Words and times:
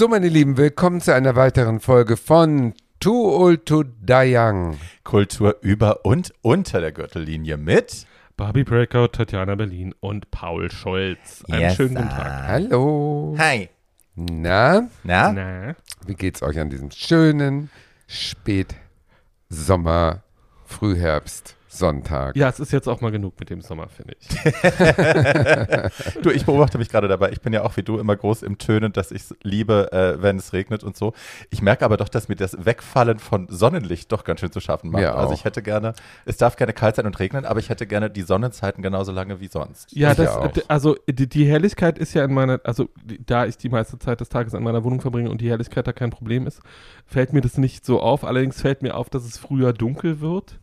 So, 0.00 0.08
meine 0.08 0.30
Lieben, 0.30 0.56
willkommen 0.56 1.02
zu 1.02 1.14
einer 1.14 1.36
weiteren 1.36 1.78
Folge 1.78 2.16
von 2.16 2.72
Too 3.00 3.36
Old 3.36 3.66
to 3.66 3.82
Die 3.82 4.34
Young. 4.34 4.78
Kultur 5.04 5.58
über 5.60 6.06
und 6.06 6.32
unter 6.40 6.80
der 6.80 6.92
Gürtellinie 6.92 7.58
mit 7.58 8.06
Barbie 8.34 8.64
Breakout, 8.64 9.08
Tatjana 9.08 9.56
Berlin 9.56 9.94
und 10.00 10.30
Paul 10.30 10.70
Scholz. 10.70 11.44
Einen 11.50 11.60
Yes, 11.60 11.76
schönen 11.76 11.96
guten. 11.96 12.08
Tag. 12.08 12.46
Hallo. 12.46 13.34
Hi. 13.36 13.68
Na, 14.14 14.88
Na? 15.04 15.32
Na, 15.32 15.76
wie 16.06 16.14
geht's 16.14 16.42
euch 16.42 16.58
an 16.58 16.70
diesem 16.70 16.90
schönen 16.90 17.68
Spätsommer, 18.06 20.22
Frühherbst, 20.64 21.56
Sonntag? 21.72 22.36
ja, 22.36 22.48
es 22.48 22.58
ist 22.60 22.72
jetzt 22.72 22.88
auch 22.88 23.00
mal 23.00 23.10
genug 23.12 23.38
mit 23.38 23.48
dem 23.50 23.60
Sommer, 23.60 23.88
finde 23.88 24.14
ich. 24.18 24.28
Du, 26.22 26.30
ich 26.30 26.44
beobachte 26.44 26.78
mich 26.78 26.88
gerade 26.88 27.08
dabei. 27.08 27.30
Ich 27.32 27.40
bin 27.40 27.52
ja 27.52 27.62
auch 27.62 27.76
wie 27.76 27.82
du 27.82 27.98
immer 27.98 28.16
groß 28.16 28.42
im 28.42 28.58
Tönen, 28.58 28.92
dass 28.92 29.10
ich 29.10 29.22
es 29.22 29.34
liebe, 29.42 29.92
äh, 29.92 30.20
wenn 30.22 30.36
es 30.36 30.52
regnet 30.52 30.82
und 30.84 30.96
so. 30.96 31.12
Ich 31.50 31.62
merke 31.62 31.84
aber 31.84 31.96
doch, 31.96 32.08
dass 32.08 32.28
mir 32.28 32.36
das 32.36 32.64
Wegfallen 32.64 33.18
von 33.18 33.46
Sonnenlicht 33.48 34.10
doch 34.12 34.24
ganz 34.24 34.40
schön 34.40 34.52
zu 34.52 34.60
schaffen 34.60 34.90
macht. 34.90 35.02
Mir 35.02 35.14
Also 35.14 35.32
ich 35.34 35.44
hätte 35.44 35.62
gerne, 35.62 35.94
es 36.26 36.36
darf 36.36 36.56
gerne 36.56 36.72
kalt 36.72 36.96
sein 36.96 37.06
und 37.06 37.18
regnen, 37.18 37.44
aber 37.44 37.60
ich 37.60 37.68
hätte 37.68 37.86
gerne 37.86 38.10
die 38.10 38.22
Sonnenzeiten 38.22 38.82
genauso 38.82 39.12
lange 39.12 39.40
wie 39.40 39.48
sonst. 39.48 39.92
Ja, 39.92 40.14
das, 40.14 40.36
also 40.68 40.96
die, 41.08 41.28
die 41.28 41.46
Helligkeit 41.46 41.98
ist 41.98 42.14
ja 42.14 42.24
in 42.24 42.34
meiner, 42.34 42.60
also 42.64 42.88
die- 43.04 43.24
da 43.24 43.46
ich 43.46 43.56
die 43.56 43.68
meiste 43.68 43.98
Zeit 43.98 44.20
des 44.20 44.28
Tages 44.28 44.54
in 44.54 44.62
meiner 44.62 44.84
Wohnung 44.84 45.00
verbringe 45.00 45.30
und 45.30 45.40
die 45.40 45.50
Helligkeit 45.50 45.86
da 45.86 45.92
kein 45.92 46.10
Problem 46.10 46.46
ist, 46.46 46.60
fällt 47.06 47.32
mir 47.32 47.40
das 47.40 47.58
nicht 47.58 47.84
so 47.84 48.00
auf. 48.00 48.24
Allerdings 48.24 48.60
fällt 48.60 48.82
mir 48.82 48.96
auf, 48.96 49.08
dass 49.10 49.24
es 49.24 49.38
früher 49.38 49.72
dunkel 49.72 50.20
wird 50.20 50.58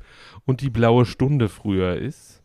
und 0.48 0.62
die 0.62 0.72
blaue 0.72 1.06
Stunde 1.06 1.48
früher 1.50 1.96
ist. 1.98 2.42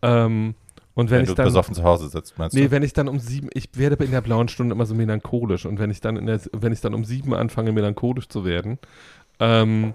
Ähm, 0.00 0.54
und 0.94 1.10
wenn, 1.10 1.16
Wenn, 1.18 1.22
ich 1.24 1.28
du 1.30 1.34
dann 1.34 1.44
besoffen 1.46 1.74
zu 1.74 1.82
Hause 1.84 2.08
sitzt, 2.08 2.38
meinst 2.38 2.54
Nee, 2.56 2.64
du? 2.64 2.70
wenn 2.70 2.82
ich 2.82 2.92
dann 2.94 3.08
um 3.08 3.18
sieben, 3.18 3.50
ich 3.52 3.68
werde 3.76 4.02
in 4.02 4.12
der 4.12 4.20
blauen 4.22 4.48
Stunde 4.48 4.74
immer 4.74 4.86
so 4.86 4.94
melancholisch 4.94 5.66
und 5.66 5.78
wenn 5.78 5.90
ich 5.90 6.00
dann 6.00 6.16
in 6.16 6.24
der, 6.26 6.40
wenn 6.52 6.72
ich 6.72 6.80
dann 6.80 6.94
um 6.94 7.04
sieben 7.04 7.34
anfange, 7.34 7.72
melancholisch 7.72 8.28
zu 8.28 8.44
werden, 8.44 8.78
ähm, 9.40 9.92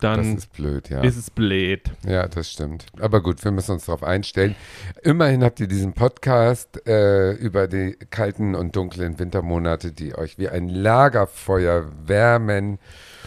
Das 0.00 0.16
dann 0.16 0.36
ist 0.38 0.52
blöd, 0.54 0.88
ja. 0.88 1.02
ist 1.02 1.16
es 1.18 1.30
blöd. 1.30 1.82
Ja, 2.06 2.26
das 2.26 2.50
stimmt. 2.50 2.86
Aber 2.98 3.22
gut, 3.22 3.44
wir 3.44 3.52
müssen 3.52 3.72
uns 3.72 3.84
darauf 3.84 4.02
einstellen. 4.02 4.56
Immerhin 5.02 5.44
habt 5.44 5.60
ihr 5.60 5.68
diesen 5.68 5.92
Podcast 5.92 6.84
äh, 6.88 7.32
über 7.34 7.68
die 7.68 7.92
kalten 8.10 8.54
und 8.56 8.74
dunklen 8.74 9.18
Wintermonate, 9.18 9.92
die 9.92 10.16
euch 10.16 10.38
wie 10.38 10.48
ein 10.48 10.68
Lagerfeuer 10.70 11.92
wärmen 12.06 12.78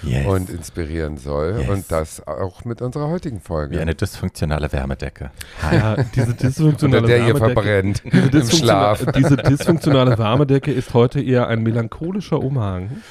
Yes. 0.03 0.25
und 0.25 0.49
inspirieren 0.49 1.17
soll. 1.17 1.57
Yes. 1.59 1.69
Und 1.69 1.91
das 1.91 2.25
auch 2.27 2.65
mit 2.65 2.81
unserer 2.81 3.09
heutigen 3.09 3.39
Folge. 3.39 3.75
wie 3.75 3.79
eine 3.79 3.95
dysfunktionale 3.95 4.71
Wärmedecke. 4.71 5.31
Ja, 5.71 5.97
diese 6.15 6.33
dysfunktionale 6.35 7.07
der 7.07 7.17
ihr 7.19 7.35
Wärmedecke, 7.35 7.53
verbrennt 7.53 8.03
diese, 8.05 8.39
im 8.39 8.49
Schlaf. 8.59 9.05
diese 9.15 9.37
dysfunktionale 9.37 10.17
Warmedecke 10.17 10.71
ist 10.71 10.93
heute 10.93 11.21
eher 11.21 11.47
ein 11.47 11.63
melancholischer 11.63 12.39
Umhang. 12.39 13.01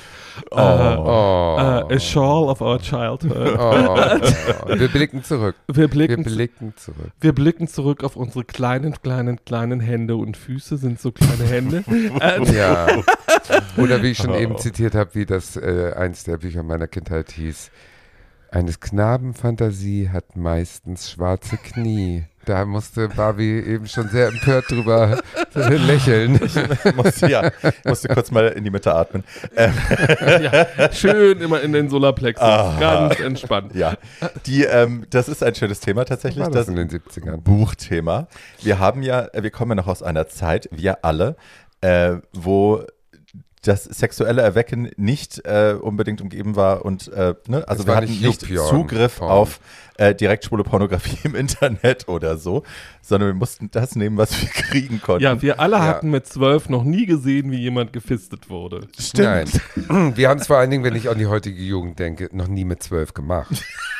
Oh. 0.50 0.56
Oh. 0.56 1.56
Äh, 1.88 1.94
a 1.94 1.98
shawl 2.00 2.48
of 2.48 2.60
our 2.60 2.78
childhood. 2.80 3.56
Oh. 3.58 3.96
Wir 4.78 4.88
blicken 4.88 5.22
zurück. 5.22 5.56
Wir 5.68 5.76
Wir 5.76 5.88
blicken, 5.88 6.22
blicken 6.24 6.74
zurück. 6.76 7.12
wir 7.20 7.32
blicken 7.32 7.68
zurück 7.68 8.02
auf 8.02 8.16
unsere 8.16 8.44
kleinen, 8.44 8.94
kleinen, 9.02 9.44
kleinen 9.44 9.80
Hände 9.80 10.16
und 10.16 10.36
Füße 10.36 10.76
sind 10.76 11.00
so 11.00 11.12
kleine 11.12 11.44
Hände. 11.44 11.84
äh, 12.20 12.52
Ja. 12.52 12.86
Oder 13.76 14.02
wie 14.02 14.10
ich 14.10 14.18
schon 14.18 14.30
Oh. 14.30 14.36
eben 14.38 14.58
zitiert 14.58 14.94
habe, 14.94 15.10
wie 15.14 15.26
das 15.26 15.56
äh, 15.56 15.92
eins 15.96 16.24
der 16.24 16.38
Bücher 16.38 16.62
meiner 16.62 16.88
Kindheit 16.88 17.30
hieß. 17.32 17.70
Eines 18.50 18.80
Knaben 18.80 19.34
Fantasie 19.34 20.10
hat 20.10 20.36
meistens 20.36 21.10
schwarze 21.10 21.56
Knie. 21.56 22.24
Da 22.44 22.64
musste 22.64 23.08
Barbie 23.08 23.60
eben 23.60 23.86
schon 23.86 24.08
sehr 24.08 24.28
empört 24.28 24.70
drüber 24.70 25.18
lächeln. 25.54 26.38
musste, 26.96 27.28
ja, 27.30 27.50
musste 27.84 28.08
kurz 28.08 28.30
mal 28.30 28.48
in 28.48 28.64
die 28.64 28.70
Mitte 28.70 28.94
atmen. 28.94 29.24
Ähm, 29.56 29.72
ja, 30.42 30.92
schön 30.92 31.40
immer 31.40 31.60
in 31.60 31.72
den 31.72 31.88
Solarplexus, 31.88 32.42
Ah. 32.44 32.76
ganz 32.78 33.20
entspannt. 33.20 33.74
ja, 33.74 33.94
die, 34.46 34.64
ähm, 34.64 35.06
das 35.10 35.28
ist 35.28 35.42
ein 35.42 35.54
schönes 35.54 35.80
Thema 35.80 36.04
tatsächlich. 36.04 36.44
War 36.44 36.50
das 36.50 36.66
das 36.66 36.68
in 36.68 36.76
den 36.76 36.88
70ern? 36.88 37.38
Buchthema. 37.38 38.26
Wir 38.62 38.78
haben 38.78 39.02
ja, 39.02 39.28
wir 39.34 39.50
kommen 39.50 39.72
ja 39.72 39.74
noch 39.76 39.86
aus 39.88 40.02
einer 40.02 40.28
Zeit, 40.28 40.68
wir 40.72 41.04
alle, 41.04 41.36
äh, 41.80 42.16
wo 42.32 42.82
das 43.66 43.84
sexuelle 43.84 44.42
Erwecken 44.42 44.90
nicht 44.96 45.44
äh, 45.44 45.74
unbedingt 45.80 46.20
umgeben 46.20 46.56
war 46.56 46.84
und 46.84 47.08
äh, 47.08 47.34
ne, 47.48 47.66
also 47.68 47.82
Es 47.82 47.86
wir 47.86 47.96
hatten 47.96 48.06
nicht 48.06 48.22
nicht 48.22 48.40
Zugriff 48.68 49.18
Porn. 49.18 49.30
auf 49.30 49.60
äh, 49.96 50.14
direktschwule 50.14 50.64
Pornografie 50.64 51.18
im 51.24 51.34
Internet 51.34 52.08
oder 52.08 52.36
so, 52.36 52.62
sondern 53.02 53.30
wir 53.30 53.34
mussten 53.34 53.70
das 53.70 53.96
nehmen, 53.96 54.16
was 54.16 54.40
wir 54.40 54.48
kriegen 54.48 55.00
konnten. 55.00 55.22
Ja, 55.24 55.40
wir 55.40 55.60
alle 55.60 55.76
Ja. 55.76 55.82
hatten 55.84 56.10
mit 56.10 56.26
zwölf 56.26 56.68
noch 56.68 56.84
nie 56.84 57.06
gesehen, 57.06 57.50
wie 57.50 57.58
jemand 57.60 57.92
gefistet 57.92 58.50
wurde. 58.50 58.88
stimmt. 58.98 59.60
Nein. 59.88 60.16
Wir 60.16 60.28
haben 60.28 60.40
es 60.40 60.46
vor 60.48 60.56
allen 60.58 60.70
Dingen, 60.70 60.84
wenn 60.84 60.94
ich 60.96 61.08
an 61.08 61.18
die 61.18 61.26
heutige 61.26 61.62
Jugend 61.62 61.98
denke, 61.98 62.28
noch 62.32 62.48
nie 62.48 62.64
mit 62.64 62.82
zwölf 62.82 63.14
gemacht. 63.14 63.50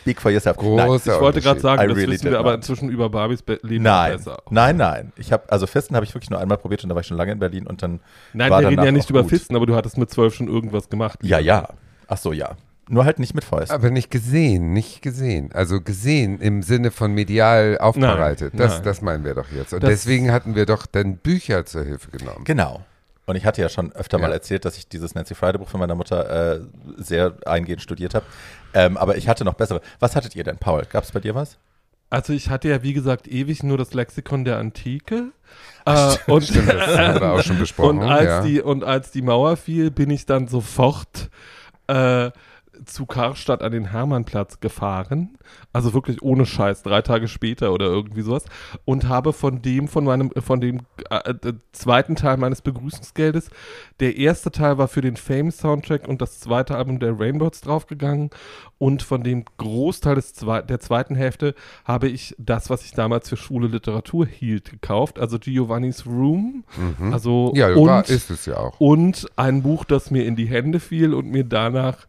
Speak 0.00 0.20
for 0.20 0.30
yourself. 0.30 0.56
Großer 0.56 1.14
Ich 1.16 1.20
wollte 1.20 1.40
gerade 1.40 1.60
sagen, 1.60 1.82
I 1.82 1.88
das 1.88 1.96
really 1.96 2.12
wissen 2.12 2.30
wir 2.30 2.38
aber 2.38 2.54
inzwischen 2.54 2.88
über 2.88 3.08
Barbies 3.10 3.42
Be 3.42 3.58
Leben 3.62 3.84
Nein, 3.84 4.16
besser. 4.16 4.38
nein, 4.50 4.76
nein. 4.76 5.12
Ich 5.16 5.32
habe 5.32 5.44
also 5.50 5.66
Fisten 5.66 5.94
habe 5.96 6.04
ich 6.04 6.14
wirklich 6.14 6.30
nur 6.30 6.40
einmal 6.40 6.58
probiert 6.58 6.82
und 6.82 6.88
da 6.88 6.94
war 6.94 7.00
ich 7.00 7.06
schon 7.06 7.16
lange 7.16 7.32
in 7.32 7.38
Berlin 7.38 7.66
und 7.66 7.82
dann 7.82 8.00
Nein, 8.32 8.50
war 8.50 8.60
wir 8.60 8.68
reden 8.68 8.84
ja 8.84 8.92
nicht 8.92 9.10
über 9.10 9.22
gut. 9.22 9.30
Fisten, 9.30 9.56
aber 9.56 9.66
du 9.66 9.74
hattest 9.76 9.98
mit 9.98 10.10
zwölf 10.10 10.34
schon 10.34 10.48
irgendwas 10.48 10.88
gemacht. 10.88 11.18
Ja, 11.22 11.38
ja. 11.38 11.68
Ach 12.06 12.16
so, 12.18 12.32
ja. 12.32 12.56
Nur 12.90 13.04
halt 13.04 13.18
nicht 13.18 13.34
mit 13.34 13.44
Fäusten. 13.44 13.74
Aber 13.74 13.90
nicht 13.90 14.10
gesehen, 14.10 14.72
nicht 14.72 15.02
gesehen. 15.02 15.50
Also 15.52 15.82
gesehen 15.82 16.40
im 16.40 16.62
Sinne 16.62 16.90
von 16.90 17.12
medial 17.12 17.76
aufbereitet. 17.78 18.54
Nein, 18.54 18.62
das, 18.66 18.74
nein. 18.76 18.84
das 18.84 19.02
meinen 19.02 19.24
wir 19.24 19.34
doch 19.34 19.50
jetzt. 19.54 19.74
Und 19.74 19.82
Das- 19.82 19.90
deswegen 19.90 20.32
hatten 20.32 20.54
wir 20.54 20.64
doch 20.64 20.86
dann 20.86 21.16
Bücher 21.18 21.66
zur 21.66 21.84
Hilfe 21.84 22.10
genommen. 22.10 22.44
Genau. 22.44 22.80
Und 23.28 23.36
ich 23.36 23.44
hatte 23.44 23.60
ja 23.60 23.68
schon 23.68 23.92
öfter 23.92 24.16
mal 24.18 24.28
Ja. 24.28 24.32
erzählt, 24.34 24.64
dass 24.64 24.78
ich 24.78 24.88
dieses 24.88 25.14
Nancy 25.14 25.34
Friday 25.34 25.58
Buch 25.58 25.68
von 25.68 25.78
meiner 25.80 25.94
Mutter 25.94 26.54
äh, 26.56 26.60
sehr 26.96 27.34
eingehend 27.44 27.82
studiert 27.82 28.14
habe. 28.14 28.24
Ähm, 28.72 28.96
aber 28.96 29.18
ich 29.18 29.28
hatte 29.28 29.44
noch 29.44 29.52
bessere. 29.52 29.82
Was 30.00 30.16
hattet 30.16 30.34
ihr 30.34 30.44
denn, 30.44 30.56
Paul? 30.56 30.84
Gab 30.90 31.04
es 31.04 31.12
bei 31.12 31.20
dir 31.20 31.34
was? 31.34 31.58
Also 32.08 32.32
ich 32.32 32.48
hatte 32.48 32.68
ja, 32.70 32.82
wie 32.82 32.94
gesagt, 32.94 33.28
ewig 33.28 33.62
nur 33.62 33.76
das 33.76 33.92
Lexikon 33.92 34.44
der 34.44 34.56
Antike. 34.58 35.26
Äh, 35.86 36.16
und, 36.26 36.42
Stimmt, 36.44 36.68
das 36.70 36.98
haben 36.98 37.20
wir 37.20 37.32
auch 37.32 37.42
schon 37.42 37.58
besprochen. 37.58 38.00
und, 38.00 38.10
als 38.10 38.24
ja. 38.26 38.42
die, 38.42 38.60
und 38.60 38.84
als 38.84 39.10
die 39.10 39.22
Mauer 39.22 39.56
fiel, 39.56 39.90
bin 39.90 40.10
ich 40.10 40.26
dann 40.26 40.46
sofort 40.46 41.30
äh, 41.86 42.30
zu 42.84 43.06
Karstadt 43.06 43.62
an 43.62 43.72
den 43.72 43.90
Hermannplatz 43.90 44.60
gefahren. 44.60 45.36
Also 45.72 45.94
wirklich 45.94 46.22
ohne 46.22 46.46
Scheiß, 46.46 46.82
drei 46.82 47.02
Tage 47.02 47.28
später 47.28 47.72
oder 47.72 47.86
irgendwie 47.86 48.22
sowas. 48.22 48.44
Und 48.84 49.08
habe 49.08 49.32
von 49.32 49.62
dem, 49.62 49.88
von 49.88 50.04
meinem, 50.04 50.30
von 50.38 50.60
dem 50.60 50.80
äh, 51.10 51.30
äh, 51.30 51.54
zweiten 51.72 52.16
Teil 52.16 52.36
meines 52.36 52.62
Begrüßungsgeldes, 52.62 53.50
der 54.00 54.16
erste 54.16 54.50
Teil 54.50 54.78
war 54.78 54.88
für 54.88 55.00
den 55.00 55.16
Fame-Soundtrack 55.16 56.08
und 56.08 56.20
das 56.22 56.40
zweite 56.40 56.76
Album 56.76 56.98
der 56.98 57.18
Rainbows 57.18 57.60
draufgegangen. 57.60 58.30
Und 58.78 59.02
von 59.02 59.24
dem 59.24 59.44
Großteil 59.56 60.14
des 60.14 60.34
zwei, 60.34 60.62
der 60.62 60.78
zweiten 60.78 61.16
Hälfte 61.16 61.54
habe 61.84 62.08
ich 62.08 62.34
das, 62.38 62.70
was 62.70 62.84
ich 62.84 62.92
damals 62.92 63.28
für 63.28 63.36
schwule 63.36 63.66
Literatur 63.66 64.24
hielt, 64.26 64.70
gekauft. 64.70 65.18
Also 65.18 65.38
Giovanni's 65.38 66.06
Room. 66.06 66.64
Mhm. 66.76 67.12
Also 67.12 67.52
ja, 67.56 67.74
und, 67.74 67.88
war, 67.88 68.08
ist 68.08 68.30
es 68.30 68.46
ja 68.46 68.56
auch. 68.56 68.78
und 68.78 69.26
ein 69.36 69.62
Buch, 69.62 69.84
das 69.84 70.10
mir 70.10 70.24
in 70.24 70.36
die 70.36 70.46
Hände 70.46 70.78
fiel 70.78 71.12
und 71.12 71.26
mir 71.26 71.44
danach, 71.44 72.06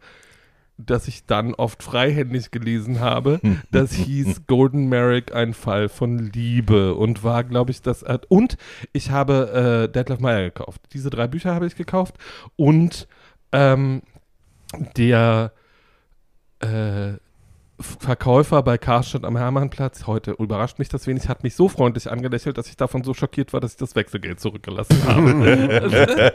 das 0.86 1.08
ich 1.08 1.26
dann 1.26 1.54
oft 1.54 1.82
freihändig 1.82 2.50
gelesen 2.50 3.00
habe, 3.00 3.40
das 3.70 3.92
hieß 3.94 4.46
Golden 4.46 4.88
Merrick, 4.88 5.34
ein 5.34 5.54
Fall 5.54 5.88
von 5.88 6.18
Liebe 6.18 6.94
und 6.94 7.24
war, 7.24 7.44
glaube 7.44 7.70
ich, 7.70 7.82
das. 7.82 8.04
Und 8.28 8.56
ich 8.92 9.10
habe 9.10 9.86
äh, 9.88 9.92
Detlef 9.92 10.20
Meyer 10.20 10.44
gekauft. 10.44 10.82
Diese 10.92 11.10
drei 11.10 11.26
Bücher 11.26 11.54
habe 11.54 11.66
ich 11.66 11.76
gekauft 11.76 12.16
und 12.56 13.08
ähm, 13.52 14.02
der 14.96 15.52
äh, 16.60 17.12
Verkäufer 17.80 18.62
bei 18.62 18.76
Karstadt 18.76 19.24
am 19.24 19.36
Hermannplatz, 19.36 20.06
heute 20.06 20.32
überrascht 20.32 20.78
mich 20.78 20.88
das 20.88 21.06
wenig, 21.06 21.28
hat 21.28 21.42
mich 21.42 21.54
so 21.54 21.68
freundlich 21.68 22.10
angelächelt, 22.10 22.58
dass 22.58 22.68
ich 22.68 22.76
davon 22.76 23.04
so 23.04 23.14
schockiert 23.14 23.52
war, 23.52 23.60
dass 23.60 23.72
ich 23.72 23.76
das 23.78 23.96
Wechselgeld 23.96 24.38
zurückgelassen 24.38 25.02
habe. 25.06 26.32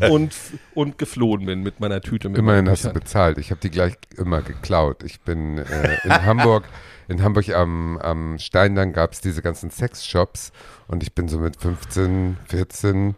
und, 0.10 0.34
und 0.74 0.98
geflohen 0.98 1.44
bin 1.44 1.62
mit 1.62 1.80
meiner 1.80 2.00
Tüte. 2.00 2.28
Mit 2.30 2.38
Immerhin 2.38 2.68
hast 2.70 2.86
du 2.86 2.90
bezahlt. 2.90 3.38
Ich 3.38 3.50
habe 3.50 3.60
die 3.60 3.70
gleich 3.70 3.94
immer 4.16 4.40
geklaut. 4.40 5.02
Ich 5.02 5.20
bin 5.20 5.58
äh, 5.58 5.98
in 6.04 6.24
Hamburg, 6.24 6.64
in 7.08 7.22
Hamburg 7.22 7.54
am, 7.54 7.98
am 7.98 8.38
Steindamm 8.38 8.92
gab 8.92 9.12
es 9.12 9.20
diese 9.20 9.42
ganzen 9.42 9.70
Sexshops 9.70 10.52
und 10.86 11.02
ich 11.02 11.14
bin 11.14 11.28
so 11.28 11.38
mit 11.38 11.60
15, 11.60 12.38
14 12.46 13.14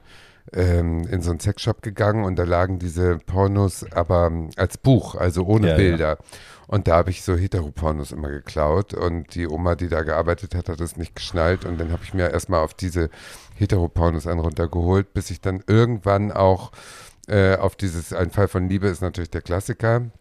ähm, 0.52 1.06
in 1.08 1.22
so 1.22 1.30
einen 1.30 1.40
Sexshop 1.40 1.82
gegangen 1.82 2.24
und 2.24 2.36
da 2.36 2.44
lagen 2.44 2.78
diese 2.78 3.18
Pornos 3.18 3.86
aber 3.92 4.26
ähm, 4.26 4.50
als 4.56 4.78
Buch, 4.78 5.14
also 5.14 5.44
ohne 5.44 5.68
Ja, 5.68 5.96
ja. 5.96 6.16
Und 6.70 6.86
da 6.86 6.98
habe 6.98 7.10
ich 7.10 7.24
so 7.24 7.34
Heteropornos 7.34 8.12
immer 8.12 8.28
geklaut. 8.28 8.94
Und 8.94 9.34
die 9.34 9.48
Oma, 9.48 9.74
die 9.74 9.88
da 9.88 10.04
gearbeitet 10.04 10.54
hat, 10.54 10.68
hat 10.68 10.80
es 10.80 10.96
nicht 10.96 11.16
geschnallt. 11.16 11.64
Und 11.64 11.80
dann 11.80 11.90
habe 11.90 12.04
ich 12.04 12.14
mir 12.14 12.30
erstmal 12.30 12.60
auf 12.60 12.74
diese 12.74 13.10
Heteropornos 13.56 14.28
einen 14.28 14.38
runtergeholt, 14.38 15.12
bis 15.12 15.32
ich 15.32 15.40
dann 15.40 15.64
irgendwann 15.66 16.30
auch 16.30 16.70
äh, 17.26 17.56
auf 17.56 17.74
dieses 17.74 18.12
Ein 18.12 18.30
Fall 18.30 18.46
von 18.46 18.68
Liebe 18.68 18.86
ist 18.86 19.02
natürlich 19.02 19.30
der 19.30 19.42
Klassiker 19.42 20.12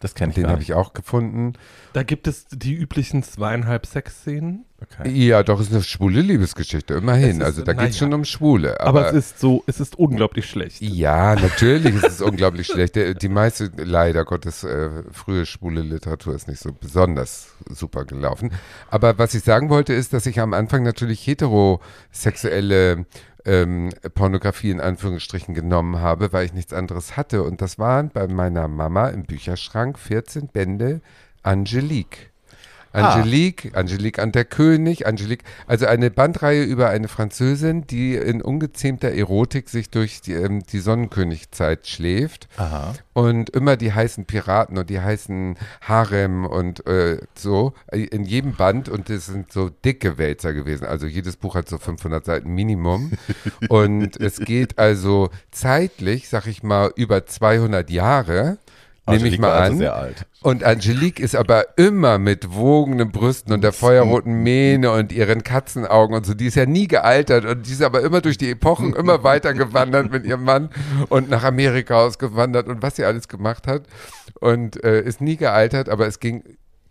Das 0.00 0.14
kenne 0.14 0.30
ich 0.30 0.36
Den 0.36 0.48
habe 0.48 0.62
ich 0.62 0.72
auch 0.74 0.94
gefunden. 0.94 1.52
Da 1.92 2.02
gibt 2.02 2.26
es 2.26 2.46
die 2.50 2.72
üblichen 2.74 3.22
zweieinhalb 3.22 3.84
Sexszenen. 3.86 4.64
Okay. 4.82 5.10
Ja, 5.10 5.42
doch, 5.42 5.60
ist 5.60 5.70
eine 5.72 5.82
schwule 5.82 6.22
Liebesgeschichte, 6.22 6.94
immerhin. 6.94 7.40
Ist- 7.40 7.44
also 7.44 7.62
da 7.64 7.74
geht 7.74 7.82
es 7.82 7.86
naja. 7.88 7.98
schon 7.98 8.14
um 8.14 8.24
Schwule. 8.24 8.80
Aber, 8.80 9.00
Aber, 9.00 9.08
es 9.10 9.14
ist 9.26 9.38
so, 9.38 9.62
es 9.66 9.78
ist 9.78 9.98
unglaublich 9.98 10.48
schlecht. 10.48 10.80
ja, 10.80 11.34
natürlich 11.34 11.94
ist 11.96 12.06
es 12.08 12.20
unglaublich 12.22 12.66
schlecht. 12.66 12.96
Die 12.96 13.28
meiste, 13.28 13.70
leider 13.76 14.24
Gottes, 14.24 14.64
äh, 14.64 14.88
frühe 15.12 15.44
schwule 15.44 15.82
Literatur 15.82 16.34
ist 16.34 16.48
nicht 16.48 16.60
so 16.60 16.72
besonders 16.72 17.48
super 17.68 18.06
gelaufen. 18.06 18.52
Aber 18.88 19.18
was 19.18 19.34
ich 19.34 19.42
sagen 19.44 19.68
wollte, 19.68 19.92
ist, 19.92 20.14
dass 20.14 20.24
ich 20.24 20.40
am 20.40 20.54
Anfang 20.54 20.82
natürlich 20.82 21.26
heterosexuelle 21.26 23.04
ähm, 23.44 23.90
Pornografie 24.14 24.70
in 24.70 24.80
Anführungsstrichen 24.80 25.54
genommen 25.54 26.00
habe, 26.00 26.32
weil 26.32 26.46
ich 26.46 26.52
nichts 26.52 26.72
anderes 26.72 27.16
hatte. 27.16 27.42
Und 27.42 27.60
das 27.60 27.78
waren 27.78 28.10
bei 28.10 28.26
meiner 28.26 28.68
Mama 28.68 29.08
im 29.08 29.24
Bücherschrank 29.24 29.98
14 29.98 30.48
Bände 30.48 31.00
Angelique. 31.42 32.29
Angelique, 32.92 33.70
Angelique 33.74 34.18
an 34.18 34.32
der 34.32 34.44
König, 34.44 35.06
Angelique, 35.06 35.44
also 35.66 35.86
eine 35.86 36.10
Bandreihe 36.10 36.64
über 36.64 36.88
eine 36.88 37.08
Französin, 37.08 37.86
die 37.86 38.16
in 38.16 38.42
ungezähmter 38.42 39.12
Erotik 39.12 39.68
sich 39.68 39.90
durch 39.90 40.20
die, 40.20 40.32
ähm, 40.32 40.62
die 40.64 40.80
Sonnenkönigzeit 40.80 41.86
schläft 41.86 42.48
Aha. 42.56 42.94
und 43.12 43.50
immer 43.50 43.76
die 43.76 43.92
heißen 43.92 44.24
Piraten 44.24 44.76
und 44.76 44.90
die 44.90 45.00
heißen 45.00 45.56
Harem 45.82 46.46
und 46.46 46.86
äh, 46.86 47.18
so 47.34 47.74
äh, 47.92 48.00
in 48.04 48.24
jedem 48.24 48.54
Band 48.54 48.88
und 48.88 49.08
das 49.08 49.26
sind 49.26 49.52
so 49.52 49.70
dicke 49.70 50.18
Wälzer 50.18 50.52
gewesen. 50.52 50.86
Also 50.86 51.06
jedes 51.06 51.36
Buch 51.36 51.54
hat 51.54 51.68
so 51.68 51.78
500 51.78 52.24
Seiten 52.24 52.52
Minimum 52.54 53.12
und 53.68 54.20
es 54.20 54.40
geht 54.40 54.78
also 54.78 55.30
zeitlich, 55.52 56.28
sag 56.28 56.46
ich 56.46 56.62
mal, 56.62 56.92
über 56.96 57.24
200 57.24 57.88
Jahre. 57.90 58.58
Nehme 59.10 59.28
ich 59.28 59.38
mal 59.38 59.52
also 59.52 59.72
an. 59.72 59.78
sehr 59.78 59.94
alt. 59.94 60.26
Und 60.42 60.64
Angelique 60.64 61.20
ist 61.20 61.36
aber 61.36 61.78
immer 61.78 62.18
mit 62.18 62.54
wogenden 62.54 63.12
Brüsten 63.12 63.52
und 63.52 63.62
der 63.62 63.72
feuerroten 63.72 64.42
Mähne 64.42 64.90
und 64.90 65.12
ihren 65.12 65.44
Katzenaugen 65.44 66.16
und 66.16 66.24
so. 66.24 66.34
Die 66.34 66.46
ist 66.46 66.54
ja 66.54 66.66
nie 66.66 66.88
gealtert 66.88 67.44
und 67.44 67.66
die 67.66 67.72
ist 67.72 67.82
aber 67.82 68.00
immer 68.02 68.20
durch 68.20 68.38
die 68.38 68.50
Epochen 68.50 68.94
immer 68.94 69.22
weiter 69.24 69.52
gewandert 69.52 70.10
mit 70.10 70.24
ihrem 70.24 70.44
Mann 70.44 70.70
und 71.08 71.28
nach 71.28 71.44
Amerika 71.44 72.06
ausgewandert 72.06 72.68
und 72.68 72.82
was 72.82 72.96
sie 72.96 73.04
alles 73.04 73.28
gemacht 73.28 73.66
hat. 73.66 73.82
Und 74.40 74.82
äh, 74.82 75.02
ist 75.02 75.20
nie 75.20 75.36
gealtert, 75.36 75.88
aber 75.88 76.06
es 76.06 76.20
ging 76.20 76.42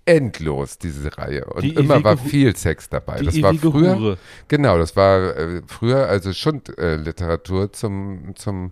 endlos, 0.09 0.79
diese 0.79 1.17
Reihe. 1.17 1.45
Und 1.45 1.63
Die 1.63 1.75
immer 1.75 2.03
war 2.03 2.17
viel 2.17 2.55
Sex 2.55 2.89
dabei. 2.89 3.21
Das 3.21 3.39
war 3.41 3.53
früher. 3.53 3.95
Hure. 3.95 4.17
Genau, 4.47 4.77
das 4.77 4.95
war 4.95 5.37
äh, 5.37 5.61
früher 5.67 6.07
also 6.07 6.33
schon 6.33 6.61
äh, 6.77 6.95
Literatur 6.95 7.71
zum, 7.71 8.33
zum 8.35 8.71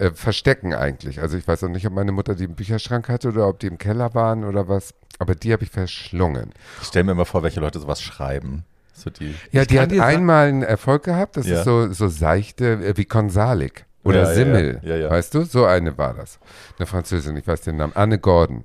äh, 0.00 0.10
Verstecken 0.12 0.74
eigentlich. 0.74 1.20
Also 1.20 1.36
ich 1.36 1.46
weiß 1.46 1.64
auch 1.64 1.68
nicht, 1.68 1.86
ob 1.86 1.92
meine 1.92 2.12
Mutter 2.12 2.34
die 2.34 2.44
im 2.44 2.54
Bücherschrank 2.54 3.08
hatte 3.08 3.28
oder 3.28 3.48
ob 3.48 3.58
die 3.60 3.66
im 3.66 3.78
Keller 3.78 4.14
waren 4.14 4.44
oder 4.44 4.68
was. 4.68 4.94
Aber 5.18 5.34
die 5.34 5.52
habe 5.52 5.64
ich 5.64 5.70
verschlungen. 5.70 6.50
Ich 6.80 6.88
stelle 6.88 7.04
mir 7.04 7.12
immer 7.12 7.24
vor, 7.26 7.42
welche 7.42 7.60
Leute 7.60 7.78
sowas 7.80 8.02
schreiben. 8.02 8.64
So 8.92 9.10
die. 9.10 9.34
Ja, 9.52 9.64
die 9.64 9.78
hat 9.80 9.92
einmal 9.92 10.48
einen 10.48 10.62
Erfolg 10.62 11.02
gehabt. 11.04 11.36
Das 11.36 11.46
Ja. 11.46 11.58
ist 11.58 11.64
so, 11.64 11.92
so 11.92 12.08
seichte 12.08 12.66
äh, 12.84 12.96
wie 12.96 13.04
Konsalik 13.04 13.84
oder 14.04 14.22
Ja, 14.22 14.28
ja, 14.28 14.34
Simmel. 14.34 14.80
ja. 14.82 14.90
Ja, 14.90 14.96
ja. 15.02 15.10
Weißt 15.10 15.34
du? 15.34 15.42
So 15.44 15.64
eine 15.66 15.96
war 15.98 16.14
das. 16.14 16.38
Eine 16.78 16.86
Französin, 16.86 17.36
ich 17.36 17.46
weiß 17.46 17.62
den 17.62 17.76
Namen. 17.76 17.94
Anne 17.94 18.18
Gordon. 18.18 18.62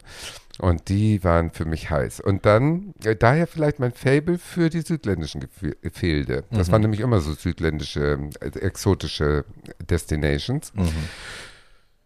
Und 0.61 0.89
die 0.89 1.23
waren 1.23 1.49
für 1.51 1.65
mich 1.65 1.89
heiß. 1.89 2.19
Und 2.19 2.45
dann, 2.45 2.93
äh, 3.03 3.15
daher 3.15 3.47
vielleicht 3.47 3.79
mein 3.79 3.93
Fable 3.93 4.37
für 4.37 4.69
die 4.69 4.81
südländischen 4.81 5.41
Gefilde. 5.81 6.43
Das 6.51 6.67
Mhm. 6.67 6.71
waren 6.71 6.81
nämlich 6.83 6.99
immer 6.99 7.19
so 7.19 7.33
südländische, 7.33 8.19
äh, 8.39 8.59
exotische 8.59 9.43
Destinations. 9.89 10.71
Mhm. 10.75 10.89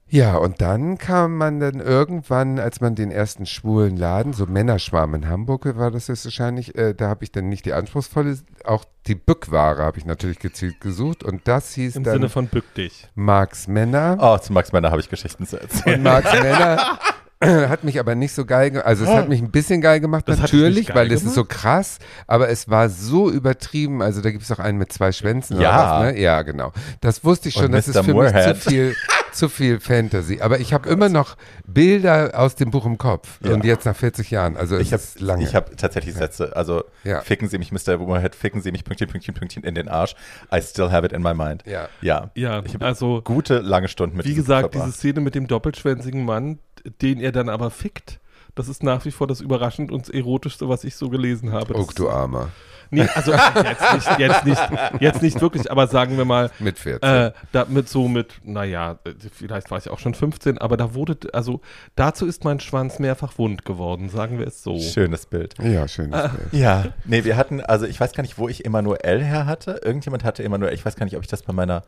Ja, 0.08 0.36
und 0.38 0.62
dann 0.62 0.98
kam 1.00 1.36
man 1.36 1.60
dann 1.60 1.80
irgendwann, 1.82 2.60
als 2.60 2.80
man 2.80 2.94
den 2.96 3.10
ersten 3.12 3.46
schwulen 3.48 3.98
Laden, 3.98 4.34
so 4.34 4.46
Männerschwarm 4.46 5.16
in 5.16 5.28
Hamburg 5.28 5.66
war 5.78 5.90
das 5.92 6.08
jetzt 6.08 6.24
wahrscheinlich, 6.26 6.78
äh, 6.78 6.94
da 6.94 7.10
habe 7.10 7.24
ich 7.24 7.32
dann 7.32 7.50
nicht 7.50 7.66
die 7.66 7.74
anspruchsvolle, 7.74 8.38
auch 8.64 8.86
die 9.08 9.16
Bückware 9.16 9.84
habe 9.84 9.98
ich 9.98 10.06
natürlich 10.06 10.38
gezielt 10.40 10.80
gesucht 10.80 11.24
und 11.24 11.48
das 11.48 11.74
hieß 11.74 11.96
Im 11.98 12.04
dann 12.04 12.14
Sinne 12.14 12.30
von 12.30 12.48
bück 12.48 12.72
dich. 12.76 13.08
Marx 13.16 13.68
Männer. 13.68 14.18
Oh, 14.22 14.38
zu 14.38 14.54
Max 14.54 14.72
Männer 14.72 14.92
habe 14.92 15.02
ich 15.02 15.10
Geschichten 15.10 15.46
zu 15.48 15.60
erzählen. 15.60 15.98
Und 15.98 16.04
Marx 16.04 16.32
Männer 16.32 17.00
hat 17.70 17.84
mich 17.84 18.00
aber 18.00 18.16
nicht 18.16 18.34
so 18.34 18.46
geil 18.46 18.72
gemacht. 18.72 18.86
Also 18.88 19.04
es 19.06 19.10
hat 19.12 19.30
mich 19.30 19.42
ein 19.42 19.52
bisschen 19.52 19.82
geil 19.82 20.00
gemacht, 20.00 20.28
Das 20.28 20.40
natürlich, 20.40 20.88
geil 20.88 20.98
weil 20.98 21.12
es 21.12 21.24
ist 21.24 21.34
so 21.36 21.46
krass, 21.46 22.00
aber 22.28 22.50
es 22.50 22.70
war 22.70 22.90
so 22.90 23.30
übertrieben. 23.30 24.02
Also 24.02 24.22
da 24.22 24.32
gibt 24.32 24.44
es 24.44 24.52
auch 24.52 24.60
einen 24.60 24.78
mit 24.78 24.92
zwei 24.92 25.12
Schwänzen 25.12 25.60
Ja. 25.60 25.70
oder 26.00 26.06
was, 26.08 26.14
ne? 26.14 26.20
Ja, 26.22 26.42
genau. 26.42 26.72
Das 27.02 27.24
wusste 27.24 27.50
ich 27.50 27.56
schon, 27.56 27.66
Und 27.66 27.72
das 27.74 27.88
Mr. 27.88 28.00
ist 28.00 28.06
für 28.06 28.14
Moorhead. 28.14 28.48
mich 28.56 28.64
zu 28.64 28.70
viel, 28.70 28.96
zu 29.34 29.50
viel 29.50 29.80
Fantasy. 29.80 30.40
Aber 30.42 30.60
ich 30.60 30.74
habe 30.74 30.88
immer 30.90 31.10
noch 31.10 31.36
Bilder 31.66 32.32
aus 32.36 32.56
dem 32.56 32.72
Buch 32.72 32.86
im 32.86 32.98
Kopf. 32.98 33.40
Ja. 33.44 33.54
Und 33.54 33.66
jetzt 33.66 33.86
nach 33.86 33.96
40 33.96 34.32
Jahren. 34.32 34.56
Also 34.58 34.78
Ich 34.78 34.94
habe 34.94 35.02
ist 35.04 35.20
lange. 35.20 35.44
ich 35.44 35.56
hab 35.56 35.76
tatsächlich 35.78 36.16
Sätze, 36.16 36.56
also 36.56 36.84
Ja. 37.04 37.22
ficken 37.22 37.50
Sie 37.50 37.58
mich, 37.58 37.72
Mr. 37.72 38.00
Womerhead, 38.00 38.36
ficken 38.36 38.62
Sie 38.62 38.72
mich, 38.72 38.84
Pünktchen, 38.84 39.08
Pünktchen, 39.10 39.34
Pünktchen 39.34 39.64
in 39.64 39.76
den 39.76 39.88
Arsch. 39.90 40.16
I 40.54 40.62
still 40.62 40.92
have 40.92 41.06
it 41.06 41.12
in 41.12 41.22
my 41.22 41.34
mind. 41.34 41.64
Ja. 41.66 41.90
Ja. 42.02 42.32
Ja, 42.36 42.64
Ich 42.66 42.74
habe 42.76 42.86
also 42.86 43.22
gute, 43.24 43.60
lange 43.60 43.88
Stunden 43.88 44.18
mit 44.18 44.26
wie 44.26 44.36
gesagt, 44.36 44.64
Buch 44.64 44.70
diese 44.72 44.82
verbracht. 44.84 44.98
Szene 45.00 45.20
mit 45.22 45.36
dem 45.36 45.48
doppelschwänzigen 45.48 46.24
Mann, 46.26 46.60
den 47.02 47.20
er 47.20 47.32
dann 47.32 47.50
aber 47.50 47.72
fickt, 47.72 48.20
das 48.56 48.70
ist 48.70 48.84
nach 48.84 49.04
wie 49.06 49.12
vor 49.12 49.28
das 49.28 49.42
überraschend 49.42 49.92
und 49.92 50.14
erotischste, 50.14 50.70
was 50.70 50.84
ich 50.86 50.96
so 50.96 51.10
gelesen 51.10 51.52
habe. 51.52 51.74
Das 51.74 51.82
Oh, 51.82 51.90
du 51.94 52.10
Armer. 52.10 52.50
Nee, 52.92 53.08
also 53.16 53.32
jetzt 53.56 53.94
nicht, 53.94 54.20
jetzt 54.20 54.46
nicht, 54.46 54.62
jetzt 55.00 55.22
nicht 55.22 55.42
wirklich, 55.42 55.72
aber 55.72 55.88
sagen 55.88 56.18
wir 56.18 56.26
mal, 56.26 56.52
Mit 56.60 56.78
14. 56.78 57.10
äh, 57.10 57.32
da 57.52 57.66
mit 57.68 57.90
so 57.90 58.08
mit, 58.08 58.34
naja, 58.44 59.00
äh, 59.06 59.14
vielleicht 59.34 59.72
war 59.72 59.80
ich 59.80 59.90
auch 59.90 60.00
schon 60.00 60.14
15, 60.14 60.60
aber 60.60 60.78
da 60.78 60.94
wurde, 60.94 61.18
also 61.34 61.62
dazu 61.96 62.28
ist 62.28 62.44
mein 62.44 62.60
Schwanz 62.60 63.00
mehrfach 63.00 63.38
wund 63.38 63.66
geworden, 63.66 64.10
sagen 64.10 64.40
wir 64.40 64.48
es 64.48 64.64
so. 64.64 64.80
Schönes 64.80 65.26
Bild. 65.26 65.56
ja, 65.62 65.88
schön. 65.88 66.14
Ah. 66.14 66.32
Ja, 66.52 66.86
nee, 67.06 67.24
wir 67.24 67.36
hatten, 67.38 67.60
also 67.60 67.86
ich 67.88 68.00
weiß 68.00 68.14
gar 68.14 68.22
nicht, 68.22 68.38
wo 68.38 68.48
ich 68.48 68.66
Emanuel 68.66 69.24
her 69.24 69.48
hatte. 69.48 69.82
Irgendjemand 69.84 70.24
hatte 70.24 70.44
Emanuel, 70.44 70.74
ich 70.74 70.86
weiß 70.86 70.96
gar 70.96 71.06
nicht, 71.06 71.18
ob 71.18 71.24
ich 71.24 71.28
das 71.30 71.42
bei 71.42 71.54
meiner 71.54 71.84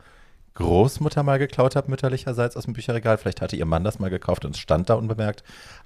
Großmutter 0.57 1.23
mal 1.23 1.39
geklaut 1.39 1.75
habe, 1.75 1.89
mütterlicherseits 1.89 2.57
aus 2.57 2.65
dem 2.65 2.73
Bücherregal. 2.73 3.17
Vielleicht 3.17 3.41
hatte 3.41 3.55
ihr 3.55 3.65
Mann 3.65 3.83
das 3.83 3.99
mal 3.99 4.09
gekauft 4.09 4.43
und 4.45 4.55
es 4.55 4.59
stand 4.59 4.89
da 4.89 4.95
unbemerkt. 4.95 5.43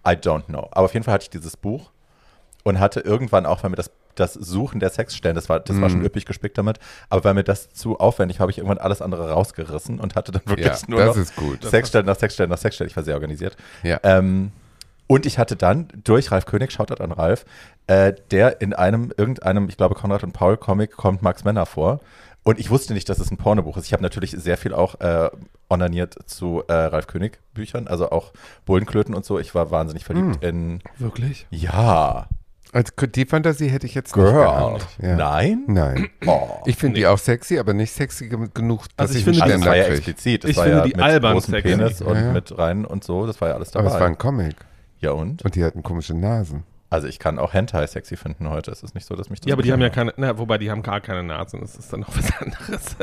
I 0.07 0.11
don't 0.11 0.45
know. 0.45 0.67
Aber 0.71 0.85
auf 0.85 0.93
jeden 0.93 1.03
Fall 1.03 1.13
hatte 1.13 1.23
ich 1.23 1.29
dieses 1.29 1.57
Buch 1.57 1.91
und 2.63 2.79
hatte 2.79 3.01
irgendwann 3.01 3.45
auch, 3.45 3.63
weil 3.63 3.69
mir 3.71 3.75
das, 3.75 3.91
das 4.15 4.33
Suchen 4.33 4.79
der 4.79 4.89
Sexstellen, 4.89 5.35
das 5.35 5.49
war, 5.49 5.59
das 5.59 5.79
war 5.81 5.89
Mhm. 5.89 5.93
schon 5.93 6.05
üppig 6.05 6.25
gespickt 6.25 6.57
damit, 6.57 6.79
aber 7.09 7.23
weil 7.23 7.33
mir 7.33 7.43
das 7.43 7.73
zu 7.73 7.99
aufwendig 7.99 8.39
war, 8.39 8.43
habe 8.43 8.51
ich 8.51 8.57
irgendwann 8.59 8.77
alles 8.77 9.01
andere 9.01 9.31
rausgerissen 9.31 9.99
und 9.99 10.15
hatte 10.15 10.31
dann 10.31 10.43
wirklich 10.45 10.67
Ja, 10.67 10.77
nur 10.87 10.99
das 10.99 11.15
noch 11.15 11.21
ist 11.23 11.35
gut. 11.35 11.63
Sexstellen 11.63 12.05
nach 12.05 12.17
Sexstellen 12.17 12.49
nach 12.49 12.57
Sexstellen. 12.57 12.89
Ich 12.89 12.95
war 12.95 13.03
sehr 13.03 13.15
organisiert. 13.15 13.57
Ja. 13.83 13.99
Ähm, 14.03 14.51
und 15.07 15.25
ich 15.25 15.37
hatte 15.37 15.57
dann 15.57 15.89
durch 16.05 16.31
Ralf 16.31 16.45
König, 16.45 16.71
Shoutout 16.71 17.03
an 17.03 17.11
Ralf, 17.11 17.43
äh, 17.87 18.13
der 18.31 18.61
in 18.61 18.73
einem, 18.73 19.11
irgendeinem, 19.17 19.67
ich 19.67 19.75
glaube, 19.75 19.95
Konrad 19.95 20.23
und 20.23 20.31
Paul 20.31 20.55
Comic 20.55 20.95
kommt 20.95 21.21
Max 21.21 21.43
Männer 21.43 21.65
vor. 21.65 21.99
Und 22.43 22.59
ich 22.59 22.69
wusste 22.71 22.93
nicht, 22.95 23.07
dass 23.07 23.19
es 23.19 23.29
ein 23.29 23.37
Pornobuch 23.37 23.77
ist. 23.77 23.85
Ich 23.85 23.93
habe 23.93 24.01
natürlich 24.01 24.31
sehr 24.31 24.57
viel 24.57 24.73
auch 24.73 24.99
äh, 24.99 25.29
onaniert 25.69 26.15
zu 26.25 26.63
äh, 26.67 26.73
Ralf 26.73 27.05
König 27.07 27.39
Büchern, 27.53 27.87
also 27.87 28.09
auch 28.11 28.33
Bullenklöten 28.65 29.13
und 29.13 29.25
so. 29.25 29.37
Ich 29.39 29.53
war 29.53 29.69
wahnsinnig 29.69 30.05
verliebt 30.05 30.43
in, 30.43 30.81
Wirklich? 30.97 31.45
ja, 31.51 32.27
Als 32.73 32.93
die 33.13 33.25
Fantasie 33.25 33.67
hätte 33.67 33.85
ich 33.85 33.93
jetzt 33.93 34.15
nicht 34.15 34.25
Girl. 34.25 34.43
geahnt. 34.45 34.87
Ja. 34.99 35.15
Nein? 35.17 35.65
Nein. 35.67 36.09
Oh. 36.25 36.49
Ich 36.65 36.77
finde 36.77 36.99
die 36.99 37.05
auch 37.07 37.17
sexy, 37.19 37.59
aber 37.59 37.73
nicht 37.73 37.91
sexy 37.93 38.27
ge- 38.29 38.47
genug, 38.53 38.85
dass 38.97 39.09
Also 39.11 39.19
ich 39.19 39.27
ich, 39.27 39.27
einen 39.27 39.35
finde, 39.35 39.43
also 39.43 39.53
das 39.53 39.61
Ständer 39.61 39.67
war 39.69 39.75
ja 39.77 39.83
krieg. 39.83 39.93
explizit. 39.97 40.43
Das 40.43 40.51
Ich 40.51 40.57
war 40.57 40.63
finde 40.63 40.77
ja 40.79 40.83
die 40.85 40.89
mit 40.95 41.01
albern 41.01 41.33
großem 41.33 41.51
sexy. 41.53 41.69
Penis 41.75 42.01
und 42.01 42.15
Ja, 42.15 42.21
ja. 42.21 42.31
mit 42.33 42.57
rein 42.57 42.85
und 42.85 43.03
so. 43.03 43.27
Das 43.27 43.39
war 43.41 43.49
ja 43.49 43.53
alles 43.55 43.69
Aber 43.75 43.83
dabei. 43.83 43.95
es 43.95 43.99
war 44.01 44.07
ein 44.07 44.17
Comic. 44.17 44.55
ja 44.99 45.11
und? 45.11 45.43
Und 45.43 45.55
die 45.55 45.63
hatten 45.63 45.83
komische 45.83 46.13
Nasen. 46.15 46.63
Also 46.91 47.07
ich 47.07 47.19
kann 47.19 47.39
auch 47.39 47.53
Hentai 47.53 47.87
sexy 47.87 48.17
finden 48.17 48.49
heute. 48.49 48.69
Es 48.69 48.83
ist 48.83 48.93
nicht 48.95 49.07
so, 49.07 49.15
dass 49.15 49.29
mich 49.29 49.39
das 49.39 49.47
Ja, 49.47 49.55
aber 49.55 49.63
die 49.63 49.71
haben 49.71 49.81
ja 49.81 49.89
keine, 49.89 50.13
na, 50.17 50.37
wobei 50.37 50.57
die 50.57 50.69
haben 50.69 50.83
gar 50.83 50.99
keine 50.99 51.23
Nasen, 51.23 51.61
das 51.61 51.77
ist 51.77 51.91
dann 51.91 52.03
auch 52.03 52.15
was 52.15 52.31
anderes. 52.39 52.97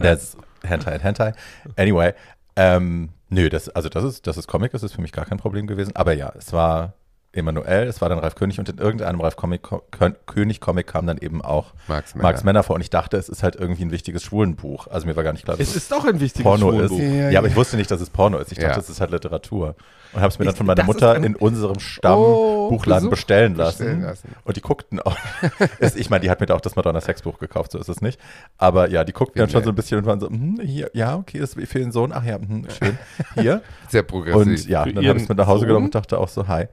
That's 0.00 0.36
Hentai 0.64 0.94
and 0.94 1.04
Hentai. 1.04 1.32
Anyway, 1.76 2.14
ähm, 2.56 3.10
nö, 3.28 3.50
das, 3.50 3.68
also 3.68 3.90
das 3.90 4.04
ist, 4.04 4.26
das 4.26 4.38
ist 4.38 4.46
Comic, 4.46 4.72
das 4.72 4.82
ist 4.82 4.94
für 4.94 5.02
mich 5.02 5.12
gar 5.12 5.26
kein 5.26 5.36
Problem 5.36 5.66
gewesen. 5.66 5.94
Aber 5.94 6.14
ja, 6.14 6.32
es 6.36 6.54
war 6.54 6.94
Emanuel, 7.36 7.86
es 7.86 8.00
war 8.00 8.08
dann 8.08 8.18
Ralf 8.18 8.34
König 8.34 8.58
und 8.58 8.68
in 8.68 8.78
irgendeinem 8.78 9.20
Ralf 9.20 9.36
Comic, 9.36 9.62
Kö- 9.64 10.14
König 10.26 10.60
Comic 10.60 10.86
kam 10.86 11.06
dann 11.06 11.18
eben 11.18 11.42
auch 11.42 11.72
Max 11.88 12.14
Männer. 12.14 12.28
Max 12.28 12.44
Männer 12.44 12.62
vor 12.62 12.74
und 12.76 12.80
ich 12.82 12.90
dachte, 12.90 13.16
es 13.16 13.28
ist 13.28 13.42
halt 13.42 13.56
irgendwie 13.56 13.84
ein 13.84 13.90
wichtiges 13.90 14.22
Schwulenbuch. 14.24 14.86
Also 14.88 15.06
mir 15.06 15.16
war 15.16 15.22
gar 15.24 15.32
nicht 15.32 15.44
klar, 15.44 15.56
dass 15.56 15.68
es 15.68 15.76
ist 15.76 15.92
doch 15.92 16.04
ein 16.04 16.20
wichtiges 16.20 16.42
Porno 16.44 16.70
ist. 16.72 16.88
Schwulenbuch. 16.88 16.98
Ja, 17.00 17.30
Ja, 17.30 17.38
aber 17.40 17.48
ja. 17.48 17.52
ich 17.52 17.56
wusste 17.56 17.76
nicht, 17.76 17.90
dass 17.90 18.00
es 18.00 18.10
Porno 18.10 18.38
ist. 18.38 18.52
Ich 18.52 18.58
dachte, 18.58 18.72
Ja. 18.74 18.78
es 18.78 18.88
ist 18.88 19.00
halt 19.00 19.10
Literatur. 19.10 19.74
Und 20.12 20.20
habe 20.22 20.28
es 20.30 20.38
mir 20.38 20.44
dann 20.46 20.54
Ich- 20.54 20.58
von 20.58 20.66
meiner 20.66 20.84
Mutter 20.84 21.16
in 21.16 21.34
unserem 21.36 21.76
Oh, 21.76 21.80
Stammbuchladen 21.80 23.10
Besuch 23.10 23.10
bestellen 23.10 23.54
lassen. 23.54 23.78
bestellen 23.78 24.02
lassen. 24.02 24.28
Und 24.44 24.56
die 24.56 24.60
guckten 24.62 25.00
auch. 25.00 25.16
es- 25.80 25.96
ich 25.96 26.08
meine, 26.10 26.22
die 26.22 26.30
hat 26.30 26.40
mir 26.40 26.46
da 26.46 26.54
auch 26.54 26.60
das 26.60 26.76
Madonna-Sex-Buch 26.76 27.38
gekauft, 27.38 27.72
so 27.72 27.78
ist 27.78 27.88
es 27.88 28.00
nicht. 28.00 28.18
Aber 28.56 28.88
ja, 28.88 29.04
die 29.04 29.12
guckten 29.12 29.40
dann 29.40 29.50
schon 29.50 29.64
so 29.64 29.70
ein 29.70 29.74
bisschen 29.74 29.98
und 29.98 30.06
waren 30.06 30.20
so, 30.20 30.28
hm, 30.28 30.60
hier, 30.62 30.90
ja, 30.94 31.16
okay, 31.16 31.38
das 31.38 31.54
ist 31.54 31.70
für 31.70 31.78
den 31.80 31.92
Sohn. 31.92 32.12
Ach 32.14 32.24
ja, 32.24 32.36
hm, 32.36 32.66
schön. 32.70 32.98
Hier. 33.34 33.62
Sehr 33.88 34.02
progressiv. 34.04 34.36
und 34.46 34.66
ja, 34.68 34.84
Für 34.84 34.92
dann 34.92 35.06
habe 35.06 35.16
ich 35.18 35.24
es 35.24 35.28
mit 35.28 35.38
nach 35.38 35.46
Hause 35.46 35.64
ihren 35.64 35.68
genommen 35.68 35.86
und 35.86 35.94
dachte 35.94 36.18
auch 36.18 36.28
so, 36.28 36.46
hi. 36.48 36.66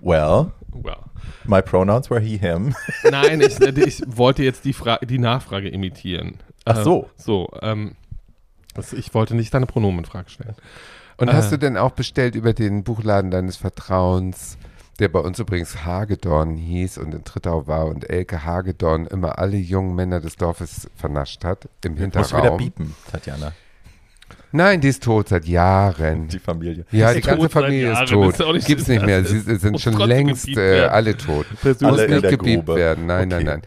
Well, 0.00 0.52
Well. 0.72 1.04
my 1.44 1.60
pronouns 1.60 2.08
were 2.10 2.20
he, 2.20 2.36
him. 2.38 2.74
Nein, 3.10 3.40
ich, 3.40 3.60
ich 3.60 4.02
wollte 4.06 4.42
jetzt 4.42 4.64
die, 4.64 4.72
Fra 4.72 4.98
die 4.98 5.18
Nachfrage 5.18 5.68
imitieren. 5.68 6.38
Ach 6.64 6.82
so. 6.82 7.02
Äh, 7.04 7.06
so, 7.16 7.48
ähm, 7.62 7.94
das, 8.74 8.92
ich 8.92 9.12
wollte 9.14 9.34
nicht 9.34 9.52
deine 9.52 9.66
Pronomenfrage 9.66 10.30
stellen. 10.30 10.54
Und 11.16 11.32
hast 11.32 11.48
Äh. 11.48 11.50
du 11.52 11.58
denn 11.58 11.76
auch 11.76 11.90
bestellt 11.92 12.34
über 12.34 12.52
den 12.54 12.82
Buchladen 12.84 13.30
deines 13.30 13.56
Vertrauens, 13.56 14.56
der 15.00 15.08
bei 15.08 15.18
uns 15.20 15.38
übrigens 15.38 15.84
Hagedorn 15.84 16.56
hieß 16.56 16.98
und 16.98 17.14
in 17.14 17.24
Trittau 17.24 17.66
war 17.66 17.86
und 17.86 18.08
Elke 18.08 18.44
Hagedorn 18.44 19.06
immer 19.06 19.38
alle 19.38 19.56
jungen 19.56 19.94
Männer 19.94 20.20
des 20.20 20.36
Dorfes 20.36 20.88
vernascht 20.94 21.44
hat 21.44 21.68
im 21.84 21.92
Musst 21.92 22.02
du 22.02 22.06
wieder 22.06 22.20
Hinterraum? 22.22 22.56
biepen, 22.58 22.94
Tatjana. 23.10 23.52
Nein, 24.52 24.80
die 24.80 24.88
ist 24.88 25.02
tot 25.04 25.28
seit 25.28 25.44
Jahren. 25.46 26.28
Die 26.28 26.38
Familie. 26.38 26.84
Ja, 26.90 27.10
Ist 27.10 27.16
die 27.16 27.20
tot 27.20 27.30
ganze 27.30 27.48
Familie 27.50 27.92
ist 27.92 28.06
tot. 28.10 28.40
ist 28.56 28.66
Gibt's 28.66 28.88
nicht 28.88 29.04
mehr. 29.06 29.24
Sie 29.24 29.38
sind 29.40 29.80
schon 29.80 29.96
längst 29.98 30.48
äh, 30.48 30.80
alle 30.86 31.16
tot. 31.16 31.46
Persönlich 31.62 32.08
Muss 32.08 32.08
nicht 32.22 32.28
gebiebt 32.30 32.66
Grube. 32.66 32.78
werden. 32.78 33.06
Nein, 33.06 33.28
nein, 33.28 33.38
Okay. 33.42 33.44
nein. 33.50 33.62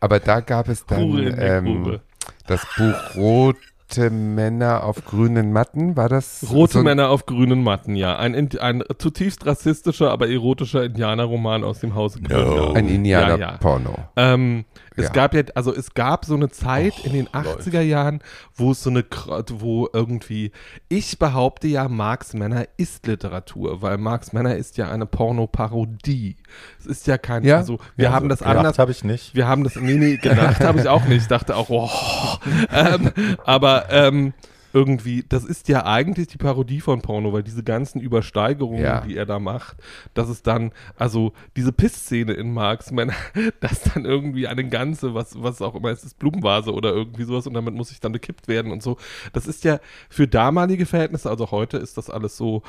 Aber 0.00 0.20
da 0.20 0.40
gab 0.40 0.68
es 0.68 0.84
dann 0.86 1.34
ähm, 1.38 2.00
das 2.46 2.66
Buch 2.76 2.94
Rote 3.16 4.10
Männer 4.10 4.84
auf 4.84 5.04
grünen 5.04 5.52
Matten. 5.52 5.96
War 5.96 6.08
das 6.08 6.44
Rote 6.50 6.72
so 6.74 6.78
ein- 6.80 6.84
Männer 6.84 7.08
auf 7.10 7.26
grünen 7.26 7.62
Matten, 7.62 7.94
ja. 7.96 8.16
Ein, 8.18 8.34
Indi- 8.34 8.58
ein 8.58 8.82
zutiefst 8.98 9.46
rassistischer, 9.46 10.10
aber 10.10 10.28
erotischer 10.28 10.84
Indianerroman 10.84 11.64
aus 11.64 11.80
dem 11.80 11.94
Hause 11.94 12.20
Gründau. 12.20 12.72
ein 12.72 12.84
Ja, 12.86 13.20
ja. 13.20 13.34
Indianer-Porno? 13.34 13.94
Ähm, 14.16 14.64
es 14.96 15.06
Ja. 15.06 15.10
gab 15.12 15.34
ja, 15.34 15.42
also 15.54 15.74
es 15.74 15.94
gab 15.94 16.24
so 16.24 16.34
eine 16.34 16.50
Zeit 16.50 16.94
in 17.04 17.12
den 17.12 17.28
läuft. 17.32 17.60
80er 17.62 17.80
Jahren, 17.80 18.20
wo 18.54 18.72
es 18.72 18.82
so 18.82 18.90
eine, 18.90 19.04
wo 19.50 19.88
irgendwie, 19.92 20.52
ich 20.88 21.18
behaupte 21.18 21.66
ja, 21.68 21.88
Marx 21.88 22.34
Männer 22.34 22.66
ist 22.76 23.06
Literatur, 23.06 23.82
weil 23.82 23.98
Marx 23.98 24.32
Männer 24.32 24.56
ist 24.56 24.76
ja 24.76 24.90
eine 24.90 25.06
Pornoparodie. 25.06 26.36
Es 26.78 26.86
ist 26.86 27.06
ja 27.06 27.18
kein, 27.18 27.44
Ja? 27.44 27.56
also 27.58 27.78
wir 27.96 28.12
haben 28.12 28.28
das 28.28 28.40
Gedacht 28.40 28.56
anders, 28.56 28.78
habe 28.78 28.92
ich 28.92 29.04
nicht. 29.04 29.34
wir 29.34 29.46
haben 29.48 29.64
das, 29.64 29.76
nee, 29.76 29.94
nee, 29.94 30.16
gedacht 30.16 30.60
habe 30.60 30.80
ich 30.80 30.88
auch 30.88 31.04
nicht. 31.06 31.22
Ich 31.22 31.28
dachte 31.28 31.56
auch, 31.56 31.70
oh. 31.70 31.90
ähm, 32.72 33.10
aber 33.44 33.86
ähm, 33.90 34.32
irgendwie, 34.74 35.24
das 35.28 35.44
ist 35.44 35.68
ja 35.68 35.86
eigentlich 35.86 36.26
die 36.26 36.36
Parodie 36.36 36.80
von 36.80 37.00
Porno, 37.00 37.32
weil 37.32 37.44
diese 37.44 37.62
ganzen 37.62 38.00
Übersteigerungen, 38.00 38.82
Ja. 38.82 39.00
die 39.02 39.16
er 39.16 39.24
da 39.24 39.38
macht, 39.38 39.76
dass 40.14 40.28
es 40.28 40.42
dann, 40.42 40.72
also 40.96 41.32
diese 41.56 41.72
Pissszene 41.72 42.32
in 42.32 42.52
Marx, 42.52 42.90
man, 42.90 43.12
dass 43.60 43.82
dann 43.82 44.04
irgendwie 44.04 44.48
eine 44.48 44.68
ganze, 44.68 45.14
was, 45.14 45.40
was 45.42 45.62
auch 45.62 45.74
immer 45.76 45.88
es 45.90 46.02
ist, 46.04 46.18
Blumenvase 46.18 46.72
oder 46.74 46.92
irgendwie 46.92 47.22
sowas 47.24 47.46
und 47.46 47.54
damit 47.54 47.74
muss 47.74 47.92
ich 47.92 48.00
dann 48.00 48.12
bekippt 48.12 48.48
werden 48.48 48.72
und 48.72 48.82
so. 48.82 48.98
Das 49.32 49.46
ist 49.46 49.62
ja 49.64 49.78
für 50.10 50.26
damalige 50.26 50.86
Verhältnisse, 50.86 51.30
also 51.30 51.50
heute 51.52 51.76
ist 51.78 51.96
das 51.96 52.10
alles 52.10 52.36
so, 52.36 52.62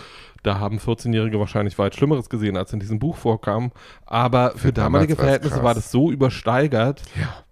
da 0.43 0.59
haben 0.59 0.77
14-Jährige 0.77 1.39
wahrscheinlich 1.39 1.77
weit 1.79 1.95
Schlimmeres 1.95 2.29
gesehen, 2.29 2.55
als 2.55 2.71
in 2.71 2.79
diesem 2.79 2.99
Buch 2.99 3.17
vorkam. 3.17 3.71
Aber 4.05 4.51
für, 4.51 4.59
Für 4.59 4.73
damalige 4.73 5.15
Verhältnisse 5.15 5.55
krass. 5.55 5.63
war 5.63 5.73
das 5.73 5.89
so 5.91 6.11
übersteigert, 6.11 7.01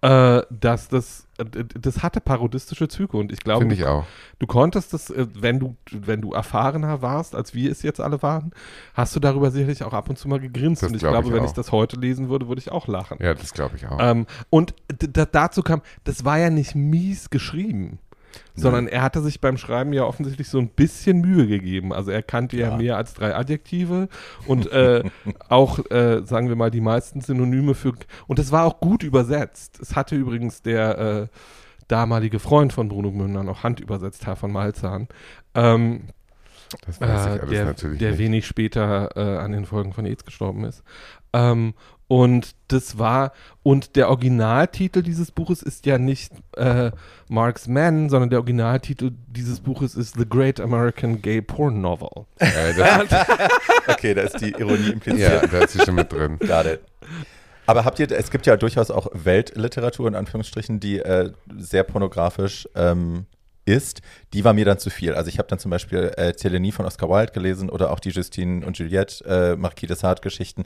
äh, 0.00 0.42
dass 0.50 0.88
das, 0.88 1.23
das 1.36 2.02
hatte 2.02 2.20
parodistische 2.20 2.88
Züge 2.88 3.16
und 3.16 3.32
ich 3.32 3.40
glaube, 3.40 3.72
ich 3.72 3.84
auch. 3.84 4.04
du 4.38 4.46
konntest 4.46 4.92
das, 4.92 5.10
äh, 5.10 5.26
wenn 5.34 5.58
du, 5.58 5.76
wenn 5.90 6.20
du 6.20 6.32
erfahrener 6.32 7.02
warst, 7.02 7.34
als 7.34 7.54
wir 7.54 7.70
es 7.70 7.82
jetzt 7.82 8.00
alle 8.00 8.22
waren, 8.22 8.52
hast 8.94 9.16
du 9.16 9.20
darüber 9.20 9.50
sicherlich 9.50 9.82
auch 9.82 9.92
ab 9.92 10.08
und 10.08 10.18
zu 10.18 10.28
mal 10.28 10.38
gegrinst 10.38 10.82
Das 10.82 10.90
und 10.90 10.94
ich 10.94 11.00
glaub 11.00 11.12
glaube, 11.12 11.28
ich 11.28 11.34
wenn 11.34 11.44
ich 11.44 11.52
das 11.52 11.72
heute 11.72 11.96
lesen 11.96 12.28
würde, 12.28 12.48
würde 12.48 12.60
ich 12.60 12.70
auch 12.70 12.86
lachen. 12.86 13.18
Ja, 13.20 13.34
das 13.34 13.52
glaube 13.52 13.76
ich 13.76 13.86
auch. 13.86 13.98
Ähm, 14.00 14.26
und 14.50 14.74
dazu 15.32 15.62
kam, 15.62 15.82
das 16.04 16.24
war 16.24 16.38
ja 16.38 16.50
nicht 16.50 16.74
mies 16.74 17.30
geschrieben, 17.30 17.98
sondern 18.54 18.86
er 18.88 19.02
hatte 19.02 19.20
sich 19.20 19.40
beim 19.40 19.56
Schreiben 19.56 19.92
ja 19.92 20.04
offensichtlich 20.04 20.48
so 20.48 20.58
ein 20.58 20.68
bisschen 20.68 21.20
Mühe 21.20 21.46
gegeben. 21.46 21.92
Also 21.92 22.10
er 22.10 22.22
kannte 22.22 22.56
ja, 22.56 22.70
Ja. 22.70 22.76
mehr 22.76 22.96
als 22.96 23.14
drei 23.14 23.34
Adjektive 23.34 24.08
und 24.46 24.70
äh, 24.72 25.02
auch, 25.48 25.78
äh, 25.90 26.22
sagen 26.24 26.48
wir 26.48 26.56
mal, 26.56 26.70
die 26.70 26.80
meisten 26.80 27.20
Synonyme 27.20 27.74
für. 27.74 27.92
Und 28.26 28.38
es 28.38 28.52
war 28.52 28.64
auch 28.64 28.80
gut 28.80 29.02
übersetzt. 29.02 29.78
Es 29.80 29.94
hatte 29.96 30.16
übrigens 30.16 30.62
der 30.62 30.98
äh, 30.98 31.26
damalige 31.88 32.38
Freund 32.38 32.72
von 32.72 32.88
Bruno 32.88 33.10
Münder 33.10 33.42
noch 33.44 33.62
Hand 33.62 33.80
übersetzt, 33.80 34.26
Herr 34.26 34.36
von 34.36 34.52
Malzahn. 34.52 35.08
Ähm, 35.54 36.04
das 36.86 37.00
weiß 37.00 37.26
ich 37.26 37.26
äh, 37.26 37.40
alles 37.40 37.50
der, 37.50 37.64
natürlich 37.66 37.98
der 37.98 38.10
nicht. 38.12 38.18
wenig 38.20 38.46
später 38.46 39.10
äh, 39.16 39.38
an 39.38 39.52
den 39.52 39.64
Folgen 39.66 39.92
von 39.92 40.06
AIDS 40.06 40.24
gestorben 40.24 40.64
ist. 40.64 40.82
Ähm, 41.32 41.74
und 42.06 42.54
das 42.68 42.98
war, 42.98 43.32
und 43.62 43.96
der 43.96 44.10
Originaltitel 44.10 45.02
dieses 45.02 45.30
Buches 45.30 45.62
ist 45.62 45.86
ja 45.86 45.98
nicht 45.98 46.32
äh, 46.56 46.90
Mark's 47.28 47.66
Man, 47.66 48.10
sondern 48.10 48.30
der 48.30 48.40
Originaltitel 48.40 49.12
dieses 49.26 49.60
Buches 49.60 49.94
ist 49.94 50.16
The 50.18 50.28
Great 50.28 50.60
American 50.60 51.22
Gay 51.22 51.40
Porn 51.40 51.80
Novel. 51.80 52.26
Äh, 52.38 52.74
das, 52.76 53.08
Okay, 53.86 54.14
da 54.14 54.22
ist 54.22 54.40
die 54.40 54.50
Ironie 54.50 54.90
impliziert. 54.90 55.42
ja, 55.42 55.48
da 55.48 55.58
ist 55.64 55.72
sie 55.72 55.80
schon 55.84 55.94
mit 55.94 56.12
drin. 56.12 56.38
Got 56.38 56.66
it. 56.66 56.80
Aber 57.66 57.84
habt 57.84 57.98
ihr, 57.98 58.10
es 58.10 58.30
gibt 58.30 58.46
ja 58.46 58.56
durchaus 58.56 58.90
auch 58.90 59.06
Weltliteratur 59.12 60.08
in 60.08 60.14
Anführungsstrichen, 60.14 60.80
die 60.80 60.98
äh, 60.98 61.32
sehr 61.56 61.82
pornografisch 61.82 62.68
ähm, 62.74 63.26
ist. 63.64 64.02
Die 64.32 64.44
war 64.44 64.52
mir 64.52 64.64
dann 64.64 64.78
zu 64.78 64.90
viel. 64.90 65.14
Also 65.14 65.28
ich 65.28 65.38
habe 65.38 65.48
dann 65.48 65.58
zum 65.58 65.70
Beispiel 65.70 66.12
äh, 66.16 66.32
Telenie 66.32 66.72
von 66.72 66.84
Oscar 66.84 67.08
Wilde 67.08 67.32
gelesen 67.32 67.70
oder 67.70 67.90
auch 67.90 68.00
die 68.00 68.10
Justine 68.10 68.66
und 68.66 68.78
Juliette 68.78 69.24
äh, 69.24 69.56
Marquis 69.56 69.88
de 69.88 69.96
Sade 69.96 70.20
Geschichten. 70.20 70.64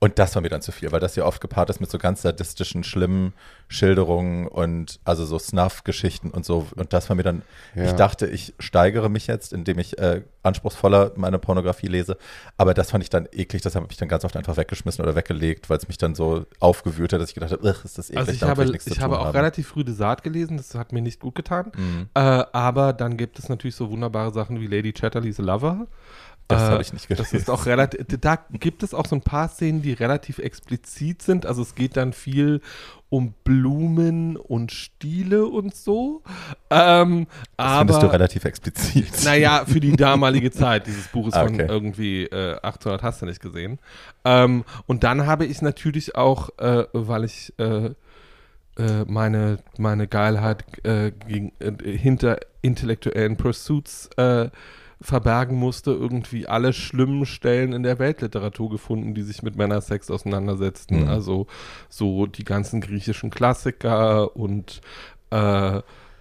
Und 0.00 0.20
das 0.20 0.34
war 0.36 0.42
mir 0.42 0.48
dann 0.48 0.62
zu 0.62 0.70
viel, 0.70 0.92
weil 0.92 1.00
das 1.00 1.16
ja 1.16 1.24
oft 1.24 1.40
gepaart 1.40 1.70
ist 1.70 1.80
mit 1.80 1.90
so 1.90 1.98
ganz 1.98 2.22
sadistischen, 2.22 2.84
schlimmen 2.84 3.32
Schilderungen 3.66 4.46
und 4.46 5.00
also 5.04 5.24
so 5.26 5.38
Snuff-Geschichten 5.38 6.30
und 6.30 6.44
so. 6.44 6.68
Und 6.76 6.92
das 6.92 7.08
war 7.08 7.16
mir 7.16 7.22
dann, 7.24 7.42
Ja. 7.74 7.84
ich 7.84 7.92
dachte, 7.92 8.26
ich 8.28 8.54
steigere 8.60 9.08
mich 9.08 9.26
jetzt, 9.26 9.52
indem 9.52 9.78
ich 9.78 9.98
äh, 9.98 10.22
anspruchsvoller 10.44 11.12
meine 11.16 11.38
Pornografie 11.38 11.88
lese. 11.88 12.16
Aber 12.56 12.74
das 12.74 12.92
fand 12.92 13.02
ich 13.04 13.10
dann 13.10 13.28
eklig, 13.32 13.62
das 13.62 13.74
habe 13.74 13.86
ich 13.90 13.96
dann 13.96 14.08
ganz 14.08 14.24
oft 14.24 14.36
einfach 14.36 14.56
weggeschmissen 14.56 15.02
oder 15.04 15.14
weggelegt, 15.16 15.68
weil 15.68 15.78
es 15.78 15.88
mich 15.88 15.98
dann 15.98 16.14
so 16.14 16.46
aufgewühlt 16.60 17.12
hat, 17.12 17.20
dass 17.20 17.30
ich 17.30 17.34
gedacht 17.34 17.52
habe, 17.52 17.68
"Ugh, 17.68 17.84
ist 17.84 17.98
das 17.98 18.08
eklig, 18.10 18.18
Also 18.20 18.32
ich 18.32 18.42
habe, 18.42 18.78
zu 18.78 18.90
ich 18.90 19.00
habe 19.00 19.18
auch 19.18 19.26
haben." 19.26 19.36
relativ 19.36 19.68
früh 19.68 19.84
de 19.84 19.94
Sade 19.94 20.22
gelesen, 20.22 20.56
das 20.56 20.74
hat 20.76 20.92
mir 20.92 21.02
nicht 21.02 21.20
gut 21.20 21.34
getan. 21.34 21.72
Mhm. 21.76 22.08
Äh, 22.14 22.20
aber 22.20 22.92
dann 22.92 23.16
gibt 23.16 23.38
es 23.38 23.48
natürlich 23.48 23.74
so 23.76 23.90
wunderbare 23.90 24.32
Sachen 24.32 24.60
wie 24.60 24.66
Lady 24.68 24.92
Chatterley's 24.92 25.38
Lover. 25.38 25.86
Das 26.48 26.62
Äh, 26.62 26.72
habe 26.72 26.82
ich 26.82 26.92
nicht 26.92 27.08
gelesen. 27.08 27.28
Das 27.30 27.40
ist 27.40 27.50
auch 27.50 27.66
relativ, 27.66 28.04
da 28.20 28.38
gibt 28.52 28.82
es 28.82 28.94
auch 28.94 29.06
so 29.06 29.14
ein 29.14 29.22
paar 29.22 29.48
Szenen, 29.48 29.82
die 29.82 29.92
relativ 29.92 30.38
explizit 30.38 31.22
sind. 31.22 31.44
Also 31.46 31.62
es 31.62 31.74
geht 31.74 31.96
dann 31.96 32.12
viel 32.14 32.60
um 33.10 33.34
Blumen 33.44 34.36
und 34.36 34.72
Stiele 34.72 35.46
und 35.46 35.74
so. 35.74 36.22
Ähm, 36.70 37.26
das 37.56 37.66
aber, 37.66 37.78
findest 37.78 38.02
du 38.02 38.06
relativ 38.12 38.44
explizit. 38.44 39.24
naja, 39.24 39.64
für 39.66 39.80
die 39.80 39.96
damalige 39.96 40.50
Zeit 40.52 40.86
dieses 40.86 41.08
Buches 41.08 41.34
Ah, 41.34 41.44
von 41.44 41.54
okay. 41.54 41.66
irgendwie 41.68 42.24
äh, 42.24 42.54
1800 42.62 43.02
hast 43.02 43.22
du 43.22 43.26
nicht 43.26 43.40
gesehen. 43.40 43.78
Ähm, 44.24 44.64
und 44.86 45.04
dann 45.04 45.26
habe 45.26 45.44
ich 45.46 45.62
natürlich 45.62 46.16
auch, 46.16 46.50
äh, 46.58 46.84
weil 46.92 47.24
ich 47.24 47.52
äh, 47.58 47.86
äh, 48.78 49.04
meine, 49.06 49.58
meine 49.78 50.06
Geilheit 50.06 50.64
äh, 50.84 51.10
gegen, 51.26 51.52
hinter 51.84 52.38
intellektuellen 52.62 53.36
Pursuits 53.36 54.08
äh, 54.16 54.50
verbergen 55.00 55.56
musste, 55.56 55.92
irgendwie 55.92 56.46
alle 56.48 56.72
schlimmen 56.72 57.24
Stellen 57.24 57.72
in 57.72 57.82
der 57.84 57.98
Weltliteratur 57.98 58.68
gefunden, 58.70 59.14
die 59.14 59.22
sich 59.22 59.42
mit 59.42 59.56
Männersex 59.56 60.10
auseinandersetzten. 60.10 61.02
Mhm. 61.02 61.08
Also 61.08 61.46
so 61.88 62.26
die 62.26 62.44
ganzen 62.44 62.80
griechischen 62.80 63.30
Klassiker 63.30 64.34
und 64.36 64.80
äh, 65.30 65.80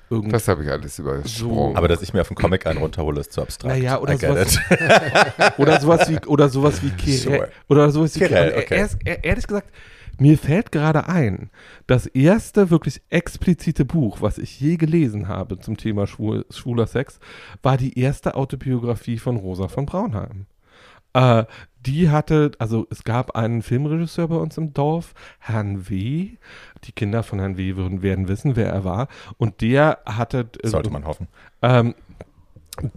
irgendwie 0.09 0.31
Das 0.31 0.47
habe 0.47 0.63
ich 0.63 0.69
alles 0.71 0.99
übersprungen. 0.99 1.75
Aber 1.75 1.87
dass 1.87 2.01
ich 2.01 2.13
mir 2.13 2.21
auf 2.21 2.27
den 2.29 2.35
Comic 2.37 2.65
einen 2.67 2.77
runterhole, 2.79 3.19
ist 3.19 3.33
zu 3.33 3.41
abstrakt. 3.41 3.75
Naja, 3.75 3.99
oder 3.99 4.17
sowas-. 4.17 4.59
Oder 5.57 5.81
sowas 5.81 6.09
wie, 6.09 6.19
oder 6.27 6.47
sowas 6.49 6.81
wie 6.83 6.89
Kirel. 6.97 7.19
Sure. 7.19 7.49
Oder 7.67 7.89
sowas 7.91 8.15
wie 8.15 8.25
Kirel, 8.25 8.53
okay. 8.57 8.87
Er- 9.05 9.23
Ehrlich 9.25 9.47
gesagt, 9.47 9.69
mir 10.19 10.37
fällt 10.37 10.71
gerade 10.71 11.07
ein, 11.07 11.49
das 11.85 12.05
erste 12.07 12.69
wirklich 12.69 13.01
explizite 13.09 13.85
Buch, 13.85 14.21
was 14.21 14.37
ich 14.37 14.59
je 14.59 14.77
gelesen 14.77 15.27
habe 15.27 15.59
zum 15.59 15.77
Thema 15.77 16.07
schwul, 16.07 16.45
schwuler 16.49 16.87
Sex, 16.87 17.19
war 17.61 17.77
die 17.77 17.99
erste 17.99 18.35
Autobiografie 18.35 19.17
von 19.17 19.37
Rosa 19.37 19.67
von 19.67 19.85
Braunheim. 19.85 20.45
Äh, 21.13 21.45
die 21.85 22.09
hatte, 22.09 22.51
also 22.59 22.85
es 22.89 23.03
gab 23.03 23.35
einen 23.35 23.61
Filmregisseur 23.61 24.27
bei 24.27 24.35
uns 24.35 24.57
im 24.57 24.73
Dorf, 24.73 25.13
Herrn 25.39 25.89
W. 25.89 26.31
Die 26.83 26.91
Kinder 26.91 27.23
von 27.23 27.39
Herrn 27.39 27.57
W. 27.57 27.75
werden 28.01 28.27
wissen, 28.27 28.55
wer 28.55 28.69
er 28.69 28.83
war. 28.83 29.07
Und 29.37 29.61
der 29.61 29.99
hatte. 30.05 30.49
äh, 30.63 30.67
Sollte 30.67 30.89
man 30.89 31.05
hoffen. 31.05 31.27
ähm, 31.61 31.95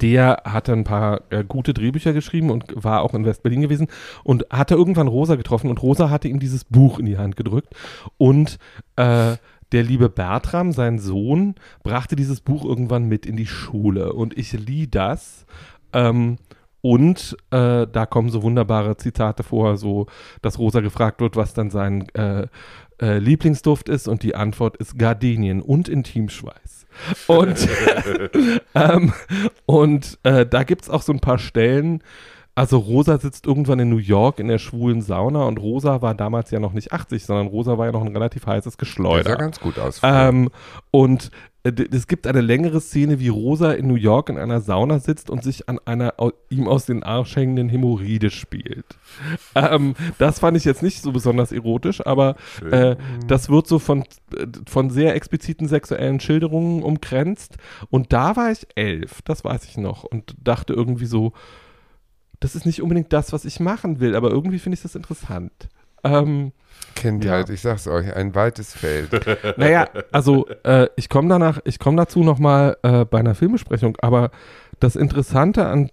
der 0.01 0.43
hatte 0.45 0.73
ein 0.73 0.85
paar 0.85 1.23
äh, 1.31 1.45
gute 1.45 1.75
Drehbücher 1.75 2.13
geschrieben 2.13 2.51
und 2.51 2.65
war 2.75 3.03
auch 3.03 3.15
in 3.15 3.25
West-Berlin 3.25 3.63
gewesen 3.63 3.89
und 4.25 4.47
hatte 4.51 4.75
irgendwann 4.75 5.09
Rosa 5.09 5.37
getroffen 5.37 5.71
und 5.71 5.83
Rosa 5.83 6.11
hatte 6.11 6.29
ihm 6.29 6.41
dieses 6.41 6.65
Buch 6.65 6.99
in 6.99 7.07
die 7.07 7.19
Hand 7.19 7.37
gedrückt 7.37 7.75
und 8.19 8.59
äh, 8.97 9.37
der 9.73 9.85
liebe 9.85 10.09
Bertram, 10.09 10.73
sein 10.73 10.99
Sohn, 10.99 11.55
brachte 11.83 12.17
dieses 12.17 12.41
Buch 12.41 12.65
irgendwann 12.65 13.05
mit 13.05 13.25
in 13.25 13.37
die 13.37 13.47
Schule 13.47 14.13
und 14.13 14.37
ich 14.37 14.53
lieh 14.53 14.91
das. 14.91 15.47
Ähm, 15.93 16.39
und 16.83 17.37
äh, 17.51 17.87
da 17.87 18.07
kommen 18.07 18.31
so 18.31 18.43
wunderbare 18.43 18.97
Zitate 18.97 19.43
vor, 19.43 19.77
so 19.77 20.07
dass 20.43 20.59
Rosa 20.59 20.81
gefragt 20.81 21.21
wird, 21.21 21.37
was 21.37 21.53
dann 21.55 21.71
sein 21.71 22.09
äh, 22.15 22.47
äh, 23.01 23.19
Lieblingsduft 23.19 23.89
ist 23.89 24.09
und 24.09 24.23
die 24.23 24.35
Antwort 24.35 24.77
ist 24.79 24.99
Gardenien 24.99 25.61
und 25.63 25.89
Intimschweiß. 25.89 26.80
Und, 27.27 27.69
ähm, 28.75 29.13
und 29.67 30.19
äh, 30.23 30.47
da 30.47 30.65
gibt 30.65 30.83
es 30.83 30.91
auch 30.91 31.03
so 31.03 31.13
ein 31.13 31.21
paar 31.21 31.39
Stellen. 31.39 32.03
Also 32.55 32.79
Rosa 32.79 33.19
sitzt 33.19 33.47
irgendwann 33.47 33.79
in 33.79 33.89
New 33.89 33.97
York 33.99 34.39
in 34.39 34.49
der 34.49 34.59
schwulen 34.59 35.01
Sauna 35.03 35.45
und 35.45 35.59
Rosa 35.59 36.03
war 36.03 36.15
damals 36.15 36.51
ja 36.51 36.59
noch 36.61 36.73
nicht 36.73 36.93
80, 36.93 37.25
sondern 37.25 37.47
Rosa 37.47 37.79
war 37.79 37.87
ja 37.87 37.93
noch 37.93 38.03
ein 38.03 38.15
relativ 38.15 38.47
heißes 38.47 38.77
Der 38.77 38.79
sah 38.79 38.79
Geschleuder. 38.79 39.37
ganz 39.37 39.61
gut 39.61 39.79
aus. 39.79 40.01
Ähm, 40.03 40.51
und 40.91 41.31
es 41.63 42.07
gibt 42.07 42.27
eine 42.27 42.41
längere 42.41 42.81
Szene, 42.81 43.21
wie 43.21 43.29
Rosa 43.29 43.73
in 43.73 43.87
New 43.87 43.95
York 43.95 44.31
in 44.31 44.39
einer 44.39 44.63
Sauna 44.63 44.99
sitzt 44.99 45.29
und 45.29 45.43
sich 45.43 45.69
an 45.69 45.79
einer 45.85 46.15
ihm 46.49 46.67
aus 46.67 46.87
den 46.87 47.03
Arsch 47.03 47.37
hängenden 47.37 47.69
Hämorrhoide 47.69 48.31
spielt. 48.31 48.87
Ähm, 49.55 49.95
das 50.19 50.39
fand 50.39 50.57
ich 50.57 50.65
jetzt 50.65 50.83
nicht 50.83 51.03
so 51.03 51.13
besonders 51.13 51.53
erotisch, 51.53 52.07
aber 52.07 52.37
äh, 52.71 52.97
das 53.27 53.51
wird 53.51 53.67
so 53.67 53.79
von, 53.79 54.05
äh, 54.35 54.47
von 54.67 54.89
sehr 54.89 55.15
expliziten 55.15 55.69
sexuellen 55.69 56.19
Schilderungen 56.21 56.83
umkränzt. 56.83 57.57
Und 57.91 58.13
da 58.13 58.37
war 58.37 58.51
ich 58.51 58.67
elf, 58.75 59.21
das 59.23 59.45
weiß 59.45 59.65
ich 59.65 59.77
noch, 59.77 60.05
und 60.05 60.35
dachte 60.43 60.73
irgendwie 60.73 61.07
so, 61.07 61.33
das 62.39 62.55
ist 62.55 62.65
nicht 62.65 62.81
unbedingt 62.81 63.13
das, 63.13 63.35
was 63.35 63.45
ich 63.45 63.61
machen 63.61 64.01
will, 64.01 64.17
aber 64.17 64.31
irgendwie 64.31 64.59
finde 64.59 64.77
ich 64.77 64.83
das 64.83 64.95
interessant. 64.95 65.69
Ähm, 66.05 66.53
Kindheit, 66.95 67.49
ich 67.51 67.61
sag's 67.61 67.89
euch, 67.89 68.15
ein 68.15 68.35
weites 68.35 68.75
Feld. 68.75 69.11
naja, 69.57 69.89
also 70.13 70.47
äh, 70.65 70.89
ich 70.97 71.09
komme 71.09 71.29
danach, 71.29 71.61
ich 71.65 71.79
komme 71.79 71.97
dazu 71.97 72.23
nochmal 72.23 72.77
äh, 72.83 73.05
bei 73.05 73.19
einer 73.19 73.35
Filmbesprechung, 73.35 73.97
aber 74.01 74.31
das 74.81 74.97
Interessante 74.97 75.67
an 75.67 75.91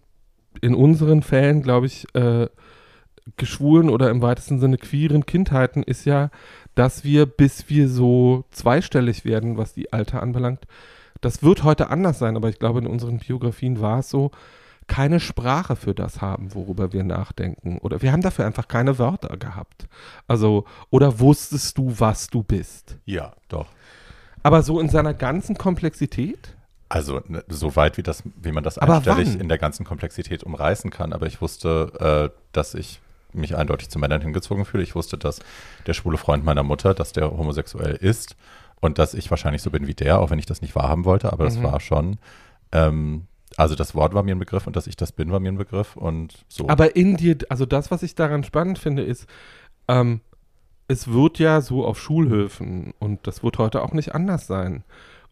in 0.62 0.74
unseren 0.74 1.22
Fällen, 1.22 1.62
glaube 1.62 1.86
ich, 1.86 2.14
äh, 2.16 2.48
geschwulen 3.36 3.90
oder 3.90 4.10
im 4.10 4.22
weitesten 4.22 4.60
Sinne 4.60 4.78
queeren 4.78 5.26
Kindheiten 5.26 5.84
ist 5.84 6.06
ja, 6.06 6.30
dass 6.76 7.04
wir, 7.04 7.26
bis 7.26 7.70
wir 7.70 7.90
so 7.90 8.46
zweistellig 8.52 9.26
werden, 9.26 9.58
was 9.58 9.74
die 9.74 9.92
Alter 9.92 10.22
anbelangt, 10.22 10.66
das 11.22 11.44
wird 11.44 11.64
heute 11.64 11.90
anders 11.90 12.20
sein, 12.20 12.36
aber 12.36 12.50
ich 12.50 12.60
glaube, 12.60 12.80
in 12.80 12.88
unseren 12.88 13.20
Biografien 13.20 13.82
war 13.82 14.00
es 14.00 14.10
so, 14.10 14.32
keine 14.88 15.20
Sprache 15.20 15.76
für 15.76 15.94
das 15.94 16.22
haben, 16.22 16.54
worüber 16.56 16.94
wir 16.94 17.04
nachdenken. 17.04 17.78
Oder 17.80 18.02
wir 18.02 18.12
haben 18.12 18.22
dafür 18.22 18.46
einfach 18.46 18.68
keine 18.68 18.98
Wörter 19.00 19.36
gehabt. 19.38 19.88
Also, 20.28 20.66
oder 20.90 21.20
wusstest 21.20 21.78
du, 21.78 21.94
was 22.00 22.28
du 22.28 22.44
bist? 22.44 22.98
ja, 23.06 23.34
doch. 23.50 23.68
Aber 24.44 24.64
so 24.64 24.80
in 24.80 24.88
seiner 24.88 25.14
ganzen 25.14 25.58
Komplexität? 25.58 26.56
Also 26.88 27.20
ne, 27.28 27.44
so 27.50 27.76
weit, 27.76 27.98
wie, 27.98 28.04
das, 28.04 28.24
wie 28.42 28.54
man 28.54 28.64
das 28.64 28.78
Aber 28.78 28.96
einstellig 28.98 29.28
wann? 29.34 29.40
in 29.42 29.50
der 29.50 29.58
ganzen 29.58 29.86
Komplexität 29.86 30.44
umreißen 30.44 30.90
kann. 30.90 31.12
Aber 31.12 31.26
ich 31.26 31.42
wusste, 31.42 32.32
äh, 32.34 32.38
dass 32.54 32.74
ich 32.74 33.02
mich 33.34 33.58
eindeutig 33.58 33.90
zu 33.90 34.00
Männern 34.00 34.22
hingezogen 34.22 34.64
fühle. 34.64 34.84
Ich 34.84 34.96
wusste, 34.96 35.18
dass 35.18 35.40
der 35.86 35.94
schwule 35.94 36.18
Freund 36.18 36.46
meiner 36.46 36.64
Mutter, 36.64 36.94
dass 36.94 37.12
der 37.12 37.30
homosexuell 37.30 37.96
ist 37.96 38.38
und 38.80 39.00
dass 39.00 39.14
ich 39.16 39.30
wahrscheinlich 39.32 39.62
so 39.64 39.70
bin 39.70 39.86
wie 39.86 39.96
der, 39.96 40.20
auch 40.20 40.30
wenn 40.30 40.40
ich 40.40 40.46
das 40.46 40.62
nicht 40.62 40.76
wahrhaben 40.76 41.04
wollte, 41.04 41.34
aber 41.34 41.44
das 41.44 41.58
Mhm. 41.58 41.64
war 41.64 41.80
schon. 41.82 42.18
Ähm, 42.72 43.26
also 43.56 43.76
das 43.76 43.96
Wort 43.96 44.14
war 44.14 44.24
mir 44.24 44.36
ein 44.36 44.40
Begriff 44.40 44.68
und 44.68 44.76
dass 44.76 44.88
ich 44.88 44.98
das 44.98 45.12
bin, 45.12 45.32
war 45.32 45.40
mir 45.40 45.52
ein 45.52 45.58
Begriff 45.58 45.96
und 45.96 46.46
so. 46.48 46.68
Aber 46.68 46.96
in 46.96 47.16
dir, 47.16 47.38
also 47.50 47.66
das, 47.66 47.92
was 47.92 48.04
ich 48.04 48.16
daran 48.16 48.44
spannend 48.44 48.80
finde, 48.80 49.04
ist, 49.04 49.28
ähm, 49.88 50.22
es 50.88 51.12
wird 51.12 51.40
ja 51.40 51.62
so 51.62 51.86
auf 51.86 52.00
Schulhöfen, 52.00 52.94
und 53.00 53.26
das 53.28 53.44
wird 53.44 53.58
heute 53.58 53.82
auch 53.84 53.94
nicht 53.94 54.14
anders 54.16 54.48
sein, 54.48 54.84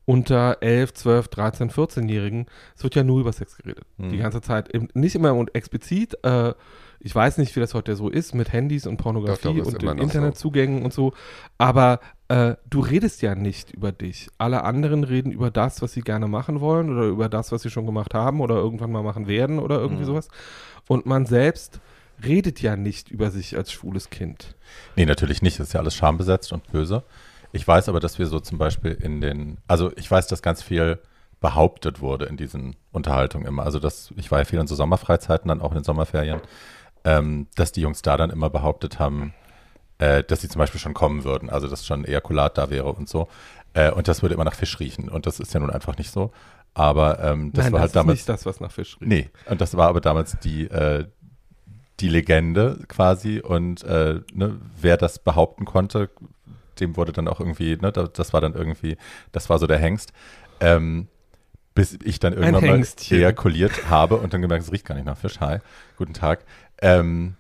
unter 0.05 0.62
11, 0.62 0.93
12, 0.93 1.27
13, 1.29 1.72
14-Jährigen, 1.72 2.45
es 2.75 2.84
wird 2.84 2.95
ja 2.95 3.03
nur 3.03 3.19
über 3.19 3.34
Sex 3.34 3.57
geredet. 3.57 3.86
Hm. 3.98 4.10
Die 4.10 4.17
ganze 4.17 4.41
Zeit. 4.41 4.69
Nicht 4.93 5.15
immer 5.15 5.34
und 5.34 5.55
explizit. 5.55 6.17
Äh, 6.24 6.53
ich 7.06 7.14
weiß 7.14 7.38
nicht, 7.38 7.56
wie 7.56 7.60
das 7.60 7.76
heute 7.76 7.96
so 7.96 8.10
ist 8.10 8.34
mit 8.34 8.52
Handys 8.52 8.88
und 8.88 8.98
Pornografie 8.98 9.62
und 9.62 9.80
den 9.80 10.00
Internetzugängen 10.00 10.84
und 10.84 10.92
so. 10.92 11.14
Aber 11.60 12.00
äh, 12.30 12.56
du 12.68 12.80
redest 12.80 13.22
ja 13.22 13.36
nicht 13.36 13.72
über 13.72 13.92
dich. 13.92 14.28
Alle 14.40 14.64
anderen 14.64 15.04
reden 15.04 15.32
über 15.32 15.52
das, 15.52 15.84
was 15.84 15.94
sie 15.94 16.02
gerne 16.02 16.28
machen 16.28 16.62
wollen 16.62 16.90
oder 16.90 17.06
über 17.06 17.30
das, 17.30 17.52
was 17.52 17.62
sie 17.62 17.70
schon 17.70 17.86
gemacht 17.86 18.16
haben 18.16 18.42
oder 18.42 18.56
irgendwann 18.56 18.92
mal 18.92 19.04
machen 19.04 19.28
werden 19.28 19.60
oder 19.60 19.80
irgendwie 19.80 20.02
Mhm. 20.02 20.08
sowas. 20.08 20.30
Und 20.88 21.06
man 21.06 21.28
selbst 21.28 21.80
redet 22.24 22.60
ja 22.64 22.76
nicht 22.76 23.12
über 23.12 23.30
sich 23.30 23.56
als 23.56 23.72
schwules 23.72 24.10
Kind. 24.10 24.56
Nee, 24.96 25.06
natürlich 25.06 25.44
nicht. 25.44 25.60
Das 25.60 25.68
ist 25.68 25.74
ja 25.74 25.82
alles 25.82 25.94
schambesetzt 25.94 26.52
und 26.54 26.72
böse. 26.72 27.04
Ich 27.52 27.68
weiß 27.68 27.88
aber, 27.88 28.00
dass 28.00 28.18
wir 28.18 28.26
so 28.26 28.39
zum 28.39 28.58
Beispiel 28.58 28.94
in 28.94 29.22
den, 29.22 29.60
also 29.68 29.91
ich 29.96 30.10
weiß, 30.10 30.26
dass 30.26 30.41
ganz 30.41 30.63
viel 30.63 30.98
behauptet 31.39 32.02
wurde 32.02 32.26
in 32.26 32.36
diesen 32.38 32.76
Unterhaltungen 32.91 33.46
immer. 33.46 33.62
Also 33.63 33.78
das, 33.78 34.12
ich 34.18 34.32
war 34.32 34.39
ja 34.39 34.46
viel 34.46 34.60
in 34.60 34.65
so 34.65 34.74
Sommerfreizeiten, 34.74 35.50
dann 35.50 35.62
auch 35.62 35.70
in 35.72 35.76
den 35.78 35.84
Sommerferien, 35.84 36.41
ähm, 37.06 37.48
dass 37.56 37.72
die 37.72 37.82
Jungs 37.82 38.02
da 38.02 38.18
dann 38.18 38.30
immer 38.32 38.50
behauptet 38.50 39.00
haben, 39.00 39.34
äh, 40.00 40.24
dass 40.24 40.41
sie 40.41 40.50
zum 40.50 40.60
Beispiel 40.60 40.80
schon 40.82 40.94
kommen 40.94 41.24
würden, 41.24 41.50
also 41.50 41.70
dass 41.70 41.86
schon 41.86 42.04
Ejakulat 42.04 42.58
da 42.58 42.70
wäre 42.70 42.91
und 42.91 43.08
so. 43.08 43.30
Äh, 43.74 43.91
und 43.91 44.08
das 44.10 44.22
würde 44.22 44.36
immer 44.36 44.44
nach 44.44 44.56
Fisch 44.56 44.80
riechen. 44.80 45.08
Und 45.08 45.26
das 45.26 45.39
ist 45.39 45.54
ja 45.54 45.60
nun 45.62 45.70
einfach 45.70 45.98
nicht 45.98 46.12
so. 46.12 46.32
Aber 46.74 47.20
ähm, 47.24 47.54
das 47.54 47.65
Nein, 47.65 47.74
war 47.74 47.78
das 47.78 47.82
halt 47.82 47.89
ist 47.91 47.96
damals. 47.96 48.18
nicht 48.18 48.30
das, 48.30 48.46
was 48.46 48.60
nach 48.60 48.72
Fisch 48.72 48.98
riecht. 49.00 49.08
Nee, 49.10 49.30
und 49.50 49.62
das 49.62 49.78
war 49.78 49.88
aber 49.88 50.02
damals 50.02 50.38
die, 50.44 50.65
äh, 50.65 51.06
die 52.02 52.10
Legende 52.10 52.80
quasi 52.89 53.39
und 53.39 53.84
äh, 53.84 54.20
ne, 54.34 54.60
wer 54.82 54.98
das 54.98 55.20
behaupten 55.20 55.63
konnte, 55.63 56.10
dem 56.82 56.98
wurde 56.98 57.13
dann 57.13 57.30
auch 57.30 57.39
irgendwie, 57.39 57.78
ne, 57.78 57.94
da- 57.94 58.08
das 58.08 58.34
war 58.34 58.41
dann 58.41 58.54
irgendwie, 58.54 58.98
das 59.32 59.50
war 59.50 59.60
so 59.60 59.68
der 59.68 59.78
Hengst. 59.78 60.12
Ähm, 60.60 61.08
bis 61.74 61.98
ich 62.06 62.20
dann 62.20 62.32
irgendwann 62.32 62.65
mal 62.65 62.86
ejakuliert 63.10 63.89
habe 63.89 64.15
und 64.15 64.34
dann 64.34 64.41
gemerkt, 64.41 64.63
es 64.63 64.72
riecht 64.72 64.86
gar 64.86 64.96
nicht 64.96 65.04
nach 65.06 65.18
Fisch. 65.18 65.41
Hi, 65.41 65.58
guten 65.98 66.13
Tag. 66.13 66.46
Ähm, 66.82 67.36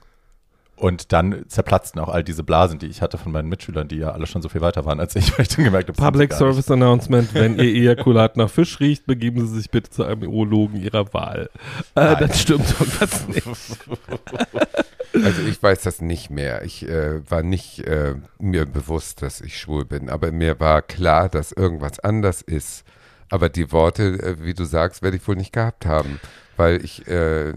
und 0.77 1.13
dann 1.13 1.45
zerplatzten 1.47 2.01
auch 2.01 2.09
all 2.09 2.23
diese 2.23 2.43
Blasen, 2.43 2.79
die 2.79 2.87
ich 2.87 3.01
hatte 3.01 3.17
von 3.17 3.31
meinen 3.31 3.47
Mitschülern, 3.47 3.87
die 3.87 3.97
ja 3.97 4.11
alle 4.11 4.27
schon 4.27 4.41
so 4.41 4.49
viel 4.49 4.59
weiter 4.59 4.83
waren 4.83 4.99
als 4.99 5.15
ich, 5.15 5.31
weil 5.37 5.43
ich 5.43 5.47
dann 5.49 5.63
gemerkt 5.63 5.87
habe, 5.89 5.97
Public. 6.01 6.33
Service 6.33 6.69
Announcement, 6.69 7.33
wenn 7.33 7.57
ihr 7.57 7.63
Ejakulat 7.63 8.35
nach 8.35 8.49
Fisch 8.49 8.79
riecht, 8.79 9.05
begeben 9.05 9.45
Sie 9.47 9.55
sich 9.55 9.71
bitte 9.71 9.89
zu 9.89 10.03
einem 10.03 10.23
Urologen 10.23 10.81
Ihrer 10.81 11.13
Wahl. 11.13 11.49
Äh, 11.95 12.17
das 12.17 12.41
stimmt 12.41 12.69
irgendwas 12.79 13.27
nicht. 13.27 13.47
Also 15.23 15.43
ich 15.43 15.63
weiß 15.63 15.81
das 15.83 16.01
nicht 16.01 16.29
mehr. 16.29 16.63
Ich 16.65 16.85
äh, 16.85 17.21
war 17.31 17.41
nicht 17.41 17.79
äh, 17.79 18.15
mir 18.37 18.65
bewusst, 18.65 19.21
dass 19.21 19.39
ich 19.39 19.57
schwul 19.57 19.85
bin, 19.85 20.09
aber 20.09 20.33
mir 20.33 20.59
war 20.59 20.81
klar, 20.81 21.29
dass 21.29 21.53
irgendwas 21.53 22.01
anders 22.01 22.41
ist. 22.41 22.83
Aber 23.29 23.47
die 23.47 23.71
Worte, 23.71 24.21
äh, 24.21 24.43
wie 24.43 24.53
du 24.53 24.65
sagst, 24.65 25.01
werde 25.01 25.15
ich 25.15 25.25
wohl 25.25 25.37
nicht 25.37 25.53
gehabt 25.53 25.85
haben, 25.85 26.19
weil 26.57 26.83
ich 26.83 27.07
äh, 27.07 27.53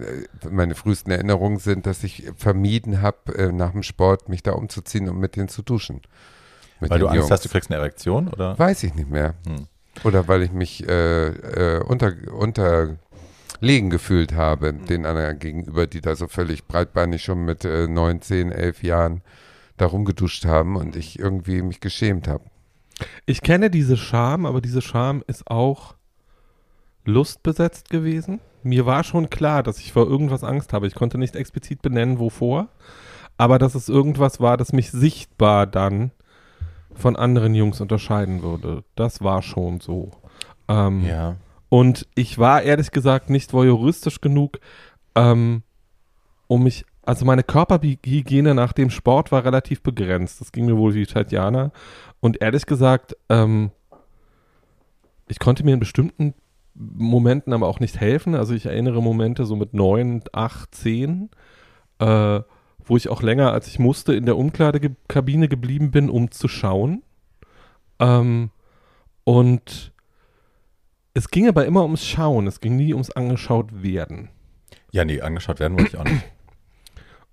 meine 0.50 0.74
frühesten 0.74 1.11
Erinnerungen 1.11 1.58
sind, 1.58 1.87
dass 1.87 2.02
ich 2.02 2.30
vermieden 2.37 3.00
habe, 3.02 3.34
äh, 3.37 3.52
nach 3.52 3.72
dem 3.72 3.82
Sport 3.82 4.28
mich 4.28 4.42
da 4.42 4.52
umzuziehen 4.52 5.08
und 5.08 5.18
mit 5.18 5.37
denen 5.37 5.48
zu 5.48 5.62
duschen. 5.62 6.02
Mit 6.80 6.90
Weil 6.90 7.00
du 7.00 7.06
Angst 7.06 7.18
Jungs. 7.18 7.30
hast, 7.30 7.44
du 7.44 7.48
kriegst 7.48 7.70
eine 7.70 7.80
Erektion, 7.80 8.28
oder? 8.28 8.58
Weiß 8.58 8.82
ich 8.82 8.94
nicht 8.94 9.11
mehr. 9.11 9.34
Hm. 9.46 9.66
Oder 10.04 10.28
weil 10.28 10.42
ich 10.42 10.52
mich 10.52 10.88
äh, 10.88 11.28
äh, 11.28 11.82
unter, 11.82 12.12
unterlegen 12.32 13.90
gefühlt 13.90 14.32
habe, 14.32 14.72
den 14.72 15.04
anderen 15.04 15.38
gegenüber, 15.38 15.87
die 15.87 16.00
da 16.00 16.14
so 16.14 16.28
völlig 16.28 16.66
breitbeinig 16.66 17.22
schon 17.22 17.44
mit 17.44 17.64
äh, 17.64 17.88
9, 17.88 18.22
10, 18.22 18.52
11 18.52 18.82
Jahren 18.82 19.22
da 19.76 19.87
rumgeduscht 19.87 20.44
haben 20.44 20.76
und 20.76 20.96
ich 20.96 21.18
irgendwie 21.18 21.62
mich 21.62 21.80
geschämt 21.80 22.28
habe. 22.28 22.44
Ich 23.26 23.42
kenne 23.42 23.70
diese 23.70 23.96
Scham, 23.96 24.46
aber 24.46 24.61
diese 24.61 24.82
Scham 24.82 25.22
ist 25.26 25.48
auch 25.48 25.94
lustbesetzt 27.04 27.90
gewesen. 27.90 28.40
Mir 28.62 28.87
war 28.87 29.05
schon 29.05 29.31
klar, 29.31 29.62
dass 29.62 29.79
ich 29.79 29.92
vor 29.92 30.07
irgendwas 30.07 30.44
Angst 30.44 30.73
habe. 30.73 30.87
Ich 30.87 30.94
konnte 30.94 31.18
nicht 31.18 31.37
explizit 31.37 31.83
benennen, 31.83 32.18
wovor, 32.18 32.68
aber 33.37 33.59
dass 33.59 33.75
es 33.75 33.88
irgendwas 33.88 34.40
war, 34.40 34.57
das 34.57 34.73
mich 34.73 34.90
sichtbar 34.90 35.66
dann 35.66 36.11
von 36.94 37.16
anderen 37.16 37.55
Jungs 37.55 37.81
unterscheiden 37.81 38.42
würde. 38.42 38.85
Das 38.97 39.23
war 39.23 39.42
schon 39.42 39.81
so. 39.81 40.11
Ähm, 40.68 41.05
Ja. 41.07 41.37
Und 41.68 42.07
ich 42.14 42.38
war 42.38 42.62
ehrlich 42.62 42.90
gesagt 42.90 43.31
nicht 43.31 43.53
voyeuristisch 43.53 44.21
genug, 44.21 44.59
ähm, 45.14 45.62
um 46.47 46.64
mich, 46.64 46.85
also 47.03 47.25
meine 47.25 47.42
Körperhygiene 47.42 48.55
nach 48.55 48.73
dem 48.73 48.90
Sport 48.90 49.33
war 49.33 49.44
relativ 49.44 49.83
begrenzt. 49.83 50.40
Das 50.40 50.51
ging 50.51 50.64
mir 50.64 50.79
wohl 50.79 50.94
wie 50.94 51.07
Tatjana. 51.07 51.73
Und 52.21 52.40
ehrlich 52.40 52.64
gesagt, 52.64 53.16
ähm, 53.29 53.71
ich 55.29 55.38
konnte 55.38 55.62
mir 55.62 55.75
in 55.75 55.81
bestimmten 55.81 56.35
Momenten 56.79 57.53
aber 57.53 57.67
auch 57.67 57.81
nicht 57.81 58.01
helfen. 58.01 58.35
Also 58.35 58.55
ich 58.55 58.67
erinnere 58.67 59.03
Momente 59.03 59.45
so 59.45 59.57
mit 59.57 59.75
neun, 59.75 60.23
acht, 60.33 60.75
zehn, 60.75 61.31
äh, 61.99 62.41
wo 62.85 62.97
ich 62.97 63.09
auch 63.09 63.23
länger 63.23 63.53
als 63.53 63.67
ich 63.67 63.79
musste 63.79 64.14
in 64.14 64.27
der 64.27 64.37
Umkleidekabine 64.37 65.49
geblieben 65.49 65.91
bin, 65.91 66.09
um 66.09 66.31
zu 66.31 66.47
schauen. 66.47 67.03
Ähm, 67.99 68.51
und 69.25 69.93
es 71.14 71.29
ging 71.29 71.49
aber 71.49 71.67
immer 71.67 71.83
ums 71.83 72.07
Schauen, 72.07 72.47
es 72.47 72.61
ging 72.61 72.77
nie 72.77 72.95
ums 72.95 73.11
angeschaut 73.11 73.83
werden. 73.83 74.31
Ja, 74.93 75.05
nee, 75.05 75.21
angeschaut 75.21 75.59
werden 75.59 75.77
wollte 75.77 75.97
ich 75.97 75.97
auch 75.97 76.05
nicht. 76.05 76.25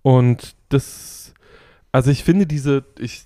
Und 0.02 0.56
das, 0.70 1.34
also 1.92 2.10
ich 2.10 2.24
finde 2.24 2.48
diese, 2.48 2.84
ich, 2.98 3.26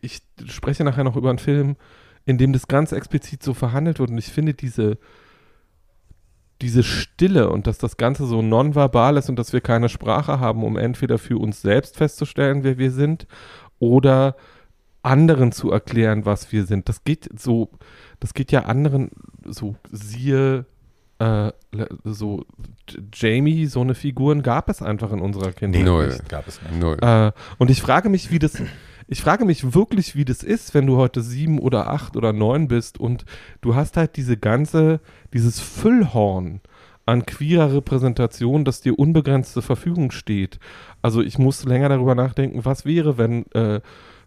ich 0.00 0.22
spreche 0.46 0.84
nachher 0.84 1.04
noch 1.04 1.16
über 1.16 1.30
einen 1.30 1.38
Film, 1.38 1.76
in 2.24 2.38
dem 2.38 2.52
das 2.52 2.68
ganz 2.68 2.92
explizit 2.92 3.42
so 3.42 3.54
verhandelt 3.54 3.98
wird 3.98 4.10
und 4.10 4.18
ich 4.18 4.28
finde 4.28 4.54
diese, 4.54 4.98
diese 6.62 6.82
Stille 6.82 7.50
und 7.50 7.66
dass 7.66 7.78
das 7.78 7.96
Ganze 7.96 8.24
so 8.26 8.40
nonverbal 8.40 9.16
ist 9.16 9.28
und 9.28 9.38
dass 9.38 9.52
wir 9.52 9.60
keine 9.60 9.88
Sprache 9.88 10.40
haben, 10.40 10.64
um 10.64 10.76
entweder 10.76 11.18
für 11.18 11.38
uns 11.38 11.60
selbst 11.60 11.96
festzustellen, 11.96 12.64
wer 12.64 12.78
wir 12.78 12.90
sind 12.90 13.26
oder 13.78 14.36
anderen 15.02 15.52
zu 15.52 15.70
erklären, 15.70 16.24
was 16.24 16.52
wir 16.52 16.64
sind. 16.64 16.88
Das 16.88 17.04
geht 17.04 17.28
so, 17.38 17.70
das 18.20 18.34
geht 18.34 18.52
ja 18.52 18.62
anderen, 18.62 19.10
so 19.44 19.74
siehe 19.90 20.64
äh, 21.18 21.52
so 22.04 22.44
Jamie, 23.12 23.66
so 23.66 23.80
eine 23.80 23.94
Figuren 23.94 24.42
gab 24.42 24.68
es 24.68 24.82
einfach 24.82 25.12
in 25.12 25.20
unserer 25.20 25.52
Kindheit. 25.52 25.84
Null. 25.84 26.08
nicht, 26.08 26.28
gab 26.28 26.46
es 26.46 26.60
nicht. 26.62 26.78
Null. 26.78 26.98
Äh, 27.00 27.32
und 27.58 27.70
ich 27.70 27.82
frage 27.82 28.08
mich, 28.08 28.30
wie 28.30 28.38
das. 28.38 28.62
Ich 29.08 29.22
frage 29.22 29.44
mich 29.44 29.74
wirklich, 29.74 30.16
wie 30.16 30.24
das 30.24 30.42
ist, 30.42 30.74
wenn 30.74 30.86
du 30.86 30.96
heute 30.96 31.22
sieben 31.22 31.58
oder 31.58 31.88
acht 31.88 32.16
oder 32.16 32.32
neun 32.32 32.68
bist 32.68 32.98
und 32.98 33.24
du 33.60 33.74
hast 33.74 33.96
halt 33.96 34.16
diese 34.16 34.36
ganze, 34.36 35.00
dieses 35.32 35.60
Füllhorn 35.60 36.60
an 37.04 37.26
queerer 37.26 37.74
Repräsentation, 37.74 38.64
das 38.64 38.80
dir 38.80 38.98
unbegrenzt 38.98 39.52
zur 39.52 39.62
Verfügung 39.62 40.10
steht. 40.12 40.58
Also 41.02 41.20
ich 41.20 41.38
muss 41.38 41.64
länger 41.64 41.88
darüber 41.88 42.14
nachdenken, 42.14 42.64
was 42.64 42.84
wäre, 42.84 43.18
wenn, 43.18 43.50
äh, 43.52 43.80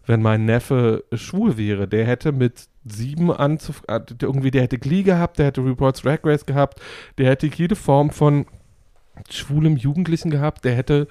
wenn 0.04 0.22
mein 0.22 0.44
Neffe 0.44 1.04
schwul 1.12 1.56
wäre. 1.56 1.88
Der 1.88 2.06
hätte 2.06 2.32
mit 2.32 2.68
sieben 2.84 3.32
anzuf 3.32 3.82
äh, 3.88 4.00
irgendwie, 4.20 4.50
der 4.50 4.62
hätte 4.62 4.78
Glee 4.78 5.02
gehabt, 5.02 5.38
der 5.38 5.46
hätte 5.46 5.64
Reports 5.64 6.02
Drag 6.02 6.18
Race 6.22 6.44
gehabt, 6.44 6.80
der 7.18 7.30
hätte 7.30 7.46
jede 7.46 7.76
Form 7.76 8.10
von 8.10 8.46
schwulem 9.30 9.76
Jugendlichen 9.76 10.30
gehabt, 10.30 10.64
der 10.64 10.74
hätte 10.74 11.08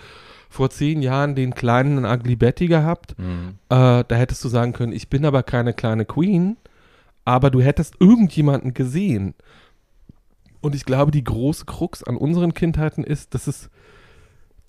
vor 0.55 0.69
zehn 0.69 1.01
Jahren 1.01 1.35
den 1.35 1.53
kleinen 1.53 2.05
Ugly 2.05 2.37
Betty 2.37 2.67
gehabt. 2.67 3.17
Mhm. 3.19 3.59
Äh, 3.69 4.03
da 4.07 4.15
hättest 4.15 4.43
du 4.43 4.47
sagen 4.47 4.73
können, 4.73 4.93
ich 4.93 5.09
bin 5.09 5.25
aber 5.25 5.43
keine 5.43 5.73
kleine 5.73 6.05
Queen, 6.05 6.55
aber 7.25 7.51
du 7.51 7.61
hättest 7.61 7.95
irgendjemanden 7.99 8.73
gesehen. 8.73 9.35
Und 10.61 10.73
ich 10.73 10.85
glaube, 10.85 11.11
die 11.11 11.23
große 11.23 11.65
Krux 11.65 12.03
an 12.03 12.15
unseren 12.17 12.53
Kindheiten 12.53 13.03
ist, 13.03 13.33
dass 13.33 13.47
es, 13.47 13.69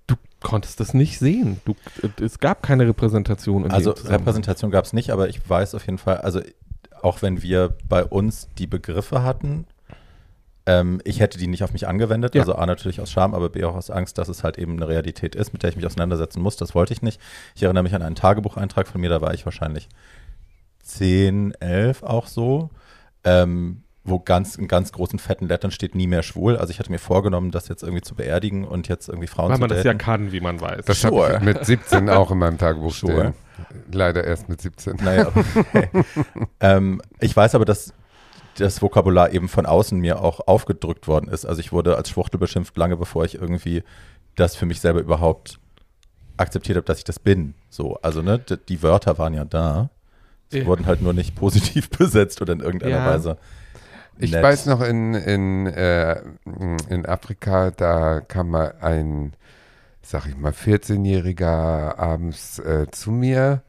du 0.09 0.17
konntest 0.43 0.81
das 0.81 0.93
nicht 0.93 1.19
sehen. 1.19 1.61
Du, 1.65 1.77
es 2.21 2.41
gab 2.41 2.63
keine 2.63 2.87
Repräsentation. 2.87 3.65
In 3.65 3.71
Also. 3.71 3.93
Repräsentation 3.93 4.71
gab 4.71 4.85
es 4.85 4.93
nicht, 4.93 5.11
aber 5.11 5.29
ich 5.29 5.49
weiß 5.49 5.75
auf 5.75 5.87
jeden 5.87 5.99
Fall, 5.99 6.19
also 6.19 6.41
auch 7.01 7.23
wenn 7.23 7.43
wir 7.43 7.75
bei 7.89 8.05
uns 8.05 8.49
die 8.59 8.67
Begriffe 8.67 9.23
hatten, 9.23 9.67
ähm, 10.67 11.01
ich 11.05 11.21
hätte 11.21 11.39
die 11.39 11.47
nicht 11.47 11.63
auf 11.63 11.73
mich 11.73 11.87
angewendet, 11.89 12.35
Ja. 12.35 12.43
also 12.43 12.55
A 12.57 12.67
natürlich 12.67 13.01
aus 13.01 13.11
Scham, 13.11 13.35
aber 13.35 13.49
B 13.51 13.65
auch 13.65 13.75
aus 13.77 13.91
Angst, 13.91 14.19
dass 14.19 14.29
es 14.29 14.43
halt 14.45 14.59
eben 14.59 14.73
eine 14.73 14.89
Realität 14.89 15.35
ist, 15.35 15.53
mit 15.53 15.63
der 15.63 15.71
ich 15.71 15.77
mich 15.77 15.87
auseinandersetzen 15.87 16.43
muss. 16.43 16.57
Das 16.57 16.75
wollte 16.75 16.93
ich 16.93 17.03
nicht. 17.03 17.21
Ich 17.55 17.63
erinnere 17.63 17.83
mich 17.85 17.95
an 17.95 18.03
einen 18.03 18.17
Tagebucheintrag 18.17 18.89
von 18.89 19.01
mir, 19.01 19.09
da 19.11 19.21
war 19.21 19.33
ich 19.35 19.45
wahrscheinlich 19.45 19.89
10, 20.83 21.53
11 21.61 22.03
auch 22.03 22.27
so, 22.27 22.71
ähm, 23.25 23.83
wo 24.05 24.21
ganz 24.21 24.55
in 24.55 24.69
ganz 24.69 24.93
großen 24.93 25.19
fetten 25.19 25.49
Lettern 25.49 25.73
steht 25.73 25.97
nie 25.97 26.07
mehr 26.07 26.23
schwul. 26.23 26.57
Also 26.57 26.71
ich 26.71 26.79
hatte 26.79 26.93
mir 26.93 26.99
vorgenommen, 27.01 27.51
das 27.51 27.67
jetzt 27.67 27.83
irgendwie 27.83 28.03
zu 28.03 28.15
beerdigen 28.15 28.65
und 28.65 28.87
jetzt 28.87 29.09
irgendwie 29.09 29.27
Frauen 29.27 29.49
Weil 29.49 29.57
zu 29.57 29.61
man 29.61 29.69
das 29.69 29.79
ja 29.79 29.85
daten. 29.93 29.99
kann, 29.99 30.33
wie 30.33 30.41
man 30.41 30.61
weiß. 30.61 30.85
Das 30.85 31.03
habe 31.03 31.17
Sure. 31.17 31.37
ich 31.39 31.43
mit 31.43 31.65
17 31.65 32.09
auch 32.11 32.31
in 32.31 32.39
meinem 32.39 32.57
Tagebuch 32.57 32.95
Sure. 32.95 33.13
stehen. 33.13 33.35
Leider 33.93 34.23
erst 34.23 34.49
mit 34.49 34.61
17. 34.61 34.97
Naja, 35.03 35.29
okay. 35.35 35.89
ähm, 36.61 37.03
ich 37.19 37.35
weiß 37.37 37.57
aber, 37.57 37.65
dass 37.65 37.93
das 38.59 38.81
Vokabular 38.83 39.33
eben 39.33 39.49
von 39.49 39.67
außen 39.67 39.99
mir 39.99 40.21
auch 40.23 40.41
aufgedrückt 40.47 41.09
worden 41.09 41.29
ist. 41.29 41.45
Also 41.45 41.61
ich 41.61 41.73
wurde 41.73 41.97
als 41.97 42.11
Schwuchtel 42.11 42.39
beschimpft, 42.41 42.77
lange 42.77 42.97
bevor 42.97 43.25
ich 43.25 43.35
irgendwie 43.35 43.83
das 44.35 44.57
für 44.57 44.67
mich 44.67 44.81
selber 44.81 45.01
überhaupt 45.01 45.59
akzeptiert 46.37 46.77
habe, 46.77 46.87
dass 46.87 46.99
ich 46.99 47.05
das 47.05 47.19
bin. 47.19 47.55
So, 47.71 47.97
also 48.03 48.23
ne, 48.23 48.39
die 48.39 48.83
Wörter 48.83 49.19
waren 49.19 49.35
ja 49.35 49.45
da. 49.45 49.91
Sie 50.51 50.61
Ja. 50.61 50.67
wurden 50.67 50.87
halt 50.87 51.01
nur 51.03 51.13
nicht 51.13 51.35
positiv 51.35 51.91
besetzt 51.99 52.41
oder 52.43 52.53
in 52.53 52.61
irgendeiner 52.61 52.99
Ja. 52.99 53.07
Weise. 53.07 53.37
Ich 54.19 54.33
nett. 54.33 54.43
weiß 54.43 54.67
noch, 54.67 54.81
in, 54.81 55.15
in, 55.15 55.67
äh, 55.67 56.21
in 56.89 57.05
Afrika, 57.07 57.71
da 57.71 58.21
kam 58.21 58.49
mal 58.51 58.75
ein, 58.81 59.35
sag 60.03 60.27
ich 60.27 60.37
mal, 60.37 60.53
14-Jähriger 60.53 61.99
abends 61.99 62.59
äh, 62.61 62.87
zu 62.91 63.11
mir, 63.11 63.63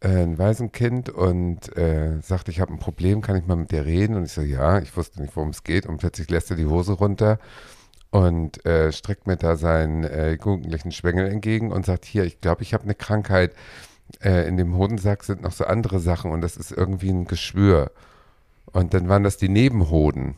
ein 0.00 0.38
Waisenkind, 0.38 1.08
und 1.10 1.76
äh, 1.76 2.20
sagte, 2.22 2.50
ich 2.50 2.60
habe 2.60 2.72
ein 2.72 2.78
Problem, 2.78 3.20
kann 3.20 3.36
ich 3.36 3.46
mal 3.46 3.56
mit 3.56 3.70
dir 3.70 3.84
reden? 3.84 4.16
Und 4.16 4.24
ich 4.24 4.32
so, 4.32 4.40
ja, 4.42 4.78
ich 4.78 4.96
wusste 4.96 5.20
nicht, 5.20 5.36
worum 5.36 5.50
es 5.50 5.64
geht. 5.64 5.86
Und 5.86 5.98
plötzlich 5.98 6.30
lässt 6.30 6.50
er 6.50 6.56
die 6.56 6.66
Hose 6.66 6.92
runter 6.92 7.38
und 8.10 8.64
äh, 8.66 8.92
streckt 8.92 9.26
mir 9.26 9.36
da 9.36 9.56
seinen 9.56 10.04
äh, 10.04 10.32
jugendlichen 10.32 10.92
Schwengel 10.92 11.28
entgegen 11.28 11.72
und 11.72 11.86
sagt, 11.86 12.04
hier, 12.04 12.24
ich 12.24 12.40
glaube, 12.40 12.62
ich 12.62 12.74
habe 12.74 12.84
eine 12.84 12.94
Krankheit. 12.94 13.54
Äh, 14.22 14.46
in 14.46 14.56
dem 14.58 14.76
Hodensack 14.76 15.24
sind 15.24 15.42
noch 15.42 15.52
so 15.52 15.64
andere 15.64 15.98
Sachen 15.98 16.30
und 16.30 16.42
das 16.42 16.56
ist 16.56 16.72
irgendwie 16.72 17.10
ein 17.10 17.24
Geschwür. 17.24 17.90
Und 18.66 18.94
dann 18.94 19.08
waren 19.08 19.24
das 19.24 19.38
die 19.38 19.48
Nebenhoden, 19.48 20.34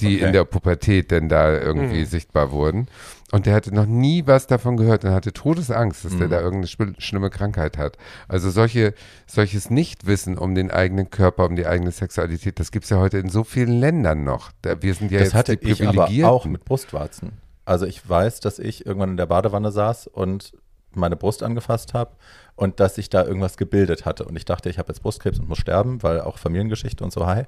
die 0.00 0.16
Okay. 0.16 0.26
in 0.26 0.32
der 0.32 0.44
Pubertät 0.44 1.10
denn 1.10 1.28
da 1.28 1.52
irgendwie 1.52 2.00
Mhm. 2.00 2.06
sichtbar 2.06 2.50
wurden. 2.52 2.88
Und 3.32 3.46
der 3.46 3.54
hatte 3.54 3.72
noch 3.72 3.86
nie 3.86 4.26
was 4.26 4.48
davon 4.48 4.76
gehört 4.76 5.04
und 5.04 5.12
hatte 5.12 5.32
Todesangst, 5.32 6.04
dass 6.04 6.16
der 6.16 6.26
Mhm. 6.26 6.30
da 6.30 6.40
irgendeine 6.40 6.94
schlimme 6.98 7.30
Krankheit 7.30 7.78
hat. 7.78 7.96
Also 8.26 8.50
solche, 8.50 8.92
solches 9.26 9.70
Nichtwissen 9.70 10.36
um 10.36 10.54
den 10.56 10.70
eigenen 10.70 11.10
Körper, 11.10 11.46
um 11.46 11.54
die 11.54 11.66
eigene 11.66 11.92
Sexualität, 11.92 12.58
das 12.58 12.72
gibt 12.72 12.84
es 12.84 12.90
ja 12.90 12.98
heute 12.98 13.18
in 13.18 13.28
so 13.28 13.44
vielen 13.44 13.78
Ländern 13.78 14.24
noch. 14.24 14.50
Da, 14.62 14.82
wir 14.82 14.94
sind 14.94 15.12
ja 15.12 15.18
das 15.20 15.28
jetzt 15.28 15.34
hatte 15.34 15.56
die 15.56 15.70
ich 15.70 15.86
aber 15.86 16.08
auch 16.28 16.44
mit 16.46 16.64
Brustwarzen. 16.64 17.32
Also 17.64 17.86
ich 17.86 18.08
weiß, 18.08 18.40
dass 18.40 18.58
ich 18.58 18.84
irgendwann 18.84 19.10
in 19.10 19.16
der 19.16 19.26
Badewanne 19.26 19.70
saß 19.70 20.08
und 20.08 20.52
meine 20.92 21.14
Brust 21.14 21.44
angefasst 21.44 21.94
habe 21.94 22.10
und 22.56 22.80
dass 22.80 22.96
sich 22.96 23.10
da 23.10 23.24
irgendwas 23.24 23.56
gebildet 23.56 24.04
hatte. 24.06 24.24
Und 24.24 24.34
ich 24.34 24.44
dachte, 24.44 24.68
ich 24.70 24.78
habe 24.78 24.88
jetzt 24.88 25.02
Brustkrebs 25.04 25.38
und 25.38 25.48
muss 25.48 25.58
sterben, 25.58 26.02
weil 26.02 26.20
auch 26.20 26.36
Familiengeschichte 26.36 27.04
und 27.04 27.12
so 27.12 27.26
hi. 27.26 27.44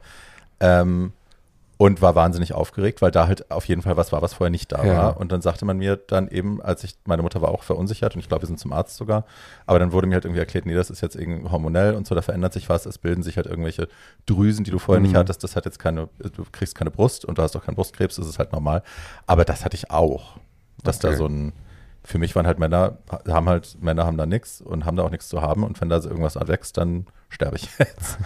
Ähm, 0.61 1.12
und 1.83 2.01
war 2.01 2.14
wahnsinnig 2.14 2.53
aufgeregt, 2.55 3.03
weil 3.03 3.11
da 3.11 3.27
halt 3.27 3.51
auf 3.51 3.64
jeden 3.64 3.83
Fall 3.83 3.97
was 3.97 4.12
war, 4.12 4.23
was 4.23 4.35
vorher 4.35 4.51
nicht 4.53 4.71
da 4.71 4.85
Ja. 4.85 4.97
war. 5.03 5.16
Und 5.16 5.33
dann 5.33 5.42
sagte 5.42 5.64
man 5.64 5.79
mir 5.79 5.97
dann 5.97 6.29
eben, 6.29 6.62
als 6.62 6.85
ich, 6.85 6.95
meine 7.07 7.23
Mutter 7.23 7.42
war 7.42 7.49
auch 7.51 7.64
verunsichert 7.64 8.14
und 8.14 8.21
ich 8.21 8.29
glaube, 8.29 8.42
wir 8.42 8.47
sind 8.47 8.61
zum 8.61 8.73
Arzt 8.73 8.97
sogar, 8.97 9.25
aber 9.66 9.81
dann 9.81 9.90
wurde 9.90 10.07
mir 10.07 10.14
halt 10.14 10.25
irgendwie 10.25 10.38
erklärt, 10.38 10.64
nee, 10.64 10.75
das 10.75 10.90
ist 10.90 11.01
jetzt 11.01 11.16
irgendwie 11.16 11.51
hormonell 11.51 11.95
und 11.95 12.07
so, 12.07 12.14
da 12.14 12.23
verändert 12.23 12.53
sich 12.53 12.68
was, 12.68 12.87
es 12.87 12.99
bilden 12.99 13.25
sich 13.25 13.37
halt 13.37 13.47
irgendwelche 13.49 13.88
Drüsen, 14.27 14.64
die 14.64 14.71
du 14.71 14.79
vorher 14.79 15.01
nicht 15.01 15.14
Mhm. 15.14 15.16
hattest, 15.16 15.42
das 15.42 15.57
hat 15.57 15.64
jetzt 15.64 15.81
keine, 15.81 16.09
du 16.21 16.45
kriegst 16.53 16.77
keine 16.77 16.92
Brust 16.92 17.25
und 17.25 17.38
du 17.38 17.42
hast 17.42 17.57
auch 17.57 17.64
keinen 17.64 17.75
Brustkrebs, 17.75 18.14
das 18.14 18.29
ist 18.29 18.38
halt 18.38 18.53
normal. 18.53 18.85
Aber 19.27 19.45
das 19.45 19.64
hatte 19.64 19.77
ich 19.77 19.90
auch, 19.90 20.37
dass 20.85 21.01
da 21.01 21.09
Okay. 21.09 21.16
so 21.16 21.27
ein, 21.27 21.53
für 22.05 22.18
mich 22.18 22.37
waren 22.37 22.47
halt 22.47 22.61
Männer, 22.61 22.99
haben 23.29 23.49
halt, 23.49 23.77
Männer 23.83 24.07
haben 24.07 24.16
da 24.18 24.27
nichts 24.27 24.61
und 24.61 24.85
haben 24.85 24.97
da 24.97 25.03
auch 25.03 25.11
nichts 25.11 25.29
zu 25.29 25.42
haben 25.42 25.64
und 25.64 25.81
wenn 25.81 25.88
da 25.88 26.01
so 26.01 26.09
irgendwas 26.11 26.37
wächst, 26.47 26.77
dann 26.77 27.07
sterbe 27.29 27.57
ich 27.57 27.68
jetzt. 27.79 28.18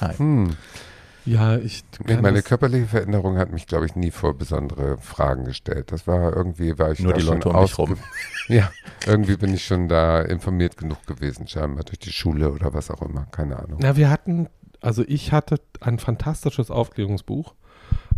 Hm. 0.18 0.56
Ja, 1.28 1.56
ich 1.56 1.84
kann 2.06 2.22
Meine 2.22 2.38
das- 2.38 2.44
körperliche 2.46 2.86
Veränderung 2.86 3.38
hat 3.38 3.52
mich, 3.52 3.66
glaube 3.66 3.86
ich, 3.86 3.94
nie 3.96 4.10
vor 4.10 4.36
besondere 4.36 4.98
Fragen 4.98 5.44
gestellt. 5.44 5.92
Das 5.92 6.06
war 6.06 6.34
irgendwie, 6.34 6.78
war 6.78 6.92
ich 6.92 7.00
Nur 7.00 7.12
da 7.12 7.18
die 7.18 7.24
schon 7.24 7.34
Leute 7.36 7.48
um 7.50 7.56
ausge- 7.56 7.76
rum. 7.76 7.96
Ja, 8.48 8.70
irgendwie 9.06 9.36
bin 9.36 9.52
ich 9.52 9.64
schon 9.66 9.88
da 9.88 10.22
informiert 10.22 10.78
genug 10.78 11.06
gewesen, 11.06 11.46
scheinbar 11.46 11.84
durch 11.84 11.98
die 11.98 12.12
Schule 12.12 12.50
oder 12.50 12.72
was 12.72 12.90
auch 12.90 13.02
immer, 13.02 13.26
keine 13.30 13.58
Ahnung. 13.58 13.78
Na, 13.82 13.96
wir 13.96 14.08
hatten, 14.08 14.48
also 14.80 15.04
ich 15.06 15.32
hatte 15.32 15.60
ein 15.80 15.98
fantastisches 15.98 16.70
Aufklärungsbuch, 16.70 17.54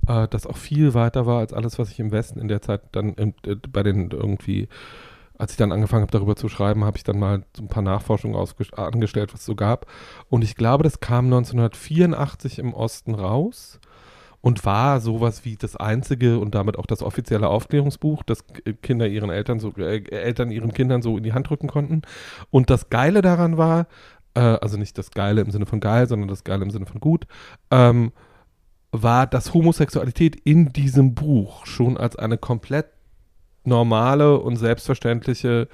äh, 0.06 0.28
das 0.28 0.46
auch 0.46 0.56
viel 0.56 0.94
weiter 0.94 1.26
war 1.26 1.40
als 1.40 1.52
alles, 1.52 1.80
was 1.80 1.90
ich 1.90 1.98
im 1.98 2.12
Westen 2.12 2.38
in 2.38 2.46
der 2.46 2.62
Zeit 2.62 2.82
dann 2.92 3.14
äh, 3.16 3.32
bei 3.72 3.82
den 3.82 4.10
irgendwie, 4.12 4.68
als 5.40 5.52
ich 5.52 5.56
dann 5.56 5.72
angefangen 5.72 6.02
habe, 6.02 6.12
darüber 6.12 6.36
zu 6.36 6.48
schreiben, 6.48 6.84
habe 6.84 6.98
ich 6.98 7.04
dann 7.04 7.18
mal 7.18 7.44
so 7.56 7.62
ein 7.62 7.68
paar 7.68 7.82
Nachforschungen 7.82 8.36
angestellt, 8.76 9.32
was 9.32 9.40
es 9.40 9.46
so 9.46 9.54
gab. 9.54 9.86
Und 10.28 10.44
ich 10.44 10.54
glaube, 10.54 10.84
das 10.84 11.00
kam 11.00 11.24
1984 11.26 12.58
im 12.58 12.74
Osten 12.74 13.14
raus 13.14 13.80
und 14.42 14.64
war 14.64 15.00
sowas 15.00 15.44
wie 15.44 15.56
das 15.56 15.76
einzige 15.76 16.38
und 16.38 16.54
damit 16.54 16.78
auch 16.78 16.86
das 16.86 17.02
offizielle 17.02 17.48
Aufklärungsbuch, 17.48 18.22
das 18.22 18.46
K- 18.46 18.74
Kinder 18.82 19.06
ihren 19.06 19.30
Eltern 19.30 19.60
so, 19.60 19.72
äh, 19.76 20.02
Eltern 20.10 20.50
ihren 20.50 20.72
Kindern 20.72 21.02
so 21.02 21.16
in 21.16 21.22
die 21.22 21.32
Hand 21.32 21.48
drücken 21.48 21.68
konnten. 21.68 22.02
Und 22.50 22.70
das 22.70 22.90
Geile 22.90 23.22
daran 23.22 23.56
war, 23.56 23.86
äh, 24.34 24.40
also 24.40 24.76
nicht 24.76 24.96
das 24.98 25.10
Geile 25.10 25.40
im 25.40 25.50
Sinne 25.50 25.66
von 25.66 25.80
geil, 25.80 26.06
sondern 26.06 26.28
das 26.28 26.44
Geile 26.44 26.64
im 26.64 26.70
Sinne 26.70 26.86
von 26.86 27.00
gut, 27.00 27.26
ähm, 27.70 28.12
war, 28.92 29.26
dass 29.26 29.54
Homosexualität 29.54 30.36
in 30.36 30.72
diesem 30.72 31.14
Buch 31.14 31.64
schon 31.66 31.96
als 31.96 32.16
eine 32.16 32.38
komplett 32.38 32.86
normale 33.64 34.38
und 34.38 34.56
selbstverständliche 34.56 35.68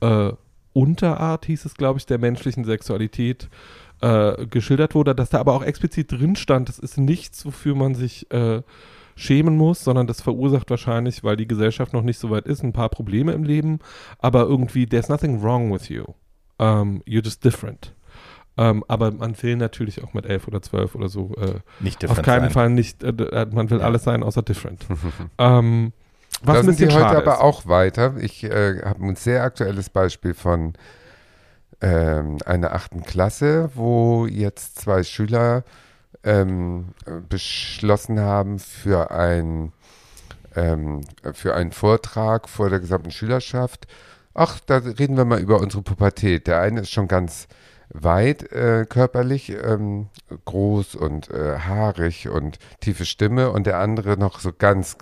äh, 0.00 0.32
Unterart, 0.72 1.46
hieß 1.46 1.64
es, 1.64 1.74
glaube 1.74 1.98
ich, 1.98 2.06
der 2.06 2.18
menschlichen 2.18 2.64
Sexualität 2.64 3.48
äh, 4.00 4.46
geschildert 4.46 4.94
wurde, 4.94 5.14
dass 5.14 5.30
da 5.30 5.40
aber 5.40 5.54
auch 5.54 5.62
explizit 5.64 6.12
drin 6.12 6.36
stand, 6.36 6.68
das 6.68 6.78
ist 6.78 6.98
nichts, 6.98 7.44
wofür 7.44 7.74
man 7.74 7.94
sich 7.96 8.30
äh, 8.30 8.62
schämen 9.16 9.56
muss, 9.56 9.82
sondern 9.82 10.06
das 10.06 10.20
verursacht 10.20 10.70
wahrscheinlich, 10.70 11.24
weil 11.24 11.36
die 11.36 11.48
Gesellschaft 11.48 11.92
noch 11.92 12.02
nicht 12.02 12.18
so 12.20 12.30
weit 12.30 12.46
ist, 12.46 12.62
ein 12.62 12.72
paar 12.72 12.90
Probleme 12.90 13.32
im 13.32 13.42
Leben, 13.42 13.80
aber 14.20 14.42
irgendwie, 14.42 14.86
there's 14.86 15.08
nothing 15.08 15.42
wrong 15.42 15.72
with 15.72 15.88
you. 15.88 16.04
Um, 16.58 17.02
you're 17.06 17.24
just 17.24 17.44
different. 17.44 17.94
Ähm, 18.56 18.84
aber 18.88 19.10
man 19.12 19.40
will 19.42 19.56
natürlich 19.56 20.02
auch 20.02 20.14
mit 20.14 20.26
elf 20.26 20.46
oder 20.48 20.60
zwölf 20.62 20.94
oder 20.96 21.08
so 21.08 21.32
äh, 21.36 21.60
Nicht 21.80 21.96
auf 22.04 22.10
different 22.10 22.24
keinen 22.26 22.40
sein. 22.42 22.50
Fall 22.50 22.70
nicht, 22.70 23.02
äh, 23.04 23.08
äh, 23.08 23.46
man 23.52 23.70
will 23.70 23.78
Ja. 23.78 23.84
alles 23.84 24.04
sein 24.04 24.22
außer 24.22 24.42
different. 24.42 24.84
ähm, 25.38 25.92
was 26.42 26.56
da 26.56 26.62
sind 26.62 26.78
die 26.78 26.94
heute 26.94 27.06
aber 27.06 27.34
ist. 27.34 27.40
auch 27.40 27.66
weiter. 27.66 28.14
Ich 28.18 28.44
äh, 28.44 28.82
habe 28.82 29.04
ein 29.04 29.16
sehr 29.16 29.42
aktuelles 29.42 29.90
Beispiel 29.90 30.34
von 30.34 30.74
ähm, 31.80 32.38
einer 32.44 32.72
achten 32.72 33.02
Klasse, 33.02 33.70
wo 33.74 34.26
jetzt 34.26 34.78
zwei 34.78 35.02
Schüler 35.02 35.64
ähm, 36.24 36.88
beschlossen 37.28 38.20
haben 38.20 38.58
für 38.58 39.10
ein 39.10 39.72
ähm, 40.56 41.02
für 41.32 41.54
einen 41.54 41.72
Vortrag 41.72 42.48
vor 42.48 42.70
der 42.70 42.80
gesamten 42.80 43.10
Schülerschaft. 43.10 43.86
Ach, 44.34 44.60
da 44.66 44.78
reden 44.78 45.16
wir 45.16 45.24
mal 45.24 45.40
über 45.40 45.60
unsere 45.60 45.82
Pubertät. 45.82 46.46
Der 46.46 46.60
eine 46.60 46.80
ist 46.80 46.90
schon 46.90 47.08
ganz 47.08 47.48
weit 47.90 48.52
äh, 48.52 48.86
körperlich, 48.88 49.50
ähm, 49.50 50.08
groß 50.44 50.94
und 50.94 51.30
äh, 51.30 51.58
haarig 51.58 52.28
und 52.28 52.58
tiefe 52.80 53.04
Stimme 53.04 53.50
und 53.50 53.66
der 53.66 53.78
andere 53.78 54.18
noch 54.18 54.40
so 54.40 54.52
ganz 54.52 54.96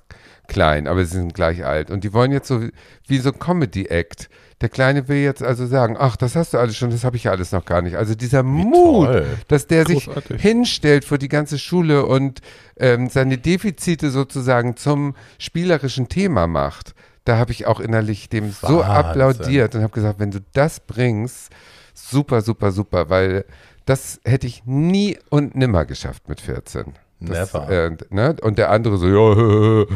klein, 0.48 0.87
aber 0.87 1.04
sie 1.04 1.16
sind 1.16 1.35
gleich 1.35 1.64
alt. 1.64 1.90
Und 1.90 2.04
die 2.04 2.12
wollen 2.12 2.32
jetzt 2.32 2.48
so 2.48 2.62
wie, 2.62 2.72
wie 3.06 3.18
so 3.18 3.32
Comedy-Act. 3.32 4.28
Der 4.61 4.68
Kleine 4.68 5.09
will 5.09 5.18
jetzt 5.18 5.42
also 5.42 5.66
sagen, 5.66 5.96
ach, 5.98 6.16
das 6.16 6.35
hast 6.35 6.54
du 6.54 6.59
alles 6.59 6.76
schon, 6.76 6.90
das 6.90 7.04
habe 7.04 7.16
ich 7.16 7.24
ja 7.24 7.30
alles 7.30 7.52
noch 7.52 7.64
gar 7.64 7.82
nicht. 7.82 7.96
Also 7.96 8.14
dieser 8.14 8.42
Mut, 8.42 9.06
toll. 9.06 9.26
dass 9.48 9.66
der 9.66 9.87
sich 9.87 10.06
Großartig. 10.06 10.40
hinstellt 10.40 11.04
vor 11.04 11.18
die 11.18 11.28
ganze 11.28 11.59
Schule 11.59 12.06
und 12.06 12.40
ähm, 12.78 13.09
seine 13.11 13.37
Defizite 13.37 14.11
sozusagen 14.11 14.76
zum 14.76 15.14
spielerischen 15.38 16.09
Thema 16.09 16.46
macht. 16.46 16.94
Da 17.24 17.37
habe 17.37 17.52
ich 17.52 17.66
auch 17.66 17.80
innerlich 17.80 18.28
dem 18.28 18.50
so 18.50 18.78
Wahnsinn. 18.78 18.82
applaudiert 18.90 19.74
und 19.74 19.82
habe 19.82 19.92
gesagt, 19.92 20.18
wenn 20.20 20.30
du 20.30 20.40
das 20.52 20.80
bringst, 20.80 21.50
super, 21.92 22.40
super, 22.40 22.72
super, 22.72 23.11
weil 23.11 23.44
das 23.85 24.20
hätte 24.24 24.46
ich 24.46 24.64
nie 24.64 25.18
und 25.28 25.54
nimmer 25.54 25.85
geschafft 25.85 26.28
mit 26.28 26.40
14. 26.40 26.94
Das, 27.18 27.55
Never. 27.55 27.70
Äh, 27.70 27.96
ne? 28.11 28.37
Und 28.42 28.59
der 28.59 28.70
andere 28.70 28.98
so, 28.98 29.07
ja, 29.09 29.87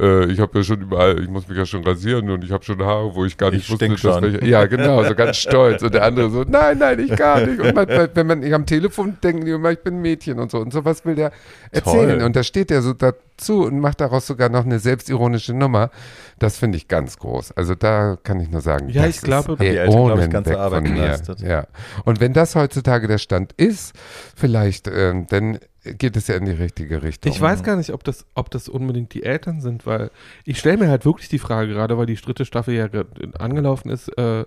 äh, 0.00 0.26
ich 0.30 0.40
habe 0.40 0.58
ja 0.58 0.62
schon 0.64 0.82
überall, 0.82 1.18
ich 1.22 1.28
muss 1.28 1.48
mich 1.48 1.56
ja 1.56 1.64
schon 1.64 1.82
rasieren 1.84 2.28
und 2.28 2.44
ich 2.44 2.50
habe 2.52 2.62
schon 2.64 2.82
Haare, 2.84 3.14
wo 3.14 3.24
ich 3.24 3.38
gar 3.38 3.50
nicht 3.50 3.64
Ich 3.64 3.70
wusste, 3.70 3.88
dass 3.88 3.98
schon. 4.00 4.22
welche- 4.22 4.46
ja, 4.46 4.66
genau, 4.66 5.02
so 5.04 5.14
ganz 5.14 5.38
stolz. 5.38 5.82
Und 5.82 5.94
der 5.94 6.02
andere 6.04 6.28
so, 6.28 6.44
nein, 6.46 6.76
nein, 6.78 6.98
ich 7.00 7.16
gar 7.16 7.40
nicht. 7.40 7.60
Und 7.60 7.74
man, 7.74 7.88
wenn 8.12 8.26
man 8.26 8.52
am 8.52 8.66
Telefon 8.66 9.16
immer, 9.22 9.70
ich 9.70 9.78
bin 9.78 9.94
ein 9.96 10.02
Mädchen 10.02 10.38
und 10.38 10.50
so. 10.50 10.58
Und 10.58 10.70
sowas 10.72 11.04
will 11.06 11.14
der 11.14 11.32
erzählen. 11.70 12.18
Toll. 12.18 12.26
Und 12.26 12.36
da 12.36 12.42
steht 12.42 12.70
er 12.70 12.82
so 12.82 12.92
dazu 12.92 13.64
und 13.64 13.80
macht 13.80 14.02
daraus 14.02 14.26
sogar 14.26 14.50
noch 14.50 14.66
eine 14.66 14.78
selbstironische 14.78 15.54
Nummer. 15.54 15.90
Das 16.38 16.58
finde 16.58 16.76
ich 16.76 16.88
ganz 16.88 17.18
groß. 17.18 17.52
Also 17.52 17.74
da 17.74 18.18
kann 18.22 18.38
ich 18.40 18.50
nur 18.50 18.60
sagen, 18.60 18.90
Ja, 18.90 19.06
ich 19.06 19.22
glaube, 19.22 19.56
die 19.58 19.66
Eltern, 19.66 20.04
glaub 20.06 20.18
ich, 20.20 20.28
ganze 20.30 20.60
Arbeit 20.60 20.84
geleistet. 20.84 21.40
Ja. 21.40 21.66
Und 22.04 22.20
wenn 22.20 22.34
das 22.34 22.54
heutzutage 22.54 23.08
der 23.08 23.16
Stand 23.18 23.52
ist, 23.56 23.94
vielleicht, 24.36 24.88
ähm, 24.88 25.26
dann 25.30 25.58
geht 25.94 26.16
es 26.16 26.26
ja 26.28 26.36
in 26.36 26.44
die 26.44 26.52
richtige 26.52 27.02
Richtung. 27.02 27.32
Ich 27.32 27.40
weiß 27.40 27.62
gar 27.62 27.76
nicht, 27.76 27.92
ob 27.92 28.04
das, 28.04 28.26
ob 28.34 28.50
das 28.50 28.68
unbedingt 28.68 29.14
die 29.14 29.22
Eltern 29.22 29.60
sind, 29.60 29.86
weil 29.86 30.10
ich 30.44 30.58
stelle 30.58 30.76
mir 30.78 30.88
halt 30.88 31.04
wirklich 31.04 31.28
die 31.28 31.38
Frage, 31.38 31.72
gerade 31.72 31.96
weil 31.98 32.06
die 32.06 32.16
dritte 32.16 32.44
Staffel 32.44 32.74
ja 32.74 32.88
ge- 32.88 33.04
angelaufen 33.38 33.90
ist, 33.90 34.08
äh, 34.18 34.44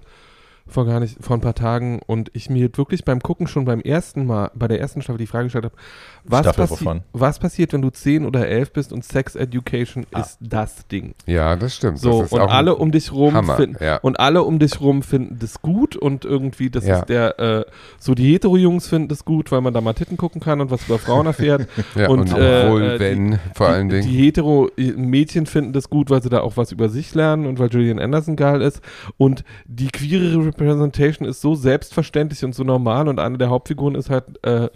vor 0.69 0.85
gar 0.85 0.99
nicht, 0.99 1.17
vor 1.23 1.35
ein 1.35 1.41
paar 1.41 1.55
Tagen 1.55 1.99
und 2.05 2.29
ich 2.33 2.49
mir 2.49 2.69
wirklich 2.75 3.03
beim 3.05 3.21
Gucken 3.21 3.47
schon 3.47 3.65
beim 3.65 3.81
ersten 3.81 4.25
Mal, 4.25 4.51
bei 4.55 4.67
der 4.67 4.79
ersten 4.79 5.01
Staffel 5.01 5.17
die 5.17 5.27
Frage 5.27 5.45
gestellt 5.45 5.65
habe, 5.65 5.75
was, 6.23 6.55
passi 6.55 6.85
was 7.13 7.39
passiert, 7.39 7.73
wenn 7.73 7.81
du 7.81 7.89
10 7.89 8.25
oder 8.25 8.47
11 8.47 8.73
bist 8.73 8.93
und 8.93 9.03
Sex 9.03 9.35
Education 9.35 10.05
ist 10.19 10.37
das 10.41 10.87
Ding. 10.87 11.15
Ja, 11.25 11.55
das 11.55 11.75
stimmt. 11.75 11.99
So, 11.99 12.21
das 12.21 12.31
und 12.33 12.41
alle 12.41 12.75
um 12.75 12.91
dich 12.91 13.11
rum 13.11 13.33
Hammer, 13.33 13.55
finden, 13.57 13.83
ja. 13.83 13.97
und 13.97 14.19
alle 14.19 14.43
um 14.43 14.59
dich 14.59 14.79
rum 14.79 15.01
finden 15.01 15.37
das 15.39 15.61
gut 15.61 15.95
und 15.95 16.25
irgendwie, 16.25 16.69
das 16.69 16.85
Ja. 16.85 16.99
ist 16.99 17.09
der, 17.09 17.39
äh, 17.39 17.65
so 17.99 18.13
die 18.15 18.31
Hetero-Jungs 18.33 18.87
finden 18.87 19.07
das 19.07 19.25
gut, 19.25 19.51
weil 19.51 19.61
man 19.61 19.73
da 19.73 19.81
mal 19.81 19.93
Titten 19.93 20.17
gucken 20.17 20.41
kann 20.41 20.61
und 20.61 20.71
was 20.71 20.85
über 20.85 20.99
Frauen 20.99 21.25
erfährt. 21.25 21.67
Ja, 21.95 22.07
und, 22.09 22.19
und, 22.33 22.37
äh, 22.39 22.63
obwohl, 22.65 22.83
äh, 22.83 22.93
die- 22.93 22.99
wenn, 22.99 23.39
vor 23.55 23.67
die, 23.67 23.73
allen 23.73 23.89
Dingen. 23.89 24.03
Die 24.07 24.17
hetero-Mädchen 24.25 25.45
finden 25.45 25.73
das 25.73 25.89
gut, 25.89 26.09
weil 26.09 26.21
sie 26.21 26.29
da 26.29 26.41
auch 26.41 26.55
was 26.57 26.71
über 26.71 26.89
sich 26.89 27.13
lernen 27.15 27.45
und 27.47 27.59
weil 27.59 27.69
Julian 27.69 27.99
Anderson 27.99 28.35
geil 28.35 28.61
ist. 28.61 28.81
Und 29.17 29.43
die 29.65 29.87
queere 29.87 30.31
Representation 30.59 31.27
ist 31.27 31.41
so 31.41 31.55
selbstverständlich 31.55 32.43
und 32.43 32.53
so 32.55 32.63
normal 32.63 33.07
und 33.07 33.19
eine 33.19 33.37
der 33.37 33.49
Hauptfiguren 33.49 33.95
ist 33.95 34.09
halt 34.09 34.25
äh, 34.45 34.69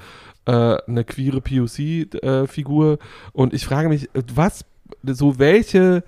äh, 0.45 0.77
eine 0.87 1.03
queere 1.03 1.41
POC-Figur. 1.41 2.97
und 3.33 3.53
ich 3.53 3.65
frage 3.65 3.89
mich, 3.89 4.03
äh, 4.15 4.23
was, 4.33 4.65
so 5.03 5.39
welche, 5.39 6.03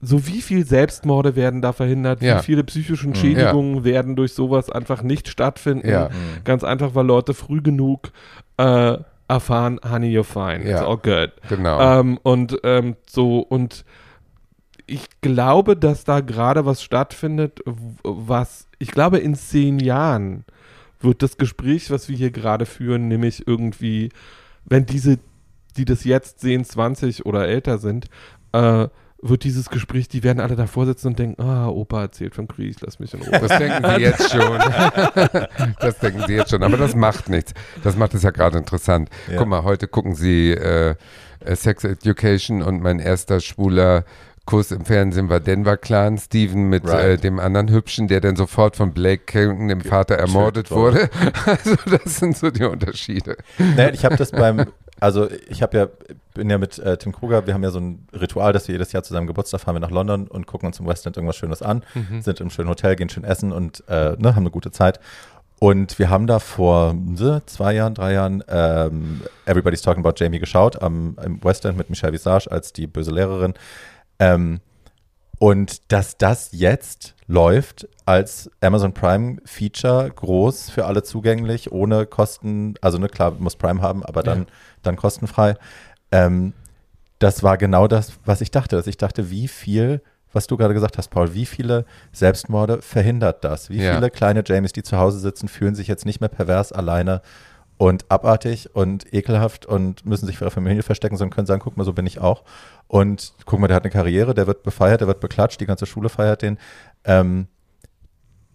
so 0.00 0.26
wie 0.26 0.40
viel 0.42 0.64
Selbstmorde 0.66 1.34
werden 1.36 1.60
da 1.62 1.72
verhindert, 1.72 2.22
Ja. 2.22 2.38
wie 2.38 2.42
viele 2.44 2.64
psychischen 2.64 3.10
Mhm. 3.10 3.14
Schädigungen 3.16 3.84
werden 3.84 4.16
durch 4.16 4.32
sowas 4.32 4.70
einfach 4.70 5.02
nicht 5.02 5.28
stattfinden. 5.28 5.88
Ja. 5.88 6.10
Ganz 6.44 6.62
einfach, 6.64 6.94
weil 6.94 7.06
Leute 7.06 7.34
früh 7.34 7.60
genug 7.62 8.10
äh, 8.58 8.96
erfahren, 9.28 9.78
honey, 9.88 10.16
you're 10.16 10.24
fine, 10.24 10.60
it's 10.62 10.80
Ja. 10.80 10.86
all 10.86 10.96
good. 10.98 11.32
Genau. 11.48 12.00
Ähm, 12.00 12.18
und 12.22 12.58
ähm, 12.64 12.96
so, 13.08 13.40
und 13.40 13.84
ich 14.88 15.08
glaube, 15.20 15.76
dass 15.76 16.04
da 16.04 16.20
gerade 16.20 16.64
was 16.64 16.82
stattfindet, 16.82 17.60
was, 18.02 18.66
ich 18.78 18.90
glaube, 18.90 19.18
in 19.18 19.34
zehn 19.34 19.78
Jahren 19.78 20.44
wird 21.00 21.22
das 21.22 21.36
Gespräch, 21.36 21.90
was 21.90 22.08
wir 22.08 22.16
hier 22.16 22.30
gerade 22.30 22.66
führen, 22.66 23.06
nämlich 23.06 23.46
irgendwie, 23.46 24.08
wenn 24.64 24.86
diese, 24.86 25.18
die 25.76 25.84
das 25.84 26.04
jetzt 26.04 26.40
sehen, 26.40 26.64
20 26.64 27.26
oder 27.26 27.46
älter 27.46 27.78
sind, 27.78 28.06
äh, 28.52 28.88
wird 29.20 29.42
dieses 29.44 29.68
Gespräch, 29.68 30.08
die 30.08 30.22
werden 30.22 30.40
alle 30.40 30.54
davor 30.54 30.86
sitzen 30.86 31.08
und 31.08 31.18
denken, 31.18 31.42
ah, 31.42 31.68
Opa 31.68 32.02
erzählt 32.02 32.34
von 32.34 32.46
Krieg, 32.46 32.76
lass 32.80 33.00
mich 33.00 33.12
in 33.12 33.20
Ruhe. 33.20 33.40
Das 33.40 33.58
denken 33.58 33.84
sie 33.84 34.00
jetzt 34.00 34.30
schon. 34.30 34.58
das 35.80 35.98
denken 35.98 36.22
sie 36.26 36.34
jetzt 36.34 36.50
schon. 36.50 36.62
Aber 36.62 36.76
das 36.76 36.94
macht 36.94 37.28
nichts. 37.28 37.52
Das 37.82 37.96
macht 37.96 38.14
es 38.14 38.22
ja 38.22 38.30
gerade 38.30 38.58
interessant. 38.58 39.10
Ja. 39.28 39.38
Guck 39.38 39.48
mal, 39.48 39.64
heute 39.64 39.88
gucken 39.88 40.14
sie 40.14 40.52
äh, 40.52 40.94
Sex 41.52 41.82
Education 41.82 42.62
und 42.62 42.80
mein 42.80 43.00
erster 43.00 43.40
schwuler 43.40 44.04
Kuss 44.48 44.70
im 44.70 44.86
Fernsehen 44.86 45.28
war 45.28 45.40
Denver 45.40 45.76
Clan, 45.76 46.16
Steven 46.16 46.70
mit 46.70 46.88
Right. 46.88 47.04
äh, 47.04 47.16
dem 47.18 47.38
anderen 47.38 47.68
Hübschen, 47.68 48.08
der 48.08 48.22
dann 48.22 48.34
sofort 48.34 48.76
von 48.76 48.94
Blake 48.94 49.24
Carrington, 49.26 49.68
dem 49.68 49.82
Vater, 49.82 50.14
ermordet 50.14 50.70
wurde. 50.70 51.10
Also 51.44 51.76
das 51.84 52.16
sind 52.16 52.34
so 52.34 52.50
die 52.50 52.64
Unterschiede. 52.64 53.36
Nein, 53.58 53.92
ich 53.92 54.06
habe 54.06 54.16
das 54.16 54.30
beim, 54.30 54.64
also 55.00 55.28
ich 55.50 55.60
habe 55.60 55.76
ja, 55.76 55.86
bin 56.32 56.48
ja 56.48 56.56
mit 56.56 56.78
äh, 56.78 56.96
Tim 56.96 57.12
Kruger, 57.12 57.46
wir 57.46 57.52
haben 57.52 57.62
ja 57.62 57.70
so 57.70 57.78
ein 57.78 58.08
Ritual, 58.18 58.54
dass 58.54 58.68
wir 58.68 58.72
jedes 58.72 58.90
Jahr 58.92 59.02
zu 59.02 59.12
seinem 59.12 59.26
Geburtstag 59.26 59.60
fahren 59.60 59.76
wir 59.76 59.80
nach 59.80 59.90
London 59.90 60.26
und 60.26 60.46
gucken 60.46 60.66
uns 60.66 60.80
im 60.80 60.86
West 60.86 61.04
End 61.06 61.18
irgendwas 61.18 61.36
Schönes 61.36 61.60
an, 61.60 61.82
sind 62.20 62.40
im 62.40 62.48
schönen 62.48 62.70
Hotel, 62.70 62.96
gehen 62.96 63.10
schön 63.10 63.24
essen 63.24 63.52
und 63.52 63.84
äh, 63.86 64.16
ne, 64.16 64.34
haben 64.34 64.44
eine 64.44 64.50
gute 64.50 64.70
Zeit. 64.70 64.98
Und 65.60 65.98
wir 65.98 66.08
haben 66.08 66.26
da 66.26 66.38
vor 66.38 66.94
äh, 67.20 67.40
zwei 67.44 67.74
Jahren, 67.74 67.92
drei 67.92 68.14
Jahren 68.14 68.42
ähm, 68.48 69.20
Everybody's 69.44 69.82
Talking 69.82 70.02
About 70.04 70.14
Jamie 70.16 70.38
geschaut 70.38 70.80
am, 70.80 71.16
im 71.22 71.44
West 71.44 71.66
End 71.66 71.76
mit 71.76 71.90
Michelle 71.90 72.14
Visage 72.14 72.50
als 72.50 72.72
die 72.72 72.86
böse 72.86 73.10
Lehrerin. 73.10 73.52
Ähm, 74.18 74.60
und 75.38 75.92
dass 75.92 76.16
das 76.16 76.50
jetzt 76.52 77.14
läuft 77.28 77.86
als 78.06 78.50
Amazon 78.60 78.92
Prime 78.92 79.36
Feature 79.44 80.10
groß 80.10 80.70
für 80.70 80.86
alle 80.86 81.02
zugänglich, 81.02 81.70
ohne 81.70 82.06
Kosten, 82.06 82.74
also 82.80 82.98
ne, 82.98 83.08
klar, 83.08 83.32
muss 83.38 83.54
Prime 83.56 83.80
haben, 83.82 84.04
aber 84.04 84.22
dann, 84.22 84.46
dann 84.82 84.96
kostenfrei. 84.96 85.54
Ähm, 86.10 86.54
das 87.18 87.42
war 87.42 87.56
genau 87.58 87.86
das, 87.86 88.12
was 88.24 88.40
ich 88.40 88.50
dachte. 88.50 88.76
Dass 88.76 88.86
ich 88.86 88.96
dachte, 88.96 89.30
wie 89.30 89.46
viel, 89.46 90.00
was 90.32 90.46
du 90.46 90.56
gerade 90.56 90.74
gesagt 90.74 90.98
hast, 90.98 91.08
Paul, 91.08 91.34
wie 91.34 91.46
viele 91.46 91.84
Selbstmorde 92.12 92.80
verhindert 92.82 93.44
das? 93.44 93.70
Wie 93.70 93.82
Ja. 93.82 93.94
viele 93.94 94.10
kleine 94.10 94.42
Jamies, 94.44 94.72
die 94.72 94.82
zu 94.82 94.96
Hause 94.96 95.18
sitzen, 95.18 95.48
fühlen 95.48 95.74
sich 95.74 95.86
jetzt 95.88 96.06
nicht 96.06 96.20
mehr 96.20 96.28
pervers 96.30 96.72
alleine 96.72 97.20
und 97.78 98.10
abartig 98.10 98.74
und 98.74 99.12
ekelhaft 99.14 99.64
und 99.64 100.04
müssen 100.04 100.26
sich 100.26 100.36
für 100.36 100.44
ihre 100.44 100.50
Familie 100.50 100.82
verstecken, 100.82 101.16
sondern 101.16 101.34
können 101.34 101.46
sagen, 101.46 101.62
guck 101.64 101.76
mal, 101.76 101.84
so 101.84 101.92
bin 101.94 102.06
ich 102.06 102.18
auch. 102.20 102.42
Und 102.88 103.32
guck 103.46 103.58
mal, 103.60 103.68
der 103.68 103.76
hat 103.76 103.84
eine 103.84 103.92
Karriere, 103.92 104.34
der 104.34 104.46
wird 104.46 104.62
befeiert, 104.64 105.00
der 105.00 105.08
wird 105.08 105.20
beklatscht, 105.20 105.60
die 105.60 105.66
ganze 105.66 105.86
Schule 105.86 106.08
feiert 106.08 106.42
den. 106.42 106.58
Ähm, 107.04 107.46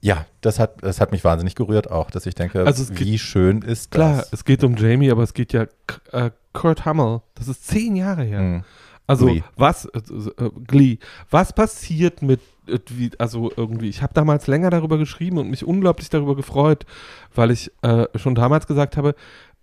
ja, 0.02 0.26
das 0.42 0.60
hat, 0.60 0.84
das 0.84 1.00
hat 1.00 1.12
mich 1.14 1.24
wahnsinnig 1.24 1.56
gerührt 1.56 1.90
auch, 1.90 2.12
dass 2.12 2.26
ich 2.26 2.36
denke, 2.36 2.66
Also 2.66 2.84
es 2.84 2.90
geht- 2.90 3.00
wie 3.08 3.18
schön 3.18 3.62
ist 3.62 3.92
Klar, 3.92 4.18
das? 4.18 4.34
es 4.34 4.44
geht 4.46 4.64
um 4.66 4.76
Jamie, 4.76 5.10
aber 5.10 5.24
es 5.24 5.34
geht 5.34 5.54
ja 5.54 5.68
äh, 6.12 6.32
Kurt 6.52 6.86
Hummel. 6.86 7.22
Das 7.36 7.48
ist 7.48 7.66
zehn 7.66 7.96
Jahre 7.96 8.24
her. 8.24 8.42
Mhm. 8.42 8.64
Also 9.08 9.26
Glee. 9.28 9.44
was, 9.56 9.86
äh, 9.86 10.00
äh, 10.00 10.50
Glee, 10.68 10.98
was 11.30 11.54
passiert 11.54 12.22
mit, 12.22 12.42
wie, 12.42 12.53
also 13.18 13.52
irgendwie, 13.56 13.90
ich 13.90 14.02
habe 14.02 14.14
damals 14.14 14.48
länger 14.48 14.70
darüber 14.70 14.98
geschrieben 14.98 15.38
und 15.38 15.50
mich 15.50 15.66
unglaublich 15.66 16.10
darüber 16.10 16.36
gefreut, 16.36 16.86
weil 17.34 17.52
ich 17.52 17.72
äh, 17.82 18.08
schon 18.16 18.36
damals 18.36 18.68
gesagt 18.68 18.98
habe, 18.98 19.16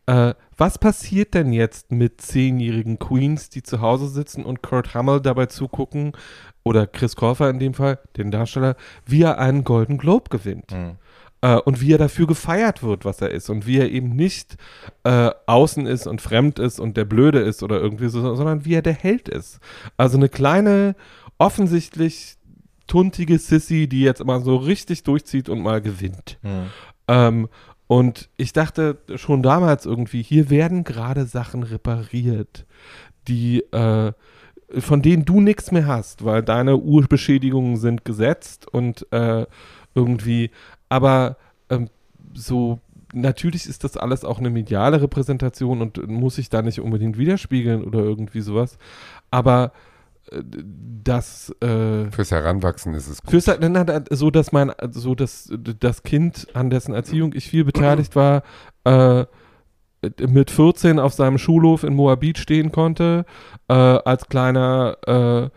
äh, 0.07 0.35
was 0.57 0.79
passiert 0.79 1.35
denn 1.35 1.53
jetzt 1.53 1.93
mit 1.93 2.21
zehnjährigen 2.21 2.99
Queens, 2.99 3.49
die 3.49 3.63
zu 3.63 3.81
Hause 3.81 4.09
sitzen 4.09 4.45
und 4.45 4.63
Kurt 4.63 4.95
Hummel 4.95 5.21
dabei 5.21 5.47
zugucken, 5.47 6.13
oder 6.63 6.87
Chris 6.87 7.17
Colfer 7.17 7.49
in 7.49 7.59
dem 7.59 7.75
Fall, 7.75 7.99
den 8.17 8.31
Darsteller, 8.31 8.77
wie 9.07 9.23
er 9.23 9.39
einen 9.39 9.65
Golden 9.65 9.99
Globe 9.99 10.29
gewinnt 10.29 10.73
Mhm. 10.73 10.97
äh, 11.41 11.57
und 11.57 11.81
wie 11.81 11.93
er 11.93 11.99
dafür 11.99 12.27
gefeiert 12.27 12.83
wird, 12.83 13.05
was 13.05 13.21
er 13.23 13.31
ist 13.31 13.49
und 13.49 13.67
wie 13.67 13.79
er 13.79 13.91
eben 13.91 14.15
nicht 14.15 14.57
äh, 15.05 15.31
außen 15.47 15.87
ist 15.87 16.07
und 16.07 16.21
fremd 16.21 16.59
ist 16.59 16.79
und 16.79 16.97
der 16.97 17.07
Blöde 17.07 17.41
ist 17.41 17.63
oder 17.63 17.81
irgendwie 17.81 18.09
so, 18.09 18.35
sondern 18.35 18.65
wie 18.65 18.75
er 18.75 18.83
der 18.83 18.93
Held 18.93 19.29
ist. 19.29 19.59
Also 19.97 20.19
eine 20.19 20.29
kleine, 20.29 20.97
offensichtlich 21.39 22.37
tuntige 22.91 23.39
Sissy, 23.39 23.89
die 23.89 24.03
jetzt 24.03 24.25
mal 24.25 24.43
so 24.43 24.57
richtig 24.57 25.05
durchzieht 25.05 25.49
und 25.49 25.63
mal 25.63 25.81
gewinnt. 25.81 26.39
Mhm. 26.43 26.67
Ähm, 27.07 27.49
und 27.87 28.29
ich 28.37 28.53
dachte 28.53 28.99
schon 29.15 29.43
damals 29.43 29.87
irgendwie, 29.87 30.23
hier 30.23 30.51
werden 30.51 30.83
gerade 30.85 31.25
Sachen 31.25 31.63
repariert, 31.63 32.67
die 33.29 33.61
äh, 33.73 34.13
von 34.79 35.03
denen 35.03 35.25
du 35.25 35.41
nichts 35.41 35.73
mehr 35.73 35.87
hast, 35.87 36.25
weil 36.25 36.43
deine 36.43 36.77
Urbeschädigungen 36.77 37.77
sind 37.77 38.05
gesetzt 38.05 38.67
und 38.73 39.07
äh, 39.13 39.47
irgendwie, 39.95 40.51
aber 40.89 41.37
ähm, 41.71 41.89
so 42.35 42.81
natürlich 43.13 43.67
ist 43.67 43.83
das 43.83 43.97
alles 43.97 44.25
auch 44.25 44.39
eine 44.39 44.51
mediale 44.51 45.03
Repräsentation 45.03 45.81
und 45.83 46.07
muss 46.09 46.37
sich 46.37 46.49
da 46.49 46.63
nicht 46.63 46.81
unbedingt 46.81 47.19
widerspiegeln 47.19 47.83
oder 47.83 48.01
irgendwie 48.01 48.41
sowas, 48.41 48.79
aber 49.31 49.73
dass 50.33 51.51
äh, 51.61 52.11
Fürs 52.11 52.31
Heranwachsen 52.31 52.95
ist 52.95 53.09
es 53.09 53.21
gut. 53.23 53.31
Fürs, 53.31 53.47
nein, 53.47 54.05
so 54.11 54.31
dass 54.31 54.53
mein, 54.53 54.73
so 54.91 55.15
dass 55.15 55.53
das 55.81 56.03
Kind, 56.03 56.47
an 56.55 56.71
dessen 56.71 56.95
Erziehung 56.95 57.33
ich 57.35 57.49
viel 57.49 57.65
beteiligt 57.65 58.15
war, 58.15 58.43
äh, 58.85 59.25
mit 60.27 60.51
14 60.51 60.99
auf 60.99 61.13
seinem 61.13 61.39
Schulhof 61.39 61.85
in 61.85 61.95
Moabit 61.95 62.39
stehen 62.39 62.73
konnte, 62.73 63.25
äh, 63.69 63.75
als 63.75 64.29
kleiner 64.29 64.97
äh, 65.07 65.51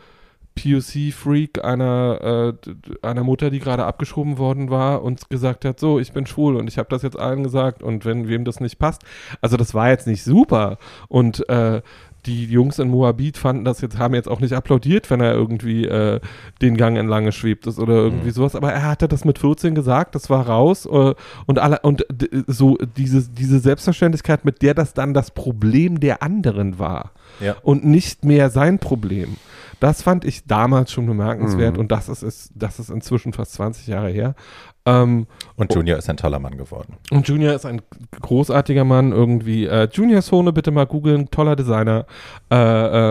POC-Freak 0.55 1.63
einer, 1.63 2.53
äh, 2.63 3.05
einer 3.05 3.23
Mutter, 3.23 3.49
die 3.49 3.59
gerade 3.59 3.85
abgeschoben 3.85 4.37
worden 4.37 4.69
war 4.69 5.01
und 5.01 5.29
gesagt 5.29 5.65
hat, 5.65 5.79
so, 5.79 5.99
ich 5.99 6.11
bin 6.13 6.25
schwul 6.25 6.55
und 6.55 6.67
ich 6.67 6.77
habe 6.77 6.89
das 6.89 7.01
jetzt 7.01 7.17
allen 7.17 7.43
gesagt 7.43 7.81
und 7.81 8.05
wenn 8.05 8.27
wem 8.27 8.45
das 8.45 8.59
nicht 8.59 8.77
passt, 8.79 9.03
also 9.41 9.57
das 9.57 9.73
war 9.73 9.89
jetzt 9.89 10.07
nicht 10.07 10.23
super 10.23 10.77
und 11.07 11.47
äh, 11.49 11.81
die 12.25 12.45
Jungs 12.45 12.79
in 12.79 12.89
Moabit 12.89 13.37
fanden 13.37 13.65
das 13.65 13.81
jetzt, 13.81 13.97
haben 13.97 14.13
jetzt 14.13 14.29
auch 14.29 14.39
nicht 14.39 14.53
applaudiert, 14.53 15.09
wenn 15.09 15.19
er 15.21 15.33
irgendwie 15.33 15.85
äh, 15.85 16.19
den 16.61 16.77
Gang 16.77 16.97
entlang 16.97 17.25
geschwebt 17.25 17.67
ist 17.67 17.79
oder 17.79 17.93
irgendwie 17.95 18.27
Mhm. 18.27 18.31
sowas. 18.33 18.55
Aber 18.55 18.71
er 18.71 18.83
hatte 18.83 19.07
das 19.07 19.25
mit 19.25 19.39
14 19.39 19.75
gesagt, 19.75 20.15
das 20.15 20.29
war 20.29 20.47
raus 20.47 20.85
äh, 20.85 21.13
und 21.45 21.59
alle 21.59 21.79
und 21.81 22.05
so 22.47 22.77
diese, 22.97 23.29
diese 23.29 23.59
Selbstverständlichkeit, 23.59 24.45
mit 24.45 24.61
der 24.61 24.73
das 24.73 24.93
dann 24.93 25.13
das 25.13 25.31
Problem 25.31 25.99
der 25.99 26.23
anderen 26.23 26.79
war 26.79 27.11
Ja. 27.39 27.55
und 27.63 27.83
nicht 27.85 28.23
mehr 28.25 28.49
sein 28.49 28.79
Problem. 28.79 29.35
Das 29.79 30.01
fand 30.01 30.23
ich 30.23 30.45
damals 30.45 30.91
schon 30.93 31.05
bemerkenswert 31.07 31.73
Mhm. 31.73 31.79
und 31.81 31.91
das 31.91 32.07
ist, 32.07 32.23
ist, 32.23 32.51
das 32.55 32.79
ist 32.79 32.89
inzwischen 32.89 33.33
fast 33.33 33.53
20 33.53 33.87
Jahre 33.87 34.09
her. 34.09 34.35
Ähm, 34.85 35.27
Und 35.55 35.73
Junior 35.73 35.97
ist 35.97 36.09
ein 36.09 36.17
toller 36.17 36.39
Mann 36.39 36.57
geworden. 36.57 36.97
und 37.11 37.27
Junior 37.27 37.53
ist 37.53 37.65
ein 37.65 37.81
großartiger 38.21 38.83
Mann 38.83 39.11
irgendwie. 39.11 39.65
Äh, 39.65 39.87
Junior 39.91 40.21
Sone 40.21 40.51
bitte 40.51 40.71
mal 40.71 40.85
googeln, 40.85 41.31
toller 41.31 41.55
Designer, 41.55 42.05
äh, 42.51 42.55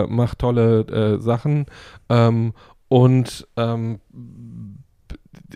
äh, 0.03 0.07
macht 0.07 0.39
tolle 0.39 0.81
äh, 0.81 1.19
Sachen. 1.19 1.65
Ähm, 2.09 2.53
und 2.89 3.47
ähm, 3.57 3.99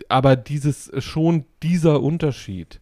aber 0.08 0.36
dieses 0.36 0.90
schon 0.98 1.44
dieser 1.62 2.02
Unterschied, 2.02 2.80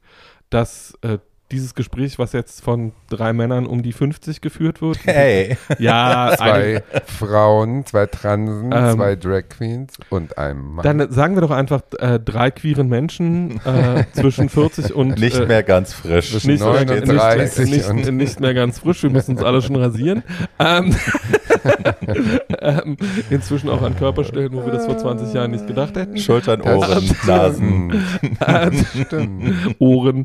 dass 0.51 0.95
äh, 1.03 1.19
dieses 1.53 1.75
Gespräch, 1.77 2.19
was 2.19 2.33
jetzt 2.33 2.63
von 2.63 2.93
drei 3.09 3.33
Männern 3.33 3.67
um 3.67 3.83
die 3.83 3.93
50 3.93 4.41
geführt 4.41 4.83
wird. 4.83 4.99
Hey. 5.05 5.57
Ja, 5.79 6.35
Zwei 6.37 6.83
Frauen, 7.07 7.87
zwei 7.87 8.07
Transen, 8.07 8.73
Ähm, 8.75 8.97
zwei 8.97 9.15
Drag 9.15 9.43
Queens 9.49 9.95
und 10.11 10.39
einem 10.39 10.75
Mann. 10.75 10.83
dann 10.83 11.13
sagen 11.13 11.37
wir 11.37 11.43
doch 11.43 11.53
einfach 11.53 11.83
äh, 11.99 12.19
drei 12.19 12.51
queeren 12.51 12.89
Menschen 12.89 13.61
äh, 13.65 14.05
zwischen 14.13 14.49
40 14.49 14.93
und 14.95 15.19
Nicht 15.21 15.39
äh, 15.39 15.47
mehr 15.47 15.63
ganz 15.63 15.93
frisch. 15.93 16.33
Zwischen 16.33 16.51
nicht, 16.51 16.61
neun 16.61 16.85
nicht, 16.87 17.03
und 17.09 17.17
30 17.17 17.71
nicht, 17.71 17.89
und- 17.89 18.17
nicht 18.17 18.41
mehr 18.41 18.55
ganz 18.55 18.81
frisch, 18.81 19.03
wir 19.05 19.11
müssen 19.11 19.37
uns 19.37 19.45
alle 19.45 19.63
schon 19.63 19.77
rasieren. 19.77 20.25
Ähm, 20.59 20.97
ähm, 22.61 22.97
inzwischen 23.31 23.69
auch 23.71 23.83
an 23.83 23.97
Körperstellen, 23.97 24.53
wo 24.53 24.65
wir 24.65 24.73
das 24.73 24.87
vor 24.87 24.99
20 24.99 25.33
Jahren 25.33 25.51
nicht 25.53 25.67
gedacht 25.67 25.97
hätten. 25.97 26.17
Schultern, 26.19 26.61
Ohren, 26.63 27.11
Nasen. 27.27 28.05
Das 28.41 28.75
stimmt. 29.07 29.77
Ohren. 29.79 30.25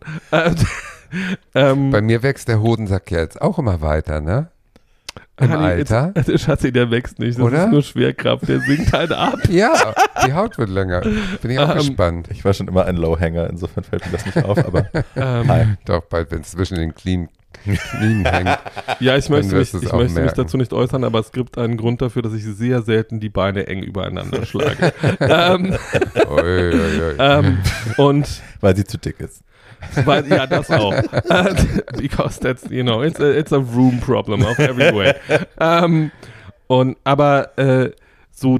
Äh, 1.53 1.59
ähm, 1.71 1.91
Bei 1.91 2.01
mir 2.01 2.23
wächst 2.23 2.47
der 2.47 2.61
Hodensack 2.61 3.11
ja 3.11 3.19
jetzt 3.19 3.41
auch 3.41 3.59
immer 3.59 3.81
weiter, 3.81 4.21
ne? 4.21 4.47
Im 5.39 5.51
Honey, 5.51 5.63
Alter. 5.63 6.13
Jetzt, 6.15 6.39
Schatzi, 6.45 6.71
der 6.71 6.91
wächst 6.91 7.19
nicht. 7.19 7.37
Das 7.37 7.45
Oder? 7.45 7.65
ist 7.65 7.71
nur 7.71 7.81
Schwerkraft. 7.81 8.47
Der 8.47 8.59
sinkt 8.61 8.93
halt 8.93 9.11
ab. 9.11 9.39
Ja, 9.49 9.93
die 10.25 10.33
Haut 10.33 10.57
wird 10.57 10.69
länger. 10.69 11.01
Bin 11.41 11.51
ich 11.51 11.59
auch 11.59 11.69
Ähm, 11.71 11.77
gespannt. 11.77 12.27
Ich 12.31 12.45
war 12.45 12.53
schon 12.53 12.67
immer 12.67 12.85
ein 12.85 12.95
Lowhanger, 12.95 13.49
insofern 13.49 13.83
fällt 13.83 14.05
mir 14.05 14.11
das 14.13 14.25
nicht 14.25 14.43
auf, 14.45 14.57
aber 14.59 14.85
Ähm, 15.15 15.47
hi. 15.49 15.65
Doch 15.85 16.03
bald, 16.03 16.31
wenn 16.31 16.41
es 16.41 16.51
zwischen 16.51 16.75
den 16.75 16.93
Knien, 16.95 17.27
Knien 17.63 18.23
hängt. 18.25 18.59
ja, 18.99 19.17
ich 19.17 19.29
möchte, 19.29 19.55
mich, 19.55 19.73
ich 19.73 19.91
möchte 19.91 20.21
mich 20.21 20.31
dazu 20.33 20.57
nicht 20.57 20.71
äußern, 20.73 21.03
aber 21.03 21.19
es 21.19 21.31
gibt 21.31 21.57
einen 21.57 21.75
Grund 21.75 22.01
dafür, 22.01 22.21
dass 22.21 22.33
ich 22.33 22.45
sehr 22.45 22.81
selten 22.83 23.19
die 23.19 23.29
Beine 23.29 23.67
eng 23.67 23.83
übereinander 23.83 24.45
schlage. 24.45 24.93
ähm, 25.19 25.75
Ui, 26.29 26.39
ui, 26.39 26.73
ui. 26.73 27.15
ähm, 27.19 27.57
und 27.97 28.27
weil 28.61 28.75
sie 28.75 28.85
zu 28.85 28.97
dick 28.97 29.19
ist. 29.19 29.41
Weil, 30.05 30.27
ja, 30.27 30.47
das 30.47 30.69
auch. 30.69 30.93
Äh, 30.93 31.55
Because 31.97 32.39
that's, 32.39 32.63
you 32.69 32.83
know, 32.83 33.03
it's 33.03 33.19
a, 33.19 33.31
it's 33.31 33.53
a 33.53 33.57
room 33.57 33.99
problem 33.99 34.43
of 34.43 34.57
every 34.59 34.95
way. 34.95 35.13
ähm, 35.59 36.11
und, 36.67 36.97
aber 37.03 37.57
äh, 37.57 37.91
so, 38.31 38.59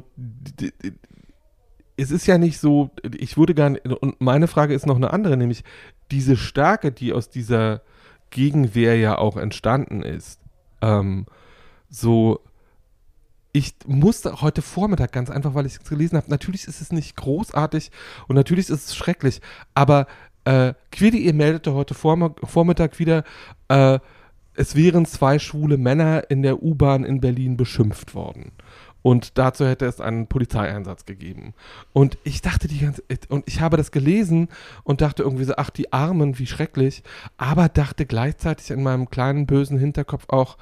es 1.98 2.12
ist 2.12 2.28
ja 2.28 2.38
nicht 2.38 2.60
so, 2.60 2.92
ich 3.18 3.38
würde 3.38 3.54
gar 3.54 3.70
nicht, 3.70 3.86
und 3.86 4.20
meine 4.20 4.48
Frage 4.48 4.74
ist 4.74 4.86
noch 4.86 4.96
eine 4.96 5.14
andere, 5.14 5.38
nämlich 5.38 5.64
diese 6.12 6.36
Stärke, 6.36 6.92
die 6.92 7.14
aus 7.14 7.30
dieser 7.30 7.82
Gegenwehr 8.30 8.98
ja 8.98 9.18
auch 9.18 9.38
entstanden 9.38 10.04
ist, 10.04 10.40
ähm, 10.82 11.26
so, 11.90 12.40
ich 13.54 13.76
musste 13.86 14.42
heute 14.42 14.62
Vormittag 14.62 15.12
ganz 15.12 15.30
einfach, 15.30 15.54
weil 15.54 15.66
ich 15.66 15.74
es 15.74 15.84
gelesen 15.84 16.18
habe, 16.18 16.30
natürlich 16.30 16.68
ist 16.68 16.82
es 16.82 16.92
nicht 16.92 17.18
großartig 17.18 17.92
und 18.28 18.36
natürlich 18.36 18.70
ist 18.70 18.90
es 18.90 18.96
schrecklich, 18.96 19.42
aber 19.74 20.08
äh, 20.46 20.74
Queer.de 20.92 21.34
meldete 21.34 21.74
heute 21.74 21.94
Vorm 21.94 22.36
Vormittag 22.44 23.00
wieder, 23.00 23.24
äh, 23.68 24.00
es 24.54 24.76
wären 24.76 25.06
zwei 25.06 25.40
schwule 25.40 25.78
Männer 25.78 26.30
in 26.30 26.42
der 26.42 26.62
U-Bahn 26.62 27.04
in 27.04 27.22
Berlin 27.22 27.58
beschimpft 27.58 28.14
worden. 28.14 28.52
Und 29.02 29.38
dazu 29.38 29.66
hätte 29.66 29.86
es 29.86 30.00
einen 30.00 30.28
Polizeieinsatz 30.28 31.06
gegeben. 31.06 31.54
Und 31.94 32.18
ich 32.24 32.42
dachte 32.42 32.68
die 32.68 32.80
ganze 32.80 33.04
und 33.30 33.48
ich 33.48 33.62
habe 33.62 33.78
das 33.78 33.92
gelesen 33.92 34.48
und 34.84 35.02
dachte 35.02 35.24
irgendwie 35.24 35.46
so, 35.46 35.54
ach, 35.58 35.72
die 35.72 35.92
Armen, 35.92 36.38
wie 36.38 36.46
schrecklich. 36.46 37.02
Aber 37.38 37.68
dachte 37.68 38.06
gleichzeitig 38.06 38.70
in 38.70 38.84
meinem 38.84 39.10
kleinen 39.10 39.48
bösen 39.48 39.80
Hinterkopf 39.80 40.26
auch, 40.30 40.58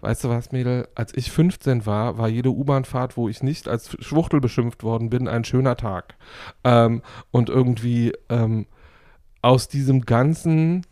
weißt 0.00 0.24
du 0.24 0.28
was, 0.28 0.52
Mädel, 0.52 0.86
als 0.94 1.16
ich 1.16 1.32
15 1.32 1.86
war, 1.86 2.18
war 2.18 2.28
jede 2.28 2.50
U-Bahn-Fahrt, 2.50 3.16
wo 3.16 3.28
ich 3.28 3.42
nicht 3.42 3.66
als 3.66 3.96
Schwuchtel 4.00 4.40
beschimpft 4.40 4.84
worden 4.84 5.10
bin, 5.10 5.26
ein 5.26 5.42
schöner 5.42 5.76
Tag. 5.76 6.14
Ähm, 6.62 7.02
und 7.32 7.48
irgendwie 7.48 8.12
ähm, 8.28 8.66
aus 9.42 9.68
diesem 9.68 10.02
ganzen, 10.02 10.84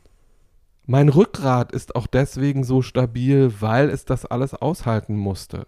mein 0.87 1.09
Rückgrat 1.09 1.73
ist 1.73 1.97
auch 1.97 2.07
deswegen 2.07 2.65
so 2.65 2.83
stabil, 2.83 3.53
weil 3.61 3.89
es 3.91 4.05
das 4.05 4.27
alles 4.27 4.55
aushalten 4.55 5.17
musste. 5.17 5.67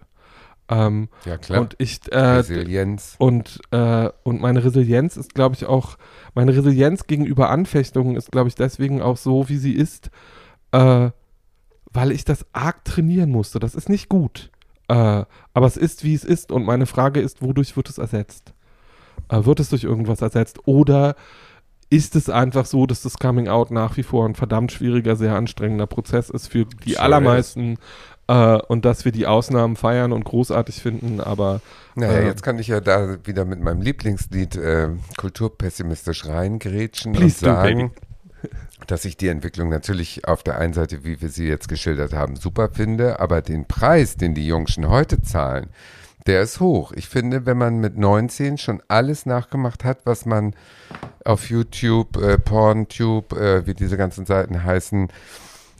Ähm, 0.68 1.08
Ja, 1.24 1.38
klar. 1.38 1.60
und 1.60 1.76
ich, 1.78 2.00
äh, 2.12 2.18
Resilienz. 2.18 3.14
und, 3.18 3.60
äh, 3.70 4.10
und 4.24 4.40
meine 4.40 4.64
Resilienz 4.64 5.16
ist, 5.16 5.34
glaube 5.34 5.54
ich, 5.54 5.66
auch, 5.66 5.96
meine 6.34 6.54
Resilienz 6.56 7.06
gegenüber 7.06 7.50
Anfechtungen 7.50 8.16
ist, 8.16 8.32
glaube 8.32 8.48
ich, 8.48 8.56
deswegen 8.56 9.00
auch 9.00 9.16
so, 9.16 9.48
wie 9.48 9.58
sie 9.58 9.72
ist, 9.74 10.10
äh, 10.72 11.10
weil 11.92 12.10
ich 12.10 12.24
das 12.24 12.44
arg 12.52 12.84
trainieren 12.84 13.30
musste. 13.30 13.58
Das 13.60 13.74
ist 13.74 13.88
nicht 13.88 14.08
gut. 14.08 14.50
Äh, 14.88 15.24
aber 15.54 15.66
es 15.66 15.76
ist, 15.76 16.04
wie 16.04 16.14
es 16.14 16.24
ist. 16.24 16.52
Und 16.52 16.64
meine 16.64 16.86
Frage 16.86 17.20
ist, 17.20 17.42
wodurch 17.42 17.76
wird 17.76 17.88
es 17.88 17.98
ersetzt? 17.98 18.52
Äh, 19.28 19.44
wird 19.44 19.60
es 19.60 19.70
durch 19.70 19.84
irgendwas 19.84 20.20
ersetzt? 20.20 20.66
Oder 20.66 21.14
ist 21.90 22.16
es 22.16 22.28
einfach 22.28 22.66
so, 22.66 22.86
dass 22.86 23.02
das 23.02 23.18
Coming 23.18 23.48
Out 23.48 23.70
nach 23.70 23.96
wie 23.96 24.02
vor 24.02 24.26
ein 24.26 24.34
verdammt 24.34 24.72
schwieriger, 24.72 25.16
sehr 25.16 25.34
anstrengender 25.34 25.86
Prozess 25.86 26.30
ist 26.30 26.48
für 26.48 26.64
die 26.64 26.92
Sure 26.92 27.02
allermeisten 27.02 27.78
äh, 28.28 28.58
und 28.68 28.84
dass 28.84 29.04
wir 29.04 29.12
die 29.12 29.26
Ausnahmen 29.26 29.76
feiern 29.76 30.12
und 30.12 30.24
großartig 30.24 30.82
finden, 30.82 31.20
aber 31.20 31.60
Naja, 31.94 32.18
äh, 32.18 32.26
jetzt 32.26 32.42
kann 32.42 32.58
ich 32.58 32.68
ja 32.68 32.80
da 32.80 33.18
wieder 33.24 33.44
mit 33.44 33.60
meinem 33.60 33.82
Lieblingslied 33.82 34.56
äh, 34.56 34.88
kulturpessimistisch 35.16 36.26
reingrätschen 36.26 37.12
und 37.12 37.18
Please 37.18 37.44
do, 37.44 37.46
sagen, 37.46 37.92
dass 38.88 39.04
ich 39.04 39.16
die 39.16 39.28
Entwicklung 39.28 39.68
natürlich 39.68 40.26
auf 40.26 40.42
der 40.42 40.58
einen 40.58 40.72
Seite, 40.72 41.04
wie 41.04 41.20
wir 41.20 41.28
sie 41.28 41.46
jetzt 41.46 41.68
geschildert 41.68 42.14
haben, 42.14 42.34
super 42.34 42.68
finde, 42.72 43.20
aber 43.20 43.42
den 43.42 43.66
Preis, 43.66 44.16
den 44.16 44.34
die 44.34 44.46
Jungschen 44.46 44.88
heute 44.88 45.22
zahlen, 45.22 45.68
der 46.26 46.42
ist 46.42 46.60
hoch. 46.60 46.92
Ich 46.92 47.08
finde, 47.08 47.46
wenn 47.46 47.56
man 47.56 47.78
mit 47.78 47.96
19 47.96 48.58
schon 48.58 48.82
alles 48.88 49.26
nachgemacht 49.26 49.84
hat, 49.84 50.00
was 50.04 50.26
man 50.26 50.54
auf 51.24 51.50
YouTube, 51.50 52.16
äh, 52.16 52.38
PornTube, 52.38 53.32
äh, 53.32 53.66
wie 53.66 53.74
diese 53.74 53.96
ganzen 53.96 54.26
Seiten 54.26 54.64
heißen, 54.64 55.08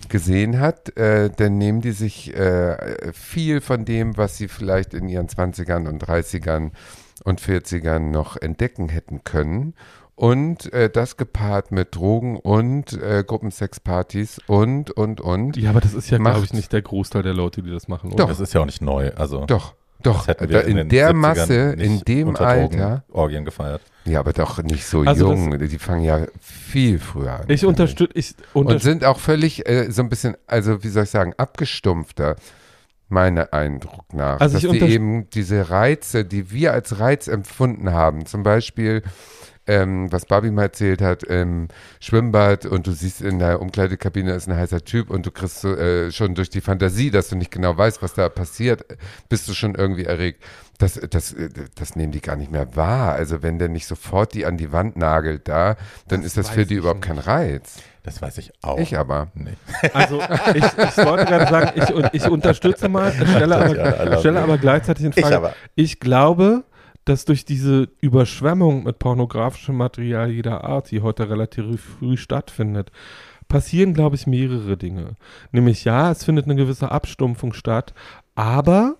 gesehen 0.08 0.60
hat, 0.60 0.96
äh, 0.96 1.30
dann 1.34 1.58
nehmen 1.58 1.80
die 1.80 1.92
sich 1.92 2.34
äh, 2.34 3.12
viel 3.12 3.60
von 3.60 3.84
dem, 3.84 4.16
was 4.16 4.36
sie 4.36 4.48
vielleicht 4.48 4.94
in 4.94 5.08
ihren 5.08 5.28
20ern 5.28 5.88
und 5.88 6.04
30ern 6.04 6.70
und 7.24 7.40
40ern 7.40 8.10
noch 8.10 8.36
entdecken 8.36 8.88
hätten 8.88 9.24
können. 9.24 9.74
Und 10.14 10.72
äh, 10.72 10.88
das 10.88 11.18
gepaart 11.18 11.72
mit 11.72 11.94
Drogen 11.94 12.38
und 12.38 12.94
äh, 12.94 13.22
Gruppensexpartys 13.26 14.40
und, 14.46 14.90
und, 14.90 15.20
und. 15.20 15.58
Ja, 15.58 15.70
aber 15.70 15.82
das 15.82 15.92
ist 15.92 16.08
ja, 16.08 16.16
glaube 16.16 16.44
ich, 16.44 16.54
nicht 16.54 16.72
der 16.72 16.80
Großteil 16.80 17.22
der 17.22 17.34
Leute, 17.34 17.62
die 17.62 17.70
das 17.70 17.86
machen, 17.86 18.12
oder? 18.12 18.22
Doch. 18.22 18.28
Das 18.28 18.40
ist 18.40 18.54
ja 18.54 18.62
auch 18.62 18.66
nicht 18.66 18.80
neu. 18.80 19.10
Also 19.14 19.44
Doch, 19.44 19.74
doch. 20.02 20.28
in, 20.28 20.88
der 20.88 21.10
70ern 21.10 21.12
Masse, 21.14 21.54
in 21.78 22.00
dem 22.00 22.28
unter 22.28 22.46
Alter. 22.46 23.04
Orgien 23.10 23.44
gefeiert. 23.44 23.82
Ja, 24.04 24.20
aber 24.20 24.32
doch 24.32 24.62
nicht 24.62 24.84
so 24.86 25.00
Also 25.02 25.32
jung. 25.32 25.58
Die 25.58 25.78
fangen 25.78 26.02
ja 26.02 26.26
viel 26.40 26.98
früher 26.98 27.40
an. 27.40 27.44
Ich 27.48 27.64
unterstütze, 27.64 28.34
Und 28.52 28.80
sind 28.80 29.04
auch 29.04 29.18
völlig 29.18 29.68
äh, 29.68 29.90
so 29.90 30.02
ein 30.02 30.08
bisschen, 30.08 30.36
also 30.46 30.82
wie 30.84 30.88
soll 30.88 31.04
ich 31.04 31.10
sagen, 31.10 31.34
abgestumpfter, 31.36 32.36
meiner 33.08 33.52
Eindruck 33.52 34.12
nach. 34.14 34.40
Also 34.40 34.54
dass 34.54 34.62
die 34.62 34.68
unterst- 34.68 34.88
eben 34.90 35.30
diese 35.30 35.70
Reize, 35.70 36.24
die 36.24 36.50
wir 36.50 36.72
als 36.72 36.98
Reiz 37.00 37.26
empfunden 37.28 37.92
haben, 37.92 38.26
zum 38.26 38.42
Beispiel 38.42 39.02
ähm, 39.66 40.10
was 40.12 40.26
Barbie 40.26 40.50
mal 40.50 40.62
erzählt 40.64 41.02
hat, 41.02 41.22
im 41.22 41.68
Schwimmbad 42.00 42.66
und 42.66 42.86
du 42.86 42.92
siehst 42.92 43.20
in 43.20 43.38
der 43.38 43.60
Umkleidekabine 43.60 44.32
ist 44.34 44.48
ein 44.48 44.56
heißer 44.56 44.84
Typ 44.84 45.10
und 45.10 45.26
du 45.26 45.30
kriegst 45.30 45.60
so, 45.60 45.74
äh, 45.74 46.10
schon 46.12 46.34
durch 46.34 46.50
die 46.50 46.60
Fantasie, 46.60 47.10
dass 47.10 47.28
du 47.28 47.36
nicht 47.36 47.50
genau 47.50 47.76
weißt, 47.76 48.02
was 48.02 48.14
da 48.14 48.28
passiert, 48.28 48.84
bist 49.28 49.48
du 49.48 49.54
schon 49.54 49.74
irgendwie 49.74 50.04
erregt. 50.04 50.42
Das, 50.78 51.00
das, 51.10 51.32
äh, 51.32 51.48
das 51.74 51.96
nehmen 51.96 52.12
die 52.12 52.20
gar 52.20 52.36
nicht 52.36 52.50
mehr 52.50 52.76
wahr. 52.76 53.14
Also 53.14 53.42
wenn 53.42 53.58
der 53.58 53.68
nicht 53.68 53.86
sofort 53.86 54.34
die 54.34 54.46
an 54.46 54.56
die 54.56 54.72
Wand 54.72 54.96
nagelt 54.96 55.48
da, 55.48 55.76
dann 56.08 56.20
Das 56.20 56.26
ist 56.28 56.36
das 56.36 56.50
für 56.50 56.66
die 56.66 56.74
ich 56.74 56.78
überhaupt 56.80 57.00
nicht. 57.00 57.08
kein 57.08 57.18
Reiz. 57.18 57.76
Das 58.02 58.22
weiß 58.22 58.38
ich 58.38 58.52
auch. 58.62 58.78
Ich 58.78 58.96
aber. 58.96 59.28
nicht. 59.34 59.56
Also 59.92 60.20
ich, 60.54 60.62
ich 60.64 60.96
wollte 61.04 61.24
gerade 61.24 61.46
sagen, 61.50 61.70
ich, 61.74 62.22
ich 62.22 62.30
unterstütze 62.30 62.88
mal, 62.88 63.10
stelle 63.12 63.56
aber, 63.56 64.18
stelle 64.18 64.40
aber 64.40 64.58
gleichzeitig 64.58 65.06
in 65.06 65.12
Ich 65.16 65.22
Frage, 65.22 65.36
aber. 65.36 65.54
ich 65.74 65.98
glaube, 65.98 66.62
dass 67.06 67.24
durch 67.24 67.44
diese 67.44 67.88
Überschwemmung 68.00 68.84
mit 68.84 68.98
pornografischem 68.98 69.76
Material 69.76 70.30
jeder 70.30 70.64
Art, 70.64 70.90
die 70.90 71.00
heute 71.00 71.30
relativ 71.30 71.80
früh 71.80 72.16
stattfindet, 72.16 72.90
passieren, 73.48 73.94
glaube 73.94 74.16
ich, 74.16 74.26
mehrere 74.26 74.76
Dinge. 74.76 75.14
Nämlich 75.52 75.84
ja, 75.84 76.10
es 76.10 76.24
findet 76.24 76.46
eine 76.46 76.56
gewisse 76.56 76.90
Abstumpfung 76.90 77.52
statt, 77.52 77.94
aber 78.34 78.96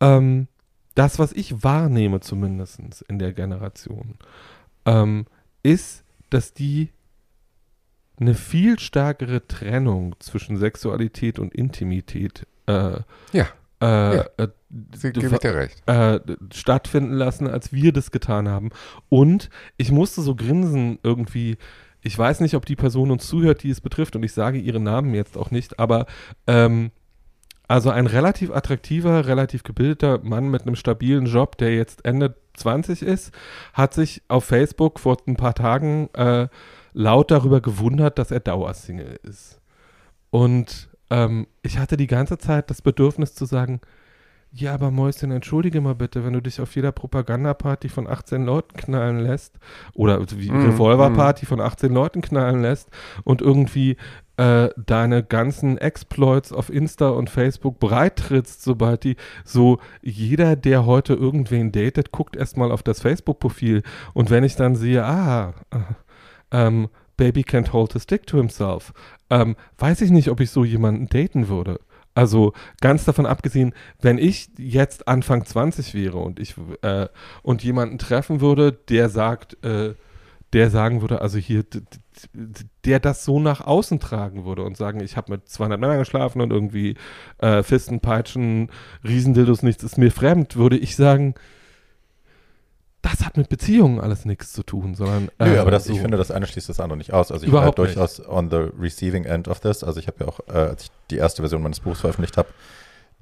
ähm, 0.00 0.46
das, 0.94 1.18
was 1.18 1.32
ich 1.32 1.64
wahrnehme 1.64 2.20
zumindest 2.20 3.02
in 3.08 3.18
der 3.18 3.32
Generation, 3.32 4.18
ähm, 4.84 5.24
ist, 5.62 6.04
dass 6.28 6.52
die 6.52 6.90
eine 8.20 8.34
viel 8.34 8.78
stärkere 8.78 9.48
Trennung 9.48 10.16
zwischen 10.18 10.58
Sexualität 10.58 11.38
und 11.38 11.54
Intimität 11.54 12.46
äh, 12.66 13.00
Ja. 13.32 13.46
Äh, 13.82 14.16
Ja. 14.16 14.24
äh, 14.38 14.48
Sie 14.94 15.12
gebe 15.12 15.26
ich 15.34 15.38
dir 15.40 15.54
recht. 15.54 15.82
äh, 15.86 16.20
stattfinden 16.54 17.12
lassen, 17.12 17.46
als 17.46 17.72
wir 17.72 17.92
das 17.92 18.10
getan 18.10 18.48
haben. 18.48 18.70
Und 19.10 19.50
ich 19.76 19.92
musste 19.92 20.22
so 20.22 20.34
grinsen 20.34 20.98
irgendwie. 21.02 21.58
Ich 22.00 22.18
weiß 22.18 22.40
nicht, 22.40 22.54
ob 22.54 22.64
die 22.66 22.74
Person 22.76 23.10
uns 23.10 23.26
zuhört, 23.28 23.62
die 23.62 23.70
es 23.70 23.80
betrifft, 23.80 24.16
und 24.16 24.22
ich 24.24 24.32
sage 24.32 24.58
ihren 24.58 24.82
Namen 24.82 25.14
jetzt 25.14 25.36
auch 25.36 25.50
nicht, 25.50 25.78
aber 25.78 26.06
ähm, 26.46 26.90
also 27.68 27.90
ein 27.90 28.06
relativ 28.06 28.50
attraktiver, 28.50 29.26
relativ 29.26 29.62
gebildeter 29.62 30.18
Mann 30.22 30.50
mit 30.50 30.62
einem 30.62 30.74
stabilen 30.74 31.26
Job, 31.26 31.56
der 31.58 31.74
jetzt 31.76 32.04
Ende 32.04 32.34
20 32.54 33.02
ist, 33.02 33.32
hat 33.72 33.94
sich 33.94 34.22
auf 34.28 34.44
Facebook 34.44 34.98
vor 35.00 35.16
ein 35.26 35.36
paar 35.36 35.54
Tagen 35.54 36.08
äh, 36.14 36.48
laut 36.92 37.30
darüber 37.30 37.60
gewundert, 37.60 38.18
dass 38.18 38.30
er 38.30 38.40
Dauersingle 38.40 39.18
ist. 39.22 39.60
Und 40.30 40.88
ähm, 41.12 41.46
ich 41.62 41.78
hatte 41.78 41.98
die 41.98 42.06
ganze 42.06 42.38
Zeit 42.38 42.70
das 42.70 42.80
Bedürfnis 42.80 43.34
zu 43.34 43.44
sagen, 43.44 43.82
ja, 44.54 44.74
aber 44.74 44.90
Mäuschen, 44.90 45.30
entschuldige 45.30 45.80
mal 45.80 45.94
bitte, 45.94 46.24
wenn 46.24 46.34
du 46.34 46.42
dich 46.42 46.60
auf 46.60 46.74
jeder 46.74 46.92
Propagandaparty 46.92 47.88
von 47.88 48.06
18 48.06 48.44
Leuten 48.44 48.76
knallen 48.76 49.20
lässt 49.20 49.58
oder 49.94 50.20
wie 50.30 50.50
Mm, 50.50 50.66
Revolverparty 50.66 51.46
von 51.46 51.60
18 51.60 51.92
Leuten 51.92 52.20
knallen 52.20 52.60
lässt 52.60 52.90
und 53.24 53.40
irgendwie 53.40 53.96
äh, 54.36 54.68
deine 54.76 55.22
ganzen 55.22 55.78
Exploits 55.78 56.52
auf 56.52 56.68
Insta 56.68 57.08
und 57.08 57.30
Facebook 57.30 57.78
breitrittst, 57.78 58.62
sobald 58.62 59.04
die 59.04 59.16
so 59.44 59.78
jeder, 60.02 60.54
der 60.54 60.84
heute 60.84 61.14
irgendwen 61.14 61.72
datet, 61.72 62.12
guckt 62.12 62.36
erstmal 62.36 62.72
auf 62.72 62.82
das 62.82 63.00
Facebook-Profil 63.00 63.82
und 64.12 64.28
wenn 64.28 64.44
ich 64.44 64.56
dann 64.56 64.76
sehe, 64.76 65.04
ah, 65.04 65.54
äh, 65.70 65.78
ähm, 66.50 66.88
Baby 67.16 67.42
can't 67.42 67.72
hold 67.72 67.94
a 67.94 68.00
stick 68.00 68.26
to 68.26 68.36
himself, 68.36 68.92
ähm, 69.30 69.56
weiß 69.78 70.00
ich 70.00 70.10
nicht, 70.10 70.28
ob 70.28 70.40
ich 70.40 70.50
so 70.50 70.64
jemanden 70.64 71.08
daten 71.08 71.48
würde. 71.48 71.80
Also 72.14 72.52
ganz 72.80 73.04
davon 73.04 73.24
abgesehen, 73.24 73.72
wenn 74.00 74.18
ich 74.18 74.50
jetzt 74.58 75.08
Anfang 75.08 75.46
20 75.46 75.94
wäre 75.94 76.18
und 76.18 76.38
ich 76.38 76.54
äh, 76.82 77.08
und 77.42 77.64
jemanden 77.64 77.98
treffen 77.98 78.40
würde, 78.40 78.72
der 78.72 79.08
sagt, 79.08 79.64
äh, 79.64 79.94
der 80.52 80.68
sagen 80.68 81.00
würde, 81.00 81.22
also 81.22 81.38
hier, 81.38 81.64
der 82.84 83.00
das 83.00 83.24
so 83.24 83.40
nach 83.40 83.62
außen 83.62 84.00
tragen 84.00 84.44
würde 84.44 84.62
und 84.62 84.76
sagen, 84.76 85.00
ich 85.00 85.16
habe 85.16 85.32
mit 85.32 85.48
200 85.48 85.80
Männern 85.80 85.98
geschlafen 85.98 86.42
und 86.42 86.52
irgendwie 86.52 86.96
äh, 87.38 87.62
Fisten, 87.62 88.00
Peitschen, 88.00 88.70
Riesendildos, 89.02 89.62
nichts 89.62 89.82
ist 89.82 89.96
mir 89.96 90.10
fremd, 90.10 90.56
würde 90.56 90.76
ich 90.76 90.94
sagen, 90.94 91.34
das 93.02 93.24
hat 93.24 93.36
mit 93.36 93.48
Beziehungen 93.48 94.00
alles 94.00 94.24
nichts 94.24 94.52
zu 94.52 94.62
tun, 94.62 94.94
sondern 94.94 95.28
Nö, 95.38 95.54
äh, 95.54 95.58
aber 95.58 95.72
das, 95.72 95.84
so. 95.84 95.92
ich 95.92 96.00
finde, 96.00 96.16
das 96.16 96.30
eine 96.30 96.46
schließt 96.46 96.68
das 96.68 96.78
andere 96.78 96.96
nicht 96.96 97.12
aus. 97.12 97.32
Also 97.32 97.44
ich 97.44 97.52
war 97.52 97.66
nicht. 97.66 97.78
durchaus 97.78 98.26
on 98.26 98.48
the 98.48 98.68
receiving 98.78 99.24
end 99.24 99.48
of 99.48 99.60
this. 99.60 99.82
Also 99.82 99.98
ich 99.98 100.06
habe 100.06 100.18
ja 100.20 100.28
auch, 100.28 100.40
äh, 100.48 100.68
als 100.68 100.84
ich 100.84 100.90
die 101.10 101.16
erste 101.16 101.42
Version 101.42 101.62
meines 101.62 101.80
Buchs 101.80 102.00
veröffentlicht 102.00 102.36
habe, 102.36 102.48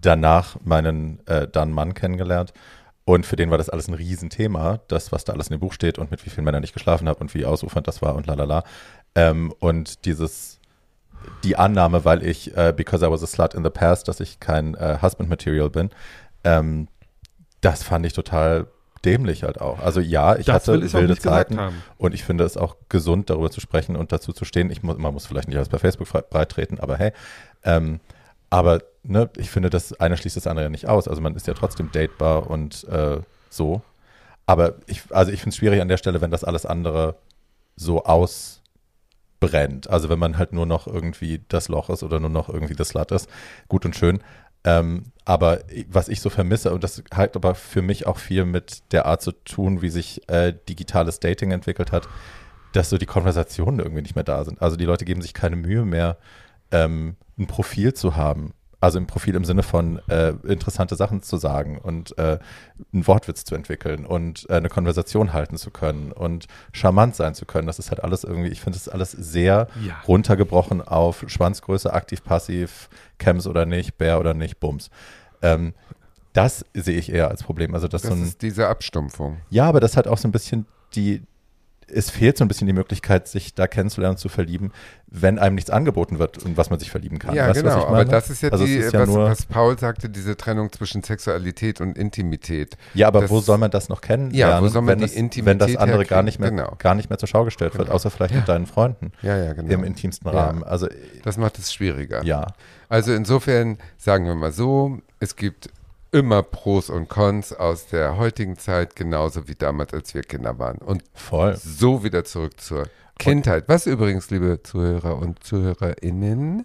danach 0.00 0.56
meinen 0.62 1.26
äh, 1.26 1.48
dann 1.48 1.72
Mann 1.72 1.94
kennengelernt. 1.94 2.52
Und 3.06 3.24
für 3.24 3.36
den 3.36 3.50
war 3.50 3.58
das 3.58 3.70
alles 3.70 3.88
ein 3.88 3.94
Riesenthema, 3.94 4.80
das, 4.88 5.10
was 5.10 5.24
da 5.24 5.32
alles 5.32 5.48
in 5.48 5.56
dem 5.56 5.60
Buch 5.60 5.72
steht 5.72 5.98
und 5.98 6.10
mit 6.10 6.24
wie 6.26 6.30
vielen 6.30 6.44
Männern 6.44 6.62
ich 6.62 6.74
geschlafen 6.74 7.08
habe 7.08 7.18
und 7.20 7.34
wie 7.34 7.46
ausufernd 7.46 7.88
das 7.88 8.02
war 8.02 8.14
und 8.14 8.26
lalala. 8.26 8.62
Ähm, 9.14 9.52
und 9.58 10.04
dieses, 10.04 10.60
die 11.42 11.56
Annahme, 11.56 12.04
weil 12.04 12.22
ich, 12.22 12.56
äh, 12.56 12.72
because 12.76 13.04
I 13.04 13.10
was 13.10 13.22
a 13.22 13.26
slut 13.26 13.54
in 13.54 13.64
the 13.64 13.70
past, 13.70 14.08
dass 14.08 14.20
ich 14.20 14.40
kein 14.40 14.74
äh, 14.74 14.98
Husband 15.00 15.30
Material 15.30 15.70
bin, 15.70 15.90
ähm, 16.44 16.88
das 17.62 17.82
fand 17.82 18.06
ich 18.06 18.12
total 18.12 18.66
dämlich 19.04 19.44
halt 19.44 19.60
auch. 19.60 19.80
Also 19.80 20.00
ja, 20.00 20.36
ich 20.36 20.46
das 20.46 20.66
hatte 20.68 20.92
wilde 20.92 21.16
Zeiten. 21.16 21.58
Und 21.96 22.14
ich 22.14 22.24
finde 22.24 22.44
es 22.44 22.56
auch 22.56 22.76
gesund, 22.88 23.30
darüber 23.30 23.50
zu 23.50 23.60
sprechen 23.60 23.96
und 23.96 24.12
dazu 24.12 24.32
zu 24.32 24.44
stehen. 24.44 24.70
Ich 24.70 24.82
muss, 24.82 24.98
man 24.98 25.14
muss 25.14 25.26
vielleicht 25.26 25.48
nicht 25.48 25.56
alles 25.56 25.68
bei 25.68 25.78
Facebook 25.78 26.08
breitreten, 26.30 26.78
aber 26.78 26.96
hey. 26.96 27.12
Ähm, 27.64 28.00
aber 28.50 28.82
ne, 29.02 29.30
ich 29.36 29.50
finde, 29.50 29.70
das 29.70 29.98
eine 30.00 30.16
schließt 30.16 30.36
das 30.36 30.46
andere 30.46 30.64
ja 30.64 30.70
nicht 30.70 30.88
aus. 30.88 31.08
Also 31.08 31.20
man 31.22 31.34
ist 31.36 31.46
ja 31.46 31.54
trotzdem 31.54 31.90
datebar 31.92 32.50
und 32.50 32.84
äh, 32.88 33.20
so. 33.48 33.82
Aber 34.46 34.74
ich, 34.86 35.02
also 35.10 35.30
ich 35.30 35.40
finde 35.40 35.54
es 35.54 35.56
schwierig 35.56 35.80
an 35.80 35.88
der 35.88 35.96
Stelle, 35.96 36.20
wenn 36.20 36.30
das 36.30 36.44
alles 36.44 36.66
andere 36.66 37.14
so 37.76 38.04
ausbrennt. 38.04 39.88
Also 39.88 40.08
wenn 40.08 40.18
man 40.18 40.36
halt 40.36 40.52
nur 40.52 40.66
noch 40.66 40.86
irgendwie 40.86 41.42
das 41.48 41.68
Loch 41.68 41.88
ist 41.88 42.02
oder 42.02 42.18
nur 42.20 42.30
noch 42.30 42.48
irgendwie 42.48 42.74
das 42.74 42.88
Slut 42.88 43.12
ist. 43.12 43.28
Gut 43.68 43.84
und 43.84 43.94
schön. 43.94 44.20
Ähm, 44.64 45.04
aber 45.24 45.60
was 45.88 46.08
ich 46.08 46.20
so 46.20 46.28
vermisse, 46.28 46.72
und 46.72 46.84
das 46.84 47.02
hat 47.12 47.36
aber 47.36 47.54
für 47.54 47.82
mich 47.82 48.06
auch 48.06 48.18
viel 48.18 48.44
mit 48.44 48.92
der 48.92 49.06
Art 49.06 49.22
zu 49.22 49.32
tun, 49.32 49.80
wie 49.80 49.88
sich 49.88 50.28
äh, 50.28 50.52
digitales 50.68 51.20
Dating 51.20 51.50
entwickelt 51.52 51.92
hat, 51.92 52.08
dass 52.72 52.90
so 52.90 52.98
die 52.98 53.06
Konversationen 53.06 53.80
irgendwie 53.80 54.02
nicht 54.02 54.14
mehr 54.14 54.24
da 54.24 54.44
sind. 54.44 54.60
Also 54.60 54.76
die 54.76 54.84
Leute 54.84 55.04
geben 55.04 55.22
sich 55.22 55.34
keine 55.34 55.56
Mühe 55.56 55.84
mehr, 55.84 56.18
ähm, 56.70 57.16
ein 57.38 57.46
Profil 57.46 57.94
zu 57.94 58.16
haben. 58.16 58.52
Also 58.82 58.98
ein 58.98 59.06
Profil 59.06 59.34
im 59.34 59.44
Sinne 59.44 59.62
von 59.62 60.00
äh, 60.08 60.30
interessante 60.46 60.96
Sachen 60.96 61.22
zu 61.22 61.36
sagen 61.36 61.78
und 61.78 62.16
äh, 62.18 62.38
einen 62.94 63.06
Wortwitz 63.06 63.44
zu 63.44 63.54
entwickeln 63.54 64.06
und 64.06 64.48
äh, 64.48 64.54
eine 64.54 64.70
Konversation 64.70 65.34
halten 65.34 65.58
zu 65.58 65.70
können 65.70 66.12
und 66.12 66.46
charmant 66.72 67.14
sein 67.14 67.34
zu 67.34 67.44
können. 67.44 67.66
Das 67.66 67.78
ist 67.78 67.90
halt 67.90 68.02
alles 68.02 68.24
irgendwie, 68.24 68.48
ich 68.48 68.60
finde 68.62 68.78
das 68.78 68.88
alles 68.88 69.10
sehr 69.12 69.68
Ja. 69.86 69.96
runtergebrochen 70.08 70.80
auf 70.80 71.24
Schwanzgröße, 71.26 71.92
aktiv, 71.92 72.24
passiv, 72.24 72.88
Chems 73.18 73.46
oder 73.46 73.66
nicht, 73.66 73.98
Bär 73.98 74.18
oder 74.18 74.32
nicht, 74.32 74.60
Bums. 74.60 74.88
Ähm, 75.42 75.74
das 76.32 76.64
sehe 76.72 76.96
ich 76.98 77.12
eher 77.12 77.28
als 77.28 77.42
Problem. 77.42 77.74
Also 77.74 77.86
das, 77.86 78.02
Das 78.02 78.10
so 78.12 78.16
ein, 78.16 78.22
ist 78.22 78.40
diese 78.40 78.68
Abstumpfung. 78.68 79.38
ja, 79.50 79.64
aber 79.66 79.80
das 79.80 79.96
hat 79.96 80.06
auch 80.06 80.16
so 80.18 80.26
ein 80.28 80.32
bisschen 80.32 80.64
die, 80.94 81.22
es 81.92 82.10
fehlt 82.10 82.36
so 82.38 82.44
ein 82.44 82.48
bisschen 82.48 82.66
die 82.66 82.72
Möglichkeit, 82.72 83.28
sich 83.28 83.54
da 83.54 83.66
kennenzulernen 83.66 84.14
und 84.14 84.18
zu 84.18 84.28
verlieben, 84.28 84.72
wenn 85.06 85.38
einem 85.38 85.56
nichts 85.56 85.70
angeboten 85.70 86.18
wird 86.18 86.38
und 86.44 86.56
was 86.56 86.70
man 86.70 86.78
sich 86.78 86.90
verlieben 86.90 87.18
kann. 87.18 87.34
Ja, 87.34 87.48
Weißt 87.48 87.62
genau. 87.62 87.84
aber 87.86 88.04
das 88.04 88.30
ist 88.30 88.42
ja 88.42 88.50
Also 88.50 88.64
die, 88.64 88.74
ist 88.76 88.92
ja 88.92 89.00
was, 89.00 89.14
was 89.14 89.46
Paul 89.46 89.78
sagte, 89.78 90.08
diese 90.08 90.36
Trennung 90.36 90.70
zwischen 90.72 91.02
Sexualität 91.02 91.80
und 91.80 91.98
Intimität. 91.98 92.76
Ja, 92.94 93.08
aber 93.08 93.22
das- 93.22 93.30
wo 93.30 93.40
soll 93.40 93.58
man 93.58 93.70
das 93.70 93.88
noch 93.88 94.00
kennenlernen, 94.00 94.56
Ja, 94.56 94.62
wo 94.62 94.68
soll 94.68 94.82
man 94.82 94.92
wenn, 94.92 94.98
die 94.98 95.04
das, 95.06 95.14
Intimität 95.14 95.46
wenn 95.46 95.58
das 95.58 95.76
andere 95.76 96.04
gar 96.04 96.22
nicht, 96.22 96.38
mehr, 96.38 96.50
Genau. 96.50 96.74
gar 96.78 96.94
nicht 96.94 97.10
mehr 97.10 97.18
zur 97.18 97.28
Schau 97.28 97.44
gestellt 97.44 97.74
wird, 97.74 97.86
Genau. 97.86 97.94
außer 97.96 98.10
vielleicht 98.10 98.34
Ja. 98.34 98.40
mit 98.40 98.48
deinen 98.48 98.66
Freunden 98.66 99.12
Ja, 99.22 99.36
ja, 99.36 99.52
genau. 99.52 99.72
im 99.72 99.84
intimsten. 99.84 100.28
Rahmen. 100.28 100.62
Also 100.64 100.86
das 101.24 101.36
macht 101.38 101.58
es 101.58 101.72
schwieriger. 101.72 102.24
ja, 102.24 102.46
Also 102.88 103.12
insofern 103.12 103.78
sagen 103.98 104.26
wir 104.26 104.34
mal 104.34 104.52
so, 104.52 104.98
es 105.20 105.36
gibt 105.36 105.70
immer 106.12 106.42
Pros 106.42 106.90
und 106.90 107.08
Cons 107.08 107.52
aus 107.52 107.86
der 107.86 108.16
heutigen 108.16 108.58
Zeit, 108.58 108.96
genauso 108.96 109.48
wie 109.48 109.54
damals, 109.54 109.92
als 109.94 110.14
wir 110.14 110.22
Kinder 110.22 110.58
waren. 110.58 110.78
Und 110.78 111.02
voll. 111.14 111.56
so 111.56 112.02
wieder 112.04 112.24
zurück 112.24 112.60
zur 112.60 112.86
Kindheit. 113.18 113.64
Was 113.68 113.86
übrigens, 113.86 114.30
liebe 114.30 114.62
Zuhörer 114.62 115.18
und 115.18 115.42
Zuhörerinnen, 115.44 116.64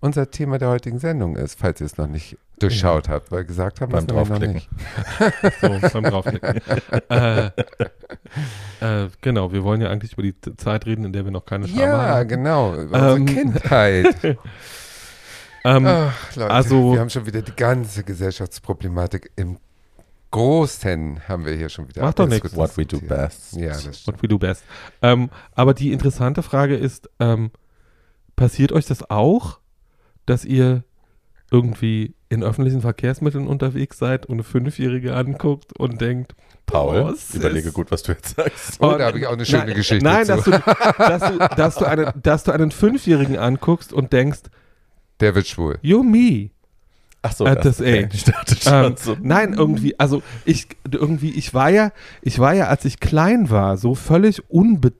unser 0.00 0.30
Thema 0.30 0.58
der 0.58 0.68
heutigen 0.70 0.98
Sendung 0.98 1.36
ist, 1.36 1.58
falls 1.58 1.80
ihr 1.80 1.86
es 1.86 1.98
noch 1.98 2.06
nicht 2.06 2.38
durchschaut 2.58 3.08
habt, 3.08 3.32
weil 3.32 3.44
gesagt 3.44 3.80
haben 3.80 3.90
wir 3.92 3.96
Beim 3.98 4.06
Draufklicken. 4.06 4.54
nicht. 4.54 4.68
So, 5.60 5.68
beim 6.00 6.04
Draufklicken. 6.04 6.60
äh, 7.08 7.46
äh, 8.80 9.08
genau, 9.22 9.52
wir 9.52 9.62
wollen 9.64 9.80
ja 9.80 9.88
eigentlich 9.90 10.12
über 10.14 10.22
die 10.22 10.34
Zeit 10.56 10.86
reden, 10.86 11.04
in 11.06 11.12
der 11.12 11.24
wir 11.24 11.32
noch 11.32 11.44
keine 11.44 11.66
Scham 11.68 11.78
Ja, 11.78 11.92
haben. 12.16 12.28
genau, 12.28 12.74
über 12.74 13.14
Ähm, 13.14 13.22
unsere 13.22 13.38
Kindheit. 13.40 14.38
Ähm, 15.64 15.86
Ach, 15.86 16.36
Leute, 16.36 16.50
also- 16.50 16.92
wir 16.92 17.00
haben 17.00 17.10
schon 17.10 17.26
wieder 17.26 17.42
die 17.42 17.54
ganze 17.54 18.02
Gesellschaftsproblematik 18.04 19.30
im 19.36 19.58
Großen 20.30 21.28
haben 21.28 21.44
wir 21.44 21.54
hier 21.54 21.68
schon 21.68 21.88
wieder. 21.88 22.02
Macht 22.02 22.20
doch 22.20 22.28
nichts. 22.28 22.54
What 22.54 22.76
we 22.76 22.86
do 22.86 23.00
best. 23.00 23.54
Ja, 23.56 23.70
das 23.70 23.80
stimmt. 23.82 24.06
What 24.06 24.22
we 24.22 24.28
do 24.28 24.38
best. 24.38 24.62
Ähm, 25.02 25.28
aber 25.56 25.74
die 25.74 25.92
interessante 25.92 26.44
Frage 26.44 26.76
ist, 26.76 27.10
ähm, 27.18 27.50
passiert 28.36 28.70
euch 28.70 28.86
das 28.86 29.10
auch, 29.10 29.58
dass 30.26 30.44
ihr 30.44 30.84
irgendwie 31.50 32.14
in 32.28 32.44
öffentlichen 32.44 32.80
Verkehrsmitteln 32.80 33.48
unterwegs 33.48 33.98
seid 33.98 34.26
und 34.26 34.34
eine 34.34 34.44
Fünfjährige 34.44 35.16
anguckt 35.16 35.72
und 35.76 36.00
denkt, 36.00 36.36
Paul, 36.64 37.16
überlege 37.32 37.72
gut, 37.72 37.90
was 37.90 38.04
du 38.04 38.12
jetzt 38.12 38.36
sagst. 38.36 38.76
Oh, 38.78 38.94
da 38.96 39.06
habe 39.06 39.18
ich 39.18 39.26
auch 39.26 39.32
eine 39.32 39.44
schöne 39.44 39.64
nein, 39.64 39.74
Geschichte 39.74 40.04
Nein, 40.04 40.24
zu. 40.24 40.36
dass 40.36 40.44
du, 40.44 40.50
dass, 40.96 41.20
du, 41.22 41.38
dass, 41.56 41.74
du 41.74 41.84
einen, 41.84 42.12
dass 42.22 42.44
du 42.44 42.52
einen 42.52 42.70
Fünfjährigen 42.70 43.36
anguckst 43.36 43.92
und 43.92 44.12
denkst, 44.12 44.42
Der 45.20 45.34
wird 45.34 45.46
schwul. 45.46 45.78
you're 45.82 46.04
me. 46.04 46.50
Ach 47.22 47.32
so, 47.32 47.44
At 47.44 47.62
this 47.62 47.80
okay. 47.80 48.04
age. 48.04 48.14
Ich 48.14 48.24
dachte 48.24 48.56
schon 48.56 48.84
Ähm, 48.84 48.94
so. 48.96 49.16
Nein, 49.20 49.52
irgendwie, 49.52 49.98
also 49.98 50.22
ich 50.46 50.68
irgendwie, 50.90 51.30
ich 51.32 51.52
war 51.52 51.68
ja, 51.68 51.92
ich 52.22 52.38
war 52.38 52.54
ja, 52.54 52.68
als 52.68 52.84
ich 52.86 52.98
klein 52.98 53.50
war, 53.50 53.76
so 53.76 53.94
völlig 53.94 54.48
unbe 54.48 54.92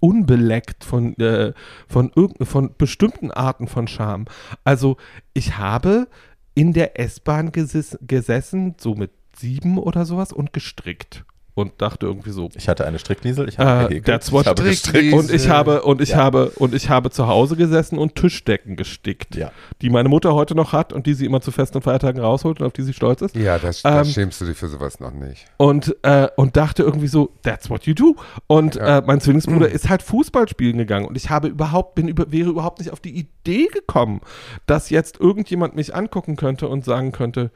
unbeleckt 0.00 0.84
von, 0.84 1.18
äh, 1.18 1.52
von, 1.86 2.10
irgend, 2.14 2.48
von 2.48 2.74
bestimmten 2.78 3.30
Arten 3.30 3.68
von 3.68 3.88
Scham. 3.88 4.24
Also 4.64 4.96
ich 5.34 5.58
habe 5.58 6.08
in 6.54 6.72
der 6.72 6.98
S-Bahn 6.98 7.52
geses 7.52 7.98
gesessen, 8.00 8.76
so 8.78 8.94
mit 8.94 9.10
sieben 9.36 9.76
oder 9.76 10.06
sowas 10.06 10.32
und 10.32 10.54
gestrickt. 10.54 11.26
Und 11.58 11.80
dachte 11.80 12.04
irgendwie 12.04 12.32
so, 12.32 12.50
Ich 12.54 12.68
hatte 12.68 12.84
eine 12.86 12.98
Strickliesel, 12.98 13.48
ich 13.48 13.58
habe 13.58 13.86
äh, 13.86 13.88
gehäkelt, 13.88 14.22
ich 14.28 14.30
habe 14.30 14.44
Strick- 14.60 14.68
gestrickt. 14.68 15.14
und 15.14 15.32
ich 15.32 15.48
habe 15.48 15.80
und 15.84 16.02
ich 16.02 16.10
Ja. 16.10 16.16
habe 16.18 16.50
und 16.56 16.74
ich 16.74 16.90
habe 16.90 17.08
zu 17.08 17.28
Hause 17.28 17.56
gesessen 17.56 17.96
und 17.98 18.14
Tischdecken 18.14 18.76
gestickt, 18.76 19.34
Ja. 19.36 19.52
die 19.80 19.88
meine 19.88 20.10
Mutter 20.10 20.34
heute 20.34 20.54
noch 20.54 20.74
hat 20.74 20.92
und 20.92 21.06
die 21.06 21.14
sie 21.14 21.24
immer 21.24 21.40
zu 21.40 21.50
Festen 21.52 21.78
und 21.78 21.82
Feiertagen 21.82 22.20
rausholt 22.20 22.60
und 22.60 22.66
auf 22.66 22.74
die 22.74 22.82
sie 22.82 22.92
stolz 22.92 23.22
ist. 23.22 23.34
Ja, 23.36 23.58
da, 23.58 23.70
da 23.82 24.00
Ähm, 24.00 24.04
schämst 24.04 24.38
du 24.42 24.44
dich 24.44 24.58
für 24.58 24.68
sowas 24.68 25.00
noch 25.00 25.12
nicht. 25.14 25.46
und, 25.56 25.96
äh, 26.02 26.28
und 26.36 26.58
dachte 26.58 26.82
irgendwie 26.82 27.08
so, 27.08 27.30
that's 27.42 27.70
what 27.70 27.84
you 27.84 27.94
do. 27.94 28.16
Und 28.46 28.74
Ja. 28.74 28.98
äh, 28.98 29.02
mein 29.06 29.22
Zwillingsbruder 29.22 29.70
ist 29.70 29.88
halt 29.88 30.02
Fußball 30.02 30.50
spielen 30.50 30.76
gegangen 30.76 31.06
und 31.06 31.16
ich 31.16 31.30
habe 31.30 31.48
überhaupt, 31.48 31.94
bin 31.94 32.06
über, 32.06 32.30
wäre 32.30 32.50
überhaupt 32.50 32.80
nicht 32.80 32.90
auf 32.92 33.00
die 33.00 33.16
Idee 33.16 33.68
gekommen, 33.72 34.20
dass 34.66 34.90
jetzt 34.90 35.18
irgendjemand 35.20 35.74
mich 35.74 35.94
angucken 35.94 36.36
könnte 36.36 36.68
und 36.68 36.84
sagen 36.84 37.12
könnte, 37.12 37.50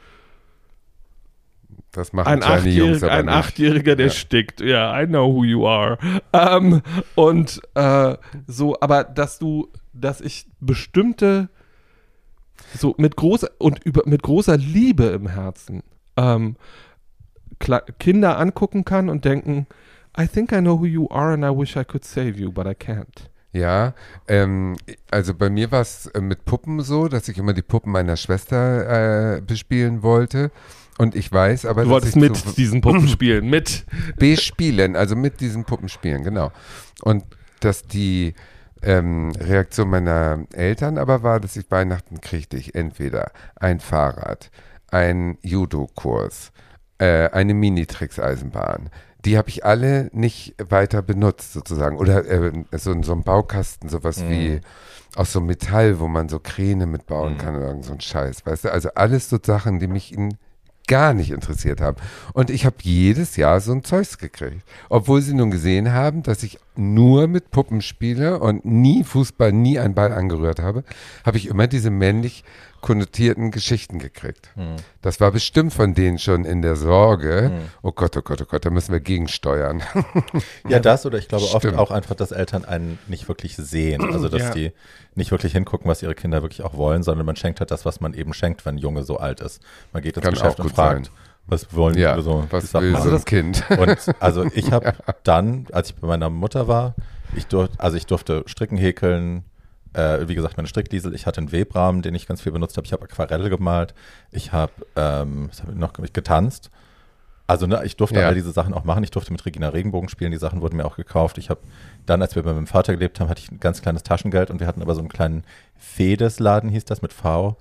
Das 1.92 2.12
machen 2.12 2.28
ein 2.28 2.40
kleine 2.40 2.68
Jungs 2.68 3.02
Achtjähriger, 3.02 3.06
aber 3.06 3.18
ein 3.18 3.24
nicht. 3.26 3.34
Achtjähriger, 3.34 3.96
der 3.96 4.06
Ja. 4.06 4.12
stickt. 4.12 4.60
Ja, 4.60 5.00
I 5.02 5.06
know 5.06 5.32
who 5.34 5.44
you 5.44 5.66
are. 5.66 5.98
Ähm, 6.32 6.82
und 7.16 7.60
äh, 7.74 8.16
so, 8.46 8.76
aber 8.80 9.04
dass 9.04 9.38
du, 9.38 9.68
dass 9.92 10.20
ich 10.20 10.46
bestimmte, 10.60 11.48
so 12.76 12.94
mit 12.96 13.16
großer 13.16 13.50
und 13.58 13.82
über, 13.84 14.02
mit 14.06 14.22
großer 14.22 14.56
Liebe 14.56 15.04
im 15.06 15.26
Herzen 15.28 15.82
ähm, 16.16 16.56
Kinder 17.98 18.38
angucken 18.38 18.84
kann 18.84 19.08
und 19.08 19.24
denken, 19.24 19.66
I 20.18 20.26
think 20.26 20.52
I 20.52 20.60
know 20.60 20.78
who 20.80 20.86
you 20.86 21.08
are 21.10 21.32
and 21.34 21.44
I 21.44 21.48
wish 21.48 21.76
I 21.76 21.84
could 21.84 22.04
save 22.04 22.38
you, 22.38 22.50
but 22.52 22.66
I 22.66 22.70
can't. 22.70 23.28
Ja, 23.52 23.94
ähm, 24.28 24.76
also 25.10 25.34
bei 25.34 25.50
mir 25.50 25.72
war 25.72 25.80
es 25.80 26.06
äh, 26.06 26.20
mit 26.20 26.44
Puppen 26.44 26.80
so, 26.82 27.08
dass 27.08 27.28
ich 27.28 27.36
immer 27.36 27.52
die 27.52 27.62
Puppen 27.62 27.90
meiner 27.90 28.16
Schwester 28.16 29.36
äh, 29.36 29.40
bespielen 29.40 30.02
wollte. 30.04 30.52
Und 30.98 31.14
ich 31.14 31.32
weiß 31.32 31.66
aber, 31.66 31.82
Du 31.82 31.88
dass 31.88 31.94
wolltest 31.94 32.16
ich 32.16 32.22
mit 32.22 32.56
diesen 32.56 32.80
Puppen 32.80 33.08
spielen, 33.08 33.48
mit. 33.48 33.86
bespielen, 34.18 34.96
also 34.96 35.16
mit 35.16 35.40
diesen 35.40 35.64
Puppen 35.64 35.88
spielen, 35.88 36.24
genau. 36.24 36.52
Und 37.02 37.24
dass 37.60 37.84
die 37.86 38.34
ähm, 38.82 39.32
Reaktion 39.32 39.90
meiner 39.90 40.44
Eltern 40.52 40.98
aber 40.98 41.22
war, 41.22 41.40
dass 41.40 41.56
ich 41.56 41.70
Weihnachten 41.70 42.20
kriegte 42.20 42.56
ich 42.56 42.74
entweder 42.74 43.32
ein 43.56 43.80
Fahrrad, 43.80 44.50
ein 44.90 45.38
Judo-Kurs, 45.42 46.52
äh, 46.98 47.28
eine 47.30 47.54
Minitricks-Eisenbahn. 47.54 48.90
Die 49.24 49.36
habe 49.36 49.50
ich 49.50 49.64
alle 49.66 50.08
nicht 50.12 50.54
weiter 50.58 51.02
benutzt 51.02 51.52
sozusagen. 51.52 51.98
Oder 51.98 52.26
äh, 52.26 52.52
so, 52.72 53.02
so 53.02 53.12
ein 53.12 53.22
Baukasten, 53.22 53.90
sowas 53.90 54.22
wie 54.26 54.60
aus 55.14 55.32
so 55.32 55.40
Metall, 55.40 55.98
wo 56.00 56.08
man 56.08 56.28
so 56.28 56.38
Kräne 56.38 56.86
mitbauen 56.86 57.36
kann 57.36 57.56
oder 57.56 57.68
irgend 57.68 57.84
so 57.84 57.92
ein 57.92 58.00
Scheiß, 58.00 58.46
weißt 58.46 58.64
du? 58.64 58.72
Also 58.72 58.90
alles 58.94 59.28
so 59.28 59.38
Sachen, 59.42 59.78
die 59.78 59.88
mich 59.88 60.14
in 60.14 60.38
gar 60.90 61.14
nicht 61.14 61.30
interessiert 61.30 61.80
haben. 61.80 61.96
Und 62.32 62.50
ich 62.50 62.66
habe 62.66 62.76
jedes 62.82 63.36
Jahr 63.36 63.60
so 63.60 63.70
ein 63.72 63.84
Zeugs 63.84 64.18
gekriegt. 64.18 64.62
Obwohl 64.88 65.22
sie 65.22 65.34
nun 65.34 65.52
gesehen 65.52 65.92
haben, 65.92 66.24
dass 66.24 66.42
ich 66.42 66.58
nur 66.80 67.26
mit 67.28 67.50
Puppen 67.50 67.82
spiele 67.82 68.40
und 68.40 68.64
nie 68.64 69.04
Fußball, 69.04 69.52
nie 69.52 69.78
einen 69.78 69.94
Ball 69.94 70.12
angerührt 70.12 70.60
habe, 70.60 70.82
habe 71.24 71.36
ich 71.38 71.46
immer 71.46 71.66
diese 71.66 71.90
männlich 71.90 72.42
konnotierten 72.80 73.50
Geschichten 73.50 73.98
gekriegt. 73.98 74.48
Das 75.02 75.20
war 75.20 75.30
bestimmt 75.32 75.74
von 75.74 75.92
denen 75.94 76.18
schon 76.18 76.46
in 76.46 76.62
der 76.62 76.76
Sorge, 76.76 77.50
oh 77.82 77.92
Gott, 77.92 78.16
oh 78.16 78.22
Gott, 78.22 78.40
oh 78.40 78.46
Gott, 78.46 78.64
da 78.64 78.70
müssen 78.70 78.92
wir 78.92 79.00
gegensteuern. 79.00 79.82
Ja, 80.66 80.80
das 80.80 81.04
oder 81.04 81.18
ich 81.18 81.28
glaube 81.28 81.44
oft 81.44 81.58
Stimmt. 81.58 81.76
auch 81.76 81.90
einfach, 81.90 82.14
dass 82.14 82.32
Eltern 82.32 82.64
einen 82.64 82.98
nicht 83.06 83.28
wirklich 83.28 83.56
sehen. 83.56 84.02
Also, 84.12 84.28
dass 84.30 84.40
Ja. 84.42 84.50
die 84.54 84.72
nicht 85.14 85.30
wirklich 85.30 85.52
hingucken, 85.52 85.90
was 85.90 86.02
ihre 86.02 86.14
Kinder 86.14 86.40
wirklich 86.40 86.62
auch 86.62 86.74
wollen, 86.74 87.02
sondern 87.02 87.26
man 87.26 87.36
schenkt 87.36 87.60
halt 87.60 87.70
das, 87.70 87.84
was 87.84 88.00
man 88.00 88.14
eben 88.14 88.32
schenkt, 88.32 88.64
wenn 88.64 88.76
ein 88.76 88.78
Junge 88.78 89.02
so 89.02 89.18
alt 89.18 89.40
ist. 89.40 89.60
Man 89.92 90.02
geht 90.02 90.16
ins 90.16 90.24
Kann 90.24 90.34
Geschäft 90.34 90.54
auch 90.54 90.58
und 90.60 90.66
gut 90.68 90.74
fragt, 90.76 91.06
sein. 91.06 91.14
Was 91.50 91.74
wollen 91.74 91.98
ja, 91.98 92.16
die 92.16 92.22
so? 92.22 92.44
was 92.50 92.72
will 92.74 92.96
so 92.96 93.10
ein 93.10 93.24
Kind? 93.24 93.64
Und 93.78 93.96
also 94.20 94.44
ich 94.54 94.72
habe 94.72 94.94
dann, 95.24 95.66
als 95.72 95.90
ich 95.90 95.96
bei 95.96 96.06
meiner 96.06 96.30
Mutter 96.30 96.68
war, 96.68 96.94
ich 97.36 97.46
durfte, 97.46 97.78
also 97.78 97.96
ich 97.96 98.06
durfte 98.06 98.44
stricken, 98.46 98.76
häkeln, 98.76 99.44
äh, 99.92 100.28
wie 100.28 100.34
gesagt, 100.34 100.56
meine 100.56 100.68
Strickliesel, 100.68 101.14
ich 101.14 101.26
hatte 101.26 101.38
einen 101.38 101.52
Webrahmen, 101.52 102.02
den 102.02 102.14
ich 102.14 102.26
ganz 102.26 102.40
viel 102.40 102.52
benutzt 102.52 102.76
habe, 102.76 102.86
ich 102.86 102.92
habe 102.92 103.04
Aquarelle 103.04 103.50
gemalt, 103.50 103.94
ich 104.30 104.52
habe, 104.52 104.72
ähm, 104.96 105.48
was 105.50 105.62
habe 105.62 105.72
ich 105.72 105.78
noch, 105.78 105.92
ich 105.98 106.12
getanzt. 106.12 106.70
Also 107.46 107.66
ne, 107.66 107.82
ich 107.84 107.96
durfte 107.96 108.20
Ja. 108.20 108.28
all 108.28 108.34
diese 108.36 108.52
Sachen 108.52 108.72
auch 108.74 108.84
machen. 108.84 109.02
Ich 109.02 109.10
durfte 109.10 109.32
mit 109.32 109.44
Regina 109.44 109.70
Regenbogen 109.70 110.08
spielen. 110.08 110.30
Die 110.30 110.38
Sachen 110.38 110.60
wurden 110.60 110.76
mir 110.76 110.84
auch 110.84 110.94
gekauft. 110.94 111.36
Ich 111.36 111.50
habe 111.50 111.58
dann, 112.06 112.22
als 112.22 112.36
wir 112.36 112.44
bei 112.44 112.52
meinem 112.52 112.68
Vater 112.68 112.92
gelebt 112.92 113.18
haben, 113.18 113.28
hatte 113.28 113.42
ich 113.42 113.50
ein 113.50 113.58
ganz 113.58 113.82
kleines 113.82 114.04
Taschengeld 114.04 114.50
und 114.52 114.60
wir 114.60 114.68
hatten 114.68 114.80
aber 114.82 114.94
so 114.94 115.00
einen 115.00 115.08
kleinen 115.08 115.42
Fedes-Laden, 115.76 116.70
hieß 116.70 116.84
das 116.84 117.02
mit 117.02 117.12
V, 117.12 117.56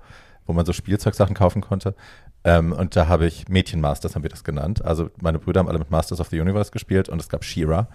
wo 0.46 0.52
man 0.52 0.64
so 0.64 0.72
Spielzeugsachen 0.72 1.34
kaufen 1.34 1.60
konnte. 1.60 1.96
Ähm, 2.44 2.72
und 2.72 2.96
da 2.96 3.06
habe 3.08 3.26
ich 3.26 3.48
Mädchenmasters, 3.48 4.14
haben 4.14 4.22
wir 4.22 4.30
das 4.30 4.44
genannt. 4.44 4.84
Also 4.84 5.10
meine 5.20 5.38
Brüder 5.38 5.60
haben 5.60 5.68
alle 5.68 5.78
mit 5.78 5.90
Masters 5.90 6.20
of 6.20 6.28
the 6.28 6.40
Universe 6.40 6.70
gespielt 6.70 7.08
und 7.08 7.20
es 7.20 7.28
gab 7.28 7.44
She-Ra. 7.44 7.88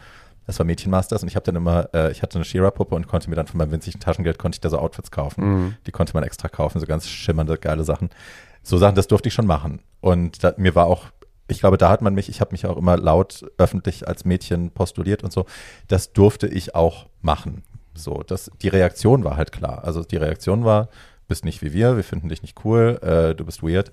Das 0.45 0.59
war 0.59 0.65
Mädchenmasters 0.65 1.23
und 1.23 1.27
ich 1.27 1.35
habe 1.35 1.45
dann 1.45 1.55
immer, 1.55 1.89
äh, 1.93 2.11
ich 2.11 2.21
hatte 2.21 2.35
eine 2.37 2.45
She-Ra-Puppe 2.45 2.93
und 2.93 3.07
konnte 3.07 3.29
mir 3.29 3.35
dann 3.35 3.47
von 3.47 3.57
meinem 3.57 3.71
winzigen 3.71 3.99
Taschengeld, 3.99 4.37
konnte 4.37 4.57
ich 4.57 4.61
da 4.61 4.69
so 4.69 4.77
Outfits 4.77 5.09
kaufen. 5.09 5.41
Die 5.87 5.91
konnte 5.91 6.13
man 6.13 6.23
extra 6.23 6.47
kaufen, 6.47 6.79
so 6.79 6.85
ganz 6.85 7.07
schimmernde, 7.07 7.57
geile 7.57 7.83
Sachen. 7.83 8.09
So 8.61 8.77
Sachen, 8.77 8.95
das 8.95 9.07
durfte 9.07 9.29
ich 9.29 9.33
schon 9.33 9.47
machen. 9.47 9.81
Und 10.01 10.43
da, 10.43 10.53
mir 10.57 10.75
war 10.75 10.85
auch, 10.85 11.05
ich 11.47 11.59
glaube, 11.59 11.77
da 11.77 11.89
hat 11.89 12.03
man 12.03 12.13
mich, 12.13 12.29
ich 12.29 12.41
habe 12.41 12.51
mich 12.51 12.67
auch 12.67 12.77
immer 12.77 12.97
laut 12.97 13.45
öffentlich 13.57 14.07
als 14.07 14.25
Mädchen 14.25 14.69
postuliert 14.69 15.23
und 15.23 15.33
so. 15.33 15.45
Das 15.87 16.13
durfte 16.13 16.47
ich 16.47 16.75
auch 16.75 17.07
machen. 17.21 17.63
So, 17.95 18.23
das, 18.25 18.51
die 18.61 18.67
Reaktion 18.67 19.23
war 19.23 19.37
halt 19.37 19.51
klar. 19.51 19.83
Also 19.83 20.03
die 20.03 20.17
Reaktion 20.17 20.63
war, 20.63 20.89
bist 21.27 21.45
nicht 21.45 21.63
wie 21.63 21.73
wir, 21.73 21.95
wir 21.95 22.03
finden 22.03 22.29
dich 22.29 22.43
nicht 22.43 22.63
cool, 22.65 22.99
äh, 23.01 23.33
du 23.33 23.45
bist 23.45 23.63
weird. 23.63 23.91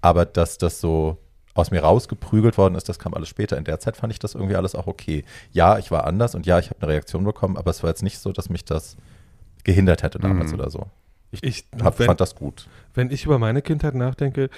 Aber 0.00 0.24
dass 0.24 0.58
das 0.58 0.80
so 0.80 1.18
aus 1.54 1.70
mir 1.70 1.82
rausgeprügelt 1.82 2.58
worden 2.58 2.74
ist, 2.74 2.88
das 2.88 2.98
kam 2.98 3.14
alles 3.14 3.28
später. 3.28 3.56
In 3.56 3.64
der 3.64 3.80
Zeit 3.80 3.96
fand 3.96 4.12
ich 4.12 4.18
das 4.18 4.34
irgendwie 4.34 4.56
alles 4.56 4.74
auch 4.74 4.86
okay. 4.86 5.24
Ja, 5.52 5.78
ich 5.78 5.90
war 5.90 6.06
anders 6.06 6.34
und 6.34 6.46
ja, 6.46 6.58
ich 6.58 6.68
habe 6.70 6.82
eine 6.82 6.92
Reaktion 6.92 7.24
bekommen, 7.24 7.56
aber 7.56 7.70
es 7.70 7.82
war 7.82 7.90
jetzt 7.90 8.02
nicht 8.02 8.18
so, 8.18 8.32
dass 8.32 8.50
mich 8.50 8.64
das 8.64 8.96
gehindert 9.64 10.02
hätte 10.02 10.18
damals 10.18 10.52
oder 10.52 10.70
so. 10.70 10.86
Ich, 11.42 11.66
Hab, 11.82 11.98
wenn, 11.98 12.06
fand 12.06 12.20
das 12.20 12.34
gut. 12.34 12.68
wenn 12.94 13.10
ich 13.10 13.24
über 13.24 13.38
meine 13.38 13.60
Kindheit 13.60 13.94
nachdenke, 13.94 14.48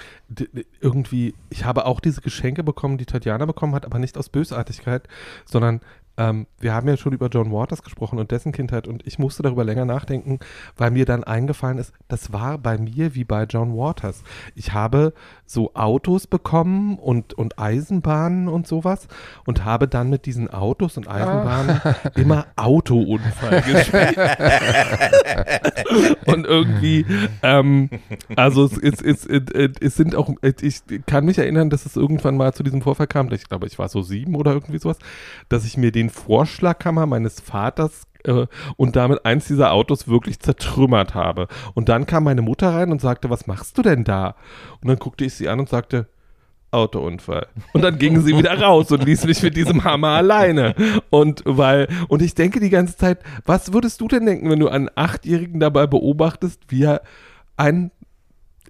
irgendwie, 0.79 1.33
ich 1.49 1.65
habe 1.65 1.85
auch 1.85 1.99
diese 1.99 2.21
Geschenke 2.21 2.63
bekommen, 2.63 2.97
die 2.97 3.05
Tatjana 3.05 3.45
bekommen 3.45 3.73
hat, 3.73 3.85
aber 3.85 3.99
nicht 3.99 4.17
aus 4.17 4.29
Bösartigkeit, 4.29 5.07
sondern 5.45 5.81
ähm, 6.19 6.47
wir 6.59 6.73
haben 6.73 6.87
ja 6.89 6.97
schon 6.97 7.13
über 7.13 7.27
John 7.27 7.51
Waters 7.51 7.81
gesprochen 7.81 8.19
und 8.19 8.31
dessen 8.31 8.51
Kindheit 8.51 8.87
und 8.87 9.07
ich 9.07 9.17
musste 9.17 9.41
darüber 9.41 9.63
länger 9.63 9.85
nachdenken, 9.85 10.39
weil 10.75 10.91
mir 10.91 11.05
dann 11.05 11.23
eingefallen 11.23 11.77
ist, 11.77 11.93
das 12.09 12.33
war 12.33 12.57
bei 12.57 12.77
mir 12.77 13.15
wie 13.15 13.23
bei 13.23 13.45
John 13.45 13.75
Waters. 13.75 14.23
Ich 14.53 14.73
habe 14.73 15.13
so 15.49 15.73
Autos 15.73 16.27
bekommen 16.27 16.99
und, 16.99 17.33
und 17.33 17.57
Eisenbahnen 17.57 18.47
und 18.47 18.67
sowas 18.67 19.07
und 19.45 19.65
habe 19.65 19.87
dann 19.87 20.11
mit 20.11 20.27
diesen 20.27 20.47
Autos 20.47 20.95
und 20.95 21.07
Eisenbahnen 21.07 21.81
immer 22.15 22.45
Autounfall 22.55 23.63
gespielt. 23.63 24.15
und 26.27 26.45
irgendwie, 26.45 27.03
ähm, 27.41 27.89
also 28.35 28.65
es, 28.65 29.01
es, 29.01 29.25
es, 29.25 29.25
es, 29.25 29.95
sind 29.95 30.13
auch, 30.13 30.29
ich 30.61 30.81
kann 31.07 31.25
mich 31.25 31.39
erinnern, 31.39 31.71
dass 31.71 31.87
es 31.87 31.95
irgendwann 31.95 32.37
mal 32.37 32.53
zu 32.53 32.61
diesem 32.61 32.83
Vorfall 32.83 33.07
kam, 33.07 33.31
ich 33.31 33.49
glaube, 33.49 33.65
ich 33.65 33.79
war 33.79 33.89
so 33.89 34.03
sieben 34.03 34.35
oder 34.35 34.53
irgendwie 34.53 34.77
sowas, 34.77 34.99
dass 35.49 35.65
ich 35.65 35.77
mir 35.77 35.91
den 35.91 36.11
Vorschlaghammer 36.11 37.07
meines 37.07 37.39
Vaters 37.39 38.03
und 38.75 38.95
damit 38.95 39.25
eins 39.25 39.47
dieser 39.47 39.71
Autos 39.71 40.07
wirklich 40.07 40.39
zertrümmert 40.39 41.15
habe. 41.15 41.47
Und 41.73 41.89
dann 41.89 42.05
kam 42.05 42.25
meine 42.25 42.41
Mutter 42.41 42.73
rein 42.73 42.91
und 42.91 43.01
sagte, 43.01 43.29
was 43.29 43.47
machst 43.47 43.77
du 43.77 43.81
denn 43.81 44.03
da? 44.03 44.35
Und 44.81 44.89
dann 44.89 44.99
guckte 44.99 45.25
ich 45.25 45.33
sie 45.33 45.47
an 45.49 45.59
und 45.59 45.69
sagte, 45.69 46.07
Autounfall. 46.71 47.47
Und 47.73 47.81
dann 47.81 47.97
ging 47.97 48.21
sie 48.21 48.37
wieder 48.37 48.59
raus 48.59 48.91
und 48.91 49.03
ließ 49.03 49.25
mich 49.25 49.41
mit 49.41 49.57
diesem 49.57 49.83
Hammer 49.83 50.09
alleine. 50.09 50.75
Und 51.09 51.41
weil, 51.45 51.87
und 52.07 52.21
ich 52.21 52.35
denke 52.35 52.59
die 52.59 52.69
ganze 52.69 52.95
Zeit, 52.95 53.19
was 53.45 53.73
würdest 53.73 54.01
du 54.01 54.07
denn 54.07 54.25
denken, 54.25 54.49
wenn 54.49 54.59
du 54.59 54.69
einen 54.69 54.89
Achtjährigen 54.93 55.59
dabei 55.59 55.87
beobachtest, 55.87 56.61
wie 56.67 56.83
er 56.83 57.01
ein 57.57 57.91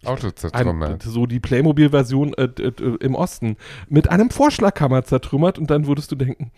Auto 0.06 0.28
ein, 0.28 0.36
zertrümmert. 0.36 1.04
so 1.04 1.26
die 1.26 1.40
Playmobil-Version 1.40 2.34
äh, 2.36 2.48
d- 2.50 2.72
im 3.00 3.16
Osten, 3.16 3.58
mit 3.90 4.10
einem 4.10 4.30
Vorschlaghammer 4.30 5.04
zertrümmert 5.04 5.60
und 5.60 5.70
dann 5.70 5.88
würdest 5.88 6.12
du 6.12 6.16
denken, 6.16 6.52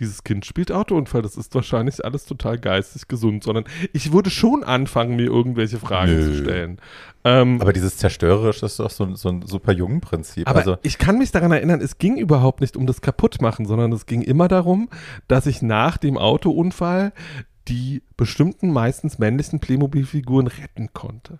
dieses 0.00 0.24
Kind 0.24 0.44
spielt 0.44 0.72
Autounfall, 0.72 1.22
das 1.22 1.36
ist 1.36 1.54
wahrscheinlich 1.54 2.04
alles 2.04 2.24
total 2.24 2.58
geistig 2.58 3.06
gesund, 3.08 3.44
sondern 3.44 3.64
ich 3.92 4.12
würde 4.12 4.30
schon 4.30 4.64
anfangen, 4.64 5.14
mir 5.16 5.26
irgendwelche 5.26 5.78
Fragen 5.78 6.12
Nö. 6.16 6.24
zu 6.24 6.42
stellen. 6.42 6.80
Ähm, 7.22 7.60
Aber 7.60 7.72
dieses 7.72 7.96
Zerstörerische 7.98 8.66
ist 8.66 8.80
doch 8.80 8.90
so, 8.90 9.14
so 9.14 9.28
ein 9.28 9.42
super 9.46 9.72
Jungen-Prinzip. 9.72 10.48
aber 10.48 10.58
Also, 10.58 10.76
ich 10.82 10.98
kann 10.98 11.18
mich 11.18 11.30
daran 11.30 11.52
erinnern, 11.52 11.80
es 11.80 11.98
ging 11.98 12.16
überhaupt 12.16 12.60
nicht 12.62 12.76
um 12.76 12.86
das 12.86 13.00
Kaputtmachen, 13.02 13.66
sondern 13.66 13.92
es 13.92 14.06
ging 14.06 14.22
immer 14.22 14.48
darum, 14.48 14.88
dass 15.28 15.46
ich 15.46 15.62
nach 15.62 15.98
dem 15.98 16.16
Autounfall 16.18 17.12
die 17.70 18.02
bestimmten, 18.16 18.72
meistens 18.72 19.18
männlichen 19.18 19.60
Playmobil-Figuren 19.60 20.48
retten 20.48 20.92
konnte. 20.92 21.38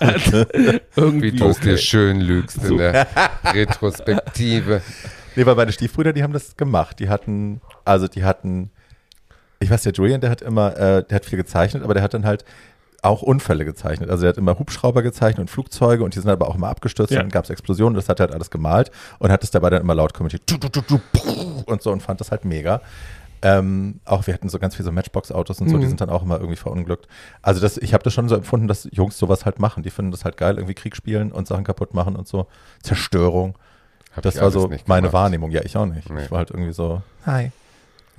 Irgendwie. 0.94 1.32
Wie 1.32 1.36
du 1.38 1.46
es 1.48 1.58
dir 1.60 1.76
schön 1.78 2.20
lügst 2.20 2.60
So. 2.62 2.72
in 2.74 2.78
der 2.78 3.06
Retrospektive. 3.44 4.82
nee, 5.36 5.46
weil 5.46 5.54
meine 5.54 5.72
Stiefbrüder, 5.72 6.12
die 6.12 6.22
haben 6.22 6.32
das 6.32 6.56
gemacht. 6.56 6.98
Die 7.00 7.08
hatten, 7.08 7.60
also 7.84 8.06
die 8.06 8.24
hatten, 8.24 8.70
ich 9.58 9.70
weiß, 9.70 9.82
der 9.82 9.92
Julian, 9.92 10.20
der 10.20 10.30
hat 10.30 10.42
immer, 10.42 10.76
äh, 10.76 11.02
der 11.04 11.16
hat 11.16 11.24
viel 11.24 11.38
gezeichnet, 11.38 11.82
aber 11.82 11.94
der 11.94 12.02
hat 12.02 12.14
dann 12.14 12.24
halt 12.26 12.44
auch 13.02 13.22
Unfälle 13.22 13.64
gezeichnet. 13.64 14.10
Also 14.10 14.22
der 14.22 14.28
hat 14.30 14.36
immer 14.36 14.58
Hubschrauber 14.58 15.02
gezeichnet 15.02 15.40
und 15.40 15.48
Flugzeuge 15.48 16.04
und 16.04 16.14
die 16.14 16.20
sind 16.20 16.28
aber 16.30 16.46
auch 16.48 16.54
immer 16.54 16.68
abgestürzt 16.68 17.10
Ja. 17.12 17.20
und 17.20 17.24
dann 17.24 17.30
gab 17.30 17.44
es 17.44 17.50
Explosionen. 17.50 17.94
Das 17.94 18.08
hat 18.10 18.20
er 18.20 18.26
halt 18.26 18.34
alles 18.34 18.50
gemalt 18.50 18.90
und 19.18 19.32
hat 19.32 19.42
es 19.42 19.50
dabei 19.50 19.70
dann 19.70 19.80
immer 19.80 19.94
laut 19.94 20.12
kommentiert 20.12 20.42
und 21.66 21.82
so 21.82 21.90
und 21.90 22.02
fand 22.02 22.20
das 22.20 22.30
halt 22.30 22.44
mega. 22.44 22.82
Ähm, 23.42 24.00
auch 24.04 24.26
wir 24.26 24.34
hatten 24.34 24.48
so 24.48 24.58
ganz 24.58 24.74
viele 24.76 24.84
so 24.84 24.92
Matchbox-Autos 24.92 25.60
und 25.60 25.68
so, 25.70 25.78
die 25.78 25.84
Mhm. 25.84 25.88
sind 25.88 26.00
dann 26.02 26.10
auch 26.10 26.22
immer 26.22 26.36
irgendwie 26.36 26.56
verunglückt. 26.56 27.08
Also 27.40 27.60
das, 27.60 27.78
ich 27.78 27.94
habe 27.94 28.04
das 28.04 28.12
schon 28.12 28.28
so 28.28 28.34
empfunden, 28.34 28.68
dass 28.68 28.86
Jungs 28.92 29.16
sowas 29.16 29.44
halt 29.46 29.58
machen. 29.58 29.82
Die 29.82 29.90
finden 29.90 30.10
das 30.10 30.24
halt 30.24 30.36
geil, 30.36 30.56
irgendwie 30.56 30.74
Krieg 30.74 30.94
spielen 30.94 31.32
und 31.32 31.46
Sachen 31.48 31.64
kaputt 31.64 31.94
machen 31.94 32.16
und 32.16 32.28
so. 32.28 32.46
Zerstörung. 32.82 33.56
Hab 34.14 34.22
Das 34.24 34.40
war 34.40 34.50
so 34.50 34.70
meine. 34.86 35.12
Wahrnehmung. 35.12 35.50
Ja, 35.52 35.62
ich 35.64 35.76
auch 35.76 35.86
nicht. 35.86 36.10
Nee. 36.10 36.24
Ich 36.24 36.30
war 36.30 36.38
halt 36.38 36.50
irgendwie 36.50 36.72
so, 36.72 37.00
hi, 37.24 37.50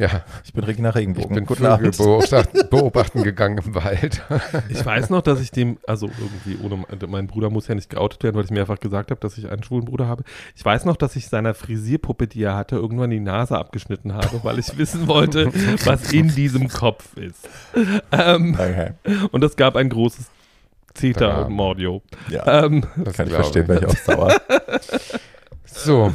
Ja, 0.01 0.23
ich 0.43 0.51
bin 0.53 0.63
Regina 0.63 0.89
ich 0.89 0.95
Regenbogen. 0.95 1.35
bin 1.35 1.45
Guten 1.45 1.63
Vögel 1.63 1.71
Abend. 1.73 1.97
beobachten, 1.97 2.59
beobachten 2.71 3.23
gegangen 3.23 3.59
im 3.63 3.75
Wald. 3.75 4.23
Ich 4.69 4.83
weiß 4.83 5.11
noch, 5.11 5.21
dass 5.21 5.39
ich 5.39 5.51
dem, 5.51 5.77
also 5.85 6.07
irgendwie 6.07 6.57
ohne, 6.63 6.83
mein 7.07 7.27
Bruder 7.27 7.51
muss 7.51 7.67
ja 7.67 7.75
nicht 7.75 7.91
geoutet 7.91 8.23
werden, 8.23 8.35
weil 8.35 8.45
ich 8.45 8.49
mehrfach 8.51 8.79
gesagt 8.79 9.11
habe, 9.11 9.21
dass 9.21 9.37
ich 9.37 9.51
einen 9.51 9.61
schwulen 9.61 9.85
Bruder 9.85 10.07
habe. 10.07 10.23
Ich 10.55 10.65
weiß 10.65 10.85
noch, 10.85 10.97
dass 10.97 11.15
ich 11.15 11.27
seiner 11.27 11.53
Frisierpuppe, 11.53 12.25
die 12.27 12.41
er 12.43 12.55
hatte, 12.55 12.77
irgendwann 12.77 13.11
die 13.11 13.19
Nase 13.19 13.57
abgeschnitten 13.57 14.15
habe, 14.15 14.39
weil 14.43 14.57
ich 14.57 14.75
wissen 14.77 15.07
wollte, 15.07 15.51
was 15.85 16.11
in 16.11 16.29
diesem 16.33 16.67
Kopf 16.67 17.15
ist. 17.17 17.47
Ähm, 18.11 18.55
Okay. 18.59 18.91
und 19.31 19.43
es 19.43 19.55
gab 19.55 19.75
ein 19.75 19.89
großes 19.89 20.31
Zeta 20.95 21.43
und 21.43 21.53
Mordio. 21.53 22.01
Ja, 22.29 22.63
Ähm, 22.65 22.85
Das 22.97 23.13
kann 23.17 23.27
ich 23.27 23.33
verstehen, 23.33 23.67
wäre 23.67 23.81
ich 23.81 23.85
auch 23.85 23.97
sauer. 23.97 24.35
So, 25.65 26.11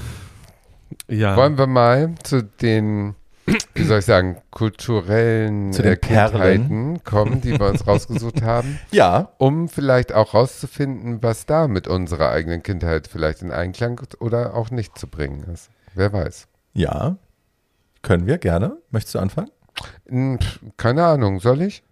ja. 1.09 1.37
wollen 1.37 1.57
wir 1.57 1.67
mal 1.67 2.15
zu 2.25 2.43
den, 2.43 3.15
wie 3.75 3.85
soll 3.85 4.01
ich 4.01 4.05
sagen, 4.05 4.37
kulturellen 4.51 5.73
Zu 5.73 5.83
den 5.83 6.01
Kindheiten 6.01 7.05
kommen, 7.05 7.41
die 7.41 7.59
wir 7.59 7.67
uns 7.69 7.87
rausgesucht 7.87 8.43
haben, 8.43 8.79
ja, 8.91 9.31
um 9.39 9.69
vielleicht 9.69 10.13
auch 10.13 10.35
rauszufinden, 10.35 11.23
was 11.23 11.47
da 11.47 11.69
mit 11.69 11.87
unserer 11.89 12.31
eigenen 12.31 12.63
Kindheit 12.63 13.07
vielleicht 13.09 13.43
in 13.43 13.53
Einklang 13.53 14.01
oder 14.19 14.55
auch 14.55 14.71
nicht 14.71 14.99
zu 14.99 15.07
bringen 15.07 15.45
ist. 15.53 15.71
Wer 15.95 16.13
weiß. 16.13 16.47
ja. 16.75 17.17
Können 18.03 18.27
wir 18.29 18.39
gerne. 18.39 18.77
Möchtest 18.93 19.17
du 19.17 19.19
anfangen? 19.19 19.51
Hm, 20.09 20.39
keine 20.77 21.05
Ahnung, 21.05 21.41
soll 21.41 21.63
ich? 21.63 21.83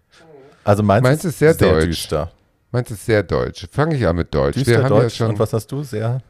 Also 0.63 0.81
meins, 0.81 1.03
Meins 1.03 1.25
ist 1.25 1.39
sehr 1.39 1.53
deutsch. 1.53 1.83
düster. 1.85 2.31
Meins 2.71 2.89
ist 2.89 3.05
sehr 3.05 3.21
deutsch. 3.21 3.67
Fange 3.69 3.95
ich 3.97 4.07
an 4.07 4.15
mit 4.15 4.33
Deutsch. 4.33 4.55
Düster 4.55 4.71
wir 4.71 4.83
haben 4.83 4.89
deutsch. 4.89 5.03
ja 5.03 5.09
schon. 5.09 5.29
Und 5.31 5.39
was 5.39 5.51
hast 5.51 5.67
du? 5.73 5.83
Sehr, 5.83 6.21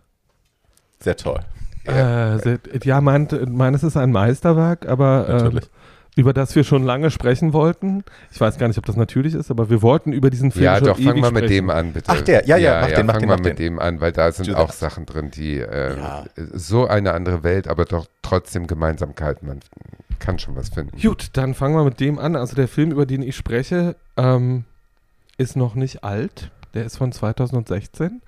sehr 1.00 1.16
toll. 1.16 1.40
Äh, 1.88 2.40
se- 2.40 2.60
ja, 2.84 3.02
mein, 3.02 3.28
meines 3.50 3.84
ist 3.84 3.98
ein 3.98 4.12
Meisterwerk, 4.12 4.88
aber 4.88 5.26
Natürlich. 5.30 5.70
über 6.18 6.32
das 6.34 6.56
wir 6.56 6.64
schon 6.64 6.84
lange 6.84 7.12
sprechen 7.12 7.52
wollten. 7.54 8.04
Ich 8.32 8.40
weiß 8.40 8.58
gar 8.58 8.68
nicht, 8.68 8.78
ob 8.78 8.86
das 8.86 8.96
natürlich 8.96 9.34
ist, 9.34 9.52
aber 9.52 9.70
wir 9.70 9.82
wollten 9.82 10.14
über 10.14 10.30
diesen 10.30 10.52
Film 10.52 10.66
ja, 10.66 10.78
schon 10.78 10.88
doch, 10.88 10.98
ewig 10.98 11.08
fang 11.08 11.20
mal 11.20 11.32
mit 11.32 11.44
sprechen. 11.46 11.68
dem 11.68 11.70
an, 11.70 11.94
bitte. 11.94 12.12
Ach, 12.12 12.22
der. 12.22 12.46
Ja, 12.48 12.58
ja, 12.58 12.82
mach 12.82 12.92
den, 12.92 13.06
mach 13.06 13.14
fang 13.14 13.22
den, 13.22 13.30
mal 13.30 13.36
mach 13.38 13.44
mit 13.44 13.60
den. 13.60 13.66
dem 13.74 13.80
an, 13.80 14.02
weil 14.02 14.12
da 14.14 14.32
sind 14.32 14.54
auch. 14.56 14.72
Sachen 14.72 15.06
drin, 15.06 15.30
die 15.32 15.60
äh, 15.60 15.98
Ja. 15.98 16.24
so 16.54 16.88
eine 16.88 17.14
andere 17.14 17.44
Welt, 17.44 17.68
aber 17.68 17.86
doch 17.86 18.08
trotzdem 18.22 18.66
Gemeinsamkeiten. 18.68 19.48
Man 19.48 19.60
kann 20.20 20.40
schon 20.40 20.56
was 20.56 20.70
finden. 20.70 20.98
Gut, 21.02 21.30
dann 21.34 21.54
fangen 21.54 21.76
wir 21.76 21.84
mit 21.84 22.00
dem 22.00 22.18
an. 22.18 22.36
Also 22.38 22.56
der 22.56 22.68
Film, 22.70 22.92
über 22.92 23.06
den 23.06 23.22
ich 23.22 23.36
spreche, 23.36 23.96
ähm, 24.16 24.64
ist 25.38 25.56
noch 25.58 25.76
nicht 25.76 26.04
alt. 26.06 26.50
Der 26.74 26.86
ist 26.86 26.98
von 26.98 27.12
2016 27.12 28.22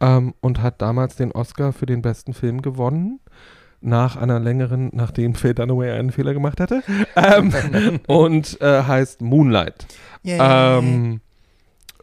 ähm, 0.00 0.34
und 0.40 0.62
hat 0.62 0.80
damals 0.82 1.16
den 1.16 1.32
Oscar 1.32 1.72
für 1.72 1.86
den 1.86 2.02
besten 2.02 2.34
Film 2.34 2.62
gewonnen. 2.62 3.20
Nach 3.80 4.16
einer 4.16 4.40
längeren, 4.40 4.90
nachdem 4.92 5.34
Faye 5.36 5.54
Dunaway 5.54 5.92
einen 5.92 6.10
Fehler 6.10 6.34
gemacht 6.34 6.60
hatte. 6.60 6.82
Ähm, 7.16 7.52
und 8.06 8.60
äh, 8.60 8.82
heißt 8.82 9.22
Moonlight. 9.22 9.86
Ähm, 10.24 11.20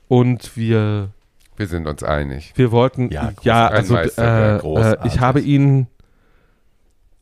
und 0.07 0.55
wir, 0.55 1.09
Wir 1.57 1.67
sind 1.67 1.87
uns 1.87 2.03
einig. 2.03 2.53
wir 2.55 2.71
wollten, 2.71 3.11
Ja, 3.11 3.31
ja, 3.41 3.67
also 3.67 3.97
äh, 3.97 4.57
äh, 4.57 5.07
ich 5.07 5.19
habe 5.19 5.41
ihn 5.41 5.87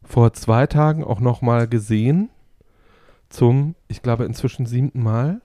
vor 0.04 0.34
zwei 0.34 0.68
Tagen 0.68 1.04
auch 1.04 1.20
nochmal 1.20 1.68
gesehen. 1.68 2.30
Zum, 3.30 3.74
ich 3.88 4.04
glaube, 4.04 4.26
inzwischen 4.26 4.66
siebten 4.68 5.02
Mal. 5.02 5.42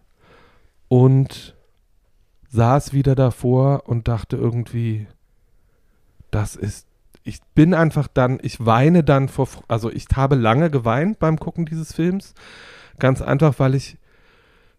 Und 0.89 1.55
saß 2.51 2.93
wieder 2.93 3.15
davor 3.15 3.85
und 3.87 4.09
dachte 4.09 4.37
irgendwie, 4.37 5.07
das 6.31 6.57
ist, 6.57 6.87
ich 7.23 7.41
bin 7.55 7.75
einfach 7.75 8.09
dann, 8.09 8.39
ich 8.43 8.65
weine 8.65 9.05
dann 9.05 9.29
vor, 9.29 9.49
also 9.69 9.91
ich 9.91 10.07
habe 10.15 10.35
lange 10.35 10.71
geweint 10.71 11.19
beim 11.19 11.39
Gucken 11.39 11.67
dieses 11.67 11.93
Films. 11.93 12.35
Ganz 12.99 13.23
einfach, 13.23 13.59
weil 13.59 13.75
ich 13.75 13.97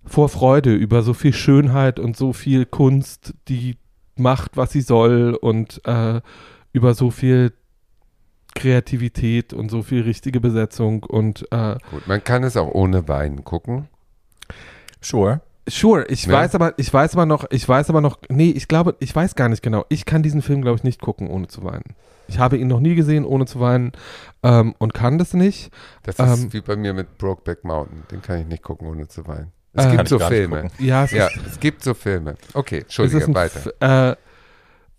vor 0.06 0.30
Freude 0.30 0.74
über 0.74 1.04
so 1.04 1.14
viel 1.14 1.34
Schönheit 1.34 2.00
und 2.00 2.18
so 2.18 2.34
viel 2.34 2.66
Kunst, 2.66 3.34
die 3.48 3.78
macht, 4.16 4.58
was 4.58 4.72
sie 4.72 4.82
soll 4.82 5.38
und 5.40 5.82
äh, 5.86 6.22
über 6.74 6.94
so 6.94 7.12
viel 7.12 7.54
Kreativität 8.56 9.54
und 9.54 9.70
so 9.70 9.84
viel 9.84 10.02
richtige 10.02 10.42
Besetzung 10.42 11.04
und 11.04 11.48
äh, 11.52 11.78
Gut, 11.92 12.08
man 12.08 12.24
kann 12.24 12.44
es 12.44 12.58
auch 12.58 12.70
ohne 12.74 13.08
Wein 13.08 13.44
gucken. 13.44 13.88
Sure. 15.02 15.42
Sure, 15.70 16.06
ich 16.08 16.28
Ne? 16.28 16.34
weiß 16.34 16.56
aber, 16.56 16.74
ich 16.78 16.94
weiß 16.94 17.14
aber 17.14 17.26
noch, 17.26 17.46
ich 17.52 17.68
weiß 17.68 17.90
aber 17.90 18.02
noch, 18.02 18.20
nee, 18.30 18.50
ich 18.52 18.68
glaube, 18.68 18.96
ich 19.00 19.16
weiß 19.16 19.36
gar 19.36 19.50
nicht 19.50 19.62
genau. 19.64 19.86
Ich 19.90 20.06
kann 20.06 20.24
diesen 20.24 20.42
Film, 20.42 20.62
glaube 20.62 20.78
ich, 20.78 20.84
nicht 20.84 21.02
gucken, 21.02 21.28
ohne 21.30 21.48
zu 21.48 21.64
weinen. 21.64 21.96
Ich 22.28 22.38
habe 22.40 22.58
ihn 22.58 22.68
noch 22.68 22.80
nie 22.80 22.96
gesehen, 22.96 23.26
ohne 23.26 23.46
zu 23.46 23.60
weinen 23.60 23.92
ähm, 24.44 24.76
und 24.78 24.94
kann 24.94 25.18
das 25.18 25.34
nicht. 25.34 25.72
Das 26.04 26.20
ist 26.20 26.44
Ähm, 26.44 26.54
wie 26.54 26.62
bei 26.62 26.76
mir 26.76 26.94
mit 26.94 27.18
Brokeback 27.18 27.64
Mountain. 27.64 28.04
Den 28.12 28.22
kann 28.22 28.40
ich 28.42 28.46
nicht 28.48 28.62
gucken, 28.64 28.88
ohne 28.88 29.08
zu 29.08 29.26
weinen. 29.28 29.52
Es 29.74 29.86
Äh, 29.86 29.92
gibt 29.98 30.08
so 30.10 30.20
Filme. 30.20 30.70
Ja, 30.78 31.04
es 31.06 31.12
Ja, 31.12 31.30
es 31.48 31.60
gibt 31.60 31.84
so 31.84 31.94
Filme. 31.94 32.36
Okay, 32.54 32.80
Entschuldige, 32.82 33.34
weiter. 33.34 33.60
F- 33.80 34.16
Äh, 34.16 34.16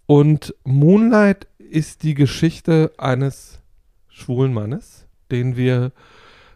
und 0.06 0.54
Moonlight 0.64 1.46
ist 1.58 2.02
die 2.02 2.14
Geschichte 2.14 2.92
eines 2.98 3.60
schwulen 4.08 4.52
Mannes, 4.52 5.06
den 5.30 5.56
wir 5.56 5.92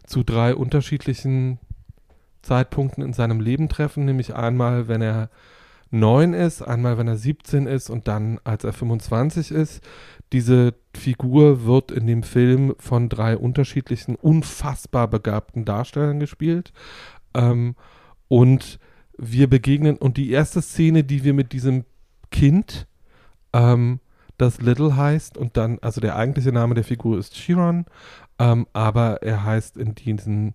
zu 0.07 0.23
drei 0.25 0.55
unterschiedlichen 0.57 1.59
Zeitpunkten 2.45 3.03
in 3.03 3.13
seinem 3.13 3.41
Leben 3.41 3.69
treffen, 3.69 4.05
nämlich 4.05 4.35
einmal, 4.35 4.89
wenn 4.89 5.03
er 5.03 5.31
neun 5.91 6.35
ist, 6.35 6.63
einmal, 6.63 6.99
wenn 6.99 7.09
er 7.09 7.17
17 7.17 7.67
ist 7.67 7.89
und 7.89 8.09
dann, 8.09 8.41
als 8.45 8.65
er 8.65 8.73
25 8.73 9.51
ist. 9.51 9.83
Diese 10.33 10.75
Figur 10.95 11.65
wird 11.65 11.93
in 11.93 12.07
dem 12.07 12.23
Film 12.23 12.75
von 12.79 13.09
drei 13.09 13.37
unterschiedlichen, 13.37 14.17
unfassbar 14.17 15.09
begabten 15.09 15.65
Darstellern 15.65 16.19
gespielt. 16.19 16.73
Ähm, 17.35 17.77
und 18.29 18.79
wir 19.17 19.49
begegnen, 19.49 19.97
und 19.97 20.17
die 20.17 20.31
erste 20.31 20.61
Szene, 20.61 21.05
die 21.05 21.23
wir 21.23 21.35
mit 21.35 21.53
diesem 21.53 21.85
Kind, 22.31 22.89
ähm, 23.53 24.01
das 24.37 24.61
Little 24.61 24.97
heißt, 24.97 25.39
und 25.39 25.57
dann, 25.57 25.79
also 25.81 26.01
der 26.01 26.17
eigentliche 26.17 26.51
Name 26.51 26.75
der 26.75 26.83
Figur 26.83 27.19
ist 27.19 27.35
Chiron, 27.35 27.87
ähm, 28.41 28.67
aber 28.73 29.23
er 29.23 29.45
heißt 29.45 29.77
in 29.77 29.95
diesen 29.95 30.55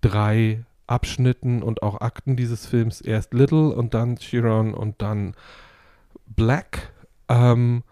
drei 0.00 0.64
Abschnitten 0.86 1.62
und 1.62 1.82
auch 1.82 2.00
Akten 2.00 2.36
dieses 2.36 2.66
Films 2.66 3.00
erst 3.00 3.34
Little 3.34 3.74
und 3.74 3.94
dann 3.94 4.16
Chiron 4.16 4.74
und 4.74 5.02
dann 5.02 5.34
Black. 6.26 6.92
Ähm, 7.28 7.82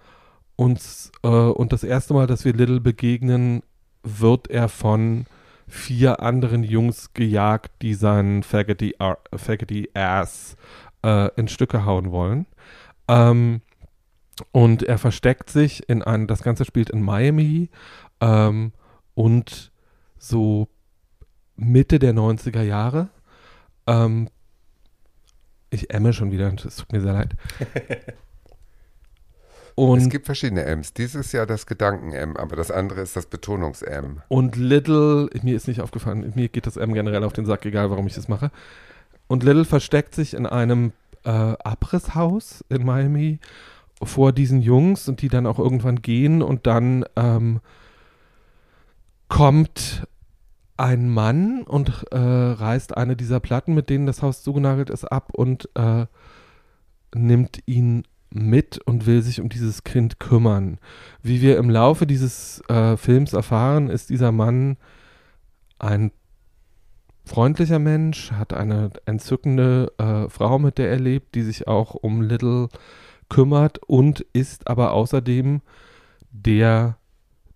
uns, 0.56 1.10
äh, 1.22 1.28
und 1.28 1.72
das 1.72 1.82
erste 1.82 2.14
Mal, 2.14 2.26
dass 2.26 2.44
wir 2.44 2.52
Little 2.52 2.80
begegnen, 2.80 3.62
wird 4.02 4.48
er 4.50 4.68
von 4.68 5.26
vier 5.66 6.20
anderen 6.20 6.62
Jungs 6.62 7.12
gejagt, 7.14 7.72
die 7.82 7.94
seinen 7.94 8.42
Faggoty, 8.42 8.96
Ar- 8.98 9.18
Faggoty 9.34 9.90
Ass 9.94 10.56
äh, 11.02 11.30
in 11.36 11.48
Stücke 11.48 11.84
hauen 11.84 12.12
wollen. 12.12 12.46
Ähm, 13.08 13.62
und 14.52 14.82
er 14.82 14.98
versteckt 14.98 15.50
sich 15.50 15.88
in 15.88 16.02
einem, 16.02 16.26
das 16.26 16.42
Ganze 16.42 16.64
spielt 16.64 16.90
in 16.90 17.02
Miami 17.02 17.70
ähm, 18.20 18.72
und 19.14 19.72
so 20.18 20.68
Mitte 21.56 21.98
der 21.98 22.14
90er 22.14 22.62
Jahre. 22.62 23.08
Ähm, 23.86 24.28
ich 25.70 25.92
emme 25.92 26.12
schon 26.12 26.30
wieder, 26.30 26.52
es 26.52 26.76
tut 26.76 26.92
mir 26.92 27.00
sehr 27.00 27.12
leid. 27.12 27.34
Und, 29.76 29.98
es 29.98 30.08
gibt 30.08 30.26
verschiedene 30.26 30.64
M's. 30.64 30.92
Dieses 30.94 31.32
Jahr 31.32 31.46
das 31.46 31.66
Gedanken-M, 31.66 32.36
aber 32.36 32.54
das 32.54 32.70
andere 32.70 33.00
ist 33.00 33.16
das 33.16 33.26
Betonungs-M. 33.26 34.22
und 34.28 34.54
Little, 34.54 35.28
mir 35.42 35.56
ist 35.56 35.66
nicht 35.66 35.80
aufgefallen, 35.80 36.32
mir 36.36 36.48
geht 36.48 36.66
das 36.66 36.76
M 36.76 36.94
generell 36.94 37.24
auf 37.24 37.32
den 37.32 37.44
Sack, 37.44 37.66
egal 37.66 37.90
warum 37.90 38.06
ich 38.06 38.14
das 38.14 38.28
mache. 38.28 38.52
Und 39.26 39.42
Little 39.42 39.64
versteckt 39.64 40.14
sich 40.14 40.34
in 40.34 40.46
einem 40.46 40.92
äh, 41.24 41.30
Abrisshaus 41.30 42.64
in 42.68 42.84
Miami 42.84 43.40
vor 44.00 44.32
diesen 44.32 44.62
Jungs 44.62 45.08
und 45.08 45.22
die 45.22 45.28
dann 45.28 45.46
auch 45.46 45.58
irgendwann 45.58 46.02
gehen 46.02 46.40
und 46.42 46.68
dann 46.68 47.04
ähm, 47.16 47.60
kommt 49.28 50.06
ein 50.76 51.08
Mann 51.08 51.62
und 51.62 52.06
äh, 52.10 52.18
reißt 52.18 52.96
eine 52.96 53.16
dieser 53.16 53.40
Platten, 53.40 53.74
mit 53.74 53.90
denen 53.90 54.06
das 54.06 54.22
Haus 54.22 54.42
zugenagelt 54.42 54.90
ist, 54.90 55.04
ab 55.04 55.30
und 55.32 55.68
äh, 55.74 56.06
nimmt 57.14 57.62
ihn 57.66 58.04
mit 58.30 58.78
und 58.84 59.06
will 59.06 59.22
sich 59.22 59.40
um 59.40 59.48
dieses 59.48 59.84
Kind 59.84 60.18
kümmern. 60.18 60.78
Wie 61.22 61.40
wir 61.40 61.56
im 61.58 61.70
Laufe 61.70 62.06
dieses 62.06 62.60
äh, 62.68 62.96
Films 62.96 63.32
erfahren, 63.32 63.88
ist 63.88 64.10
dieser 64.10 64.32
Mann 64.32 64.76
ein 65.78 66.10
freundlicher 67.24 67.78
Mensch, 67.78 68.32
hat 68.32 68.52
eine 68.52 68.90
entzückende 69.06 69.92
äh, 69.98 70.28
Frau, 70.28 70.58
mit 70.58 70.78
der 70.78 70.90
er 70.90 70.98
lebt, 70.98 71.34
die 71.36 71.42
sich 71.42 71.68
auch 71.68 71.94
um 71.94 72.20
Little 72.20 72.68
kümmert 73.28 73.78
und 73.86 74.20
ist 74.32 74.68
aber 74.68 74.92
außerdem 74.92 75.62
der 76.30 76.98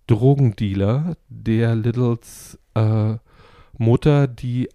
Drogendealer, 0.09 1.17
der 1.29 1.75
Littles 1.75 2.57
äh, 2.73 3.17
Mutter, 3.77 4.27
die 4.27 4.67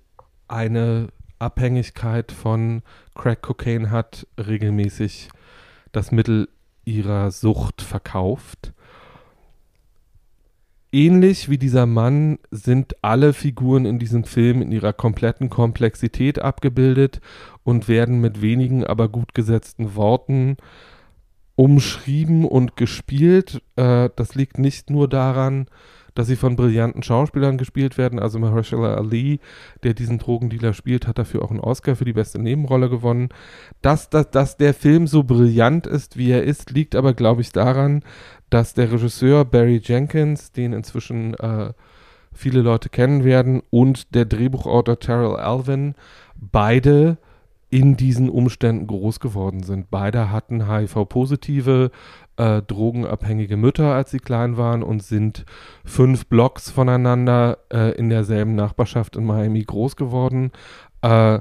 eine 0.46 1.08
Abhängigkeit 1.40 2.30
von 2.30 2.82
Crack 3.16 3.42
Cocaine 3.42 3.90
hat, 3.90 4.28
regelmäßig 4.38 5.30
das 5.90 6.12
Mittel 6.12 6.48
ihrer 6.84 7.32
Sucht 7.32 7.82
verkauft. 7.82 8.72
Ähnlich 10.92 11.48
wie 11.48 11.58
dieser 11.58 11.86
Mann 11.86 12.38
sind 12.52 12.94
alle 13.02 13.32
Figuren 13.32 13.86
in 13.86 13.98
diesem 13.98 14.22
Film 14.22 14.62
in 14.62 14.70
ihrer 14.70 14.92
kompletten 14.92 15.50
Komplexität 15.50 16.38
abgebildet 16.38 17.20
und 17.64 17.88
werden 17.88 18.20
mit 18.20 18.40
wenigen, 18.40 18.84
aber 18.84 19.08
gut 19.08 19.34
gesetzten 19.34 19.96
Worten 19.96 20.56
umschrieben 21.56 22.44
und 22.44 22.76
gespielt. 22.76 23.62
Äh, 23.76 24.10
das 24.16 24.34
liegt 24.34 24.58
nicht 24.58 24.90
nur 24.90 25.08
daran, 25.08 25.66
dass 26.14 26.28
sie 26.28 26.36
von 26.36 26.56
brillanten 26.56 27.02
Schauspielern 27.02 27.58
gespielt 27.58 27.98
werden. 27.98 28.18
Also 28.18 28.38
Mahershala 28.38 28.94
Ali, 28.94 29.40
der 29.82 29.94
diesen 29.94 30.18
Drogendealer 30.18 30.72
spielt, 30.72 31.06
hat 31.06 31.18
dafür 31.18 31.42
auch 31.42 31.50
einen 31.50 31.60
Oscar 31.60 31.96
für 31.96 32.04
die 32.04 32.12
beste 32.12 32.38
Nebenrolle 32.40 32.88
gewonnen. 32.88 33.28
Dass, 33.82 34.10
dass, 34.10 34.30
dass 34.30 34.56
der 34.56 34.74
Film 34.74 35.06
so 35.06 35.24
brillant 35.24 35.86
ist, 35.86 36.16
wie 36.16 36.30
er 36.30 36.44
ist, 36.44 36.70
liegt 36.70 36.94
aber, 36.94 37.14
glaube 37.14 37.40
ich, 37.40 37.50
daran, 37.52 38.02
dass 38.50 38.74
der 38.74 38.92
Regisseur 38.92 39.44
Barry 39.44 39.80
Jenkins, 39.82 40.52
den 40.52 40.72
inzwischen 40.72 41.34
äh, 41.34 41.72
viele 42.32 42.62
Leute 42.62 42.88
kennen 42.88 43.24
werden, 43.24 43.62
und 43.70 44.14
der 44.14 44.24
Drehbuchautor 44.24 44.98
Terrell 45.00 45.36
Alvin 45.36 45.94
beide 46.36 47.18
in 47.74 47.96
diesen 47.96 48.30
Umständen 48.30 48.86
groß 48.86 49.18
geworden 49.18 49.64
sind. 49.64 49.90
Beide 49.90 50.30
hatten 50.30 50.70
HIV-positive, 50.70 51.90
äh, 52.36 52.62
drogenabhängige 52.62 53.56
Mütter, 53.56 53.92
als 53.92 54.12
sie 54.12 54.20
klein 54.20 54.56
waren 54.56 54.84
und 54.84 55.02
sind 55.02 55.44
fünf 55.84 56.26
Blocks 56.26 56.70
voneinander 56.70 57.58
äh, 57.72 57.90
in 57.98 58.10
derselben 58.10 58.54
Nachbarschaft 58.54 59.16
in 59.16 59.24
Miami 59.24 59.64
groß 59.64 59.96
geworden. 59.96 60.52
Äh, 61.02 61.40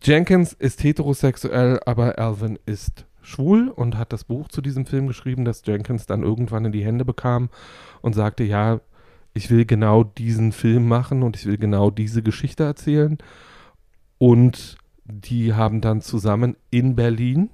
Jenkins 0.00 0.52
ist 0.52 0.84
heterosexuell, 0.84 1.80
aber 1.84 2.20
Alvin 2.20 2.56
ist 2.64 3.04
schwul 3.20 3.68
und 3.68 3.98
hat 3.98 4.12
das 4.12 4.22
Buch 4.22 4.46
zu 4.46 4.62
diesem 4.62 4.86
Film 4.86 5.08
geschrieben, 5.08 5.44
das 5.44 5.62
Jenkins 5.66 6.06
dann 6.06 6.22
irgendwann 6.22 6.66
in 6.66 6.72
die 6.72 6.84
Hände 6.84 7.04
bekam 7.04 7.48
und 8.00 8.14
sagte, 8.14 8.44
ja, 8.44 8.80
ich 9.34 9.50
will 9.50 9.64
genau 9.64 10.04
diesen 10.04 10.52
Film 10.52 10.86
machen 10.86 11.24
und 11.24 11.34
ich 11.34 11.46
will 11.46 11.58
genau 11.58 11.90
diese 11.90 12.22
Geschichte 12.22 12.62
erzählen. 12.62 13.18
Und 14.18 14.78
die 15.08 15.54
haben 15.54 15.80
dann 15.80 16.00
zusammen 16.00 16.56
in 16.70 16.96
Berlin, 16.96 17.50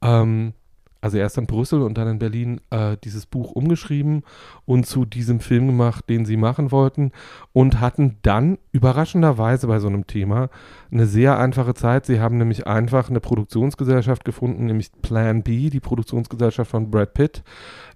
ähm, 0.00 0.54
also 1.00 1.18
erst 1.18 1.36
in 1.36 1.46
Brüssel 1.46 1.82
und 1.82 1.98
dann 1.98 2.06
in 2.06 2.18
Berlin, 2.20 2.60
äh, 2.70 2.96
dieses 3.02 3.26
Buch 3.26 3.50
umgeschrieben 3.50 4.22
und 4.66 4.86
zu 4.86 5.04
diesem 5.04 5.40
Film 5.40 5.66
gemacht, 5.66 6.08
den 6.08 6.24
sie 6.24 6.36
machen 6.36 6.70
wollten 6.70 7.10
und 7.52 7.80
hatten 7.80 8.18
dann 8.22 8.58
überraschenderweise 8.70 9.66
bei 9.66 9.80
so 9.80 9.88
einem 9.88 10.06
Thema 10.06 10.48
eine 10.92 11.06
sehr 11.06 11.38
einfache 11.38 11.74
Zeit. 11.74 12.06
Sie 12.06 12.20
haben 12.20 12.38
nämlich 12.38 12.68
einfach 12.68 13.10
eine 13.10 13.20
Produktionsgesellschaft 13.20 14.24
gefunden, 14.24 14.66
nämlich 14.66 14.92
Plan 15.02 15.42
B, 15.42 15.70
die 15.70 15.80
Produktionsgesellschaft 15.80 16.70
von 16.70 16.92
Brad 16.92 17.14
Pitt, 17.14 17.42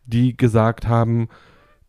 die 0.04 0.36
gesagt 0.36 0.88
haben, 0.88 1.28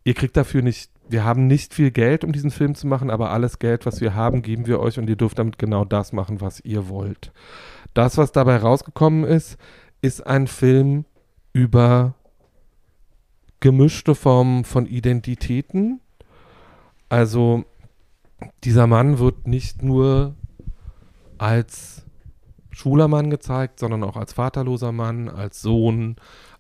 ihr 0.04 0.14
kriegt 0.14 0.38
dafür 0.38 0.62
nicht 0.62 0.92
wir 1.10 1.24
haben 1.24 1.48
nicht 1.48 1.74
viel 1.74 1.92
Geld, 1.92 2.24
um 2.24 2.32
diesen 2.32 2.52
Film 2.52 2.76
zu 2.76 2.88
machen, 2.88 3.10
aber 3.10 3.32
alles 3.32 3.60
Geld, 3.60 3.86
was 3.86 4.02
wir 4.02 4.14
haben, 4.14 4.42
geben 4.42 4.68
wir 4.68 4.80
euch 4.80 5.00
und 5.00 5.10
ihr 5.10 5.16
dürft 5.16 5.40
damit 5.40 5.58
genau 5.58 5.86
das 5.86 6.14
machen, 6.14 6.42
was 6.42 6.60
ihr 6.60 6.90
wollt. 6.90 7.32
Das, 7.94 8.18
was 8.18 8.32
dabei 8.32 8.58
rausgekommen 8.58 9.24
ist, 9.24 9.58
ist 10.02 10.26
ein 10.26 10.48
Film 10.48 11.06
über 11.54 12.14
gemischte 13.60 14.16
Formen 14.16 14.64
von 14.64 14.86
Identitäten. 14.86 16.02
Also 17.10 17.64
dieser 18.64 18.86
Mann 18.86 19.20
wird 19.20 19.48
nicht 19.48 19.82
nur 19.82 20.36
als 21.38 22.06
schwuler 22.72 23.08
Mann 23.08 23.30
gezeigt, 23.30 23.80
sondern 23.80 24.04
auch 24.04 24.18
als 24.18 24.34
vaterloser 24.34 24.92
Mann, 24.92 25.30
als 25.30 25.62
Sohn. 25.62 26.18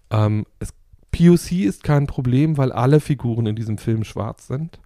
Ähm, 0.09 0.45
es 0.59 0.73
POC 1.17 1.63
ist 1.63 1.83
kein 1.83 2.05
Problem, 2.05 2.57
weil 2.57 2.71
alle 2.71 2.99
Figuren 2.99 3.47
in 3.47 3.55
diesem 3.55 3.77
Film 3.77 4.03
schwarz 4.03 4.47
sind. 4.47 4.79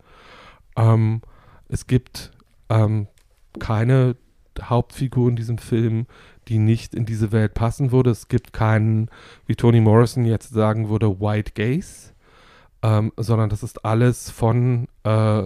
Ähm, 0.78 1.22
es 1.68 1.88
gibt 1.88 2.32
ähm, 2.70 3.08
keine 3.60 4.16
Hauptfigur 4.62 5.30
in 5.30 5.36
diesem 5.36 5.58
Film, 5.58 6.08
die 6.48 6.58
nicht 6.58 6.96
in 6.96 7.06
diese 7.06 7.32
Welt 7.34 7.54
passen 7.54 7.92
würde. 7.92 8.12
Es 8.12 8.30
gibt 8.30 8.54
keinen, 8.54 9.10
wie 9.46 9.56
Toni 9.56 9.82
Morrison 9.82 10.24
jetzt 10.26 10.54
sagen 10.54 10.90
würde, 10.90 11.20
White 11.20 11.52
Gaze, 11.54 12.14
ähm, 12.82 13.12
sondern 13.18 13.50
das 13.50 13.64
ist 13.64 13.84
alles 13.84 14.30
von 14.30 14.88
äh, 15.04 15.44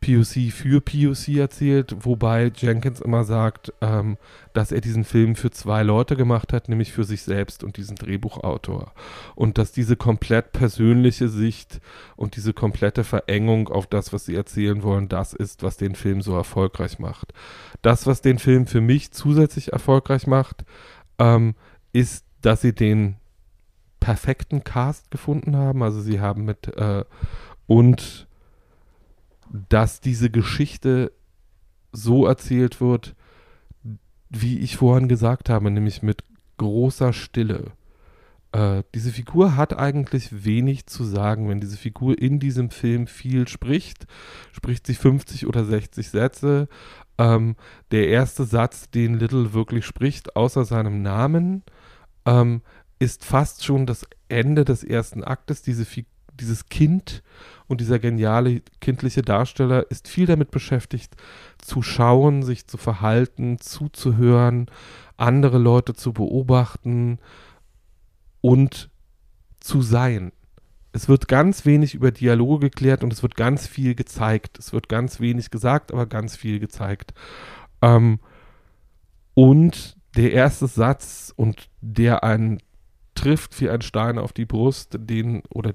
POC 0.00 0.52
für 0.52 0.80
POC 0.80 1.36
erzählt, 1.38 1.96
wobei 2.00 2.52
Jenkins 2.54 3.00
immer 3.00 3.24
sagt, 3.24 3.72
ähm, 3.80 4.18
dass 4.52 4.72
er 4.72 4.80
diesen 4.80 5.04
Film 5.04 5.36
für 5.36 5.50
zwei 5.50 5.82
Leute 5.82 6.16
gemacht 6.16 6.52
hat, 6.52 6.68
nämlich 6.68 6.92
für 6.92 7.04
sich 7.04 7.22
selbst 7.22 7.64
und 7.64 7.76
diesen 7.76 7.96
Drehbuchautor. 7.96 8.92
Und 9.34 9.58
dass 9.58 9.72
diese 9.72 9.96
komplett 9.96 10.52
persönliche 10.52 11.28
Sicht 11.28 11.80
und 12.16 12.36
diese 12.36 12.52
komplette 12.52 13.04
Verengung 13.04 13.68
auf 13.68 13.86
das, 13.86 14.12
was 14.12 14.26
sie 14.26 14.34
erzählen 14.34 14.82
wollen, 14.82 15.08
das 15.08 15.32
ist, 15.32 15.62
was 15.62 15.76
den 15.76 15.94
Film 15.94 16.22
so 16.22 16.34
erfolgreich 16.34 16.98
macht. 16.98 17.32
Das, 17.82 18.06
was 18.06 18.20
den 18.20 18.38
Film 18.38 18.66
für 18.66 18.80
mich 18.80 19.12
zusätzlich 19.12 19.72
erfolgreich 19.72 20.26
macht, 20.26 20.64
ähm, 21.18 21.54
ist, 21.92 22.24
dass 22.42 22.60
sie 22.60 22.74
den 22.74 23.16
perfekten 24.00 24.62
Cast 24.62 25.10
gefunden 25.10 25.56
haben. 25.56 25.82
Also 25.82 26.00
sie 26.00 26.20
haben 26.20 26.44
mit 26.44 26.68
äh, 26.76 27.04
und 27.66 28.25
dass 29.52 30.00
diese 30.00 30.30
Geschichte 30.30 31.12
so 31.92 32.26
erzählt 32.26 32.80
wird, 32.80 33.14
wie 34.28 34.58
ich 34.58 34.76
vorhin 34.76 35.08
gesagt 35.08 35.48
habe, 35.48 35.70
nämlich 35.70 36.02
mit 36.02 36.24
großer 36.58 37.12
Stille. 37.12 37.72
Äh, 38.52 38.82
diese 38.94 39.12
Figur 39.12 39.56
hat 39.56 39.78
eigentlich 39.78 40.44
wenig 40.44 40.86
zu 40.86 41.04
sagen. 41.04 41.48
Wenn 41.48 41.60
diese 41.60 41.76
Figur 41.76 42.18
in 42.18 42.38
diesem 42.38 42.70
Film 42.70 43.06
viel 43.06 43.48
spricht, 43.48 44.06
spricht 44.52 44.86
sie 44.86 44.94
50 44.94 45.46
oder 45.46 45.64
60 45.64 46.08
Sätze. 46.08 46.68
Ähm, 47.18 47.56
der 47.90 48.08
erste 48.08 48.44
Satz, 48.44 48.90
den 48.90 49.18
Little 49.18 49.52
wirklich 49.52 49.86
spricht, 49.86 50.36
außer 50.36 50.64
seinem 50.64 51.02
Namen, 51.02 51.62
ähm, 52.24 52.62
ist 52.98 53.24
fast 53.24 53.64
schon 53.64 53.86
das 53.86 54.06
Ende 54.28 54.64
des 54.64 54.82
ersten 54.84 55.22
Aktes. 55.22 55.62
Diese 55.62 55.86
dieses 56.40 56.68
Kind 56.68 57.22
und 57.68 57.80
dieser 57.80 57.98
geniale 57.98 58.62
kindliche 58.80 59.22
Darsteller 59.22 59.90
ist 59.90 60.08
viel 60.08 60.26
damit 60.26 60.50
beschäftigt, 60.50 61.16
zu 61.58 61.82
schauen, 61.82 62.42
sich 62.42 62.66
zu 62.66 62.76
verhalten, 62.76 63.58
zuzuhören, 63.58 64.66
andere 65.16 65.58
Leute 65.58 65.94
zu 65.94 66.12
beobachten 66.12 67.18
und 68.40 68.90
zu 69.60 69.82
sein. 69.82 70.32
Es 70.92 71.08
wird 71.08 71.28
ganz 71.28 71.66
wenig 71.66 71.94
über 71.94 72.10
Dialoge 72.10 72.70
geklärt 72.70 73.04
und 73.04 73.12
es 73.12 73.22
wird 73.22 73.36
ganz 73.36 73.66
viel 73.66 73.94
gezeigt. 73.94 74.58
Es 74.58 74.72
wird 74.72 74.88
ganz 74.88 75.20
wenig 75.20 75.50
gesagt, 75.50 75.92
aber 75.92 76.06
ganz 76.06 76.36
viel 76.36 76.58
gezeigt. 76.58 77.12
Ähm, 77.82 78.18
und 79.34 79.96
der 80.16 80.32
erste 80.32 80.66
Satz 80.66 81.34
und 81.36 81.68
der 81.82 82.24
einen 82.24 82.60
trifft 83.14 83.60
wie 83.60 83.68
ein 83.68 83.82
Stein 83.82 84.18
auf 84.18 84.32
die 84.32 84.46
Brust, 84.46 84.96
den 84.98 85.42
oder 85.50 85.74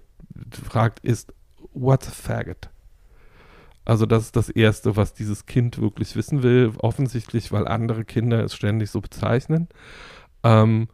fragt, 0.52 1.00
ist 1.02 1.34
What's 1.74 2.08
a 2.08 2.12
faggot? 2.12 2.70
Also 3.84 4.06
das 4.06 4.26
ist 4.26 4.36
das 4.36 4.50
Erste, 4.50 4.96
was 4.96 5.14
dieses 5.14 5.46
Kind 5.46 5.80
wirklich 5.80 6.16
wissen 6.16 6.44
will, 6.44 6.72
offensichtlich, 6.78 7.52
weil 7.52 7.68
andere 7.68 8.06
Kinder 8.06 8.44
es 8.44 8.54
ständig 8.54 8.92
so 8.92 9.02
bezeichnen. 9.02 9.68
Ähm, 10.44 10.88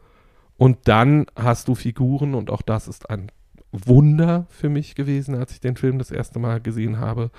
und 0.57 0.88
dann 0.88 1.25
hast 1.36 1.67
du 1.67 1.75
Figuren 1.75 2.34
und 2.34 2.49
auch 2.49 2.61
das 2.61 2.88
ist 2.88 3.09
ein 3.09 3.32
Wunder 3.71 4.47
für 4.49 4.69
mich 4.69 4.95
gewesen, 4.95 5.36
als 5.36 5.51
ich 5.51 5.59
den 5.59 5.75
Film 5.75 5.99
das 5.99 6.11
erste 6.11 6.39
Mal 6.39 6.61
gesehen 6.61 6.99
habe, 6.99 7.32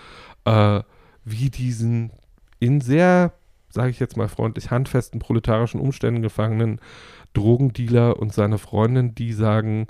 äh, 0.45 0.83
wie 1.25 1.51
diesen 1.51 2.13
in 2.61 2.81
sehr, 2.81 3.33
sage 3.71 3.91
ich 3.91 4.01
jetzt 4.01 4.17
mal 4.17 4.29
freundlich, 4.29 4.71
handfesten 4.71 5.21
proletarischen 5.21 5.81
Umständen 5.81 6.23
gefangenen 6.23 6.81
Drogendealer 7.33 8.19
und 8.19 8.33
seine 8.33 8.59
Freundin, 8.59 9.15
die 9.15 9.33
sagen, 9.33 9.87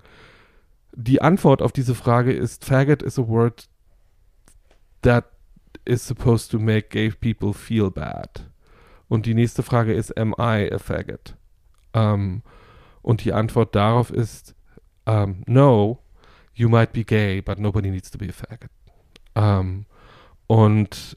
die 0.94 1.20
Antwort 1.22 1.62
auf 1.62 1.72
diese 1.72 1.94
Frage 1.94 2.32
ist, 2.32 2.64
Faggot 2.64 3.02
is 3.02 3.18
a 3.18 3.26
word 3.26 3.68
that 5.02 5.26
is 5.84 6.06
supposed 6.06 6.50
to 6.50 6.58
make 6.58 6.88
gay 6.88 7.10
people 7.10 7.52
feel 7.52 7.90
bad. 7.90 8.48
Und 9.08 9.26
die 9.26 9.34
nächste 9.34 9.62
Frage 9.62 9.94
ist, 9.94 10.16
am 10.18 10.34
I 10.38 10.70
a 10.70 10.78
faggot? 10.78 11.36
Um, 11.94 12.42
und 13.00 13.24
die 13.24 13.32
Antwort 13.32 13.74
darauf 13.74 14.10
ist, 14.10 14.54
um, 15.06 15.42
no, 15.46 16.00
you 16.54 16.68
might 16.68 16.92
be 16.92 17.04
gay, 17.04 17.40
but 17.40 17.58
nobody 17.58 17.90
needs 17.90 18.10
to 18.10 18.18
be 18.18 18.28
a 18.28 18.32
faggot. 18.32 18.70
Um, 19.34 19.86
und 20.46 21.14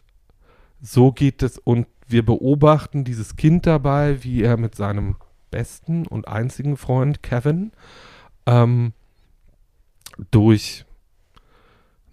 so 0.82 1.11
geht 1.11 1.43
es 1.43 1.57
und 1.57 1.88
wir 2.07 2.26
beobachten 2.26 3.03
dieses 3.03 3.36
Kind 3.36 3.65
dabei, 3.65 4.24
wie 4.24 4.43
er 4.43 4.57
mit 4.57 4.76
seinem 4.76 5.15
besten 5.49 6.07
und 6.07 6.28
einzigen 6.28 6.78
Freund 6.78 7.24
Kevin 7.24 7.72
ähm, 8.45 8.93
durch 10.32 10.86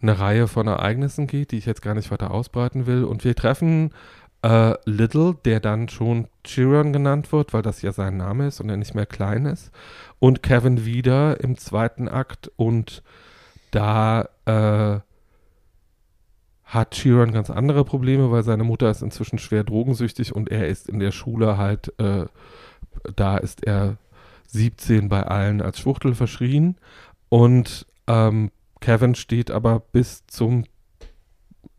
eine 0.00 0.18
Reihe 0.18 0.48
von 0.48 0.66
Ereignissen 0.66 1.26
geht, 1.26 1.50
die 1.50 1.58
ich 1.58 1.66
jetzt 1.66 1.82
gar 1.82 1.94
nicht 1.94 2.10
weiter 2.10 2.30
ausbreiten 2.30 2.86
will. 2.86 3.04
Und 3.04 3.24
wir 3.24 3.34
treffen 3.34 3.90
äh, 4.42 4.74
Little, 4.84 5.36
der 5.44 5.60
dann 5.60 5.88
schon 5.88 6.28
Chiron 6.44 6.92
genannt 6.92 7.32
wird, 7.32 7.52
weil 7.52 7.62
das 7.62 7.82
ja 7.82 7.92
sein 7.92 8.16
Name 8.16 8.46
ist 8.46 8.60
und 8.60 8.68
er 8.68 8.76
nicht 8.76 8.94
mehr 8.94 9.06
klein 9.06 9.46
ist. 9.46 9.72
Und 10.18 10.42
Kevin 10.42 10.84
wieder 10.84 11.40
im 11.40 11.56
zweiten 11.56 12.08
Akt. 12.08 12.50
Und 12.56 13.02
da 13.72 14.28
äh, 14.44 15.00
hat 16.64 16.90
Chiron 16.92 17.32
ganz 17.32 17.50
andere 17.50 17.84
Probleme, 17.84 18.30
weil 18.30 18.44
seine 18.44 18.64
Mutter 18.64 18.90
ist 18.90 19.02
inzwischen 19.02 19.38
schwer 19.38 19.64
drogensüchtig 19.64 20.34
und 20.34 20.50
er 20.50 20.68
ist 20.68 20.88
in 20.88 20.98
der 21.00 21.12
Schule 21.12 21.56
halt, 21.56 21.92
äh, 21.98 22.26
da 23.16 23.38
ist 23.38 23.64
er 23.66 23.96
17 24.48 25.08
bei 25.08 25.22
allen 25.24 25.60
als 25.60 25.80
Schwuchtel 25.80 26.14
verschrien. 26.14 26.76
Und 27.28 27.86
ähm, 28.08 28.50
Kevin 28.80 29.14
steht 29.14 29.50
aber 29.50 29.80
bis 29.80 30.26
zum, 30.26 30.64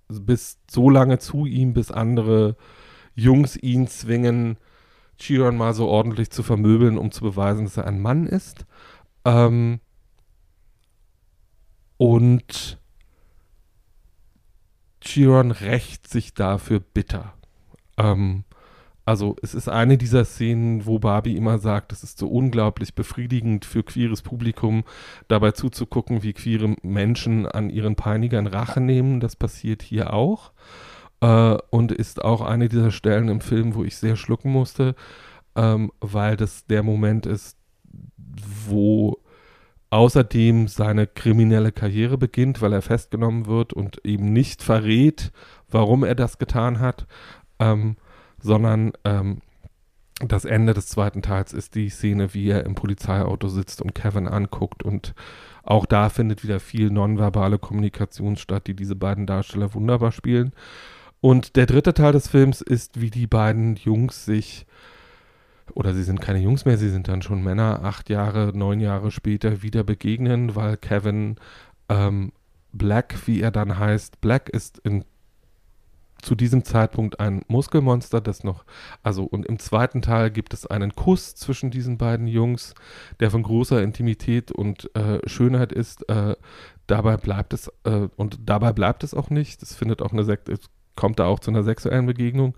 bis 0.08 0.60
so 0.70 0.90
lange 0.90 1.20
zu 1.20 1.46
ihm, 1.46 1.74
bis 1.74 1.92
andere 1.92 2.56
Jungs 3.16 3.58
ihn 3.58 3.88
zwingen, 3.88 4.58
Chiron 5.18 5.58
mal 5.58 5.74
so 5.74 5.88
ordentlich 5.88 6.30
zu 6.30 6.44
vermöbeln, 6.44 6.98
um 6.98 7.12
zu 7.12 7.22
beweisen, 7.22 7.66
dass 7.66 7.78
er 7.78 7.88
ein 7.88 8.02
Mann 8.02 8.26
ist. 8.26 8.66
Ähm, 9.26 9.82
und 11.98 12.80
Chiron 15.02 15.52
rächt 15.52 16.08
sich 16.08 16.34
dafür 16.34 16.80
bitter. 16.80 17.34
Ähm, 17.98 18.46
also 19.10 19.36
es 19.42 19.56
ist 19.56 19.68
eine 19.68 19.98
dieser 19.98 20.24
Szenen, 20.24 20.86
wo 20.86 21.00
Barbie 21.00 21.36
immer 21.36 21.58
sagt, 21.58 21.92
es 21.92 22.04
ist 22.04 22.20
so 22.20 22.28
unglaublich 22.28 22.94
befriedigend 22.94 23.66
für 23.66 23.82
queeres 23.82 24.22
Publikum, 24.22 24.84
dabei 25.28 25.50
zuzugucken, 25.50 26.22
wie 26.22 26.34
queere 26.34 26.76
Menschen 26.84 27.48
an 27.48 27.72
ihren 27.72 27.96
Peinigern 27.96 28.46
Rache 28.46 28.80
nehmen. 28.80 29.20
Das 29.20 29.36
passiert 29.36 29.82
hier 29.82 30.14
auch. 30.14 30.52
Äh, 31.22 31.58
und 31.72 31.92
ist 31.92 32.24
auch 32.24 32.42
eine 32.42 32.70
dieser 32.70 32.92
Stellen 32.92 33.30
im 33.30 33.42
Film, 33.42 33.74
wo 33.74 33.84
ich 33.84 33.98
sehr 33.98 34.16
schlucken 34.16 34.52
musste, 34.52 34.94
ähm, 35.56 35.92
weil 36.02 36.38
das 36.38 36.68
der 36.68 36.84
Moment 36.84 37.26
ist, 37.26 37.58
wo 38.68 39.18
außerdem 39.90 40.68
seine 40.68 41.08
kriminelle 41.08 41.72
Karriere 41.72 42.20
beginnt, 42.20 42.62
weil 42.62 42.74
er 42.74 42.84
festgenommen 42.84 43.48
wird 43.48 43.74
und 43.74 44.06
eben 44.06 44.34
nicht 44.34 44.62
verrät, 44.62 45.32
warum 45.68 46.04
er 46.04 46.14
das 46.14 46.38
getan 46.38 46.80
hat, 46.80 47.08
ähm, 47.58 47.96
sondern 48.42 48.94
ähm, 49.04 49.42
das 50.20 50.46
Ende 50.46 50.74
des 50.74 50.88
zweiten 50.88 51.22
Teils 51.22 51.54
ist 51.54 51.76
die 51.76 51.90
Szene, 51.90 52.34
wie 52.34 52.50
er 52.50 52.66
im 52.66 52.76
Polizeiauto 52.76 53.48
sitzt 53.48 53.82
und 53.82 53.96
Kevin 53.96 54.28
anguckt 54.28 54.84
und 54.84 55.14
auch 55.64 55.86
da 55.86 56.10
findet 56.10 56.44
wieder 56.44 56.60
viel 56.60 56.90
nonverbale 56.90 57.60
Kommunikation 57.60 58.36
statt, 58.36 58.68
die 58.68 58.76
diese 58.76 58.96
beiden 58.96 59.28
Darsteller 59.28 59.74
wunderbar 59.74 60.12
spielen. 60.12 60.52
Und 61.22 61.56
der 61.58 61.68
dritte 61.68 61.94
Teil 61.94 62.14
des 62.14 62.28
Films 62.28 62.62
ist, 62.62 63.02
wie 63.02 63.12
die 63.12 63.28
beiden 63.28 63.76
Jungs 63.76 64.26
sich 64.26 64.66
oder 65.74 65.94
sie 65.94 66.04
sind 66.04 66.22
keine 66.22 66.40
Jungs 66.40 66.66
mehr, 66.66 66.78
sie 66.78 66.90
sind 66.90 67.08
dann 67.08 67.22
schon 67.22 67.44
Männer, 67.44 67.84
acht 67.84 68.10
Jahre, 68.10 68.52
neun 68.56 68.80
Jahre 68.80 69.12
später 69.12 69.62
wieder 69.62 69.84
begegnen, 69.84 70.56
weil 70.56 70.78
Kevin 70.78 71.36
ähm, 71.90 72.32
Black, 72.72 73.16
wie 73.28 73.42
er 73.42 73.52
dann 73.52 73.78
heißt, 73.78 74.22
Black 74.22 74.50
ist 74.50 74.80
in, 74.80 75.06
zu 76.22 76.36
diesem 76.36 76.64
Zeitpunkt 76.64 77.20
ein 77.20 77.42
Muskelmonster, 77.48 78.22
das 78.22 78.44
noch, 78.44 78.66
also 79.04 79.24
und 79.24 79.46
im 79.46 79.60
zweiten 79.60 80.02
Teil 80.02 80.32
gibt 80.32 80.54
es 80.54 80.66
einen 80.66 80.96
Kuss 80.96 81.36
zwischen 81.36 81.72
diesen 81.72 81.98
beiden 81.98 82.28
Jungs, 82.28 82.74
der 83.20 83.32
von 83.32 83.44
großer 83.44 83.82
Intimität 83.82 84.52
und 84.52 84.94
äh, 84.96 85.20
Schönheit 85.28 85.72
ist. 85.72 86.08
Äh, 86.10 86.36
dabei 86.88 87.18
bleibt 87.18 87.54
es, 87.54 87.72
äh, 87.84 88.08
und 88.16 88.40
dabei 88.46 88.74
bleibt 88.74 89.04
es 89.04 89.14
auch 89.14 89.30
nicht. 89.30 89.62
Es 89.64 89.76
findet 89.76 90.02
auch 90.02 90.12
eine 90.12 90.24
Sekt 90.24 90.50
kommt 90.96 91.20
da 91.20 91.26
auch 91.28 91.40
zu 91.40 91.50
einer 91.50 91.64
sexuellen 91.64 92.08
Begegnung, 92.08 92.56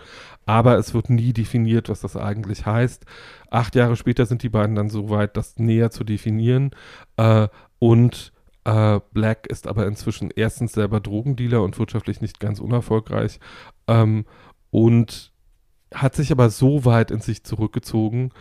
aber 0.47 0.76
es 0.80 0.95
wird 0.95 1.12
nie 1.12 1.32
definiert, 1.32 1.89
was 1.89 2.01
das 2.01 2.18
eigentlich 2.18 2.66
heißt. 2.66 3.05
Acht 3.51 3.76
Jahre 3.76 3.95
später 3.95 4.26
sind 4.26 4.41
die 4.41 4.49
beiden 4.49 4.76
dann 4.76 4.89
so 4.89 5.12
weit, 5.12 5.38
das 5.38 5.59
näher 5.59 5.91
zu 5.91 6.03
definieren 6.03 6.72
äh, 7.18 7.47
und 7.78 8.34
äh, 8.64 8.99
Black 9.14 9.47
ist 9.47 9.68
aber 9.68 9.88
inzwischen 9.88 10.30
erstens 10.36 10.74
selber 10.74 10.99
Drogendealer 10.99 11.64
und 11.64 11.78
wirtschaftlich 11.80 12.22
nicht 12.22 12.39
ganz 12.39 12.59
unerfolgreich 12.59 13.39
ähm, 13.88 14.26
und 14.70 15.32
hat 15.93 16.16
sich 16.16 16.32
aber 16.32 16.49
so 16.49 16.86
weit 16.86 17.12
in 17.12 17.22
sich 17.22 17.43
zurückgezogen 17.43 18.32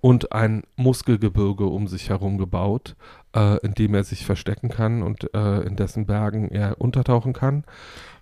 und 0.00 0.32
ein 0.32 0.62
Muskelgebirge 0.76 1.66
um 1.66 1.88
sich 1.88 2.08
herum 2.08 2.38
gebaut, 2.38 2.96
äh, 3.34 3.58
in 3.66 3.74
dem 3.74 3.94
er 3.94 4.04
sich 4.04 4.24
verstecken 4.24 4.68
kann 4.68 5.02
und 5.02 5.34
äh, 5.34 5.60
in 5.62 5.76
dessen 5.76 6.06
Bergen 6.06 6.50
er 6.50 6.80
untertauchen 6.80 7.32
kann. 7.32 7.64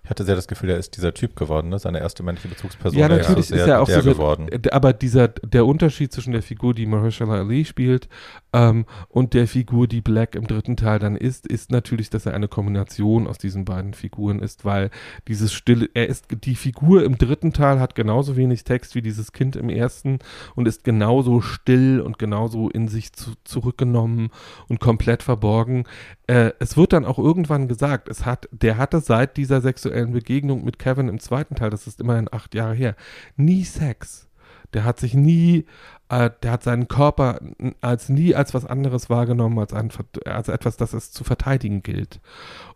Ich 0.07 0.09
hatte 0.09 0.23
sehr 0.23 0.37
das 0.37 0.47
Gefühl, 0.47 0.69
er 0.69 0.77
ist 0.77 0.95
dieser 0.95 1.13
Typ 1.13 1.35
geworden, 1.35 1.67
ne? 1.67 1.79
seine 1.79 1.99
erste 1.99 2.23
männliche 2.23 2.47
Bezugsperson. 2.47 2.97
Ja, 2.97 3.09
natürlich 3.09 3.39
ist, 3.39 3.51
ist 3.51 3.67
er 3.67 3.81
auch 3.81 3.89
so 3.89 4.01
geworden. 4.01 4.47
Aber 4.71 4.93
dieser, 4.93 5.27
der 5.27 5.65
Unterschied 5.65 6.13
zwischen 6.13 6.31
der 6.31 6.41
Figur, 6.41 6.73
die 6.73 6.85
Mahershala 6.85 7.39
Ali 7.39 7.65
spielt, 7.65 8.07
ähm, 8.53 8.85
und 9.09 9.33
der 9.33 9.49
Figur, 9.49 9.85
die 9.85 9.99
Black 9.99 10.35
im 10.35 10.47
dritten 10.47 10.77
Teil 10.77 10.99
dann 10.99 11.17
ist, 11.17 11.45
ist 11.45 11.71
natürlich, 11.71 12.09
dass 12.09 12.25
er 12.25 12.33
eine 12.33 12.47
Kombination 12.47 13.27
aus 13.27 13.37
diesen 13.37 13.65
beiden 13.65 13.93
Figuren 13.93 14.39
ist, 14.39 14.63
weil 14.63 14.91
dieses 15.27 15.51
stille, 15.51 15.89
er 15.93 16.07
ist, 16.07 16.27
die 16.31 16.55
Figur 16.55 17.03
im 17.03 17.17
dritten 17.17 17.51
Teil 17.51 17.81
hat 17.81 17.93
genauso 17.93 18.37
wenig 18.37 18.63
Text 18.63 18.95
wie 18.95 19.01
dieses 19.01 19.33
Kind 19.33 19.57
im 19.57 19.67
ersten 19.67 20.19
und 20.55 20.69
ist 20.69 20.85
genauso 20.85 21.41
still 21.41 21.99
und 21.99 22.17
genauso 22.17 22.69
in 22.69 22.87
sich 22.87 23.11
zu, 23.11 23.31
zurückgenommen 23.43 24.29
und 24.69 24.79
komplett 24.79 25.21
verborgen. 25.21 25.83
Äh, 26.27 26.51
es 26.59 26.77
wird 26.77 26.93
dann 26.93 27.03
auch 27.03 27.19
irgendwann 27.19 27.67
gesagt, 27.67 28.07
es 28.07 28.25
hat, 28.25 28.47
der 28.51 28.77
hatte 28.77 29.01
seit 29.01 29.35
dieser 29.35 29.59
sexuellen 29.59 29.96
sexuellen 29.97 30.13
Begegnung 30.13 30.63
mit 30.63 30.79
Kevin 30.79 31.09
im 31.09 31.19
zweiten 31.19 31.55
Teil, 31.55 31.69
das 31.69 31.87
ist 31.87 32.01
immerhin 32.01 32.29
acht 32.31 32.53
Jahre 32.53 32.73
her, 32.73 32.95
nie 33.35 33.63
Sex. 33.63 34.29
Der 34.73 34.83
hat 34.83 34.99
sich 34.99 35.13
nie, 35.13 35.65
äh, 36.09 36.29
der 36.43 36.51
hat 36.51 36.63
seinen 36.63 36.87
Körper 36.87 37.39
als 37.81 38.09
nie 38.09 38.35
als 38.35 38.53
was 38.53 38.65
anderes 38.65 39.09
wahrgenommen, 39.09 39.57
als, 39.59 39.73
ein, 39.73 39.91
als 40.25 40.49
etwas, 40.49 40.77
das 40.77 40.93
es 40.93 41.11
zu 41.11 41.23
verteidigen 41.23 41.83
gilt. 41.83 42.19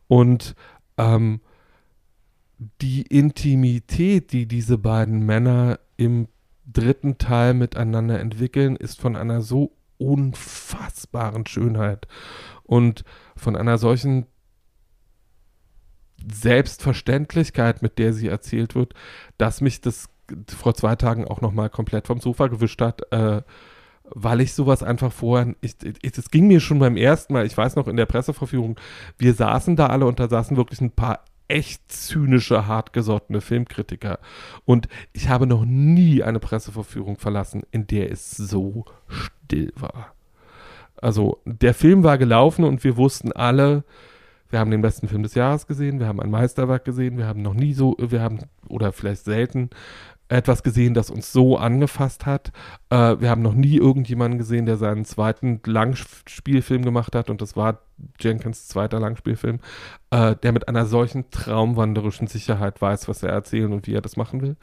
Und 0.07 0.55
ähm, 0.97 1.41
die 2.81 3.01
Intimität, 3.01 4.31
die 4.31 4.47
diese 4.47 4.77
beiden 4.77 5.25
Männer 5.25 5.79
im 5.97 6.27
dritten 6.65 7.17
Teil 7.17 7.53
miteinander 7.53 8.19
entwickeln, 8.19 8.75
ist 8.75 9.01
von 9.01 9.15
einer 9.15 9.41
so 9.41 9.73
unfassbaren 9.97 11.45
Schönheit 11.45 12.07
und 12.63 13.03
von 13.35 13.55
einer 13.55 13.77
solchen 13.77 14.27
Selbstverständlichkeit, 16.31 17.81
mit 17.81 17.97
der 17.97 18.13
sie 18.13 18.27
erzählt 18.27 18.75
wird, 18.75 18.93
dass 19.37 19.61
mich 19.61 19.81
das 19.81 20.09
vor 20.47 20.75
zwei 20.75 20.95
Tagen 20.95 21.27
auch 21.27 21.41
nochmal 21.41 21.69
komplett 21.69 22.07
vom 22.07 22.19
Sofa 22.19 22.47
gewischt 22.47 22.81
hat, 22.81 23.11
äh, 23.11 23.41
weil 24.03 24.41
ich 24.41 24.53
sowas 24.53 24.83
einfach 24.83 25.11
vorher, 25.11 25.55
es 25.61 26.31
ging 26.31 26.47
mir 26.47 26.59
schon 26.59 26.79
beim 26.79 26.97
ersten 26.97 27.33
Mal, 27.33 27.45
ich 27.45 27.57
weiß 27.57 27.75
noch 27.75 27.87
in 27.87 27.95
der 27.95 28.05
Presseverführung, 28.05 28.77
wir 29.17 29.33
saßen 29.33 29.75
da 29.75 29.87
alle 29.87 30.05
und 30.05 30.19
da 30.19 30.27
saßen 30.27 30.57
wirklich 30.57 30.81
ein 30.81 30.91
paar 30.91 31.23
echt 31.47 31.91
zynische, 31.91 32.65
hartgesottene 32.67 33.41
Filmkritiker. 33.41 34.19
Und 34.65 34.87
ich 35.11 35.27
habe 35.27 35.47
noch 35.47 35.65
nie 35.65 36.23
eine 36.23 36.39
Presseverführung 36.39 37.17
verlassen, 37.17 37.63
in 37.71 37.87
der 37.87 38.11
es 38.11 38.31
so 38.31 38.85
still 39.07 39.73
war. 39.75 40.13
Also 40.95 41.41
der 41.45 41.73
Film 41.73 42.03
war 42.03 42.17
gelaufen 42.17 42.63
und 42.63 42.83
wir 42.83 42.95
wussten 42.95 43.31
alle, 43.31 43.83
wir 44.51 44.59
haben 44.59 44.71
den 44.71 44.81
besten 44.81 45.07
Film 45.07 45.23
des 45.23 45.35
Jahres 45.35 45.67
gesehen, 45.67 45.99
wir 45.99 46.07
haben 46.07 46.19
ein 46.19 46.29
Meisterwerk 46.29 46.85
gesehen, 46.85 47.17
wir 47.17 47.27
haben 47.27 47.41
noch 47.41 47.53
nie 47.53 47.73
so, 47.73 47.95
wir 47.99 48.21
haben, 48.21 48.39
oder 48.67 48.91
vielleicht 48.91 49.25
selten, 49.25 49.69
etwas 50.31 50.63
gesehen, 50.63 50.93
das 50.93 51.09
uns 51.09 51.33
so 51.33 51.57
angefasst 51.57 52.25
hat. 52.25 52.53
Äh, 52.89 53.17
wir 53.19 53.29
haben 53.29 53.41
noch 53.41 53.53
nie 53.53 53.75
irgendjemanden 53.75 54.37
gesehen, 54.37 54.65
der 54.65 54.77
seinen 54.77 55.03
zweiten 55.03 55.59
Langspielfilm 55.65 56.83
gemacht 56.83 57.15
hat, 57.15 57.29
und 57.29 57.41
das 57.41 57.57
war 57.57 57.81
Jenkins 58.19 58.67
zweiter 58.67 58.99
Langspielfilm, 58.99 59.59
äh, 60.11 60.35
der 60.37 60.53
mit 60.53 60.67
einer 60.69 60.85
solchen 60.85 61.29
traumwanderischen 61.31 62.27
Sicherheit 62.27 62.81
weiß, 62.81 63.09
was 63.09 63.23
er 63.23 63.31
erzählen 63.31 63.73
und 63.73 63.87
wie 63.87 63.93
er 63.93 64.01
das 64.01 64.15
machen 64.15 64.41
will. 64.41 64.55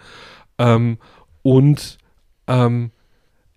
Ähm, 0.59 0.99
und 1.43 1.99
ähm, 2.47 2.91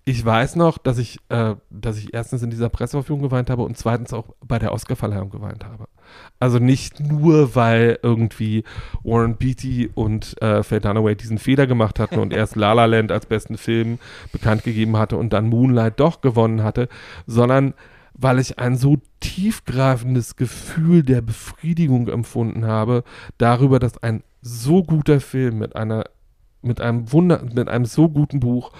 ich 0.04 0.26
weiß 0.26 0.56
noch, 0.56 0.78
dass 0.78 0.98
ich, 0.98 1.20
äh, 1.30 1.56
dass 1.70 1.98
ich 1.98 2.14
erstens 2.14 2.42
in 2.42 2.50
dieser 2.50 2.70
Presseverfügung 2.70 3.22
geweint 3.22 3.50
habe 3.50 3.62
und 3.64 3.78
zweitens 3.78 4.14
auch 4.14 4.26
bei 4.46 4.58
der 4.58 4.74
Oscarverleihung 4.74 5.30
geweint 5.30 5.64
habe. 5.64 5.88
Also 6.40 6.58
nicht 6.58 7.00
nur, 7.00 7.56
weil 7.56 8.00
irgendwie 8.02 8.64
Warren 9.04 9.38
Beatty 9.38 9.92
und 9.94 10.42
äh, 10.42 10.64
Faye 10.64 10.80
Dunaway 10.80 11.16
diesen 11.16 11.38
Fehler 11.38 11.68
gemacht 11.68 12.00
hatten 12.00 12.20
und 12.20 12.34
erst 12.34 12.56
La 12.56 12.74
La 12.74 12.86
Land 12.86 13.12
als 13.12 13.28
besten 13.28 13.58
Film 13.58 14.00
bekannt 14.32 14.64
gegeben 14.64 14.98
hatte 14.98 15.18
und 15.18 15.34
dann 15.34 15.50
Moonlight 15.50 16.00
doch 16.00 16.22
gewonnen 16.22 16.64
hatte, 16.64 16.90
sondern 17.28 17.76
weil 18.14 18.40
ich 18.40 18.60
ein 18.60 18.76
so 18.76 18.98
tiefgreifendes 19.20 20.36
Gefühl 20.36 21.04
der 21.04 21.22
Befriedigung 21.22 22.08
empfunden 22.08 22.66
habe 22.66 23.04
darüber, 23.38 23.80
dass 23.80 24.02
ein 24.02 24.24
so 24.42 24.84
guter 24.84 25.22
Film 25.22 25.60
mit 25.60 25.76
einer 25.76 26.06
mit 26.64 26.80
einem 26.80 27.12
Wunder, 27.12 27.42
mit 27.54 27.70
einem 27.70 27.86
so 27.86 28.08
guten 28.08 28.40
Buch 28.40 28.72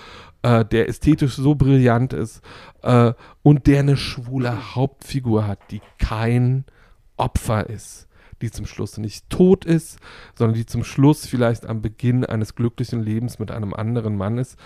äh, 0.44 0.66
der 0.66 0.90
ästhetisch 0.90 1.36
so 1.36 1.56
brillant 1.56 2.14
ist 2.14 2.42
äh, 2.82 3.14
und 3.44 3.68
der 3.68 3.80
eine 3.80 3.98
schwule 3.98 4.76
Hauptfigur 4.76 5.48
hat, 5.48 5.60
die 5.72 5.82
kein 6.00 6.66
Opfer 7.18 7.70
ist, 7.70 8.08
die 8.42 8.52
zum 8.52 8.66
Schluss 8.66 8.98
nicht 8.98 9.30
tot 9.30 9.66
ist, 9.66 10.00
sondern 10.36 10.56
die 10.56 10.66
zum 10.66 10.84
Schluss 10.84 11.28
vielleicht 11.28 11.66
am 11.66 11.82
Beginn 11.82 12.26
eines 12.26 12.56
glücklichen 12.56 13.04
Lebens 13.04 13.38
mit 13.38 13.52
einem 13.52 13.74
anderen 13.74 14.18
Mann 14.18 14.38
ist. 14.38 14.58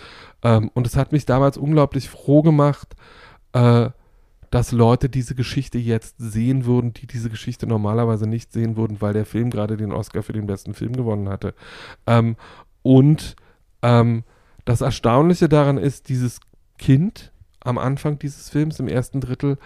Ähm, 0.43 0.71
und 0.73 0.87
es 0.87 0.95
hat 0.95 1.11
mich 1.11 1.25
damals 1.25 1.57
unglaublich 1.57 2.09
froh 2.09 2.41
gemacht, 2.41 2.95
äh, 3.53 3.89
dass 4.51 4.71
Leute 4.71 5.09
diese 5.09 5.35
Geschichte 5.35 5.77
jetzt 5.77 6.15
sehen 6.17 6.65
würden, 6.65 6.93
die 6.93 7.07
diese 7.07 7.29
Geschichte 7.29 7.67
normalerweise 7.67 8.27
nicht 8.27 8.53
sehen 8.53 8.77
würden, 8.77 9.01
weil 9.01 9.11
der 9.11 9.25
Film 9.25 9.49
gerade 9.49 9.75
den 9.75 9.91
Oscar 9.91 10.23
für 10.23 10.31
den 10.31 10.47
besten 10.47 10.73
Film 10.73 10.93
gewonnen 10.93 11.27
hatte. 11.27 11.53
Ähm, 12.07 12.37
und 12.81 13.35
ähm, 13.81 14.23
das 14.65 14.81
Erstaunliche 14.81 15.47
daran 15.47 15.77
ist, 15.77 16.09
dieses 16.09 16.39
Kind 16.77 17.31
am 17.61 17.77
Anfang 17.77 18.19
dieses 18.19 18.49
Films, 18.49 18.79
im 18.79 18.87
ersten 18.87 19.21
Drittel, 19.21 19.57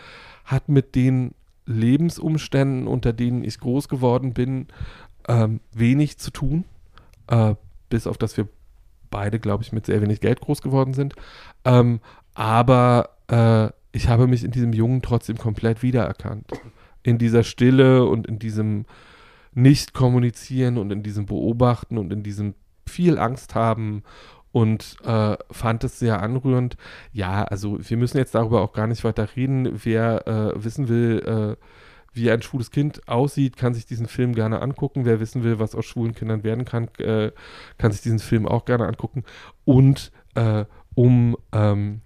hat 0.45 0.70
mit 0.70 0.95
den 0.95 1.34
Lebensumständen, 1.66 2.88
unter 2.88 3.14
denen 3.14 3.43
ich 3.43 3.60
groß 3.60 3.89
geworden 3.89 4.34
bin, 4.34 4.68
ähm, 5.28 5.60
wenig 5.74 6.18
zu 6.18 6.32
tun. 6.32 6.66
Äh, 7.28 7.56
bis 7.89 8.08
auf 8.08 8.18
dass 8.18 8.38
wir 8.38 8.47
beide, 9.10 9.39
glaube 9.39 9.64
ich, 9.64 9.72
mit 9.72 9.86
sehr 9.86 10.02
wenig 10.02 10.22
Geld 10.22 10.41
groß 10.41 10.62
geworden 10.62 10.93
sind. 10.93 11.16
Ähm, 11.66 12.00
aber 12.34 13.10
äh, 13.28 13.70
ich 13.91 14.08
habe 14.08 14.28
mich 14.28 14.43
in 14.43 14.52
diesem 14.52 14.74
Jungen 14.74 15.02
trotzdem 15.02 15.38
komplett 15.38 15.84
wiedererkannt. 15.84 16.52
In 17.04 17.18
dieser 17.18 17.43
Stille 17.43 18.06
und 18.06 18.28
in 18.28 18.39
diesem 18.39 18.86
Nicht-Kommunizieren 19.54 20.78
und 20.78 20.91
in 20.91 21.04
diesem 21.04 21.26
Beobachten 21.26 21.97
und 21.97 22.14
in 22.14 22.24
diesem 22.24 22.54
viel 22.88 23.18
Angst 23.20 23.56
haben 23.56 24.04
und 24.52 24.97
äh, 25.04 25.38
fand 25.52 25.84
es 25.84 26.00
sehr 26.00 26.22
anrührend. 26.22 26.76
Ja, 27.12 27.43
also 27.43 27.78
wir 27.80 27.97
müssen 27.97 28.18
jetzt 28.18 28.36
darüber 28.36 28.62
auch 28.62 28.74
gar 28.74 28.88
nicht 28.88 29.04
weiter 29.04 29.28
reden. 29.36 29.82
Wer 29.84 30.28
äh, 30.28 30.64
wissen 30.64 30.89
will, 30.89 31.58
äh, 31.58 31.66
wie 32.14 32.32
ein 32.32 32.41
schwules 32.41 32.72
Kind 32.72 33.08
aussieht, 33.08 33.58
kann 33.58 33.74
sich 33.74 33.86
diesen 33.86 34.08
Film 34.08 34.34
gerne 34.34 34.62
angucken. 34.62 35.06
Wer 35.06 35.20
wissen 35.20 35.43
will, 35.43 35.60
was 35.60 35.76
aus 35.76 35.86
schwulen 35.86 36.16
Kindern 36.16 36.43
werden 36.43 36.66
kann, 36.66 36.88
äh, 36.97 37.32
kann 37.78 37.91
sich 37.91 38.02
diesen 38.02 38.20
Film 38.20 38.47
auch 38.47 38.66
gerne 38.66 38.88
angucken. 38.88 39.24
Und 39.66 40.12
äh, 40.36 40.66
um 40.95 41.38
ähm, 41.52 42.02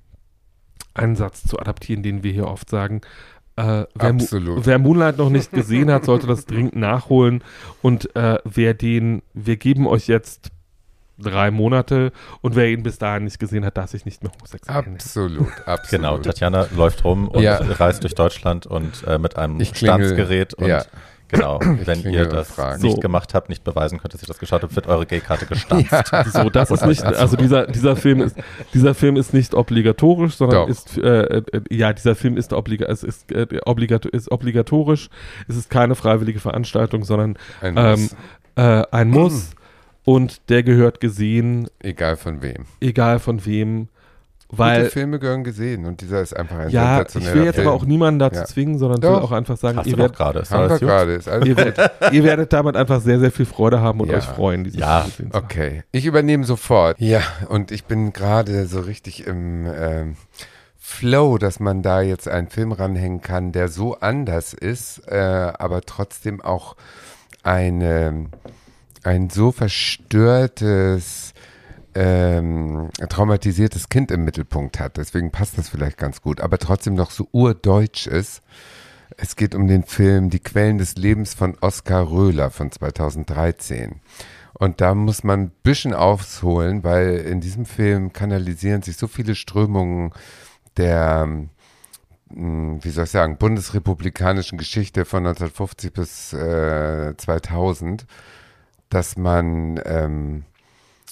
einen 0.93 1.15
Satz 1.15 1.47
zu 1.47 1.59
adaptieren, 1.59 2.03
den 2.03 2.23
wir 2.23 2.31
hier 2.31 2.47
oft 2.47 2.69
sagen, 2.69 3.01
äh, 3.55 3.85
wer, 3.95 4.15
wer, 4.65 4.79
Moonlight 4.79 5.17
noch 5.17 5.29
nicht 5.29 5.51
gesehen 5.51 5.91
hat, 5.91 6.05
sollte 6.05 6.27
das 6.27 6.45
dringend 6.45 6.75
nachholen. 6.75 7.43
Und 7.81 8.15
äh, 8.15 8.39
wer 8.43 8.73
den, 8.73 9.21
wir 9.33 9.57
geben 9.57 9.87
euch 9.87 10.07
jetzt 10.07 10.51
drei 11.17 11.51
Monate 11.51 12.11
und 12.41 12.55
wer 12.55 12.69
ihn 12.69 12.83
bis 12.83 12.97
dahin 12.97 13.25
nicht 13.25 13.39
gesehen 13.39 13.65
hat, 13.65 13.77
darf 13.77 13.91
sich 13.91 14.05
nicht 14.05 14.23
mehr 14.23 14.31
homosexuell 14.31 14.77
Absolut, 14.77 15.47
absolut. 15.65 15.89
Genau, 15.89 16.17
Tatjana 16.17 16.67
läuft 16.75 17.03
rum 17.03 17.27
und 17.27 17.41
ja. 17.41 17.57
reist 17.57 18.03
durch 18.03 18.15
Deutschland 18.15 18.65
und 18.65 19.03
äh, 19.05 19.17
mit 19.17 19.37
einem 19.37 19.59
ich 19.59 19.73
klingel, 19.73 20.05
Standsgerät 20.05 20.53
und 20.55 20.67
ja. 20.67 20.83
Genau, 21.33 21.59
wenn 21.61 22.01
ihr 22.03 22.25
das 22.27 22.51
Fragen. 22.51 22.81
nicht 22.81 22.95
So. 22.95 22.99
gemacht 22.99 23.33
habt, 23.33 23.49
nicht 23.49 23.63
beweisen 23.63 23.97
könnt, 23.97 24.13
dass 24.13 24.21
ihr 24.21 24.27
das 24.27 24.37
geschaut 24.37 24.61
habt, 24.61 24.75
wird 24.75 24.87
eure 24.87 25.05
Gay-Karte 25.07 25.47
gestanzt. 25.47 25.91
So, 26.25 26.49
das 26.49 26.69
ist 26.69 26.85
nicht, 26.85 27.03
also 27.03 27.35
dieser, 27.37 27.65
dieser 27.65 27.95
Film 27.95 28.21
ist, 28.21 28.35
dieser 28.73 28.93
Film 28.93 29.17
ist 29.17 29.33
nicht 29.33 29.55
obligatorisch, 29.55 30.35
sondern 30.35 30.61
Doch. 30.61 30.69
ist, 30.69 30.97
äh, 30.97 31.37
äh, 31.37 31.43
ja, 31.71 31.91
dieser 31.91 32.15
Film 32.15 32.37
ist, 32.37 32.53
obliga 32.53 32.85
es 32.85 33.03
ist, 33.03 33.31
äh, 33.31 33.47
obligato 33.65 34.09
ist 34.09 34.31
obligatorisch. 34.31 35.09
Es 35.47 35.55
ist 35.55 35.69
keine 35.69 35.95
freiwillige 35.95 36.39
Veranstaltung, 36.39 37.03
sondern 37.03 37.37
Ein 37.61 37.77
ähm, 37.77 38.01
Muss, 38.01 38.15
äh, 38.55 38.83
ein 38.91 39.09
Muss 39.09 39.51
und 40.05 40.49
der 40.49 40.63
gehört 40.63 40.99
gesehen, 40.99 41.67
egal 41.79 42.15
von 42.17 42.41
wem. 42.41 42.65
egal 42.81 43.19
von 43.19 43.45
wem, 43.45 43.87
Gute 44.49 44.59
weil, 44.61 44.85
Filme 44.91 45.17
gehören 45.17 45.43
gesehen 45.43 45.85
und 45.85 46.01
dieser 46.01 46.21
ist 46.21 46.35
einfach 46.37 46.57
ein 46.59 46.69
ja, 46.69 47.01
ich 47.01 47.07
sensationeller 47.09 47.35
will 47.35 47.45
jetzt 47.45 47.55
Film. 47.55 47.67
aber 47.67 47.75
auch 47.75 47.85
niemanden 47.85 48.19
dazu 48.19 48.39
Ja. 48.41 48.45
zwingen, 48.45 48.77
sondern 48.77 49.01
Doch. 49.01 49.09
will 49.09 49.23
auch 49.23 49.31
einfach 49.31 49.57
sagen, 49.57 49.81
ihr 49.85 49.97
werdet, 49.97 50.15
gerade. 50.15 50.39
Ist 50.41 50.51
alles 50.53 50.79
gerade, 50.79 51.13
ist 51.15 51.27
alles 51.27 51.47
ihr, 51.47 51.57
werdet, 51.57 51.91
ihr 52.11 52.23
werdet 52.23 52.53
damit 52.53 52.75
einfach 52.75 53.01
sehr, 53.01 53.19
sehr 53.19 53.31
viel 53.31 53.47
Freude 53.47 53.81
haben 53.81 53.99
und 54.01 54.09
Ja. 54.11 54.17
euch 54.17 54.25
freuen, 54.25 54.63
diesen 54.63 54.79
Ja. 54.79 55.07
Okay, 55.31 55.83
ich 55.91 56.05
übernehme 56.05 56.43
sofort. 56.43 56.99
Ja, 56.99 57.21
und 57.49 57.71
ich 57.71 57.85
bin 57.85 58.13
gerade 58.13 58.67
so 58.67 58.81
richtig 58.81 59.25
im 59.25 59.65
ähm, 59.75 60.17
Flow, 60.77 61.39
dass 61.39 61.59
man 61.59 61.81
da 61.81 62.01
jetzt 62.01 62.27
einen 62.27 62.49
Film 62.49 62.73
ranhängen 62.73 63.21
kann, 63.21 63.53
der 63.53 63.69
so 63.69 63.95
anders 64.01 64.53
ist, 64.53 64.99
äh, 65.07 65.15
aber 65.57 65.81
trotzdem 65.81 66.41
auch 66.41 66.75
eine, 67.41 68.25
ein 69.03 69.29
so 69.29 69.51
verstörtes, 69.51 71.33
ähm, 71.95 72.89
traumatisiertes 73.09 73.89
Kind 73.89 74.11
im 74.11 74.23
Mittelpunkt 74.23 74.79
hat. 74.79 74.97
Deswegen 74.97 75.31
passt 75.31 75.57
das 75.57 75.69
vielleicht 75.69 75.97
ganz 75.97 76.21
gut, 76.21 76.41
aber 76.41 76.57
trotzdem 76.57 76.95
noch 76.95 77.11
so 77.11 77.27
urdeutsch 77.31 78.07
ist. 78.07 78.41
Es 79.17 79.35
geht 79.35 79.53
um 79.53 79.67
den 79.67 79.83
Film 79.83 80.29
Die 80.29 80.39
Quellen 80.39 80.79
des 80.79 80.95
Lebens 80.95 81.33
von 81.33 81.55
Oskar 81.61 82.09
Röhler 82.09 82.49
von 82.49 82.71
2013. 82.71 84.01
Und 84.53 84.81
da 84.81 84.95
muss 84.95 85.23
man 85.23 85.41
ein 85.41 85.51
bisschen 85.63 85.93
aufholen, 85.93 86.83
weil 86.83 87.17
in 87.17 87.41
diesem 87.41 87.65
Film 87.65 88.13
kanalisieren 88.13 88.81
sich 88.81 88.97
so 88.97 89.07
viele 89.07 89.35
Strömungen 89.35 90.11
der, 90.77 91.27
mh, 92.29 92.83
wie 92.83 92.89
soll 92.89 93.05
ich 93.05 93.11
sagen, 93.11 93.37
bundesrepublikanischen 93.37 94.57
Geschichte 94.57 95.05
von 95.05 95.25
1950 95.25 95.93
bis 95.93 96.33
äh, 96.33 97.15
2000, 97.17 98.05
dass 98.89 99.17
man 99.17 99.79
ähm, 99.85 100.43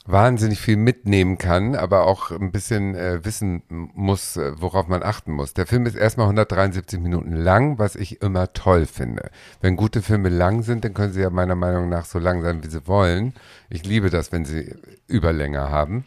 wahnsinnig 0.05 0.59
viel 0.59 0.77
mitnehmen 0.77 1.37
kann, 1.37 1.75
aber 1.75 2.05
auch 2.05 2.31
ein 2.31 2.51
bisschen 2.51 2.95
äh, 2.95 3.23
wissen 3.23 3.61
muss, 3.69 4.35
äh, 4.37 4.53
worauf 4.59 4.87
man 4.87 5.03
achten 5.03 5.31
muss. 5.31 5.53
Der 5.53 5.67
Film 5.67 5.85
ist 5.85 5.95
erstmal 5.95 6.25
173 6.25 6.99
Minuten 6.99 7.33
lang, 7.33 7.77
was 7.77 7.95
ich 7.95 8.21
immer 8.21 8.53
toll 8.53 8.85
finde. 8.85 9.29
Wenn 9.61 9.75
gute 9.75 10.01
Filme 10.01 10.29
lang 10.29 10.63
sind, 10.63 10.83
dann 10.83 10.93
können 10.93 11.13
sie 11.13 11.21
ja 11.21 11.29
meiner 11.29 11.55
Meinung 11.55 11.89
nach 11.89 12.05
so 12.05 12.19
lang 12.19 12.41
sein, 12.41 12.63
wie 12.63 12.69
sie 12.69 12.87
wollen. 12.87 13.33
Ich 13.69 13.85
liebe 13.85 14.09
das, 14.09 14.31
wenn 14.31 14.45
sie 14.45 14.75
Überlänge 15.07 15.69
haben. 15.69 16.05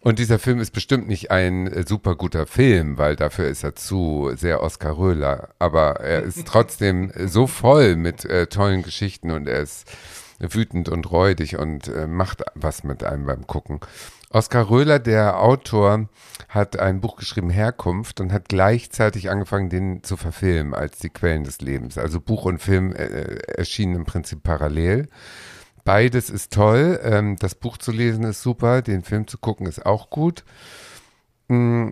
Und 0.00 0.18
dieser 0.18 0.40
Film 0.40 0.58
ist 0.58 0.72
bestimmt 0.72 1.06
nicht 1.06 1.30
ein 1.30 1.68
äh, 1.68 1.84
super 1.86 2.16
guter 2.16 2.46
Film, 2.46 2.98
weil 2.98 3.14
dafür 3.14 3.46
ist 3.46 3.62
er 3.62 3.76
zu 3.76 4.32
sehr 4.34 4.62
Oskar 4.62 4.96
Röhler. 4.96 5.50
Aber 5.58 6.00
er 6.00 6.22
ist 6.22 6.46
trotzdem 6.46 7.12
so 7.26 7.46
voll 7.46 7.94
mit 7.94 8.24
äh, 8.24 8.46
tollen 8.46 8.82
Geschichten 8.82 9.30
und 9.30 9.46
er 9.46 9.60
ist 9.60 9.86
wütend 10.50 10.88
und 10.88 11.10
räudig 11.10 11.58
und 11.58 11.88
äh, 11.88 12.06
macht 12.06 12.42
was 12.54 12.84
mit 12.84 13.04
einem 13.04 13.26
beim 13.26 13.46
Gucken. 13.46 13.80
Oskar 14.30 14.70
Röhler, 14.70 14.98
der 14.98 15.40
Autor, 15.40 16.08
hat 16.48 16.78
ein 16.78 17.00
Buch 17.00 17.16
geschrieben, 17.16 17.50
Herkunft, 17.50 18.20
und 18.20 18.32
hat 18.32 18.48
gleichzeitig 18.48 19.30
angefangen, 19.30 19.68
den 19.68 20.02
zu 20.02 20.16
verfilmen 20.16 20.74
als 20.74 20.98
die 20.98 21.10
Quellen 21.10 21.44
des 21.44 21.60
Lebens. 21.60 21.98
Also 21.98 22.20
Buch 22.20 22.46
und 22.46 22.58
Film 22.58 22.92
äh, 22.92 23.36
erschienen 23.56 23.94
im 23.94 24.04
Prinzip 24.04 24.42
parallel. 24.42 25.08
Beides 25.84 26.30
ist 26.30 26.52
toll. 26.52 27.00
Ähm, 27.02 27.36
das 27.36 27.54
Buch 27.54 27.76
zu 27.76 27.92
lesen 27.92 28.24
ist 28.24 28.42
super, 28.42 28.82
den 28.82 29.02
Film 29.02 29.26
zu 29.26 29.36
gucken 29.38 29.66
ist 29.66 29.84
auch 29.84 30.10
gut. 30.10 30.44
Mm, 31.48 31.90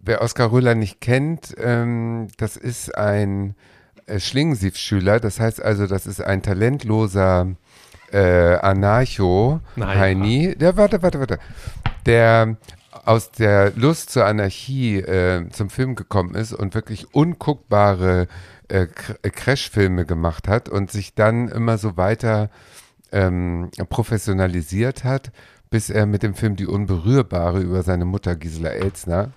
wer 0.00 0.20
Oskar 0.20 0.52
Röhler 0.52 0.74
nicht 0.74 1.00
kennt, 1.00 1.54
ähm, 1.58 2.28
das 2.36 2.56
ist 2.56 2.94
ein 2.96 3.54
äh, 4.06 4.18
Schlingensief-Schüler. 4.18 5.20
Das 5.20 5.40
heißt 5.40 5.62
also, 5.62 5.86
das 5.86 6.06
ist 6.06 6.20
ein 6.20 6.42
talentloser 6.42 7.54
äh, 8.12 8.56
Anarcho, 8.56 9.60
Naja. 9.76 10.00
Heini. 10.00 10.54
Der, 10.56 10.76
warte, 10.76 11.02
warte, 11.02 11.20
warte. 11.20 11.38
Der 12.06 12.56
aus 13.04 13.30
der 13.30 13.72
Lust 13.76 14.10
zur 14.10 14.26
Anarchie 14.26 14.96
äh, 14.98 15.48
zum 15.50 15.70
Film 15.70 15.94
gekommen 15.94 16.34
ist 16.34 16.52
und 16.52 16.74
wirklich 16.74 17.14
unguckbare 17.14 18.26
äh, 18.68 18.82
äh, 19.22 19.30
Crash-Filme 19.30 20.04
gemacht 20.06 20.48
hat 20.48 20.68
und 20.68 20.90
sich 20.90 21.14
dann 21.14 21.48
immer 21.48 21.78
so 21.78 21.96
weiter 21.96 22.50
ähm, 23.12 23.70
professionalisiert 23.88 25.04
hat, 25.04 25.32
bis 25.70 25.90
er 25.90 26.06
mit 26.06 26.22
dem 26.22 26.34
Film 26.34 26.56
Die 26.56 26.66
Unberührbare 26.66 27.60
über 27.60 27.82
seine 27.82 28.04
Mutter 28.04 28.36
Gisela 28.36 28.70
Elsner 28.70 29.30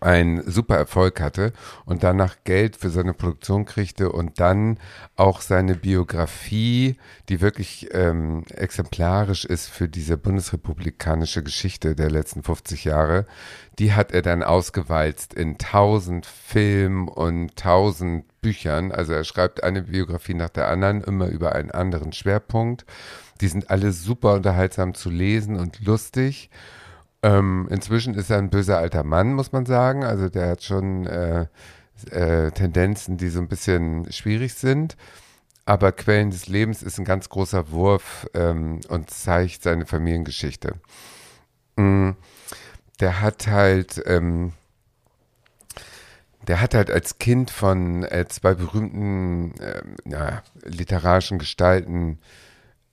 einen 0.00 0.48
super 0.48 0.76
Erfolg 0.76 1.20
hatte 1.20 1.52
und 1.84 2.02
danach 2.02 2.36
Geld 2.44 2.76
für 2.76 2.90
seine 2.90 3.14
Produktion 3.14 3.64
kriegte 3.64 4.12
und 4.12 4.40
dann 4.40 4.78
auch 5.16 5.40
seine 5.40 5.74
Biografie, 5.74 6.96
die 7.28 7.40
wirklich 7.40 7.88
ähm, 7.92 8.44
exemplarisch 8.54 9.44
ist 9.44 9.68
für 9.68 9.88
diese 9.88 10.16
bundesrepublikanische 10.16 11.42
Geschichte 11.42 11.94
der 11.94 12.10
letzten 12.10 12.42
50 12.42 12.84
Jahre, 12.84 13.26
die 13.78 13.92
hat 13.92 14.12
er 14.12 14.22
dann 14.22 14.42
ausgewalzt 14.42 15.34
in 15.34 15.58
tausend 15.58 16.26
Filmen 16.26 17.08
und 17.08 17.56
tausend 17.56 18.24
Büchern. 18.40 18.92
Also 18.92 19.12
er 19.12 19.24
schreibt 19.24 19.62
eine 19.62 19.82
Biografie 19.82 20.34
nach 20.34 20.48
der 20.48 20.68
anderen, 20.68 21.02
immer 21.02 21.26
über 21.28 21.54
einen 21.54 21.70
anderen 21.70 22.12
Schwerpunkt. 22.12 22.84
Die 23.40 23.48
sind 23.48 23.70
alle 23.70 23.92
super 23.92 24.34
unterhaltsam 24.34 24.94
zu 24.94 25.10
lesen 25.10 25.56
und 25.56 25.84
lustig. 25.84 26.50
Ähm, 27.22 27.66
inzwischen 27.70 28.14
ist 28.14 28.30
er 28.30 28.38
ein 28.38 28.50
böser 28.50 28.78
alter 28.78 29.02
Mann, 29.02 29.34
muss 29.34 29.52
man 29.52 29.66
sagen. 29.66 30.04
Also 30.04 30.28
der 30.28 30.50
hat 30.50 30.62
schon 30.62 31.06
äh, 31.06 31.46
äh, 32.10 32.50
Tendenzen, 32.52 33.16
die 33.16 33.28
so 33.28 33.40
ein 33.40 33.48
bisschen 33.48 34.10
schwierig 34.12 34.54
sind. 34.54 34.96
Aber 35.64 35.92
Quellen 35.92 36.30
des 36.30 36.46
Lebens 36.46 36.82
ist 36.82 36.98
ein 36.98 37.04
ganz 37.04 37.28
großer 37.28 37.70
Wurf 37.72 38.26
ähm, 38.34 38.80
und 38.88 39.10
zeigt 39.10 39.62
seine 39.62 39.84
Familiengeschichte. 39.84 40.76
Mhm. 41.76 42.16
Der 43.00 43.20
hat 43.20 43.48
halt, 43.48 44.02
ähm, 44.06 44.52
der 46.46 46.60
hat 46.60 46.74
halt 46.74 46.90
als 46.90 47.18
Kind 47.18 47.50
von 47.50 48.02
äh, 48.04 48.26
zwei 48.28 48.54
berühmten 48.54 49.54
ja, 50.06 50.42
literarischen 50.64 51.38
Gestalten 51.38 52.18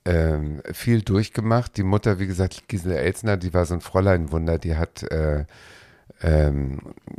ähm, 0.06 0.62
viel 0.72 1.02
durchgemacht. 1.02 1.76
Die 1.76 1.82
Mutter, 1.82 2.18
wie 2.18 2.26
gesagt, 2.26 2.68
Gisela 2.68 2.96
Elsner, 2.96 3.36
die 3.36 3.52
war 3.52 3.66
so 3.66 3.74
ein 3.74 3.80
Fräuleinwunder, 3.80 4.58
die 4.58 4.76
hat 4.76 5.02
äh, 5.02 5.44
ähm, 6.22 6.78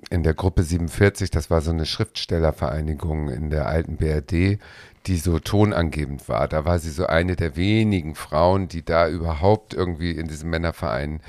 in 0.10 0.24
der 0.24 0.34
Gruppe 0.34 0.64
47, 0.64 1.30
das 1.30 1.50
war 1.50 1.62
so 1.62 1.72
eine 1.72 1.86
Schriftstellervereinigung 1.86 3.30
in 3.30 3.50
der 3.50 3.68
alten 3.68 3.98
BRD, 3.98 4.60
die 5.06 5.18
so 5.18 5.40
tonangebend 5.40 6.28
war. 6.30 6.48
Da 6.48 6.66
war 6.66 6.80
sie 6.80 6.90
so 6.90 7.06
eine 7.06 7.36
der 7.36 7.56
wenigen 7.56 8.16
Frauen, 8.16 8.68
die 8.68 8.84
da 8.84 9.08
überhaupt 9.08 9.74
irgendwie 9.74 10.12
in 10.12 10.28
diesem 10.28 10.50
Männerverein 10.50 11.22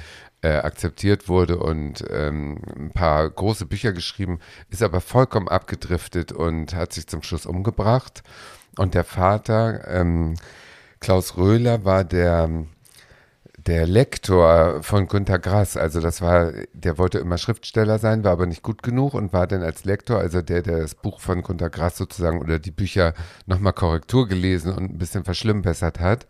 äh, 0.43 0.51
akzeptiert 0.51 1.29
wurde 1.29 1.59
und 1.59 2.05
ähm, 2.11 2.61
ein 2.77 2.91
paar 2.93 3.29
große 3.29 3.67
Bücher 3.67 3.93
geschrieben, 3.93 4.39
ist 4.71 4.83
aber 4.83 5.01
vollkommen 5.01 5.49
abgedriftet 5.49 6.31
und 6.31 6.75
hat 6.75 6.93
sich 6.93 7.09
zum 7.09 7.23
Schluss 7.23 7.45
umgebracht. 7.45 8.23
Und 8.77 8.95
der 8.95 9.05
Vater, 9.05 9.89
ähm, 9.89 10.37
Klaus 11.01 11.37
Röhler 11.37 11.85
war 11.85 12.05
der, 12.05 12.51
der 13.57 13.87
Lektor 13.87 14.83
von 14.83 15.09
Günter 15.09 15.39
Grass. 15.39 15.77
Also 15.77 16.01
das 16.01 16.21
war, 16.23 16.53
der 16.73 16.99
wollte 16.99 17.19
immer 17.19 17.39
Schriftsteller 17.39 17.99
sein, 17.99 18.25
war 18.25 18.33
aber 18.33 18.47
nicht 18.47 18.63
gut 18.63 18.83
genug 18.83 19.15
und 19.15 19.33
war 19.33 19.47
dann 19.47 19.63
als 19.63 19.85
Lektor, 19.85 20.19
also 20.19 20.43
der, 20.43 20.63
der 20.63 20.81
das 20.81 20.95
Buch 20.95 21.21
von 21.21 21.43
Günter 21.43 21.71
Grass 21.71 21.97
sozusagen 21.97 22.41
oder 22.41 22.59
die 22.59 22.71
Bücher 22.71 23.15
nochmal 23.47 23.73
Korrektur 23.73 24.29
gelesen 24.29 24.73
und 24.73 24.91
ein 24.91 24.99
bisschen 24.99 25.25
verschlimmbessert 25.25 26.01
hat 26.01 26.27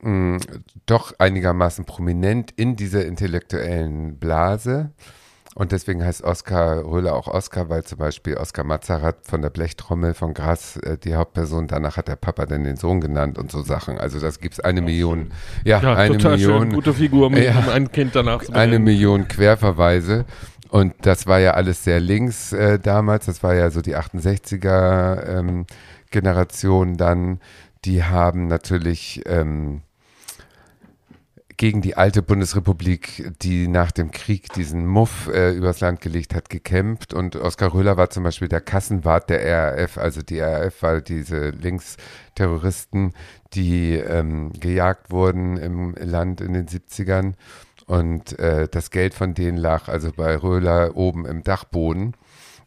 mm, 0.00 0.38
doch 0.86 1.12
einigermaßen 1.18 1.84
prominent 1.84 2.52
in 2.52 2.76
dieser 2.76 3.06
intellektuellen 3.06 4.18
Blase. 4.18 4.90
Und 5.58 5.72
deswegen 5.72 6.04
heißt 6.04 6.22
Oskar 6.22 6.84
Röhle 6.84 7.12
auch 7.12 7.26
Oskar, 7.26 7.68
weil 7.68 7.82
zum 7.82 7.98
Beispiel 7.98 8.36
Oskar 8.36 8.64
Mazarat 8.64 9.16
von 9.24 9.42
der 9.42 9.50
Blechtrommel 9.50 10.14
von 10.14 10.32
Gras 10.32 10.76
äh, 10.76 10.96
die 10.98 11.16
Hauptperson, 11.16 11.66
danach 11.66 11.96
hat 11.96 12.06
der 12.06 12.14
Papa 12.14 12.46
dann 12.46 12.62
den 12.62 12.76
Sohn 12.76 13.00
genannt 13.00 13.38
und 13.38 13.50
so 13.50 13.62
Sachen. 13.62 13.98
Also 13.98 14.20
das 14.20 14.38
gibt 14.38 14.54
es 14.54 14.60
eine 14.60 14.82
Million, 14.82 15.32
ja, 15.64 15.80
ja, 15.80 15.96
eine 15.96 16.16
Million. 16.16 16.38
Schön. 16.38 16.72
Gute 16.74 16.94
Figur 16.94 17.28
mit 17.28 17.42
ja, 17.44 17.72
ein 17.72 17.90
Kind 17.90 18.14
danach 18.14 18.44
zu 18.44 18.52
Eine 18.52 18.78
Million 18.78 19.26
Querverweise. 19.26 20.26
Und 20.68 20.94
das 21.02 21.26
war 21.26 21.40
ja 21.40 21.54
alles 21.54 21.82
sehr 21.82 21.98
links 21.98 22.52
äh, 22.52 22.78
damals, 22.78 23.26
das 23.26 23.42
war 23.42 23.56
ja 23.56 23.70
so 23.70 23.80
die 23.80 23.96
68er 23.96 25.38
ähm, 25.38 25.66
Generation 26.12 26.96
dann. 26.96 27.40
Die 27.84 28.04
haben 28.04 28.46
natürlich 28.46 29.22
ähm, 29.26 29.82
gegen 31.58 31.82
die 31.82 31.96
alte 31.96 32.22
Bundesrepublik, 32.22 33.32
die 33.42 33.66
nach 33.66 33.90
dem 33.90 34.12
Krieg 34.12 34.52
diesen 34.52 34.86
Muff 34.86 35.26
äh, 35.26 35.50
übers 35.50 35.80
Land 35.80 36.00
gelegt 36.00 36.34
hat, 36.34 36.48
gekämpft. 36.48 37.12
Und 37.12 37.34
Oskar 37.34 37.74
Röhler 37.74 37.96
war 37.96 38.10
zum 38.10 38.22
Beispiel 38.22 38.48
der 38.48 38.60
Kassenwart 38.60 39.28
der 39.28 39.76
RAF. 39.76 39.98
Also 39.98 40.22
die 40.22 40.38
RAF 40.38 40.82
war 40.82 41.00
diese 41.00 41.50
Linksterroristen, 41.50 43.12
die 43.54 43.94
ähm, 43.94 44.52
gejagt 44.52 45.10
wurden 45.10 45.56
im 45.56 45.96
Land 45.98 46.40
in 46.40 46.52
den 46.52 46.68
70ern. 46.68 47.34
Und 47.86 48.38
äh, 48.38 48.68
das 48.70 48.92
Geld 48.92 49.14
von 49.14 49.34
denen 49.34 49.58
lag 49.58 49.88
also 49.88 50.12
bei 50.12 50.36
Röhler 50.36 50.96
oben 50.96 51.26
im 51.26 51.42
Dachboden. 51.42 52.14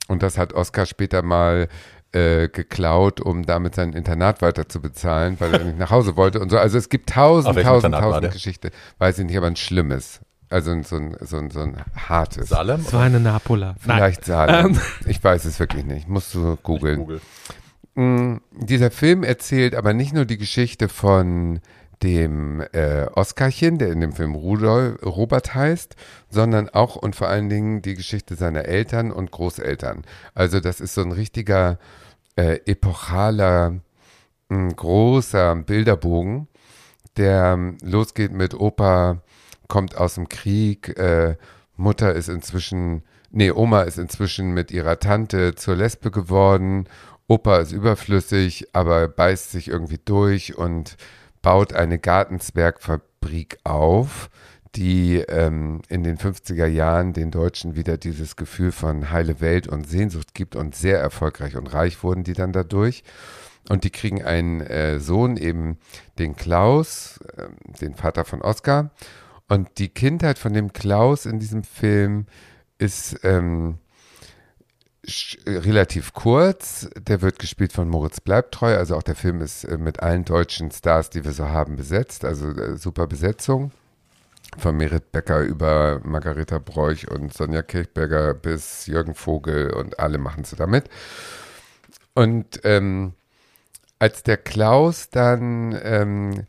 Und 0.09 0.21
das 0.21 0.37
hat 0.37 0.51
Oskar 0.51 0.85
später 0.85 1.21
mal 1.21 1.69
äh, 2.13 2.49
geklaut, 2.49 3.21
um 3.21 3.45
damit 3.45 3.75
sein 3.75 3.93
Internat 3.93 4.41
weiter 4.41 4.67
zu 4.67 4.81
bezahlen, 4.81 5.37
weil 5.39 5.53
er 5.53 5.63
nicht 5.63 5.79
nach 5.79 5.91
Hause 5.91 6.17
wollte 6.17 6.39
und 6.39 6.49
so. 6.49 6.57
Also 6.57 6.77
es 6.77 6.89
gibt 6.89 7.09
tausend, 7.09 7.57
tausend, 7.61 7.95
tausend 7.95 8.31
Geschichten. 8.31 8.71
Weiß 8.97 9.19
ich 9.19 9.25
nicht, 9.25 9.37
aber 9.37 9.47
ein 9.47 9.55
schlimmes. 9.55 10.19
Also 10.49 10.71
so 10.83 10.97
ein, 10.97 11.15
so 11.21 11.37
ein, 11.37 11.49
so 11.49 11.61
ein 11.61 11.77
hartes. 11.95 12.49
Salem? 12.49 12.81
Es 12.81 12.91
war 12.91 13.03
eine 13.03 13.21
Napola. 13.21 13.75
Vielleicht 13.79 14.25
Salem. 14.25 14.73
Ähm. 14.73 14.81
Ich 15.07 15.23
weiß 15.23 15.45
es 15.45 15.59
wirklich 15.59 15.85
nicht. 15.85 16.09
Musst 16.09 16.35
du 16.35 16.57
googeln. 16.61 16.99
Google. 16.99 17.21
Mm, 17.95 18.37
dieser 18.51 18.91
Film 18.91 19.23
erzählt 19.23 19.75
aber 19.75 19.93
nicht 19.93 20.13
nur 20.13 20.25
die 20.25 20.37
Geschichte 20.37 20.89
von 20.89 21.61
dem 22.03 22.61
äh, 22.73 23.05
Oskarchen, 23.13 23.77
der 23.77 23.91
in 23.91 24.01
dem 24.01 24.13
Film 24.13 24.35
Rudolf, 24.35 25.01
Robert 25.03 25.53
heißt, 25.53 25.95
sondern 26.29 26.67
auch 26.69 26.95
und 26.95 27.15
vor 27.15 27.27
allen 27.27 27.47
Dingen 27.49 27.81
die 27.81 27.93
Geschichte 27.93 28.35
seiner 28.35 28.65
Eltern 28.65 29.11
und 29.11 29.31
Großeltern. 29.31 30.03
Also 30.33 30.59
das 30.59 30.81
ist 30.81 30.95
so 30.95 31.01
ein 31.01 31.11
richtiger 31.11 31.77
äh, 32.41 32.59
epochaler, 32.65 33.81
ein 34.49 34.75
großer 34.75 35.55
Bilderbogen, 35.55 36.47
der 37.17 37.53
ähm, 37.53 37.77
losgeht 37.83 38.31
mit 38.31 38.53
Opa 38.53 39.21
kommt 39.67 39.95
aus 39.95 40.15
dem 40.15 40.27
Krieg, 40.27 40.97
äh, 40.97 41.37
Mutter 41.77 42.13
ist 42.13 42.29
inzwischen, 42.29 43.03
nee, 43.29 43.51
Oma 43.51 43.83
ist 43.83 43.97
inzwischen 43.97 44.53
mit 44.53 44.71
ihrer 44.71 44.99
Tante 44.99 45.55
zur 45.55 45.75
Lesbe 45.75 46.11
geworden, 46.11 46.89
Opa 47.27 47.59
ist 47.59 47.71
überflüssig, 47.71 48.67
aber 48.73 49.07
beißt 49.07 49.51
sich 49.51 49.69
irgendwie 49.69 49.99
durch 50.03 50.57
und 50.57 50.97
baut 51.41 51.73
eine 51.73 51.99
Gartenzwergfabrik 51.99 53.59
auf, 53.63 54.29
die 54.75 55.17
ähm, 55.17 55.81
in 55.89 56.03
den 56.03 56.17
50er 56.17 56.65
Jahren 56.65 57.13
den 57.13 57.31
Deutschen 57.31 57.75
wieder 57.75 57.97
dieses 57.97 58.35
Gefühl 58.35 58.71
von 58.71 59.11
heile 59.11 59.41
Welt 59.41 59.67
und 59.67 59.87
Sehnsucht 59.89 60.33
gibt 60.33 60.55
und 60.55 60.75
sehr 60.75 60.99
erfolgreich 60.99 61.57
und 61.57 61.67
reich 61.73 62.03
wurden 62.03 62.23
die 62.23 62.33
dann 62.33 62.53
dadurch. 62.53 63.03
Und 63.69 63.83
die 63.83 63.89
kriegen 63.89 64.23
einen 64.23 64.61
äh, 64.61 64.99
Sohn, 64.99 65.37
eben 65.37 65.77
den 66.17 66.35
Klaus, 66.35 67.19
äh, 67.37 67.47
den 67.81 67.95
Vater 67.95 68.25
von 68.25 68.41
Oskar. 68.41 68.91
Und 69.47 69.77
die 69.77 69.89
Kindheit 69.89 70.39
von 70.39 70.53
dem 70.53 70.73
Klaus 70.73 71.25
in 71.25 71.39
diesem 71.39 71.63
Film 71.63 72.25
ist 72.77 73.19
ähm, 73.23 73.77
relativ 75.45 76.13
kurz. 76.13 76.89
Der 76.97 77.21
wird 77.21 77.37
gespielt 77.37 77.73
von 77.73 77.89
Moritz 77.89 78.21
Bleibtreu. 78.21 78.75
Also 78.75 78.95
auch 78.95 79.03
der 79.03 79.15
Film 79.15 79.41
ist 79.41 79.65
äh, 79.65 79.77
mit 79.77 80.01
allen 80.01 80.25
deutschen 80.25 80.71
Stars, 80.71 81.09
die 81.09 81.23
wir 81.25 81.33
so 81.33 81.47
haben, 81.47 81.75
besetzt. 81.75 82.25
Also 82.25 82.49
äh, 82.49 82.77
super 82.77 83.07
Besetzung. 83.07 83.71
Von 84.57 84.77
Merit 84.77 85.11
Becker 85.11 85.41
über 85.41 86.01
Margareta 86.03 86.59
Broich 86.59 87.09
und 87.09 87.33
Sonja 87.33 87.61
Kirchberger 87.61 88.33
bis 88.33 88.85
Jürgen 88.85 89.15
Vogel 89.15 89.71
und 89.71 89.99
alle 89.99 90.17
machen 90.17 90.43
sie 90.43 90.55
damit. 90.55 90.89
Und 92.13 92.59
ähm, 92.63 93.13
als 93.99 94.23
der 94.23 94.37
Klaus 94.37 95.09
dann, 95.09 95.79
ähm, 95.83 96.47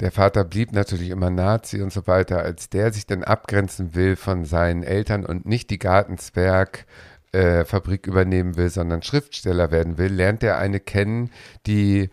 der 0.00 0.10
Vater 0.10 0.44
blieb 0.44 0.72
natürlich 0.72 1.10
immer 1.10 1.30
Nazi 1.30 1.82
und 1.82 1.92
so 1.92 2.06
weiter, 2.06 2.40
als 2.40 2.70
der 2.70 2.92
sich 2.92 3.06
dann 3.06 3.22
abgrenzen 3.22 3.94
will 3.94 4.16
von 4.16 4.44
seinen 4.44 4.82
Eltern 4.82 5.24
und 5.26 5.46
nicht 5.46 5.70
die 5.70 5.78
Gartenzwerg 5.78 6.86
äh, 7.32 7.64
Fabrik 7.64 8.06
übernehmen 8.06 8.56
will, 8.56 8.70
sondern 8.70 9.02
Schriftsteller 9.02 9.70
werden 9.70 9.98
will, 9.98 10.12
lernt 10.12 10.42
er 10.42 10.58
eine 10.58 10.80
kennen, 10.80 11.30
die 11.66 12.10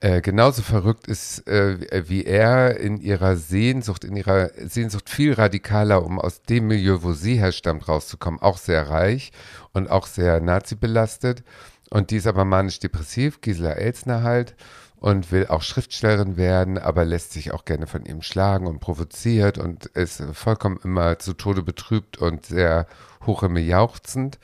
äh, 0.00 0.20
genauso 0.20 0.62
verrückt 0.62 1.08
ist 1.08 1.48
äh, 1.48 2.04
wie 2.08 2.24
er 2.24 2.78
in 2.78 2.98
ihrer 2.98 3.36
Sehnsucht, 3.36 4.04
in 4.04 4.14
ihrer 4.16 4.50
Sehnsucht 4.66 5.08
viel 5.08 5.32
radikaler, 5.32 6.04
um 6.04 6.20
aus 6.20 6.42
dem 6.42 6.66
Milieu, 6.66 6.98
wo 7.02 7.12
sie 7.12 7.38
herstammt, 7.38 7.88
rauszukommen, 7.88 8.40
auch 8.40 8.58
sehr 8.58 8.90
reich 8.90 9.32
und 9.72 9.90
auch 9.90 10.06
sehr 10.06 10.40
nazi 10.40 10.74
belastet. 10.74 11.42
Und 11.88 12.10
die 12.10 12.16
ist 12.16 12.26
aber 12.26 12.44
manisch-depressiv, 12.44 13.40
Gisela 13.40 13.72
Elsner 13.72 14.22
halt. 14.22 14.54
und 14.98 15.30
will 15.30 15.46
auch 15.46 15.62
Schriftstellerin 15.62 16.36
werden, 16.36 16.78
aber 16.78 17.04
lässt 17.04 17.32
sich 17.32 17.52
auch 17.52 17.64
gerne 17.64 17.86
von 17.86 18.06
ihm 18.06 18.22
schlagen 18.22 18.66
und 18.66 18.80
provoziert 18.80 19.58
und 19.58 19.86
ist 19.86 20.22
vollkommen 20.32 20.78
immer 20.82 21.18
zu 21.18 21.34
Tode 21.34 21.62
betrübt 21.62 22.18
und 22.18 22.46
sehr 22.46 22.86
hoch 23.24 23.42
jauchzend. 23.42 24.38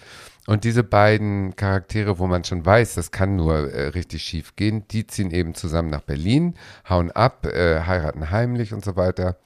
Und 0.46 0.64
diese 0.64 0.82
beiden 0.82 1.54
Charaktere, 1.54 2.18
wo 2.18 2.26
man 2.26 2.42
schon 2.42 2.66
weiß, 2.66 2.94
das 2.94 3.12
kann 3.12 3.36
nur 3.36 3.72
äh, 3.72 3.88
richtig 3.88 4.22
schief 4.22 4.56
gehen, 4.56 4.86
die 4.88 5.06
ziehen 5.06 5.30
eben 5.30 5.54
zusammen 5.54 5.88
nach 5.88 6.00
Berlin, 6.00 6.54
hauen 6.88 7.12
ab, 7.12 7.46
äh, 7.46 7.82
heiraten 7.82 8.30
heimlich 8.30 8.74
und 8.74 8.84
so 8.84 8.96
weiter 8.96 9.36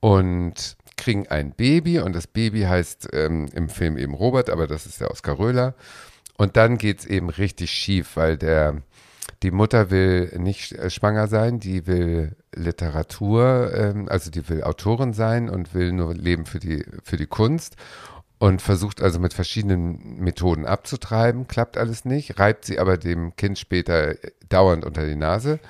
und 0.00 0.76
kriegen 0.96 1.28
ein 1.28 1.52
Baby 1.52 2.00
und 2.00 2.14
das 2.14 2.26
Baby 2.26 2.62
heißt 2.62 3.10
ähm, 3.12 3.48
im 3.54 3.68
Film 3.68 3.96
eben 3.96 4.14
Robert, 4.14 4.50
aber 4.50 4.66
das 4.66 4.86
ist 4.86 5.00
der 5.00 5.10
Oskar 5.10 5.38
Röhler. 5.38 5.74
Und 6.36 6.56
dann 6.56 6.76
geht 6.78 7.00
es 7.00 7.06
eben 7.06 7.28
richtig 7.30 7.70
schief, 7.70 8.16
weil 8.16 8.36
der, 8.36 8.82
die 9.42 9.50
Mutter 9.50 9.90
will 9.90 10.32
nicht 10.38 10.72
äh, 10.72 10.90
schwanger 10.90 11.28
sein, 11.28 11.60
die 11.60 11.86
will 11.86 12.36
Literatur, 12.54 13.72
ähm, 13.74 14.08
also 14.08 14.30
die 14.30 14.48
will 14.48 14.64
Autorin 14.64 15.12
sein 15.12 15.48
und 15.48 15.72
will 15.72 15.92
nur 15.92 16.14
leben 16.14 16.46
für 16.46 16.58
die, 16.58 16.84
für 17.04 17.16
die 17.16 17.26
Kunst 17.26 17.76
und 18.40 18.62
versucht 18.62 19.02
also 19.02 19.20
mit 19.20 19.34
verschiedenen 19.34 20.18
Methoden 20.18 20.64
abzutreiben, 20.64 21.46
klappt 21.46 21.76
alles 21.76 22.06
nicht, 22.06 22.38
reibt 22.38 22.64
sie 22.64 22.78
aber 22.78 22.96
dem 22.96 23.36
Kind 23.36 23.58
später 23.58 24.14
dauernd 24.48 24.86
unter 24.86 25.06
die 25.06 25.14
Nase. 25.14 25.60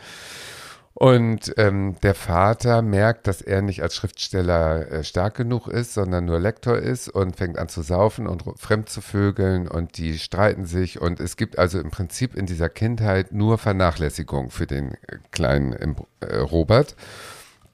Und 0.95 1.53
ähm, 1.57 1.97
der 2.05 2.15
Vater 2.15 2.83
merkt, 2.83 3.27
dass 3.27 3.43
er 3.43 3.61
nicht 3.63 3.83
als 3.83 3.97
Schriftsteller 3.97 4.89
äh, 4.89 5.03
stark 5.03 5.35
genug 5.35 5.67
ist, 5.67 5.95
sondern 5.95 6.27
nur 6.27 6.39
Lektor 6.39 6.77
ist 6.77 7.09
und 7.09 7.35
fängt 7.35 7.59
an 7.59 7.69
zu 7.69 7.83
saufen 7.83 8.29
und 8.29 8.45
fremd 8.57 8.89
zu 8.89 9.01
vögeln 9.01 9.67
und 9.67 9.99
die 9.99 10.17
streiten 10.19 10.65
sich. 10.65 11.01
Und 11.01 11.19
es 11.19 11.37
gibt 11.37 11.59
also 11.59 11.81
im 11.81 11.91
Prinzip 11.91 12.37
in 12.37 12.47
dieser 12.47 12.69
Kindheit 12.69 13.33
nur 13.33 13.59
Vernachlässigung 13.59 14.51
für 14.51 14.69
den 14.69 14.93
äh, 14.93 15.19
kleinen 15.33 15.97
äh, 16.21 16.37
Robert, 16.37 16.95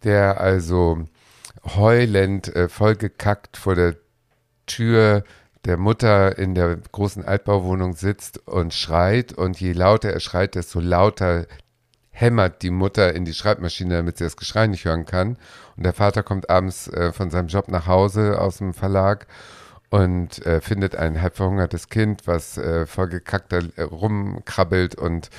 der 0.05 0.40
also 0.40 1.05
heulend, 1.64 2.55
äh, 2.56 2.70
vollgekackt 2.70 3.59
vor 3.59 3.74
der 3.74 3.97
Tür 4.66 5.24
der 5.64 5.76
Mutter 5.76 6.38
in 6.38 6.55
der 6.55 6.76
großen 6.93 7.24
Altbauwohnung 7.24 7.94
sitzt 7.94 8.47
und 8.47 8.72
schreit 8.72 9.32
und 9.32 9.60
je 9.60 9.72
lauter 9.72 10.12
er 10.12 10.20
schreit, 10.20 10.55
desto 10.55 10.80
lauter 10.80 11.47
hämmert 12.10 12.62
die 12.62 12.70
Mutter 12.70 13.14
in 13.14 13.24
die 13.24 13.34
Schreibmaschine, 13.34 13.97
damit 13.97 14.16
sie 14.18 14.24
das 14.24 14.36
Geschrei 14.36 14.66
nicht 14.68 14.84
hören 14.84 15.05
kann. 15.05 15.36
Und 15.76 15.84
der 15.84 15.93
Vater 15.93 16.22
kommt 16.22 16.48
abends 16.48 16.88
äh, 16.88 17.12
von 17.12 17.30
seinem 17.30 17.48
Job 17.48 17.68
nach 17.68 17.86
Hause 17.86 18.40
aus 18.40 18.59
dem 18.59 18.72
Verlag 18.72 19.26
und 19.90 20.44
äh, 20.47 20.60
findet 20.60 20.97
ein 20.97 21.20
halb 21.20 21.36
verhungertes 21.36 21.88
Kind, 21.88 22.26
was 22.26 22.56
äh, 22.59 22.86
vollgekackt 22.86 23.52
da 23.52 23.59
äh, 23.76 23.82
rumkrabbelt 23.82 24.94
und 24.94 25.30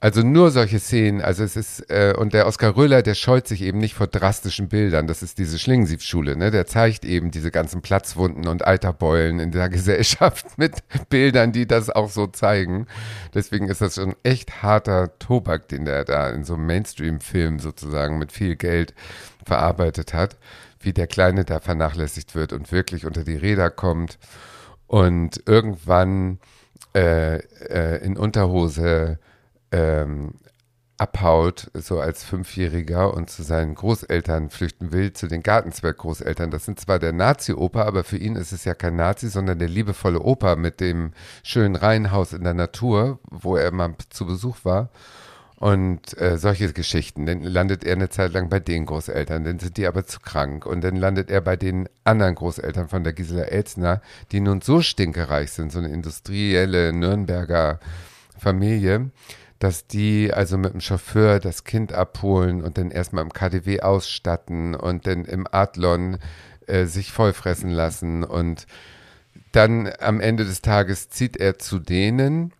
also 0.00 0.22
nur 0.22 0.52
solche 0.52 0.78
Szenen, 0.78 1.20
also 1.20 1.42
es 1.42 1.56
ist, 1.56 1.90
äh, 1.90 2.14
und 2.16 2.32
der 2.32 2.46
Oskar 2.46 2.76
Röhler, 2.76 3.02
der 3.02 3.14
scheut 3.14 3.48
sich 3.48 3.62
eben 3.62 3.78
nicht 3.78 3.94
vor 3.94 4.06
drastischen 4.06 4.68
Bildern. 4.68 5.08
Das 5.08 5.24
ist 5.24 5.38
diese 5.38 5.58
Schlingensiefschule, 5.58 6.36
ne? 6.36 6.52
Der 6.52 6.66
zeigt 6.66 7.04
eben 7.04 7.32
diese 7.32 7.50
ganzen 7.50 7.82
Platzwunden 7.82 8.46
und 8.46 8.64
Alterbeulen 8.64 9.40
in 9.40 9.50
der 9.50 9.68
Gesellschaft 9.70 10.56
mit 10.56 10.84
Bildern, 11.08 11.50
die 11.50 11.66
das 11.66 11.90
auch 11.90 12.10
so 12.10 12.28
zeigen. 12.28 12.86
Deswegen 13.34 13.68
ist 13.68 13.80
das 13.80 13.96
schon 13.96 14.14
echt 14.22 14.62
harter 14.62 15.18
Tobak, 15.18 15.66
den 15.68 15.84
der 15.84 16.04
da 16.04 16.30
in 16.30 16.44
so 16.44 16.54
einem 16.54 16.66
Mainstream-Film 16.66 17.58
sozusagen 17.58 18.18
mit 18.18 18.30
viel 18.30 18.54
Geld 18.54 18.94
verarbeitet 19.44 20.14
hat, 20.14 20.36
wie 20.78 20.92
der 20.92 21.08
Kleine 21.08 21.44
da 21.44 21.58
vernachlässigt 21.58 22.36
wird 22.36 22.52
und 22.52 22.70
wirklich 22.70 23.04
unter 23.04 23.24
die 23.24 23.36
Räder 23.36 23.70
kommt 23.70 24.18
und 24.86 25.42
irgendwann 25.46 26.38
äh, 26.94 27.38
äh, 27.38 28.04
in 28.04 28.16
Unterhose 28.16 29.18
ähm, 29.72 30.34
abhaut, 30.98 31.70
so 31.74 32.00
als 32.00 32.24
Fünfjähriger 32.24 33.14
und 33.14 33.30
zu 33.30 33.44
seinen 33.44 33.76
Großeltern 33.76 34.50
flüchten 34.50 34.90
will, 34.90 35.12
zu 35.12 35.28
den 35.28 35.44
Gartenzwerg-Großeltern. 35.44 36.50
Das 36.50 36.64
sind 36.64 36.80
zwar 36.80 36.98
der 36.98 37.12
Nazi-Opa, 37.12 37.84
aber 37.84 38.02
für 38.02 38.16
ihn 38.18 38.34
ist 38.34 38.50
es 38.52 38.64
ja 38.64 38.74
kein 38.74 38.96
Nazi, 38.96 39.28
sondern 39.28 39.60
der 39.60 39.68
liebevolle 39.68 40.20
Opa 40.20 40.56
mit 40.56 40.80
dem 40.80 41.12
schönen 41.44 41.76
Reihenhaus 41.76 42.32
in 42.32 42.42
der 42.42 42.54
Natur, 42.54 43.20
wo 43.30 43.56
er 43.56 43.70
mal 43.70 43.94
zu 44.10 44.26
Besuch 44.26 44.64
war. 44.64 44.90
Und 45.54 46.16
äh, 46.20 46.38
solche 46.38 46.72
Geschichten. 46.72 47.26
Dann 47.26 47.42
landet 47.42 47.82
er 47.82 47.94
eine 47.94 48.10
Zeit 48.10 48.32
lang 48.32 48.48
bei 48.48 48.60
den 48.60 48.86
Großeltern, 48.86 49.44
dann 49.44 49.58
sind 49.58 49.76
die 49.76 49.88
aber 49.88 50.06
zu 50.06 50.20
krank. 50.20 50.66
Und 50.66 50.82
dann 50.82 50.94
landet 50.94 51.30
er 51.30 51.40
bei 51.40 51.56
den 51.56 51.88
anderen 52.04 52.36
Großeltern 52.36 52.88
von 52.88 53.02
der 53.02 53.12
Gisela 53.12 53.42
Elzner, 53.42 54.00
die 54.30 54.40
nun 54.40 54.60
so 54.60 54.82
stinkereich 54.82 55.50
sind, 55.50 55.72
so 55.72 55.80
eine 55.80 55.88
industrielle 55.88 56.92
Nürnberger 56.92 57.80
Familie, 58.38 59.10
dass 59.58 59.86
die 59.86 60.32
also 60.32 60.56
mit 60.56 60.72
dem 60.72 60.80
Chauffeur 60.80 61.40
das 61.40 61.64
Kind 61.64 61.92
abholen 61.92 62.62
und 62.62 62.78
dann 62.78 62.90
erstmal 62.90 63.24
im 63.24 63.32
KDW 63.32 63.80
ausstatten 63.80 64.74
und 64.74 65.06
dann 65.06 65.24
im 65.24 65.46
Adlon 65.50 66.18
äh, 66.66 66.84
sich 66.84 67.12
vollfressen 67.12 67.70
lassen. 67.70 68.22
Und 68.22 68.66
dann 69.52 69.90
am 69.98 70.20
Ende 70.20 70.44
des 70.44 70.62
Tages 70.62 71.08
zieht 71.10 71.36
er 71.36 71.58
zu 71.58 71.78
denen 71.78 72.52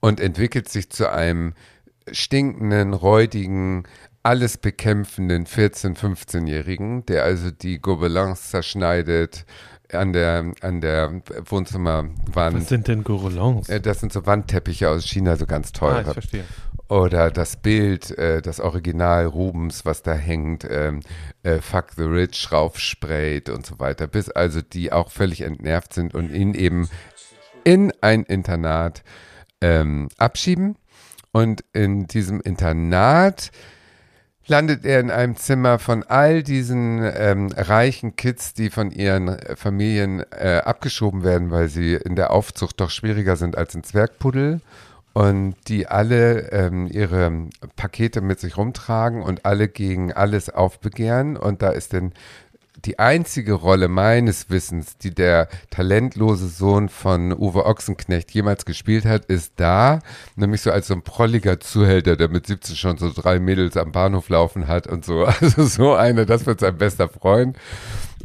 und 0.00 0.20
entwickelt 0.20 0.68
sich 0.68 0.90
zu 0.90 1.10
einem 1.10 1.54
stinkenden, 2.10 2.94
räudigen, 2.94 3.84
alles 4.22 4.56
bekämpfenden 4.56 5.46
14-, 5.46 5.96
15-Jährigen, 5.96 7.04
der 7.06 7.24
also 7.24 7.50
die 7.50 7.78
Gobelins 7.78 8.50
zerschneidet, 8.50 9.44
an 9.92 10.12
der, 10.12 10.52
an 10.60 10.80
der 10.80 11.22
Wohnzimmerwand. 11.44 12.56
Was 12.56 12.68
sind 12.68 12.88
denn 12.88 13.04
Gourlons? 13.04 13.68
Äh, 13.68 13.80
das 13.80 14.00
sind 14.00 14.12
so 14.12 14.26
Wandteppiche 14.26 14.88
aus 14.88 15.04
China, 15.04 15.36
so 15.36 15.46
ganz 15.46 15.72
teure. 15.72 15.96
Ah, 15.96 16.00
ich 16.00 16.12
verstehe. 16.12 16.44
Oder 16.88 17.32
das 17.32 17.56
Bild, 17.56 18.16
äh, 18.16 18.40
das 18.40 18.60
Original 18.60 19.26
Rubens, 19.26 19.84
was 19.84 20.02
da 20.02 20.12
hängt, 20.12 20.64
ähm, 20.70 21.00
äh, 21.42 21.60
Fuck 21.60 21.92
the 21.96 22.04
Rich 22.04 22.52
raufsprayt 22.52 23.48
und 23.48 23.66
so 23.66 23.80
weiter, 23.80 24.06
bis 24.06 24.30
also 24.30 24.62
die 24.62 24.92
auch 24.92 25.10
völlig 25.10 25.40
entnervt 25.40 25.92
sind 25.92 26.14
und 26.14 26.32
ihn 26.32 26.54
eben 26.54 26.88
in 27.64 27.92
ein 28.00 28.22
Internat 28.22 29.02
ähm, 29.60 30.08
abschieben. 30.16 30.76
Und 31.32 31.64
in 31.74 32.06
diesem 32.06 32.40
Internat 32.40 33.50
landet 34.46 34.84
er 34.84 35.00
in 35.00 35.10
einem 35.10 35.36
Zimmer 35.36 35.78
von 35.78 36.02
all 36.04 36.42
diesen 36.42 37.00
ähm, 37.02 37.48
reichen 37.56 38.16
Kids, 38.16 38.54
die 38.54 38.70
von 38.70 38.90
ihren 38.90 39.28
äh, 39.28 39.56
Familien 39.56 40.24
äh, 40.30 40.62
abgeschoben 40.64 41.24
werden, 41.24 41.50
weil 41.50 41.68
sie 41.68 41.94
in 41.94 42.16
der 42.16 42.30
Aufzucht 42.30 42.80
doch 42.80 42.90
schwieriger 42.90 43.36
sind 43.36 43.58
als 43.58 43.74
ein 43.74 43.84
Zwergpuddel. 43.84 44.60
Und 45.12 45.56
die 45.68 45.86
alle 45.86 46.52
ähm, 46.52 46.88
ihre 46.88 47.48
Pakete 47.74 48.20
mit 48.20 48.38
sich 48.38 48.58
rumtragen 48.58 49.22
und 49.22 49.46
alle 49.46 49.66
gegen 49.66 50.12
alles 50.12 50.50
aufbegehren. 50.50 51.38
Und 51.38 51.62
da 51.62 51.70
ist 51.70 51.94
dann 51.94 52.12
die 52.84 52.98
einzige 52.98 53.54
Rolle 53.54 53.88
meines 53.88 54.50
Wissens, 54.50 54.98
die 54.98 55.14
der 55.14 55.48
talentlose 55.70 56.48
Sohn 56.48 56.88
von 56.88 57.32
Uwe 57.32 57.64
Ochsenknecht 57.66 58.30
jemals 58.32 58.64
gespielt 58.64 59.04
hat, 59.04 59.24
ist 59.26 59.54
da, 59.56 60.00
nämlich 60.36 60.60
so 60.60 60.70
als 60.70 60.88
so 60.88 60.94
ein 60.94 61.02
prolliger 61.02 61.58
Zuhälter, 61.60 62.16
der 62.16 62.28
mit 62.28 62.46
17 62.46 62.76
schon 62.76 62.98
so 62.98 63.10
drei 63.14 63.38
Mädels 63.38 63.76
am 63.76 63.92
Bahnhof 63.92 64.28
laufen 64.28 64.68
hat 64.68 64.86
und 64.86 65.04
so. 65.04 65.26
Also 65.40 65.64
so 65.64 65.94
eine, 65.94 66.26
das 66.26 66.46
wird 66.46 66.60
sein 66.60 66.76
bester 66.76 67.08
Freund. 67.08 67.56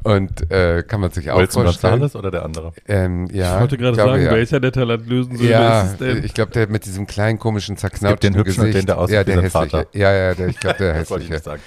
Und 0.04 0.50
äh, 0.52 0.82
kann 0.82 1.00
man 1.00 1.12
sich 1.12 1.30
auch 1.30 1.38
Wilson 1.38 1.64
vorstellen. 1.64 2.00
Gonzales 2.00 2.16
oder 2.16 2.32
der 2.32 2.44
andere? 2.44 2.74
Ähm, 2.88 3.28
ja, 3.32 3.56
ich 3.56 3.62
wollte 3.62 3.78
gerade 3.78 3.94
glaube, 3.94 4.12
sagen, 4.12 4.24
ja. 4.24 4.32
welcher 4.32 4.60
der 4.60 4.72
talentlösen 4.72 5.38
Söhne 5.38 5.50
Ja, 5.52 5.82
ist 5.84 5.92
es 5.92 5.98
denn? 5.98 6.24
ich 6.24 6.34
glaube, 6.34 6.52
der 6.54 6.68
mit 6.70 6.86
diesem 6.86 7.06
kleinen 7.06 7.38
komischen 7.38 7.76
gibt 7.76 7.84
den 7.84 8.00
zerknautschten 8.00 8.36
hübschen 8.36 8.62
und 8.62 8.68
Gesicht. 8.68 8.82
den, 8.82 8.86
der 8.88 8.98
aussieht 8.98 9.16
ja, 9.16 9.24
der 9.24 9.42
hässliche. 9.44 9.52
Vater. 9.52 9.88
Ja, 9.94 10.12
ja, 10.12 10.34
der, 10.34 10.48
ich 10.48 10.60
glaube, 10.60 10.78
der 10.80 10.94
Das 11.00 11.10
wollte 11.12 11.26
ich 11.26 11.30
hässliche. 11.30 11.34
nicht 11.34 11.44
sagen. 11.44 11.62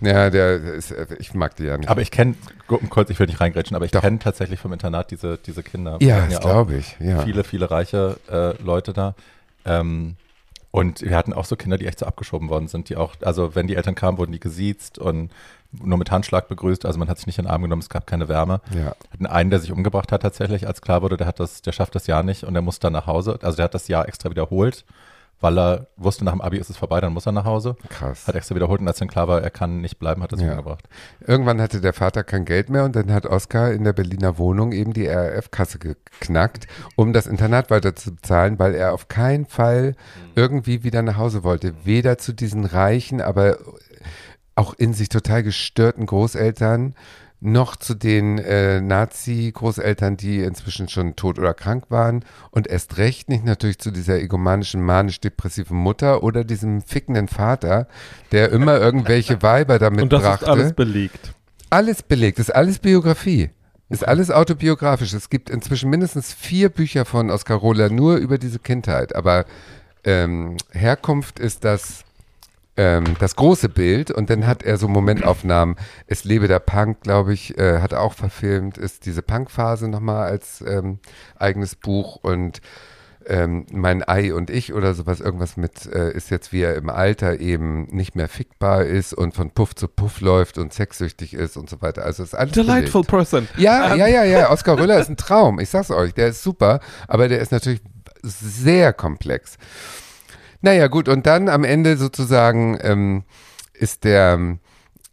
Ja, 0.00 0.30
der 0.30 0.56
ist, 0.56 0.94
ich 1.18 1.34
mag 1.34 1.56
die 1.56 1.64
ja 1.64 1.76
nicht. 1.76 1.88
Aber 1.88 2.00
ich 2.00 2.10
kenne, 2.10 2.34
kurz, 2.90 3.10
ich 3.10 3.18
will 3.18 3.26
nicht 3.26 3.40
reingrätschen, 3.40 3.74
aber 3.74 3.84
ich 3.84 3.92
kenne 3.92 4.18
tatsächlich 4.18 4.60
vom 4.60 4.72
Internat 4.72 5.10
diese, 5.10 5.38
diese 5.38 5.62
Kinder. 5.62 5.98
Ja, 6.00 6.26
das 6.26 6.36
auch 6.36 6.40
glaube 6.40 6.76
ich. 6.76 6.96
Ja. 7.00 7.22
Viele, 7.22 7.44
viele 7.44 7.70
reiche 7.70 8.18
äh, 8.30 8.62
Leute 8.62 8.92
da. 8.92 9.14
Ähm, 9.64 10.16
und 10.70 11.02
wir 11.02 11.16
hatten 11.16 11.32
auch 11.32 11.46
so 11.46 11.56
Kinder, 11.56 11.78
die 11.78 11.86
echt 11.86 11.98
so 11.98 12.06
abgeschoben 12.06 12.48
worden 12.50 12.68
sind, 12.68 12.88
die 12.88 12.96
auch, 12.96 13.14
also 13.22 13.54
wenn 13.54 13.66
die 13.66 13.76
Eltern 13.76 13.94
kamen, 13.94 14.18
wurden 14.18 14.32
die 14.32 14.40
gesiezt 14.40 14.98
und 14.98 15.30
nur 15.72 15.98
mit 15.98 16.10
Handschlag 16.10 16.48
begrüßt, 16.48 16.86
also 16.86 16.98
man 16.98 17.08
hat 17.08 17.18
sich 17.18 17.26
nicht 17.26 17.38
in 17.38 17.44
den 17.44 17.50
Arm 17.50 17.62
genommen, 17.62 17.82
es 17.82 17.88
gab 17.88 18.06
keine 18.06 18.28
Wärme. 18.28 18.60
ja. 18.74 18.94
Hatten 19.12 19.26
einen, 19.26 19.50
der 19.50 19.60
sich 19.60 19.72
umgebracht 19.72 20.12
hat 20.12 20.22
tatsächlich, 20.22 20.66
als 20.66 20.80
klar 20.80 21.02
wurde, 21.02 21.16
der 21.16 21.26
hat 21.26 21.40
das, 21.40 21.62
der 21.62 21.72
schafft 21.72 21.94
das 21.94 22.06
Jahr 22.06 22.22
nicht 22.22 22.44
und 22.44 22.54
der 22.54 22.62
muss 22.62 22.78
dann 22.78 22.92
nach 22.92 23.06
Hause. 23.06 23.38
Also 23.42 23.56
der 23.56 23.64
hat 23.64 23.74
das 23.74 23.88
Jahr 23.88 24.08
extra 24.08 24.30
wiederholt, 24.30 24.84
weil 25.40 25.58
er 25.58 25.86
wusste, 25.96 26.24
nach 26.24 26.32
dem 26.32 26.40
Abi 26.40 26.58
ist 26.58 26.68
es 26.70 26.76
vorbei, 26.76 27.00
dann 27.00 27.12
muss 27.12 27.26
er 27.26 27.32
nach 27.32 27.44
Hause. 27.44 27.76
Krass. 27.88 28.26
Hat 28.26 28.34
extra 28.34 28.54
wiederholt 28.54 28.80
und 28.80 28.88
als 28.88 28.98
dann 28.98 29.08
klar 29.08 29.28
war, 29.28 29.40
er 29.42 29.50
kann 29.50 29.80
nicht 29.80 29.98
bleiben, 29.98 30.22
hat 30.22 30.32
er 30.32 30.38
sich 30.38 30.46
Ja. 30.46 30.52
umgebracht. 30.52 30.88
Irgendwann 31.26 31.60
hatte 31.60 31.80
der 31.80 31.92
Vater 31.92 32.24
kein 32.24 32.44
Geld 32.44 32.70
mehr 32.70 32.84
und 32.84 32.96
dann 32.96 33.12
hat 33.12 33.26
Oskar 33.26 33.72
in 33.72 33.84
der 33.84 33.92
Berliner 33.92 34.38
Wohnung 34.38 34.72
eben 34.72 34.92
die 34.92 35.06
RAF-Kasse 35.06 35.78
geknackt, 35.78 36.66
um 36.96 37.12
das 37.12 37.26
Internat 37.26 37.70
weiter 37.70 37.94
zu 37.94 38.14
bezahlen, 38.14 38.58
weil 38.58 38.74
er 38.74 38.92
auf 38.92 39.08
keinen 39.08 39.46
Fall 39.46 39.94
irgendwie 40.34 40.82
wieder 40.82 41.02
nach 41.02 41.16
Hause 41.16 41.44
wollte. 41.44 41.74
Weder 41.84 42.18
zu 42.18 42.32
diesen 42.32 42.64
reichen, 42.64 43.20
aber 43.20 43.58
auch 44.56 44.74
in 44.74 44.92
sich 44.92 45.08
total 45.08 45.44
gestörten 45.44 46.04
Großeltern, 46.06 46.94
noch 47.40 47.76
zu 47.76 47.94
den 47.94 48.38
äh, 48.38 48.80
Nazi-Großeltern, 48.80 50.16
die 50.16 50.40
inzwischen 50.40 50.88
schon 50.88 51.14
tot 51.14 51.38
oder 51.38 51.54
krank 51.54 51.84
waren 51.88 52.24
und 52.50 52.66
erst 52.66 52.98
recht 52.98 53.28
nicht 53.28 53.44
natürlich 53.44 53.78
zu 53.78 53.90
dieser 53.90 54.20
egomanischen, 54.20 54.82
manisch-depressiven 54.82 55.76
Mutter 55.76 56.22
oder 56.22 56.42
diesem 56.42 56.82
fickenden 56.82 57.28
Vater, 57.28 57.86
der 58.32 58.50
immer 58.50 58.78
irgendwelche 58.78 59.42
Weiber 59.42 59.78
damit 59.78 60.02
Und 60.02 60.12
das 60.12 60.22
brachte. 60.22 60.44
ist 60.44 60.50
alles 60.50 60.72
belegt. 60.72 61.32
Alles 61.70 62.02
belegt, 62.02 62.38
ist 62.38 62.54
alles 62.54 62.78
Biografie. 62.78 63.50
Ist 63.90 64.06
alles 64.06 64.30
autobiografisch. 64.30 65.14
Es 65.14 65.30
gibt 65.30 65.48
inzwischen 65.48 65.88
mindestens 65.88 66.34
vier 66.34 66.68
Bücher 66.68 67.04
von 67.06 67.30
Oskar 67.30 67.56
Rohler 67.56 67.88
nur 67.88 68.16
über 68.16 68.36
diese 68.36 68.58
Kindheit. 68.58 69.14
Aber 69.14 69.46
ähm, 70.04 70.56
Herkunft 70.72 71.38
ist 71.38 71.64
das, 71.64 72.04
ähm, 72.78 73.16
das 73.18 73.36
große 73.36 73.68
Bild. 73.68 74.10
Und 74.10 74.30
dann 74.30 74.46
hat 74.46 74.62
er 74.62 74.78
so 74.78 74.88
Momentaufnahmen. 74.88 75.76
Es 76.06 76.24
lebe 76.24 76.48
der 76.48 76.60
Punk, 76.60 77.02
glaube 77.02 77.34
ich, 77.34 77.58
äh, 77.58 77.80
hat 77.80 77.92
er 77.92 78.00
auch 78.00 78.14
verfilmt. 78.14 78.78
Ist 78.78 79.04
diese 79.04 79.20
Punk-Phase 79.20 79.88
nochmal 79.88 80.28
als 80.28 80.64
ähm, 80.66 81.00
eigenes 81.36 81.74
Buch. 81.74 82.16
Und 82.22 82.62
ähm, 83.26 83.66
mein 83.72 84.08
Ei 84.08 84.32
und 84.32 84.48
ich 84.48 84.72
oder 84.72 84.94
sowas, 84.94 85.20
irgendwas 85.20 85.56
mit, 85.56 85.86
äh, 85.92 86.12
ist 86.12 86.30
jetzt, 86.30 86.52
wie 86.52 86.62
er 86.62 86.76
im 86.76 86.88
Alter 86.88 87.40
eben 87.40 87.84
nicht 87.90 88.14
mehr 88.14 88.28
fickbar 88.28 88.84
ist 88.84 89.12
und 89.12 89.34
von 89.34 89.50
Puff 89.50 89.74
zu 89.74 89.86
Puff 89.86 90.20
läuft 90.20 90.56
und 90.56 90.72
sexsüchtig 90.72 91.34
ist 91.34 91.56
und 91.56 91.68
so 91.68 91.82
weiter. 91.82 92.04
Also 92.04 92.22
ist 92.22 92.34
alles 92.34 92.52
Delightful 92.52 93.02
belegt. 93.02 93.10
person. 93.10 93.48
Ja, 93.58 93.92
Ähm, 93.92 93.98
ja, 93.98 94.06
ja, 94.06 94.24
ja. 94.24 94.50
Oskar 94.50 94.78
Röller 94.78 94.98
ist 94.98 95.10
ein 95.10 95.16
Traum. 95.16 95.60
Ich 95.60 95.68
sag's 95.68 95.90
euch, 95.90 96.14
der 96.14 96.28
ist 96.28 96.42
super, 96.42 96.80
aber 97.06 97.28
der 97.28 97.40
ist 97.40 97.52
natürlich 97.52 97.82
sehr 98.22 98.92
komplex. 98.92 99.58
Naja, 100.60 100.88
gut, 100.88 101.08
und 101.08 101.26
dann 101.26 101.48
am 101.48 101.64
Ende 101.64 101.96
sozusagen 101.96 102.78
ähm, 102.82 103.24
ist 103.74 104.04
der 104.04 104.58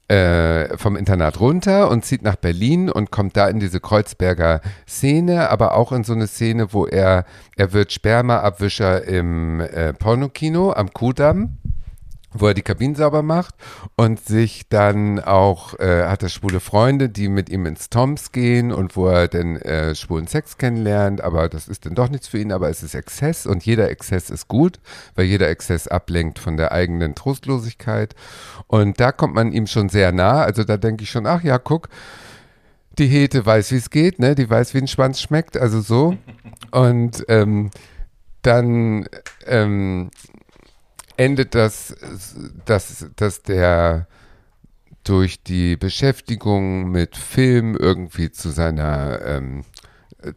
äh, 0.07 0.77
vom 0.77 0.95
Internat 0.95 1.39
runter 1.39 1.89
und 1.89 2.05
zieht 2.05 2.22
nach 2.22 2.35
Berlin 2.35 2.89
und 2.89 3.11
kommt 3.11 3.35
da 3.38 3.47
in 3.47 3.59
diese 3.59 3.80
Kreuzberger 3.80 4.61
Szene, 4.88 5.49
aber 5.49 5.76
auch 5.76 5.91
in 5.91 6.03
so 6.03 6.13
eine 6.13 6.27
Szene, 6.27 6.73
wo 6.73 6.85
er, 6.85 7.26
er 7.57 7.73
wird 7.73 7.91
Spermaabwischer 7.91 9.03
im 9.03 9.59
äh, 9.61 9.93
Pornokino 9.93 10.73
am 10.73 10.93
Kudamm 10.93 11.57
wo 12.37 12.47
er 12.47 12.53
die 12.53 12.61
Kabinen 12.61 12.95
sauber 12.95 13.23
macht 13.23 13.55
und 13.95 14.19
sich 14.19 14.67
dann 14.69 15.19
auch, 15.19 15.77
äh, 15.79 16.03
hat 16.03 16.23
er 16.23 16.29
schwule 16.29 16.59
Freunde, 16.59 17.09
die 17.09 17.29
mit 17.29 17.49
ihm 17.49 17.65
ins 17.65 17.89
Toms 17.89 18.31
gehen 18.31 18.71
und 18.71 18.95
wo 18.95 19.07
er 19.07 19.27
dann 19.27 19.55
äh, 19.57 19.95
schwulen 19.95 20.27
Sex 20.27 20.57
kennenlernt, 20.57 21.21
aber 21.21 21.49
das 21.49 21.67
ist 21.67 21.85
dann 21.85 21.95
doch 21.95 22.09
nichts 22.09 22.27
für 22.27 22.39
ihn, 22.39 22.51
aber 22.51 22.69
es 22.69 22.83
ist 22.83 22.95
Exzess 22.95 23.45
und 23.45 23.65
jeder 23.65 23.89
Exzess 23.89 24.29
ist 24.29 24.47
gut, 24.47 24.79
weil 25.15 25.25
jeder 25.25 25.49
Exzess 25.49 25.87
ablenkt 25.87 26.39
von 26.39 26.57
der 26.57 26.71
eigenen 26.71 27.15
Trostlosigkeit 27.15 28.15
und 28.67 28.99
da 28.99 29.11
kommt 29.11 29.33
man 29.33 29.51
ihm 29.51 29.67
schon 29.67 29.89
sehr 29.89 30.11
nah, 30.11 30.41
also 30.41 30.63
da 30.63 30.77
denke 30.77 31.03
ich 31.03 31.09
schon, 31.09 31.25
ach 31.25 31.43
ja, 31.43 31.57
guck, 31.57 31.89
die 32.97 33.07
Hete 33.07 33.45
weiß, 33.45 33.71
wie 33.71 33.77
es 33.77 33.89
geht, 33.89 34.19
ne? 34.19 34.35
Die 34.35 34.49
weiß, 34.49 34.73
wie 34.73 34.77
ein 34.79 34.87
Schwanz 34.87 35.19
schmeckt, 35.19 35.57
also 35.57 35.81
so. 35.81 36.15
Und 36.71 37.25
ähm, 37.27 37.69
dann 38.41 39.07
ähm, 39.45 40.11
endet 41.17 41.55
das, 41.55 41.95
dass, 42.65 43.07
dass 43.15 43.41
der 43.43 44.07
durch 45.03 45.43
die 45.43 45.75
Beschäftigung 45.75 46.89
mit 46.89 47.15
Film 47.15 47.75
irgendwie 47.75 48.31
zu 48.31 48.49
seiner 48.49 49.21
ähm, 49.23 49.63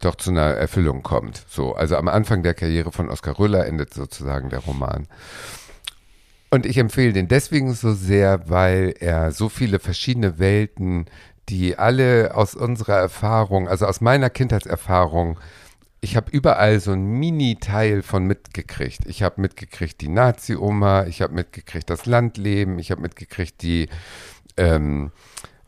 doch 0.01 0.15
zu 0.15 0.29
einer 0.29 0.51
Erfüllung 0.53 1.01
kommt. 1.01 1.43
So, 1.49 1.73
also 1.73 1.97
am 1.97 2.07
Anfang 2.07 2.43
der 2.43 2.53
Karriere 2.53 2.91
von 2.91 3.09
Oskar 3.09 3.39
Röller 3.39 3.65
endet 3.65 3.93
sozusagen 3.93 4.49
der 4.49 4.59
Roman. 4.59 5.07
Und 6.51 6.65
ich 6.65 6.77
empfehle 6.77 7.13
den 7.13 7.27
deswegen 7.27 7.73
so 7.73 7.93
sehr, 7.93 8.49
weil 8.49 8.93
er 8.99 9.31
so 9.31 9.49
viele 9.49 9.79
verschiedene 9.79 10.39
Welten, 10.39 11.05
die 11.47 11.77
alle 11.77 12.35
aus 12.35 12.55
unserer 12.55 12.97
Erfahrung, 12.97 13.67
also 13.67 13.85
aus 13.85 14.01
meiner 14.01 14.29
Kindheitserfahrung, 14.29 15.39
ich 16.01 16.15
habe 16.15 16.31
überall 16.31 16.79
so 16.79 16.91
ein 16.91 17.03
Mini-Teil 17.03 18.01
von 18.01 18.25
mitgekriegt. 18.25 19.05
Ich 19.05 19.21
habe 19.23 19.41
mitgekriegt 19.41 19.99
die 20.01 20.07
Nazi-Oma, 20.07 21.05
ich 21.05 21.21
habe 21.21 21.33
mitgekriegt 21.33 21.89
das 21.89 22.05
Landleben, 22.05 22.79
ich 22.79 22.91
habe 22.91 23.01
mitgekriegt 23.01 23.61
die 23.61 23.89
ähm, 24.57 25.11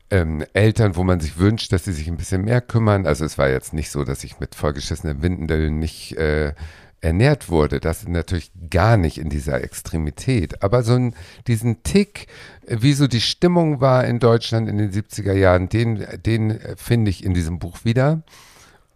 ähm, 0.10 0.44
Eltern, 0.54 0.96
wo 0.96 1.04
man 1.04 1.20
sich 1.20 1.38
wünscht, 1.38 1.74
dass 1.74 1.86
sie 1.86 1.94
sich 1.94 2.08
ein 2.08 2.18
bisschen 2.18 2.44
mehr 2.44 2.62
kümmern. 2.62 3.06
Also 3.06 3.26
es 3.26 3.38
war 3.38 3.50
jetzt 3.50 3.74
nicht 3.74 3.92
so, 3.92 4.04
dass 4.04 4.24
ich 4.24 4.40
mit 4.40 4.56
vollgeschissenen 4.56 5.22
Windeln 5.22 5.80
nicht 5.80 6.18
äh, 6.18 6.54
ernährt 7.02 7.50
wurde. 7.50 7.80
Das 7.80 8.08
natürlich 8.08 8.52
gar 8.70 8.96
nicht 8.96 9.18
in 9.18 9.30
dieser 9.30 9.62
Extremität. 9.64 10.64
Aber 10.64 10.84
so 10.84 10.94
ein, 10.94 11.16
diesen 11.48 11.84
Tick, 11.84 12.28
äh, 12.68 12.78
wie 12.80 12.94
so 12.94 13.08
die 13.08 13.22
Stimmung 13.22 13.82
war 13.82 14.06
in 14.06 14.20
Deutschland 14.20 14.70
in 14.70 14.78
den 14.78 14.92
70er 14.92 15.34
Jahren, 15.34 15.68
den, 15.68 16.06
den 16.26 16.52
äh, 16.52 16.76
finde 16.78 17.10
ich 17.10 17.26
in 17.26 17.34
diesem 17.34 17.60
Buch 17.60 17.80
wieder 17.84 18.24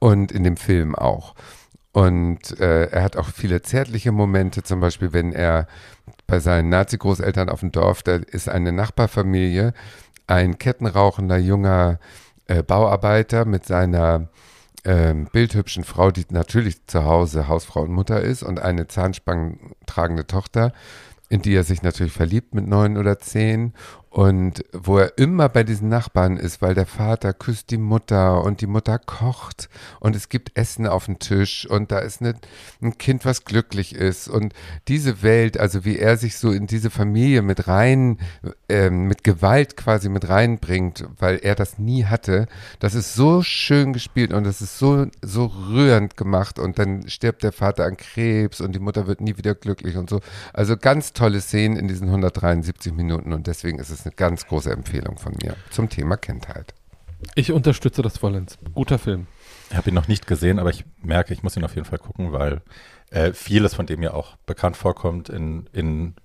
und 0.05 0.31
in 0.31 0.43
dem 0.43 0.55
Film 0.55 0.93
auch. 0.93 1.33
Und 1.91 2.59
äh, 2.59 2.91
er 2.91 3.01
hat 3.01 3.17
auch 3.17 3.29
viele 3.29 3.63
zärtliche 3.63 4.11
Momente, 4.11 4.61
zum 4.61 4.79
Beispiel, 4.79 5.13
wenn 5.13 5.33
er 5.33 5.67
bei 6.27 6.39
seinen 6.39 6.69
Nazi-Großeltern 6.69 7.49
auf 7.49 7.61
dem 7.61 7.71
Dorf, 7.71 8.03
da 8.03 8.17
ist 8.17 8.47
eine 8.47 8.71
Nachbarfamilie, 8.71 9.73
ein 10.27 10.59
kettenrauchender 10.59 11.37
junger 11.37 11.99
äh, 12.45 12.61
Bauarbeiter 12.61 13.45
mit 13.45 13.65
seiner 13.65 14.29
ähm, 14.83 15.27
bildhübschen 15.31 15.83
Frau, 15.83 16.11
die 16.11 16.25
natürlich 16.29 16.85
zu 16.85 17.03
Hause 17.03 17.47
Hausfrau 17.47 17.81
und 17.81 17.91
Mutter 17.91 18.21
ist 18.21 18.43
und 18.43 18.59
eine 18.59 18.87
Zahnspangen 18.87 19.71
tragende 19.87 20.27
Tochter, 20.27 20.71
in 21.29 21.41
die 21.41 21.55
er 21.55 21.63
sich 21.63 21.81
natürlich 21.81 22.13
verliebt 22.13 22.53
mit 22.53 22.67
neun 22.67 22.97
oder 22.97 23.17
zehn 23.17 23.73
und 24.15 24.63
wo 24.71 24.97
er 24.99 25.17
immer 25.17 25.49
bei 25.49 25.65
diesen 25.65 25.89
Nachbarn 25.89 26.37
ist, 26.37 26.61
weil 26.61 26.73
der 26.73 26.85
Vater 26.85 27.33
küsst 27.33 27.69
die 27.69 27.77
Mutter 27.77 28.45
und 28.45 28.61
die 28.61 28.65
Mutter 28.65 28.97
kocht 28.97 29.67
und 29.99 30.15
es 30.15 30.29
gibt 30.29 30.57
Essen 30.57 30.87
auf 30.87 31.03
dem 31.03 31.19
Tisch 31.19 31.69
und 31.69 31.91
da 31.91 31.99
ist 31.99 32.21
eine, 32.21 32.35
ein 32.81 32.97
Kind, 32.97 33.25
was 33.25 33.43
glücklich 33.43 33.93
ist 33.93 34.29
und 34.29 34.53
diese 34.87 35.21
Welt, 35.21 35.59
also 35.59 35.83
wie 35.83 35.99
er 35.99 36.15
sich 36.15 36.37
so 36.37 36.51
in 36.51 36.65
diese 36.65 36.89
Familie 36.91 37.41
mit 37.41 37.67
rein, 37.67 38.19
ähm, 38.69 39.07
mit 39.07 39.25
Gewalt 39.25 39.75
quasi 39.75 40.07
mit 40.07 40.29
reinbringt, 40.29 41.05
weil 41.19 41.35
er 41.39 41.55
das 41.55 41.77
nie 41.77 42.05
hatte, 42.05 42.47
das 42.79 42.95
ist 42.95 43.15
so 43.15 43.41
schön 43.41 43.91
gespielt 43.91 44.31
und 44.31 44.45
das 44.45 44.61
ist 44.61 44.79
so, 44.79 45.07
so 45.21 45.47
rührend 45.47 46.15
gemacht 46.15 46.57
und 46.57 46.79
dann 46.79 47.09
stirbt 47.09 47.43
der 47.43 47.51
Vater 47.51 47.83
an 47.83 47.97
Krebs 47.97 48.61
und 48.61 48.73
die 48.73 48.79
Mutter 48.79 49.07
wird 49.07 49.19
nie 49.19 49.35
wieder 49.35 49.55
glücklich 49.55 49.97
und 49.97 50.09
so. 50.09 50.21
Also 50.53 50.77
ganz 50.77 51.11
tolle 51.11 51.41
Szenen 51.41 51.75
in 51.75 51.89
diesen 51.89 52.07
173 52.07 52.93
Minuten 52.93 53.33
und 53.33 53.47
deswegen 53.47 53.77
ist 53.77 53.89
es 53.89 54.04
eine 54.05 54.13
ganz 54.15 54.47
große 54.47 54.71
Empfehlung 54.71 55.17
von 55.17 55.33
mir 55.41 55.55
zum 55.71 55.89
Thema 55.89 56.17
Kindheit. 56.17 56.73
Ich 57.35 57.51
unterstütze 57.51 58.01
das 58.01 58.17
vollends. 58.17 58.57
Guter 58.73 58.99
Film. 58.99 59.27
Ich 59.71 59.77
habe 59.77 59.89
ihn 59.89 59.95
noch 59.95 60.07
nicht 60.07 60.27
gesehen, 60.27 60.59
aber 60.59 60.69
ich 60.69 60.85
merke, 61.01 61.33
ich 61.33 61.41
muss 61.43 61.57
ihn 61.57 61.63
auf 61.63 61.73
jeden 61.75 61.85
Fall 61.85 61.97
gucken, 61.97 62.31
weil 62.31 62.61
äh, 63.09 63.33
vieles 63.33 63.73
von 63.73 63.85
dem 63.87 64.03
ja 64.03 64.13
auch 64.13 64.35
bekannt 64.45 64.77
vorkommt 64.77 65.29
in, 65.29 65.67
in 65.73 66.15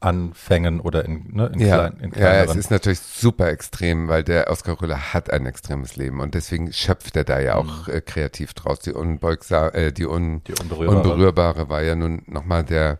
Anfängen 0.00 0.80
oder 0.80 1.04
in, 1.04 1.34
ne, 1.34 1.50
in, 1.54 1.60
Ja, 1.60 1.88
klein, 1.88 1.92
in 2.00 2.10
ja, 2.10 2.16
kleineren. 2.16 2.50
es 2.50 2.56
ist 2.56 2.70
natürlich 2.70 3.00
super 3.00 3.48
extrem, 3.48 4.08
weil 4.08 4.24
der 4.24 4.50
Oskar 4.50 4.80
Röller 4.80 5.12
hat 5.12 5.30
ein 5.30 5.44
extremes 5.46 5.96
Leben 5.96 6.20
und 6.20 6.34
deswegen 6.34 6.72
schöpft 6.72 7.16
er 7.16 7.24
da 7.24 7.38
ja 7.38 7.56
auch 7.56 7.86
äh, 7.88 8.00
kreativ 8.00 8.54
draus. 8.54 8.80
Die 8.80 8.92
Unbeugsam, 8.92 9.70
äh, 9.74 9.92
die, 9.92 10.06
un, 10.06 10.42
Die 10.44 10.54
Unberührbare. 10.54 10.96
Unberührbare 10.96 11.68
war 11.68 11.82
ja 11.82 11.94
nun 11.94 12.22
nochmal 12.26 12.64
der 12.64 12.98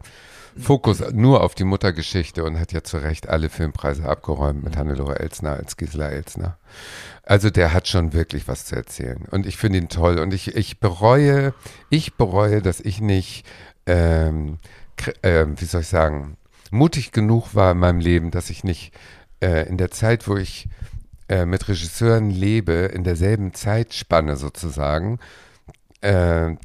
Fokus 0.59 1.03
nur 1.13 1.43
auf 1.43 1.55
die 1.55 1.65
Muttergeschichte 1.65 2.45
und 2.45 2.59
hat 2.59 2.73
ja 2.73 2.83
zu 2.83 2.99
Recht 2.99 3.29
alle 3.29 3.49
Filmpreise 3.49 4.09
abgeräumt 4.09 4.63
mit 4.65 4.77
Hannelore 4.77 5.19
Elsner 5.19 5.53
als 5.53 5.77
Gisela 5.77 6.09
Elsner. 6.09 6.59
Also 7.23 7.51
der 7.51 7.73
hat 7.73 7.89
schon 7.89 8.13
wirklich 8.13 8.49
was 8.49 8.65
zu 8.67 8.77
erzählen 8.77 9.25
und 9.31 9.47
ich 9.47 9.57
finde 9.57 9.79
ihn 9.79 9.89
toll 9.89 10.19
und 10.19 10.35
ich, 10.35 10.57
ich 10.57 10.81
bereue, 10.81 11.55
ich 11.89 12.15
bereue, 12.15 12.63
dass 12.63 12.81
ich 12.81 13.01
nicht, 13.01 13.47
ähm, 13.87 14.59
ähm, 15.23 15.61
wie 15.61 15.65
soll 15.65 15.83
ich 15.83 15.89
sagen, 15.89 16.37
mutig 16.71 17.13
genug 17.13 17.55
war 17.55 17.73
in 17.73 17.79
meinem 17.79 18.01
Leben, 18.01 18.31
dass 18.31 18.51
ich 18.51 18.65
nicht 18.65 18.93
äh, 19.41 19.69
in 19.69 19.79
der 19.79 19.91
Zeit, 19.91 20.29
wo 20.29 20.37
ich 20.37 20.69
äh, 21.29 21.47
mit 21.47 21.69
Regisseuren 21.69 22.31
lebe, 22.31 22.73
in 22.73 23.05
derselben 23.05 23.55
Zeitspanne 23.55 24.37
sozusagen, 24.37 25.19
äh, 26.01 26.57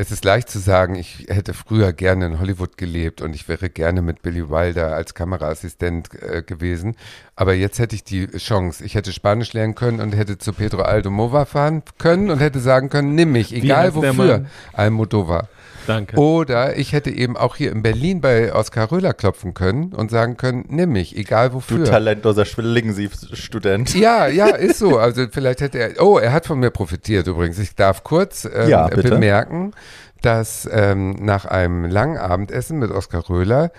es 0.00 0.12
ist 0.12 0.24
leicht 0.24 0.48
zu 0.48 0.60
sagen, 0.60 0.94
ich 0.94 1.26
hätte 1.28 1.52
früher 1.54 1.92
gerne 1.92 2.26
in 2.26 2.38
Hollywood 2.38 2.78
gelebt 2.78 3.20
und 3.20 3.34
ich 3.34 3.48
wäre 3.48 3.68
gerne 3.68 4.00
mit 4.00 4.22
Billy 4.22 4.48
Wilder 4.48 4.94
als 4.94 5.12
Kameraassistent 5.12 6.10
äh, 6.22 6.42
gewesen. 6.42 6.94
Aber 7.34 7.52
jetzt 7.52 7.80
hätte 7.80 7.96
ich 7.96 8.04
die 8.04 8.28
Chance. 8.28 8.84
Ich 8.84 8.94
hätte 8.94 9.12
Spanisch 9.12 9.52
lernen 9.54 9.74
können 9.74 10.00
und 10.00 10.14
hätte 10.14 10.38
zu 10.38 10.52
Pedro 10.52 10.82
Almodovar 10.82 11.46
fahren 11.46 11.82
können 11.98 12.30
und 12.30 12.38
hätte 12.38 12.60
sagen 12.60 12.90
können, 12.90 13.16
nimm 13.16 13.32
mich, 13.32 13.52
egal 13.52 13.96
wofür. 13.96 14.12
Mann? 14.12 14.46
Almodovar. 14.72 15.48
Danke. 15.88 16.16
Oder 16.18 16.76
ich 16.76 16.92
hätte 16.92 17.10
eben 17.10 17.36
auch 17.36 17.56
hier 17.56 17.72
in 17.72 17.82
Berlin 17.82 18.20
bei 18.20 18.54
Oskar 18.54 18.92
Röhler 18.92 19.14
klopfen 19.14 19.54
können 19.54 19.94
und 19.94 20.10
sagen 20.10 20.36
können, 20.36 20.66
nimm 20.68 20.92
mich, 20.92 21.16
egal 21.16 21.48
du 21.48 21.54
wofür. 21.56 21.84
talentloser 21.84 22.44
Schwillingensief-Student. 22.44 23.94
Ja, 23.94 24.26
ja, 24.26 24.48
ist 24.54 24.78
so. 24.78 24.98
Also 24.98 25.26
vielleicht 25.30 25.62
hätte 25.62 25.78
er. 25.78 26.02
Oh, 26.02 26.18
er 26.18 26.32
hat 26.32 26.44
von 26.46 26.58
mir 26.60 26.70
profitiert 26.70 27.26
übrigens. 27.26 27.58
Ich 27.58 27.74
darf 27.74 28.04
kurz 28.04 28.44
ähm, 28.44 28.68
Ja, 28.68 28.88
bemerken, 28.88 29.72
dass 30.20 30.68
ähm, 30.70 31.12
nach 31.12 31.46
einem 31.46 31.86
langen 31.86 32.18
Abendessen 32.18 32.78
mit 32.78 32.90
Oskar 32.90 33.28
Röhler 33.30 33.72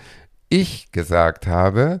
ich 0.48 0.90
gesagt 0.90 1.46
habe, 1.46 2.00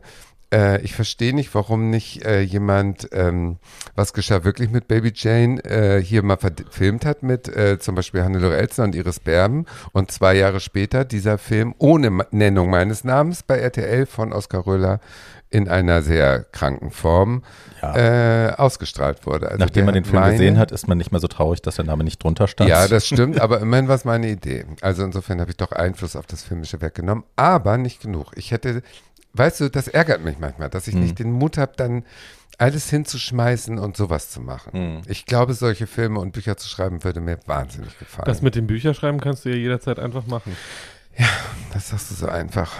äh, 0.52 0.80
ich 0.82 0.94
verstehe 0.94 1.34
nicht, 1.34 1.54
warum 1.54 1.90
nicht 1.90 2.24
äh, 2.24 2.40
jemand, 2.40 3.08
ähm, 3.12 3.58
was 3.94 4.12
geschah 4.12 4.44
wirklich 4.44 4.70
mit 4.70 4.88
Baby 4.88 5.12
Jane, 5.14 5.64
äh, 5.64 6.02
hier 6.02 6.22
mal 6.22 6.36
verfilmt 6.38 7.04
hat 7.06 7.22
mit 7.22 7.48
äh, 7.48 7.78
zum 7.78 7.94
Beispiel 7.94 8.22
Hannelore 8.24 8.56
Elsner 8.56 8.84
und 8.84 8.94
Iris 8.94 9.20
Berben 9.20 9.66
und 9.92 10.10
zwei 10.10 10.34
Jahre 10.34 10.60
später 10.60 11.04
dieser 11.04 11.38
Film 11.38 11.74
ohne 11.78 12.26
Nennung 12.30 12.70
meines 12.70 13.04
Namens 13.04 13.42
bei 13.42 13.58
RTL 13.58 14.06
von 14.06 14.32
Oskar 14.32 14.66
Röhler 14.66 15.00
in 15.52 15.68
einer 15.68 16.02
sehr 16.02 16.44
kranken 16.52 16.92
Form 16.92 17.42
Ja. 17.82 18.48
äh, 18.50 18.52
ausgestrahlt 18.54 19.26
wurde. 19.26 19.46
Also 19.48 19.58
Nachdem 19.58 19.86
man 19.86 19.94
den 19.94 20.04
Film 20.04 20.20
meine- 20.20 20.32
gesehen 20.34 20.58
hat, 20.58 20.70
ist 20.70 20.86
man 20.86 20.96
nicht 20.96 21.10
mehr 21.10 21.20
so 21.20 21.26
traurig, 21.26 21.60
dass 21.60 21.74
der 21.74 21.84
Name 21.86 22.04
nicht 22.04 22.22
drunter 22.22 22.46
stand. 22.46 22.70
Ja, 22.70 22.86
das 22.86 23.04
stimmt, 23.06 23.40
aber 23.40 23.60
immerhin 23.60 23.88
war 23.88 23.96
es 23.96 24.04
meine 24.04 24.28
Idee. 24.30 24.64
Also 24.80 25.02
insofern 25.02 25.40
habe 25.40 25.50
ich 25.50 25.56
doch 25.56 25.72
Einfluss 25.72 26.14
auf 26.14 26.26
das 26.26 26.44
filmische 26.44 26.80
Werk 26.80 26.94
genommen, 26.94 27.24
aber 27.34 27.78
nicht 27.78 28.00
genug. 28.00 28.30
Ich 28.36 28.52
hätte, 28.52 28.82
weißt 29.32 29.60
du, 29.60 29.70
das 29.70 29.88
ärgert 29.88 30.24
mich 30.24 30.38
manchmal, 30.38 30.70
dass 30.70 30.88
ich 30.88 30.94
nicht 30.94 31.18
den 31.18 31.32
Mut 31.32 31.58
habe, 31.58 31.72
dann 31.76 32.04
alles 32.58 32.90
hinzuschmeißen 32.90 33.78
und 33.78 33.96
sowas 33.96 34.30
zu 34.30 34.40
machen. 34.40 35.02
Ich 35.08 35.24
glaube, 35.24 35.54
solche 35.54 35.86
Filme 35.86 36.20
und 36.20 36.32
Bücher 36.32 36.56
zu 36.56 36.68
schreiben 36.68 37.04
würde 37.04 37.20
mir 37.20 37.38
wahnsinnig 37.46 37.98
gefallen. 37.98 38.26
Das 38.26 38.42
mit 38.42 38.54
dem 38.54 38.66
Bücherschreiben 38.66 39.20
kannst 39.20 39.44
du 39.44 39.48
ja 39.48 39.56
jederzeit 39.56 39.98
einfach 39.98 40.26
machen. 40.26 40.56
Das 41.72 41.88
sagst 41.88 42.10
du 42.10 42.14
so 42.14 42.28
einfach. 42.28 42.72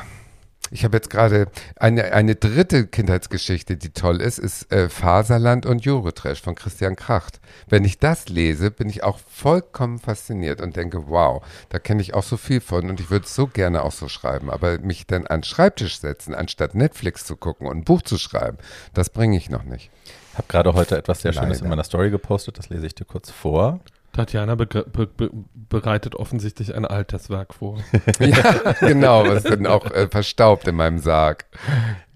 Ich 0.71 0.85
habe 0.85 0.97
jetzt 0.97 1.11
gerade 1.11 1.49
eine, 1.77 2.13
eine 2.13 2.37
dritte 2.37 2.87
Kindheitsgeschichte, 2.87 3.77
die 3.77 3.91
toll 3.91 4.21
ist, 4.21 4.39
ist 4.39 4.73
äh, 4.73 4.89
Faserland 4.89 5.67
und 5.67 5.85
Eurotrash 5.87 6.41
von 6.41 6.55
Christian 6.55 6.95
Kracht. 6.95 7.41
Wenn 7.69 7.85
ich 7.85 7.99
das 7.99 8.29
lese, 8.29 8.71
bin 8.71 8.89
ich 8.89 9.03
auch 9.03 9.19
vollkommen 9.19 9.99
fasziniert 9.99 10.61
und 10.61 10.77
denke, 10.77 11.09
wow, 11.09 11.43
da 11.71 11.81
kenne 11.81 12.01
ich 12.03 12.15
auch 12.15 12.23
so 12.23 12.37
viel 12.37 12.61
von 12.61 12.89
und 12.89 13.01
ich 13.01 13.11
würde 13.11 13.27
es 13.27 13.35
so 13.35 13.49
gerne 13.49 13.83
auch 13.83 13.93
so 13.93 14.09
schreiben. 14.09 14.49
Aber 14.51 14.79
mich 14.79 15.07
dann 15.07 15.27
an 15.27 15.41
den 15.41 15.45
Schreibtisch 15.45 15.99
setzen, 15.99 16.35
anstatt 16.35 16.75
Netflix 16.77 17.25
zu 17.25 17.37
gucken 17.37 17.67
und 17.67 17.79
ein 17.79 17.85
Buch 17.85 18.03
zu 18.03 18.17
schreiben, 18.17 18.59
das 18.95 19.11
bringe 19.11 19.37
ich 19.37 19.51
noch 19.51 19.65
nicht. 19.65 19.91
Ich 20.33 20.39
habe 20.39 20.47
gerade 20.49 20.75
heute 20.75 20.97
etwas 20.97 21.23
sehr 21.23 21.33
Schönes 21.33 21.59
Leider. 21.59 21.65
in 21.65 21.71
meiner 21.71 21.85
Story 21.85 22.11
gepostet, 22.11 22.59
das 22.59 22.69
lese 22.69 22.87
ich 22.87 22.95
dir 22.95 23.05
kurz 23.05 23.31
vor. 23.31 23.81
Tatjana 24.13 24.55
be 24.57 24.67
be 24.67 25.31
bereitet 25.69 26.17
offensichtlich 26.17 26.75
ein 26.75 26.85
Alterswerk 26.85 27.55
vor. 27.55 27.79
ja, 28.21 28.73
genau, 28.81 29.25
was 29.27 29.45
dann 29.45 29.67
auch 29.67 29.89
äh, 29.93 30.09
verstaubt 30.09 30.67
in 30.67 30.75
meinem 30.75 30.99
Sarg. 30.99 31.45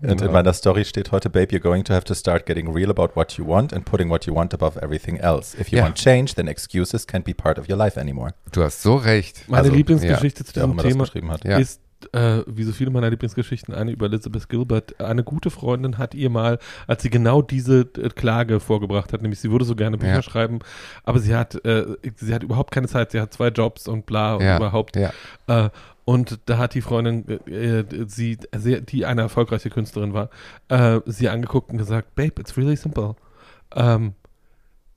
Und 0.02 0.08
Genau. 0.08 0.24
in 0.26 0.32
meiner 0.32 0.52
Story 0.52 0.84
steht 0.84 1.12
heute, 1.12 1.30
Babe, 1.30 1.54
you're 1.54 1.60
going 1.60 1.84
to 1.84 1.94
have 1.94 2.04
to 2.04 2.14
start 2.14 2.44
getting 2.46 2.70
real 2.70 2.90
about 2.90 3.10
what 3.14 3.32
you 3.38 3.46
want 3.46 3.72
and 3.72 3.84
putting 3.84 4.10
what 4.10 4.26
you 4.26 4.34
want 4.34 4.52
above 4.52 4.76
everything 4.82 5.16
else. 5.18 5.56
If 5.58 5.68
you 5.68 5.78
Ja. 5.78 5.84
want 5.84 5.96
change, 5.96 6.34
then 6.34 6.46
excuses 6.48 7.06
can't 7.06 7.24
be 7.24 7.32
part 7.32 7.58
of 7.58 7.68
your 7.70 7.76
life 7.78 7.98
anymore. 7.98 8.34
Du 8.52 8.62
hast 8.62 8.82
so 8.82 8.96
recht. 8.96 9.48
Meine 9.48 9.62
Also, 9.62 9.72
Lieblingsgeschichte 9.74 10.44
zu 10.44 10.52
Der 10.52 10.64
auch 10.64 10.72
diesem 10.72 10.90
Thema 10.90 11.04
geschrieben 11.04 11.30
hat. 11.30 11.44
Ja. 11.44 11.58
ist, 11.58 11.80
äh, 12.12 12.42
wie 12.46 12.64
so 12.64 12.72
viele 12.72 12.90
meiner 12.90 13.10
Lieblingsgeschichten, 13.10 13.74
eine 13.74 13.90
über 13.92 14.06
Elizabeth 14.06 14.48
Gilbert. 14.48 15.00
Eine 15.00 15.24
gute 15.24 15.50
Freundin 15.50 15.98
hat 15.98 16.14
ihr 16.14 16.30
mal, 16.30 16.58
als 16.86 17.02
sie 17.02 17.10
genau 17.10 17.42
diese 17.42 17.80
äh, 17.98 18.08
Klage 18.10 18.60
vorgebracht 18.60 19.12
hat, 19.12 19.22
nämlich 19.22 19.40
sie 19.40 19.50
würde 19.50 19.64
so 19.64 19.74
gerne 19.74 19.96
Bücher 19.98 20.14
Ja. 20.16 20.22
schreiben, 20.22 20.58
aber 21.04 21.18
sie 21.18 21.34
hat, 21.34 21.64
äh, 21.64 21.86
sie 22.16 22.34
hat 22.34 22.42
überhaupt 22.42 22.72
keine 22.72 22.88
Zeit, 22.88 23.10
sie 23.12 23.20
hat 23.20 23.32
zwei 23.32 23.48
Jobs 23.48 23.88
und 23.88 24.06
bla 24.06 24.34
und 24.36 24.42
Ja, 24.44 24.56
überhaupt. 24.56 24.96
ja. 24.96 25.12
Äh, 25.46 25.70
und 26.04 26.38
da 26.46 26.58
hat 26.58 26.74
die 26.74 26.82
Freundin, 26.82 27.40
äh, 27.48 27.78
äh, 27.80 28.04
sie, 28.06 28.36
die 28.82 29.06
eine 29.06 29.22
erfolgreiche 29.22 29.70
Künstlerin 29.70 30.12
war, 30.12 30.28
sie 31.06 31.28
angeguckt 31.30 31.70
und 31.70 31.78
gesagt, 31.78 32.14
Babe, 32.14 32.34
it's 32.38 32.56
really 32.58 32.76
simple. 32.76 33.16
Um, 33.74 34.12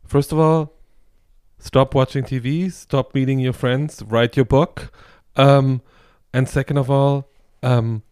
first 0.05 0.33
of 0.33 0.39
all, 0.39 0.69
stop 1.59 1.95
watching 1.95 2.25
TV, 2.25 2.69
stop 2.69 3.13
meeting 3.15 3.39
your 3.45 3.53
friends, 3.53 4.03
write 4.09 4.37
your 4.39 4.45
book. 4.45 4.91
Um, 5.35 5.81
and 6.37 6.47
second 6.47 6.77
of 6.77 6.89
all, 6.89 7.25
um, 7.63 8.03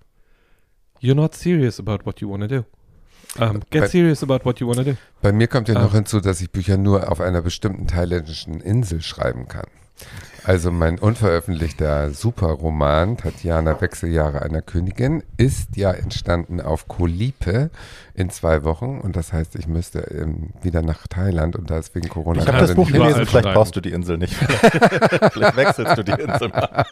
you're 0.99 1.15
not 1.15 1.35
serious 1.35 1.79
about 1.79 2.05
what 2.05 2.21
you 2.21 2.27
want 2.27 2.41
to 2.41 2.47
do. 2.47 2.65
Um, 3.37 3.61
get 3.69 3.81
But- 3.81 3.91
serious 3.91 4.23
about 4.23 4.45
what 4.45 4.59
you 4.59 4.67
want 4.67 4.77
to 4.79 4.83
do. 4.83 4.97
Bei 5.21 5.31
mir 5.31 5.47
kommt 5.47 5.67
ja 5.67 5.75
noch 5.75 5.93
hinzu, 5.93 6.19
dass 6.21 6.41
ich 6.41 6.51
Bücher 6.51 6.77
nur 6.77 7.11
auf 7.11 7.19
einer 7.19 7.41
bestimmten 7.41 7.85
thailändischen 7.87 8.61
Insel 8.61 9.01
schreiben 9.01 9.47
kann. 9.47 9.67
Also 10.45 10.69
mein 10.69 10.99
unveröffentlichter 10.99 12.11
Superroman 12.11 13.17
Tatjana 13.17 13.81
Wechseljahre 13.81 14.43
einer 14.43 14.61
Königin 14.61 15.23
ist 15.37 15.75
ja 15.75 15.91
entstanden 15.91 16.61
auf 16.61 16.87
Koh 16.87 17.07
Lipe 17.07 17.71
in 18.13 18.29
zwei 18.29 18.63
Wochen 18.63 18.99
und 18.99 19.15
das 19.15 19.33
heißt, 19.33 19.55
ich 19.55 19.67
müsste 19.67 19.99
ähm, 19.99 20.51
wieder 20.61 20.83
nach 20.83 21.07
Thailand 21.07 21.55
und 21.55 21.69
da 21.69 21.79
ist 21.79 21.95
wegen 21.95 22.07
Corona 22.09 22.41
Ich 22.41 22.47
habe 22.47 22.59
das 22.59 22.75
Buch 22.75 22.89
gelesen, 22.89 23.25
vielleicht 23.25 23.53
brauchst 23.53 23.75
du 23.75 23.81
die 23.81 23.91
Insel 23.91 24.17
nicht. 24.17 24.33
vielleicht 25.33 25.55
wechselst 25.57 25.97
du 25.97 26.03
die 26.03 26.11
Insel 26.11 26.49
mal. 26.49 26.85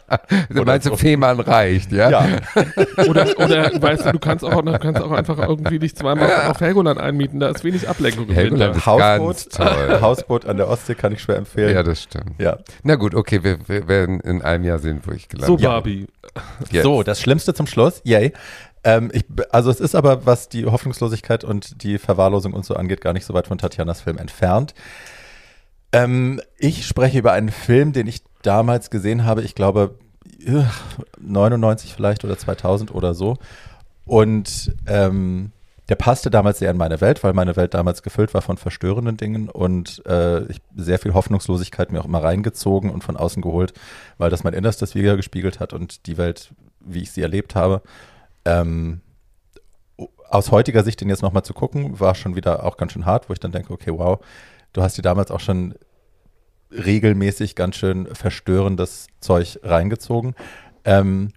Du 0.50 0.64
meinst, 0.64 0.86
so. 0.86 0.96
Fehmarn 0.96 1.40
reicht, 1.40 1.92
ja? 1.92 2.10
Ja, 2.10 2.26
Oder, 3.08 3.38
oder 3.38 3.70
weißt 3.80 4.06
du, 4.06 4.12
du 4.12 4.18
kannst 4.18 4.44
auch, 4.44 4.62
du 4.62 4.78
kannst 4.78 5.00
auch 5.00 5.12
einfach 5.12 5.38
irgendwie 5.38 5.78
dich 5.78 5.94
zweimal 5.96 6.50
auf 6.50 6.60
Helgoland 6.60 7.00
einmieten, 7.00 7.40
da 7.40 7.48
ist 7.50 7.64
wenig 7.64 7.88
Ablenkung 7.88 8.28
im 8.28 8.34
Helgoland 8.34 8.74
Winter. 8.74 8.78
ist 8.78 8.98
ganz 8.98 9.22
Hausboot, 9.22 9.52
toll. 9.52 9.98
Hausboot 10.00 10.46
an 10.46 10.56
der 10.56 10.68
Ostsee 10.68 10.94
kann 10.94 11.12
ich 11.12 11.22
schwer 11.22 11.36
empfehlen. 11.36 11.74
Ja, 11.74 11.82
das 11.82 12.02
stimmt. 12.02 12.32
Ja. 12.38 12.58
Na 12.82 12.96
gut, 12.96 13.14
okay, 13.14 13.43
wir, 13.44 13.68
wir 13.68 13.88
werden 13.88 14.20
in 14.20 14.42
einem 14.42 14.64
Jahr 14.64 14.78
sehen, 14.78 15.00
wo 15.04 15.12
ich 15.12 15.28
So, 15.30 15.36
gelandet 15.36 15.56
bin. 15.58 15.66
Barbie. 15.66 16.06
Jetzt. 16.70 16.82
So, 16.82 17.02
das 17.02 17.20
Schlimmste 17.20 17.54
zum 17.54 17.66
Schluss. 17.66 18.00
Yay. 18.04 18.32
Ähm, 18.82 19.10
ich, 19.12 19.24
also 19.50 19.70
es 19.70 19.80
ist 19.80 19.94
aber, 19.94 20.26
was 20.26 20.48
die 20.48 20.66
Hoffnungslosigkeit 20.66 21.44
und 21.44 21.82
die 21.82 21.98
Verwahrlosung 21.98 22.52
und 22.52 22.64
so 22.64 22.74
angeht, 22.74 23.00
gar 23.00 23.12
nicht 23.12 23.24
so 23.24 23.32
weit 23.34 23.46
von 23.46 23.58
Tatjanas 23.58 24.02
Film 24.02 24.18
entfernt. 24.18 24.74
Ähm, 25.92 26.40
ich 26.58 26.86
spreche 26.86 27.18
über 27.18 27.32
einen 27.32 27.50
Film, 27.50 27.92
den 27.92 28.06
ich 28.06 28.22
damals 28.42 28.90
gesehen 28.90 29.24
habe, 29.24 29.42
ich 29.42 29.54
glaube 29.54 29.98
äh, 30.44 30.64
99 31.20 31.94
vielleicht 31.94 32.24
oder 32.24 32.36
2000 32.36 32.94
oder 32.94 33.14
so. 33.14 33.38
Und 34.04 34.74
ähm, 34.86 35.52
der 35.88 35.96
passte 35.96 36.30
damals 36.30 36.58
sehr 36.58 36.70
in 36.70 36.76
meine 36.76 37.00
Welt, 37.00 37.22
weil 37.22 37.34
meine 37.34 37.56
Welt 37.56 37.74
damals 37.74 38.02
gefüllt 38.02 38.32
war 38.32 38.42
von 38.42 38.56
verstörenden 38.56 39.16
Dingen 39.16 39.48
und 39.50 40.02
äh, 40.06 40.44
ich 40.46 40.60
sehr 40.74 40.98
viel 40.98 41.12
Hoffnungslosigkeit 41.12 41.92
mir 41.92 42.00
auch 42.00 42.06
immer 42.06 42.22
reingezogen 42.22 42.90
und 42.90 43.04
von 43.04 43.16
außen 43.16 43.42
geholt, 43.42 43.74
weil 44.16 44.30
das 44.30 44.44
mein 44.44 44.54
Innerstes 44.54 44.94
wieder 44.94 45.16
gespiegelt 45.16 45.60
hat 45.60 45.72
und 45.72 46.06
die 46.06 46.16
Welt, 46.16 46.54
wie 46.80 47.02
ich 47.02 47.12
sie 47.12 47.22
erlebt 47.22 47.54
habe. 47.54 47.82
Ähm, 48.46 49.02
aus 50.28 50.50
heutiger 50.50 50.82
Sicht 50.82 51.00
den 51.00 51.08
jetzt 51.10 51.22
nochmal 51.22 51.44
zu 51.44 51.52
gucken, 51.52 52.00
war 52.00 52.14
schon 52.14 52.34
wieder 52.34 52.64
auch 52.64 52.76
ganz 52.76 52.92
schön 52.92 53.06
hart, 53.06 53.28
wo 53.28 53.34
ich 53.34 53.40
dann 53.40 53.52
denke, 53.52 53.72
okay, 53.72 53.92
wow, 53.92 54.20
du 54.72 54.82
hast 54.82 54.96
dir 54.96 55.02
damals 55.02 55.30
auch 55.30 55.40
schon 55.40 55.74
regelmäßig 56.70 57.54
ganz 57.54 57.76
schön 57.76 58.06
verstörendes 58.12 59.06
Zeug 59.20 59.60
reingezogen. 59.62 60.34
Ähm, 60.84 61.32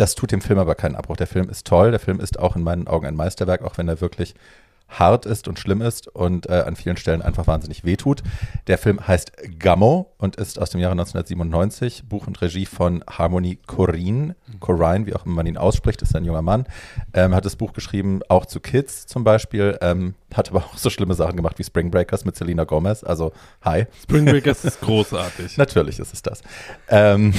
das 0.00 0.14
tut 0.14 0.32
dem 0.32 0.40
Film 0.40 0.58
aber 0.58 0.74
keinen 0.74 0.96
Abbruch. 0.96 1.16
Der 1.16 1.26
Film 1.26 1.50
ist 1.50 1.66
toll. 1.66 1.90
Der 1.90 2.00
Film 2.00 2.20
ist 2.20 2.38
auch 2.38 2.56
in 2.56 2.62
meinen 2.62 2.88
Augen 2.88 3.06
ein 3.06 3.16
Meisterwerk, 3.16 3.62
auch 3.62 3.76
wenn 3.76 3.88
er 3.88 4.00
wirklich 4.00 4.34
hart 4.90 5.26
ist 5.26 5.46
und 5.46 5.58
schlimm 5.58 5.82
ist 5.82 6.08
und 6.08 6.48
äh, 6.48 6.64
an 6.66 6.76
vielen 6.76 6.96
Stellen 6.96 7.22
einfach 7.22 7.46
wahnsinnig 7.46 7.84
wehtut. 7.84 8.22
Der 8.66 8.78
Film 8.78 9.06
heißt 9.06 9.32
Gammo 9.58 10.12
und 10.18 10.36
ist 10.36 10.58
aus 10.58 10.70
dem 10.70 10.80
Jahre 10.80 10.92
1997, 10.92 12.04
Buch 12.08 12.26
und 12.26 12.40
Regie 12.42 12.66
von 12.66 13.04
Harmony 13.08 13.58
Corinne, 13.66 14.34
Corrine, 14.58 15.06
wie 15.06 15.14
auch 15.14 15.24
immer 15.24 15.36
man 15.36 15.46
ihn 15.46 15.56
ausspricht, 15.56 16.02
ist 16.02 16.16
ein 16.16 16.24
junger 16.24 16.42
Mann, 16.42 16.66
ähm, 17.14 17.34
hat 17.34 17.44
das 17.44 17.56
Buch 17.56 17.72
geschrieben, 17.72 18.20
auch 18.28 18.46
zu 18.46 18.60
Kids 18.60 19.06
zum 19.06 19.22
Beispiel, 19.22 19.78
ähm, 19.80 20.14
hat 20.34 20.50
aber 20.50 20.60
auch 20.60 20.76
so 20.76 20.90
schlimme 20.90 21.14
Sachen 21.14 21.36
gemacht 21.36 21.58
wie 21.58 21.64
Spring 21.64 21.90
Breakers 21.90 22.24
mit 22.24 22.36
Selena 22.36 22.64
Gomez, 22.64 23.04
also 23.04 23.32
hi. 23.62 23.86
Spring 24.02 24.24
Breakers 24.24 24.64
ist 24.64 24.80
großartig. 24.80 25.56
Natürlich 25.56 25.98
ist 25.98 26.12
es 26.12 26.22
das. 26.22 26.42
Ähm, 26.88 27.32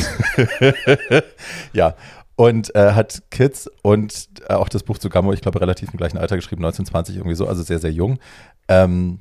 ja, 1.73 1.95
und 2.35 2.73
äh, 2.75 2.93
hat 2.93 3.23
Kids 3.29 3.69
und 3.81 4.29
äh, 4.47 4.53
auch 4.53 4.69
das 4.69 4.83
Buch 4.83 4.97
zu 4.97 5.09
Gammo, 5.09 5.33
ich 5.33 5.41
glaube, 5.41 5.61
relativ 5.61 5.91
im 5.91 5.97
gleichen 5.97 6.17
Alter 6.17 6.35
geschrieben, 6.35 6.63
1920 6.63 7.17
irgendwie 7.17 7.35
so, 7.35 7.47
also 7.47 7.63
sehr, 7.63 7.79
sehr 7.79 7.91
jung. 7.91 8.19
Ähm, 8.67 9.19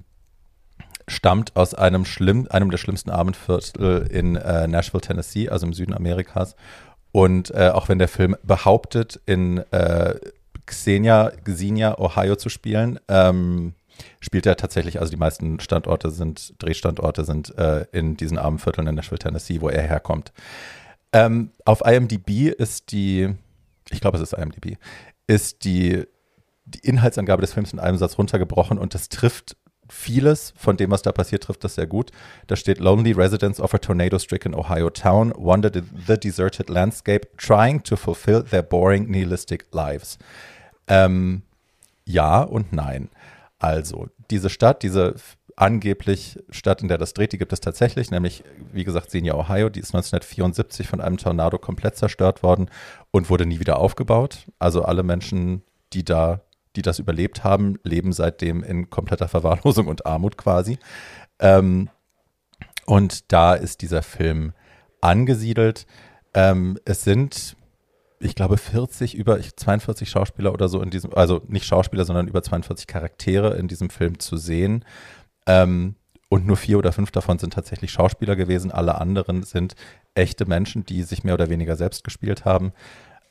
stammt 1.08 1.56
aus 1.56 1.74
einem 1.74 2.04
schlimm, 2.04 2.46
einem 2.50 2.70
der 2.70 2.78
schlimmsten 2.78 3.10
Armenviertel 3.10 4.06
in 4.10 4.36
äh, 4.36 4.68
Nashville, 4.68 5.00
Tennessee, 5.00 5.48
also 5.48 5.66
im 5.66 5.72
Süden 5.72 5.92
Amerikas. 5.92 6.54
Und 7.12 7.50
äh, 7.50 7.70
auch 7.70 7.88
wenn 7.88 7.98
der 7.98 8.08
Film 8.08 8.36
behauptet, 8.44 9.20
in 9.26 9.58
äh, 9.72 10.14
Xenia, 10.66 11.32
Xenia, 11.44 11.98
Ohio 11.98 12.36
zu 12.36 12.48
spielen, 12.48 13.00
ähm, 13.08 13.74
spielt 14.20 14.46
er 14.46 14.56
tatsächlich, 14.56 15.00
also 15.00 15.10
die 15.10 15.16
meisten 15.16 15.58
Standorte 15.60 16.10
sind, 16.10 16.54
Drehstandorte 16.62 17.24
sind 17.24 17.56
äh, 17.58 17.86
in 17.92 18.16
diesen 18.16 18.38
armen 18.38 18.58
Vierteln 18.58 18.86
in 18.86 18.94
Nashville, 18.94 19.18
Tennessee, 19.18 19.60
wo 19.60 19.68
er 19.68 19.82
herkommt. 19.82 20.32
Ähm, 21.12 21.50
auf 21.64 21.82
IMDb 21.84 22.48
ist 22.50 22.92
die, 22.92 23.34
ich 23.90 24.00
glaube, 24.00 24.18
es 24.18 24.22
ist 24.22 24.32
IMDb, 24.32 24.76
ist 25.26 25.64
die, 25.64 26.04
die 26.64 26.80
Inhaltsangabe 26.80 27.40
des 27.40 27.52
Films 27.52 27.72
in 27.72 27.80
einem 27.80 27.98
Satz 27.98 28.16
runtergebrochen 28.18 28.78
und 28.78 28.94
das 28.94 29.08
trifft 29.08 29.56
vieles 29.88 30.54
von 30.56 30.76
dem, 30.76 30.90
was 30.90 31.02
da 31.02 31.12
passiert, 31.12 31.42
trifft 31.42 31.64
das 31.64 31.74
sehr 31.74 31.86
gut. 31.86 32.10
Da 32.46 32.56
steht 32.56 32.78
Lonely 32.78 33.12
residents 33.12 33.60
of 33.60 33.74
a 33.74 33.78
tornado-stricken 33.78 34.54
Ohio 34.54 34.90
town 34.90 35.32
wander 35.36 35.70
the 35.72 36.16
deserted 36.16 36.68
landscape 36.68 37.28
trying 37.36 37.82
to 37.82 37.96
fulfill 37.96 38.42
their 38.42 38.62
boring 38.62 39.10
nihilistic 39.10 39.66
lives. 39.72 40.18
Ähm, 40.86 41.42
ja 42.04 42.42
und 42.42 42.72
nein. 42.72 43.08
Also, 43.58 44.08
diese 44.30 44.50
Stadt, 44.50 44.82
diese 44.82 45.14
angeblich 45.56 46.38
Stadt, 46.50 46.82
in 46.82 46.88
der 46.88 46.98
das 46.98 47.12
dreht, 47.12 47.32
die 47.32 47.38
gibt 47.38 47.52
es 47.52 47.60
tatsächlich, 47.60 48.10
nämlich, 48.10 48.44
wie 48.72 48.84
gesagt, 48.84 49.10
Senior 49.10 49.38
Ohio, 49.38 49.68
die 49.68 49.80
ist 49.80 49.94
1974 49.94 50.88
von 50.88 51.00
einem 51.00 51.18
Tornado 51.18 51.58
komplett 51.58 51.96
zerstört 51.96 52.42
worden 52.42 52.70
und 53.10 53.28
wurde 53.28 53.46
nie 53.46 53.60
wieder 53.60 53.78
aufgebaut. 53.78 54.46
Also 54.58 54.82
alle 54.82 55.02
Menschen, 55.02 55.62
die 55.92 56.04
da 56.04 56.40
die 56.76 56.82
das 56.82 56.98
überlebt 56.98 57.44
haben, 57.44 57.78
leben 57.82 58.12
seitdem 58.12 58.62
in 58.62 58.90
kompletter 58.90 59.28
Verwahrlosung 59.28 59.86
und 59.86 60.06
Armut 60.06 60.36
quasi. 60.36 60.78
Ähm, 61.38 61.88
und 62.86 63.32
da 63.32 63.54
ist 63.54 63.82
dieser 63.82 64.02
Film 64.02 64.52
angesiedelt. 65.00 65.86
Ähm, 66.34 66.78
es 66.84 67.02
sind, 67.02 67.56
ich 68.20 68.34
glaube, 68.34 68.58
40, 68.58 69.14
über 69.14 69.40
42 69.40 70.08
Schauspieler 70.08 70.52
oder 70.52 70.68
so 70.68 70.82
in 70.82 70.90
diesem, 70.90 71.14
also 71.14 71.40
nicht 71.48 71.64
Schauspieler, 71.64 72.04
sondern 72.04 72.28
über 72.28 72.42
42 72.42 72.86
Charaktere 72.86 73.56
in 73.56 73.66
diesem 73.66 73.88
Film 73.88 74.18
zu 74.18 74.36
sehen. 74.36 74.84
Ähm, 75.46 75.94
und 76.28 76.46
nur 76.46 76.56
vier 76.56 76.78
oder 76.78 76.92
fünf 76.92 77.10
davon 77.10 77.38
sind 77.38 77.54
tatsächlich 77.54 77.90
Schauspieler 77.90 78.36
gewesen. 78.36 78.70
Alle 78.70 79.00
anderen 79.00 79.42
sind 79.42 79.74
echte 80.14 80.44
Menschen, 80.44 80.84
die 80.84 81.02
sich 81.02 81.24
mehr 81.24 81.34
oder 81.34 81.48
weniger 81.48 81.76
selbst 81.76 82.04
gespielt 82.04 82.44
haben. 82.44 82.72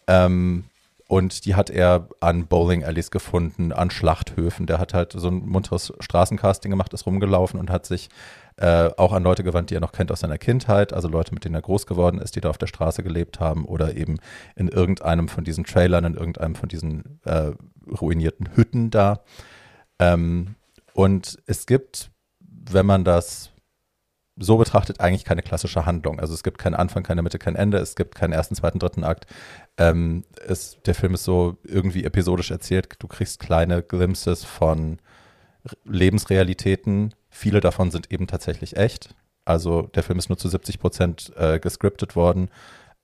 Ähm, 0.07 0.65
und 1.07 1.45
die 1.45 1.55
hat 1.55 1.69
er 1.69 2.07
an 2.19 2.47
Bowling-Alleys 2.47 3.09
gefunden, 3.09 3.71
an 3.71 3.89
Schlachthöfen. 3.91 4.65
Der 4.65 4.79
hat 4.79 4.93
halt 4.93 5.13
so 5.13 5.27
ein 5.27 5.47
munteres 5.47 5.93
Straßencasting 5.99 6.69
gemacht, 6.71 6.93
ist 6.93 7.05
rumgelaufen 7.05 7.59
und 7.59 7.69
hat 7.69 7.85
sich 7.85 8.09
äh, 8.59 8.89
auch 8.97 9.13
an 9.13 9.23
Leute 9.23 9.43
gewandt, 9.43 9.69
die 9.69 9.75
er 9.75 9.79
noch 9.79 9.93
kennt 9.93 10.11
aus 10.11 10.19
seiner 10.19 10.37
Kindheit, 10.37 10.91
also 10.91 11.07
Leute, 11.07 11.33
mit 11.33 11.45
denen 11.45 11.55
er 11.55 11.61
groß 11.61 11.87
geworden 11.87 12.19
ist, 12.19 12.35
die 12.35 12.41
da 12.41 12.49
auf 12.49 12.57
der 12.57 12.67
Straße 12.67 13.03
gelebt 13.03 13.39
haben 13.39 13.63
oder 13.63 13.95
eben 13.95 14.17
in 14.55 14.67
irgendeinem 14.67 15.29
von 15.29 15.45
diesen 15.45 15.63
Trailern, 15.63 16.03
in 16.03 16.15
irgendeinem 16.15 16.55
von 16.55 16.67
diesen 16.67 17.21
äh, 17.23 17.51
ruinierten 17.89 18.55
Hütten 18.55 18.89
da. 18.89 19.23
Ähm, 19.97 20.55
und 20.93 21.37
es 21.45 21.67
gibt, 21.67 22.11
wenn 22.39 22.85
man 22.85 23.05
das 23.05 23.51
so 24.35 24.57
betrachtet 24.57 24.99
eigentlich 24.99 25.23
keine 25.25 25.41
klassische 25.41 25.85
Handlung. 25.85 26.19
Also 26.19 26.33
es 26.33 26.43
gibt 26.43 26.57
keinen 26.57 26.75
Anfang, 26.75 27.03
keine 27.03 27.21
Mitte, 27.21 27.39
kein 27.39 27.55
Ende, 27.55 27.77
es 27.77 27.95
gibt 27.95 28.15
keinen 28.15 28.33
ersten, 28.33 28.55
zweiten, 28.55 28.79
dritten 28.79 29.05
Akt. 29.05 29.25
Ähm, 29.77 30.25
es, 30.45 30.77
der 30.85 30.95
Film 30.95 31.13
ist 31.13 31.23
so 31.23 31.57
irgendwie 31.63 32.03
episodisch 32.03 32.51
erzählt. 32.51 32.89
Du 32.99 33.07
kriegst 33.07 33.39
kleine 33.39 33.83
Glimpses 33.83 34.43
von 34.43 34.99
Lebensrealitäten. 35.85 37.13
Viele 37.29 37.59
davon 37.59 37.91
sind 37.91 38.11
eben 38.11 38.27
tatsächlich 38.27 38.77
echt. 38.77 39.15
Also 39.45 39.83
der 39.83 40.03
Film 40.03 40.19
ist 40.19 40.29
nur 40.29 40.37
zu 40.37 40.49
70 40.49 40.79
Prozent 40.79 41.31
äh, 41.35 41.59
gescriptet 41.59 42.15
worden. 42.15 42.49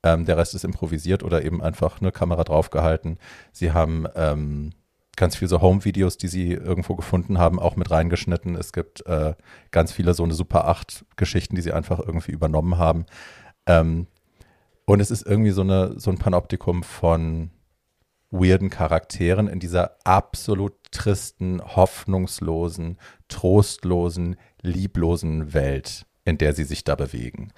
Ähm, 0.02 0.24
der 0.24 0.36
Rest 0.36 0.54
ist 0.54 0.64
improvisiert 0.64 1.22
oder 1.22 1.44
eben 1.44 1.62
einfach 1.62 2.00
eine 2.00 2.12
Kamera 2.12 2.44
draufgehalten. 2.44 3.18
Sie 3.52 3.72
haben 3.72 4.06
ähm, 4.14 4.72
ganz 5.16 5.36
viele 5.36 5.48
so 5.48 5.60
Home-Videos, 5.60 6.18
die 6.18 6.28
sie 6.28 6.52
irgendwo 6.52 6.94
gefunden 6.94 7.38
haben, 7.38 7.58
auch 7.58 7.76
mit 7.76 7.90
reingeschnitten. 7.90 8.54
Es 8.54 8.72
gibt 8.72 9.04
äh, 9.06 9.34
ganz 9.70 9.92
viele 9.92 10.14
so 10.14 10.22
eine 10.22 10.34
Super 10.34 10.68
8-Geschichten, 10.68 11.56
die 11.56 11.62
sie 11.62 11.72
einfach 11.72 11.98
irgendwie 11.98 12.32
übernommen 12.32 12.78
haben. 12.78 13.06
Ähm, 13.66 14.06
und 14.84 15.00
es 15.00 15.10
ist 15.10 15.26
irgendwie 15.26 15.50
so, 15.50 15.62
eine, 15.62 15.98
so 15.98 16.10
ein 16.10 16.18
Panoptikum 16.18 16.84
von 16.84 17.50
weirden 18.30 18.70
Charakteren 18.70 19.48
in 19.48 19.60
dieser 19.60 19.96
absolut 20.04 20.74
tristen, 20.90 21.62
hoffnungslosen, 21.64 22.98
trostlosen, 23.28 24.36
lieblosen 24.62 25.54
Welt, 25.54 26.06
in 26.24 26.38
der 26.38 26.54
sie 26.54 26.64
sich 26.64 26.84
da 26.84 26.94
bewegen. 26.94 27.52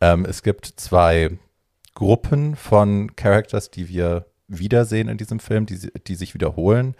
Ähm, 0.00 0.24
es 0.24 0.42
gibt 0.42 0.66
zwei 0.66 1.38
Gruppen 1.94 2.56
von 2.56 3.14
Characters, 3.16 3.70
die 3.70 3.88
wir 3.88 4.26
wiedersehen 4.48 5.08
in 5.08 5.18
diesem 5.18 5.38
Film, 5.38 5.66
die, 5.66 5.90
die 6.06 6.14
sich 6.14 6.34
wiederholen. 6.34 6.96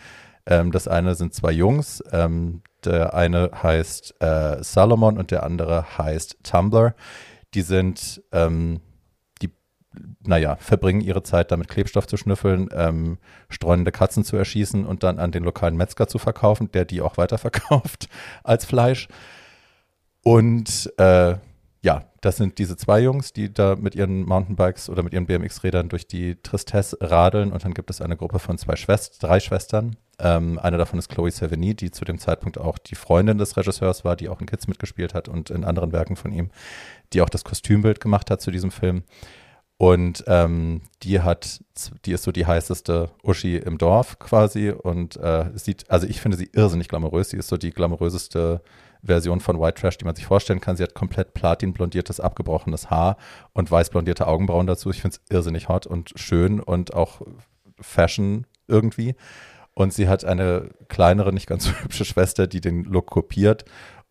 Ähm, 0.46 0.72
das 0.72 0.88
eine 0.88 1.14
sind 1.14 1.34
zwei 1.34 1.52
Jungs. 1.52 2.02
Ähm, 2.12 2.62
der 2.84 3.14
eine 3.14 3.50
heißt 3.62 4.14
äh, 4.20 4.62
Salomon 4.62 5.18
und 5.18 5.30
der 5.30 5.42
andere 5.42 5.98
heißt 5.98 6.38
Tumblr. 6.42 6.94
Die 7.54 7.62
sind, 7.62 8.22
ähm, 8.32 8.80
naja, 10.26 10.56
verbringen 10.56 11.00
ihre 11.00 11.22
Zeit 11.22 11.50
damit, 11.50 11.68
Klebstoff 11.68 12.06
zu 12.06 12.16
schnüffeln, 12.16 12.68
ähm, 12.72 13.18
streunende 13.48 13.92
Katzen 13.92 14.24
zu 14.24 14.36
erschießen 14.36 14.86
und 14.86 15.02
dann 15.02 15.18
an 15.18 15.32
den 15.32 15.44
lokalen 15.44 15.76
Metzger 15.76 16.08
zu 16.08 16.18
verkaufen, 16.18 16.70
der 16.72 16.84
die 16.84 17.00
auch 17.00 17.16
weiterverkauft 17.16 18.08
als 18.44 18.64
Fleisch. 18.64 19.08
Und 20.22 20.92
äh, 20.98 21.36
ja, 21.82 22.06
das 22.22 22.38
sind 22.38 22.58
diese 22.58 22.78
zwei 22.78 23.00
Jungs, 23.00 23.34
die 23.34 23.52
da 23.52 23.76
mit 23.76 23.94
ihren 23.94 24.24
Mountainbikes 24.24 24.88
oder 24.88 25.02
mit 25.02 25.12
ihren 25.12 25.26
BMX-Rädern 25.26 25.90
durch 25.90 26.06
die 26.06 26.36
Tristesse 26.36 26.96
radeln. 26.98 27.52
Und 27.52 27.62
dann 27.62 27.74
gibt 27.74 27.90
es 27.90 28.00
eine 28.00 28.16
Gruppe 28.16 28.38
von 28.38 28.56
zwei 28.56 28.76
Schwest 28.76 29.22
drei 29.22 29.38
Schwestern. 29.38 29.96
Ähm, 30.18 30.58
eine 30.58 30.78
davon 30.78 30.98
ist 30.98 31.10
Chloe 31.10 31.30
Sevigny, 31.30 31.74
die 31.74 31.90
zu 31.90 32.06
dem 32.06 32.18
Zeitpunkt 32.18 32.56
auch 32.56 32.78
die 32.78 32.94
Freundin 32.94 33.36
des 33.36 33.58
Regisseurs 33.58 34.04
war, 34.04 34.16
die 34.16 34.30
auch 34.30 34.40
in 34.40 34.46
Kids 34.46 34.66
mitgespielt 34.66 35.12
hat 35.12 35.28
und 35.28 35.50
in 35.50 35.64
anderen 35.64 35.92
Werken 35.92 36.16
von 36.16 36.32
ihm, 36.32 36.50
die 37.12 37.20
auch 37.20 37.28
das 37.28 37.44
Kostümbild 37.44 38.00
gemacht 38.00 38.30
hat 38.30 38.40
zu 38.40 38.50
diesem 38.50 38.70
Film. 38.70 39.02
Und 39.76 40.24
ähm, 40.28 40.82
die 41.02 41.20
hat, 41.20 41.60
die 42.04 42.12
ist 42.12 42.22
so 42.22 42.30
die 42.30 42.46
heißeste 42.46 43.10
Uschi 43.24 43.56
im 43.56 43.76
Dorf 43.76 44.18
quasi 44.20 44.70
und 44.70 45.16
äh, 45.16 45.50
sieht, 45.54 45.90
also 45.90 46.06
ich 46.06 46.20
finde 46.20 46.36
sie 46.36 46.48
irrsinnig 46.52 46.88
glamourös. 46.88 47.30
Sie 47.30 47.36
ist 47.36 47.48
so 47.48 47.56
die 47.56 47.70
glamouröseste 47.70 48.62
Version 49.02 49.40
von 49.40 49.60
White 49.60 49.80
Trash, 49.80 49.98
die 49.98 50.04
man 50.04 50.14
sich 50.14 50.26
vorstellen 50.26 50.60
kann. 50.60 50.76
Sie 50.76 50.82
hat 50.82 50.94
komplett 50.94 51.34
platin-blondiertes, 51.34 52.20
abgebrochenes 52.20 52.88
Haar 52.90 53.16
und 53.52 53.70
weiß 53.70 53.90
blondierte 53.90 54.28
Augenbrauen 54.28 54.66
dazu. 54.66 54.90
Ich 54.90 55.02
finde 55.02 55.16
es 55.16 55.34
irrsinnig 55.34 55.68
hot 55.68 55.86
und 55.86 56.12
schön 56.14 56.60
und 56.60 56.94
auch 56.94 57.22
Fashion 57.80 58.46
irgendwie. 58.68 59.16
Und 59.74 59.92
sie 59.92 60.08
hat 60.08 60.24
eine 60.24 60.70
kleinere, 60.88 61.32
nicht 61.32 61.48
ganz 61.48 61.64
so 61.64 61.72
hübsche 61.82 62.04
Schwester, 62.04 62.46
die 62.46 62.60
den 62.60 62.84
Look 62.84 63.06
kopiert 63.06 63.64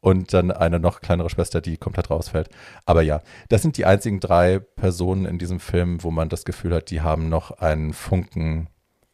und 0.03 0.33
dann 0.33 0.51
eine 0.51 0.81
noch 0.81 0.99
kleinere 0.99 1.29
Schwester, 1.29 1.61
die 1.61 1.77
komplett 1.77 2.09
rausfällt. 2.09 2.49
Aber 2.85 3.01
ja, 3.03 3.21
das 3.47 3.61
sind 3.61 3.77
die 3.77 3.85
einzigen 3.85 4.19
drei 4.19 4.59
Personen 4.59 5.23
in 5.25 5.37
diesem 5.37 5.61
Film, 5.61 6.03
wo 6.03 6.11
man 6.11 6.27
das 6.27 6.43
Gefühl 6.43 6.75
hat, 6.75 6.91
die 6.91 6.99
haben 6.99 7.29
noch 7.29 7.51
einen 7.51 7.93
Funken 7.93 8.67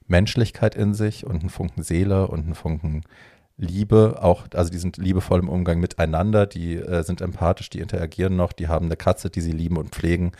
Menschlichkeit 0.07 0.73
in 0.73 0.95
sich 0.95 1.27
und 1.27 1.41
einen 1.41 1.51
Funken 1.51 1.83
Seele 1.83 2.27
und 2.27 2.39
einen 2.39 2.55
Funken 2.55 3.03
Liebe, 3.55 4.17
auch, 4.21 4.47
also 4.55 4.71
die 4.71 4.79
sind 4.79 4.97
liebevoll 4.97 5.41
im 5.41 5.49
Umgang 5.49 5.79
miteinander, 5.79 6.47
die 6.47 6.77
äh, 6.77 7.03
sind 7.03 7.21
empathisch, 7.21 7.69
die 7.69 7.81
interagieren 7.81 8.35
noch, 8.35 8.51
die 8.51 8.67
haben 8.67 8.87
eine 8.87 8.95
Katze, 8.97 9.29
die 9.29 9.41
sie 9.41 9.51
lieben 9.51 9.77
und 9.77 9.89
pflegen. 9.89 10.31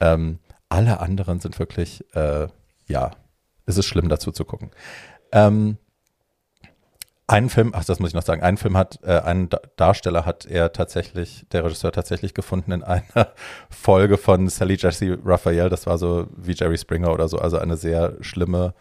Ähm, 0.00 0.40
alle 0.68 0.98
anderen 0.98 1.38
sind 1.38 1.60
wirklich, 1.60 2.04
äh, 2.16 2.48
ja, 2.88 3.12
es 3.66 3.78
ist 3.78 3.86
schlimm 3.86 4.08
dazu 4.08 4.32
zu 4.32 4.44
gucken. 4.44 4.72
Ähm, 5.30 5.76
einen 7.26 7.48
Film, 7.48 7.72
ach, 7.74 7.84
das 7.84 8.00
muss 8.00 8.10
ich 8.10 8.14
noch 8.14 8.22
sagen, 8.22 8.42
einen 8.42 8.58
Film 8.58 8.76
hat, 8.76 9.00
äh, 9.02 9.18
einen 9.20 9.48
Darsteller 9.76 10.26
hat 10.26 10.44
er 10.44 10.72
tatsächlich, 10.72 11.46
der 11.52 11.64
Regisseur 11.64 11.92
tatsächlich 11.92 12.34
gefunden 12.34 12.72
in 12.72 12.82
einer 12.84 13.32
Folge 13.70 14.18
von 14.18 14.48
Sally 14.48 14.76
Jesse 14.78 15.18
Raphael, 15.24 15.68
das 15.68 15.86
war 15.86 15.98
so 15.98 16.26
wie 16.36 16.52
Jerry 16.52 16.76
Springer 16.76 17.12
oder 17.12 17.28
so, 17.28 17.38
also 17.38 17.58
eine 17.58 17.76
sehr 17.76 18.16
schlimme, 18.20 18.74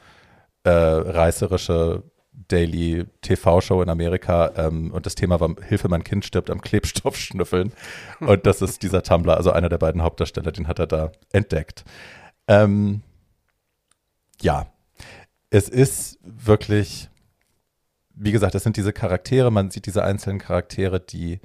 äh, 0.63 0.69
reißerische 0.69 2.03
Daily 2.47 3.05
TV-Show 3.21 3.81
in 3.81 3.89
Amerika. 3.89 4.51
Ähm, 4.55 4.91
und 4.91 5.05
das 5.05 5.15
Thema 5.15 5.39
war 5.39 5.55
Hilfe, 5.67 5.87
mein 5.87 6.03
Kind 6.03 6.25
stirbt 6.25 6.49
am 6.49 6.61
Klebstoff 6.61 7.15
schnüffeln. 7.15 7.73
Und 8.19 8.45
das 8.45 8.61
ist 8.61 8.83
dieser 8.83 9.03
Tumblr, 9.03 9.35
also 9.37 9.51
einer 9.51 9.69
der 9.69 9.77
beiden 9.77 10.01
Hauptdarsteller, 10.01 10.51
den 10.51 10.67
hat 10.67 10.79
er 10.79 10.87
da 10.87 11.11
entdeckt. 11.31 11.83
Ähm, 12.47 13.01
ja, 14.41 14.67
es 15.49 15.69
ist 15.69 16.19
wirklich, 16.23 17.09
wie 18.15 18.31
gesagt, 18.31 18.55
es 18.55 18.63
sind 18.63 18.77
diese 18.77 18.93
Charaktere, 18.93 19.51
man 19.51 19.71
sieht 19.71 19.85
diese 19.85 20.03
einzelnen 20.03 20.39
Charaktere, 20.39 20.99
die 20.99 21.39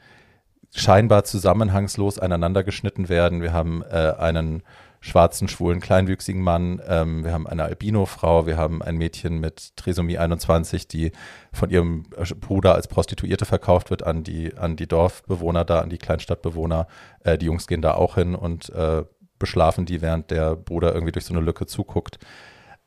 scheinbar 0.74 1.24
zusammenhangslos 1.24 2.18
aneinander 2.18 2.62
geschnitten 2.62 3.08
werden. 3.08 3.40
Wir 3.42 3.52
haben 3.52 3.82
äh, 3.82 4.12
einen 4.18 4.62
schwarzen, 5.00 5.48
schwulen, 5.48 5.80
kleinwüchsigen 5.80 6.42
Mann. 6.42 6.82
Ähm, 6.86 7.24
wir 7.24 7.32
haben 7.32 7.46
eine 7.46 7.64
Albino-Frau, 7.64 8.46
wir 8.46 8.56
haben 8.56 8.82
ein 8.82 8.96
Mädchen 8.96 9.38
mit 9.38 9.76
Trisomie 9.76 10.18
21, 10.18 10.88
die 10.88 11.12
von 11.52 11.70
ihrem 11.70 12.04
Bruder 12.40 12.74
als 12.74 12.88
Prostituierte 12.88 13.44
verkauft 13.44 13.90
wird 13.90 14.02
an 14.02 14.24
die, 14.24 14.56
an 14.56 14.76
die 14.76 14.88
Dorfbewohner 14.88 15.64
da, 15.64 15.80
an 15.80 15.90
die 15.90 15.98
Kleinstadtbewohner. 15.98 16.86
Äh, 17.20 17.38
die 17.38 17.46
Jungs 17.46 17.66
gehen 17.66 17.82
da 17.82 17.94
auch 17.94 18.16
hin 18.16 18.34
und 18.34 18.70
äh, 18.70 19.04
beschlafen 19.38 19.86
die, 19.86 20.02
während 20.02 20.30
der 20.30 20.56
Bruder 20.56 20.92
irgendwie 20.92 21.12
durch 21.12 21.24
so 21.24 21.34
eine 21.34 21.44
Lücke 21.44 21.66
zuguckt. 21.66 22.18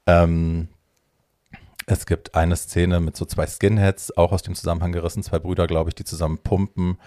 Ähm, 0.06 0.68
es 1.92 2.06
gibt 2.06 2.36
eine 2.36 2.56
Szene 2.56 3.00
mit 3.00 3.18
so 3.18 3.26
zwei 3.26 3.46
Skinheads, 3.46 4.16
auch 4.18 4.32
aus 4.32 4.42
dem 4.42 4.56
Zusammenhang 4.56 4.92
gerissen, 4.92 5.24
zwei 5.24 5.40
Brüder, 5.40 5.68
glaube 5.68 5.90
ich, 5.90 5.96
die 5.96 6.06
zusammen 6.06 6.38
pumpen 6.38 6.98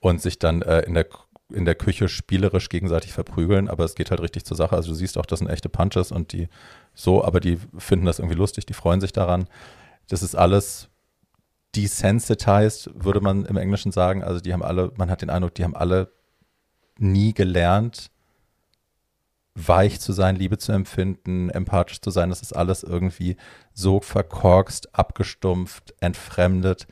und 0.00 0.20
sich 0.20 0.38
dann 0.38 0.62
äh, 0.62 0.80
in 0.80 0.94
der 0.94 1.06
in 1.52 1.66
der 1.66 1.74
Küche 1.74 2.08
spielerisch 2.08 2.70
gegenseitig 2.70 3.12
verprügeln, 3.12 3.68
aber 3.68 3.84
es 3.84 3.94
geht 3.94 4.10
halt 4.10 4.22
richtig 4.22 4.46
zur 4.46 4.56
Sache. 4.56 4.74
Also 4.74 4.88
du 4.88 4.94
siehst 4.94 5.18
auch, 5.18 5.26
das 5.26 5.40
sind 5.40 5.48
echte 5.48 5.68
Punches 5.68 6.10
und 6.10 6.32
die 6.32 6.48
so, 6.94 7.22
aber 7.22 7.40
die 7.40 7.58
finden 7.76 8.06
das 8.06 8.20
irgendwie 8.20 8.38
lustig, 8.38 8.64
die 8.64 8.72
freuen 8.72 9.02
sich 9.02 9.12
daran. 9.12 9.46
Das 10.08 10.22
ist 10.22 10.34
alles 10.34 10.88
desensitized, 11.76 12.90
würde 12.94 13.20
man 13.20 13.44
im 13.44 13.58
Englischen 13.58 13.92
sagen. 13.92 14.24
Also 14.24 14.40
die 14.40 14.54
haben 14.54 14.62
alle, 14.62 14.92
man 14.96 15.10
hat 15.10 15.20
den 15.20 15.28
Eindruck, 15.28 15.54
die 15.54 15.64
haben 15.64 15.76
alle 15.76 16.10
nie 16.98 17.34
gelernt, 17.34 18.10
weich 19.54 20.00
zu 20.00 20.12
sein, 20.12 20.36
Liebe 20.36 20.58
zu 20.58 20.72
empfinden, 20.72 21.50
empathisch 21.50 22.00
zu 22.00 22.10
sein. 22.10 22.30
Das 22.30 22.42
ist 22.42 22.52
alles 22.52 22.82
irgendwie 22.82 23.36
so 23.74 24.00
verkorkst, 24.00 24.94
abgestumpft, 24.94 25.94
entfremdet. 26.00 26.86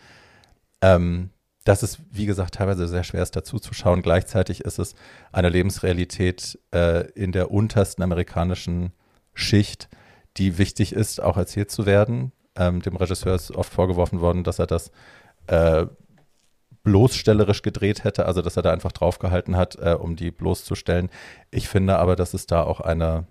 Ähm, 0.83 1.31
das 1.65 1.83
ist, 1.83 2.01
wie 2.11 2.27
gesagt, 2.27 2.55
teilweise 2.55 2.89
sehr 2.89 3.05
schwer 3.05 3.23
ist 3.23 3.37
dazu 3.37 3.59
zu 3.59 3.75
schauen. 3.75 4.03
Gleichzeitig 4.03 4.63
ist 4.63 4.79
es 4.79 4.95
eine 5.33 5.51
Lebensrealität 5.51 6.59
äh, 6.75 7.11
in 7.13 7.33
der 7.33 7.51
untersten 7.51 8.03
amerikanischen 8.03 8.93
Schicht, 9.35 9.89
die 10.37 10.59
wichtig 10.59 10.93
ist, 10.93 11.21
auch 11.23 11.37
erzählt 11.37 11.71
zu 11.71 11.87
werden. 11.87 12.33
Ähm, 12.57 12.83
dem 12.83 12.97
Regisseur 12.97 13.35
ist 13.35 13.51
oft 13.53 13.73
vorgeworfen 13.73 14.21
worden, 14.21 14.43
dass 14.43 14.59
er 14.59 14.67
das 14.67 14.91
äh, 15.47 15.87
bloßstellerisch 16.83 17.63
gedreht 17.63 18.05
hätte, 18.05 18.27
also 18.27 18.43
dass 18.43 18.57
er 18.57 18.63
da 18.63 18.73
einfach 18.73 18.93
draufgehalten 18.93 19.57
hat, 19.57 19.77
äh, 19.77 19.97
um 19.99 20.17
die 20.17 20.31
bloßzustellen. 20.31 21.11
Ich 21.51 21.69
finde 21.69 21.99
aber, 21.99 22.17
dass 22.17 22.35
es 22.35 22.47
da 22.47 22.63
auch 22.63 22.81
eine, 22.81 23.27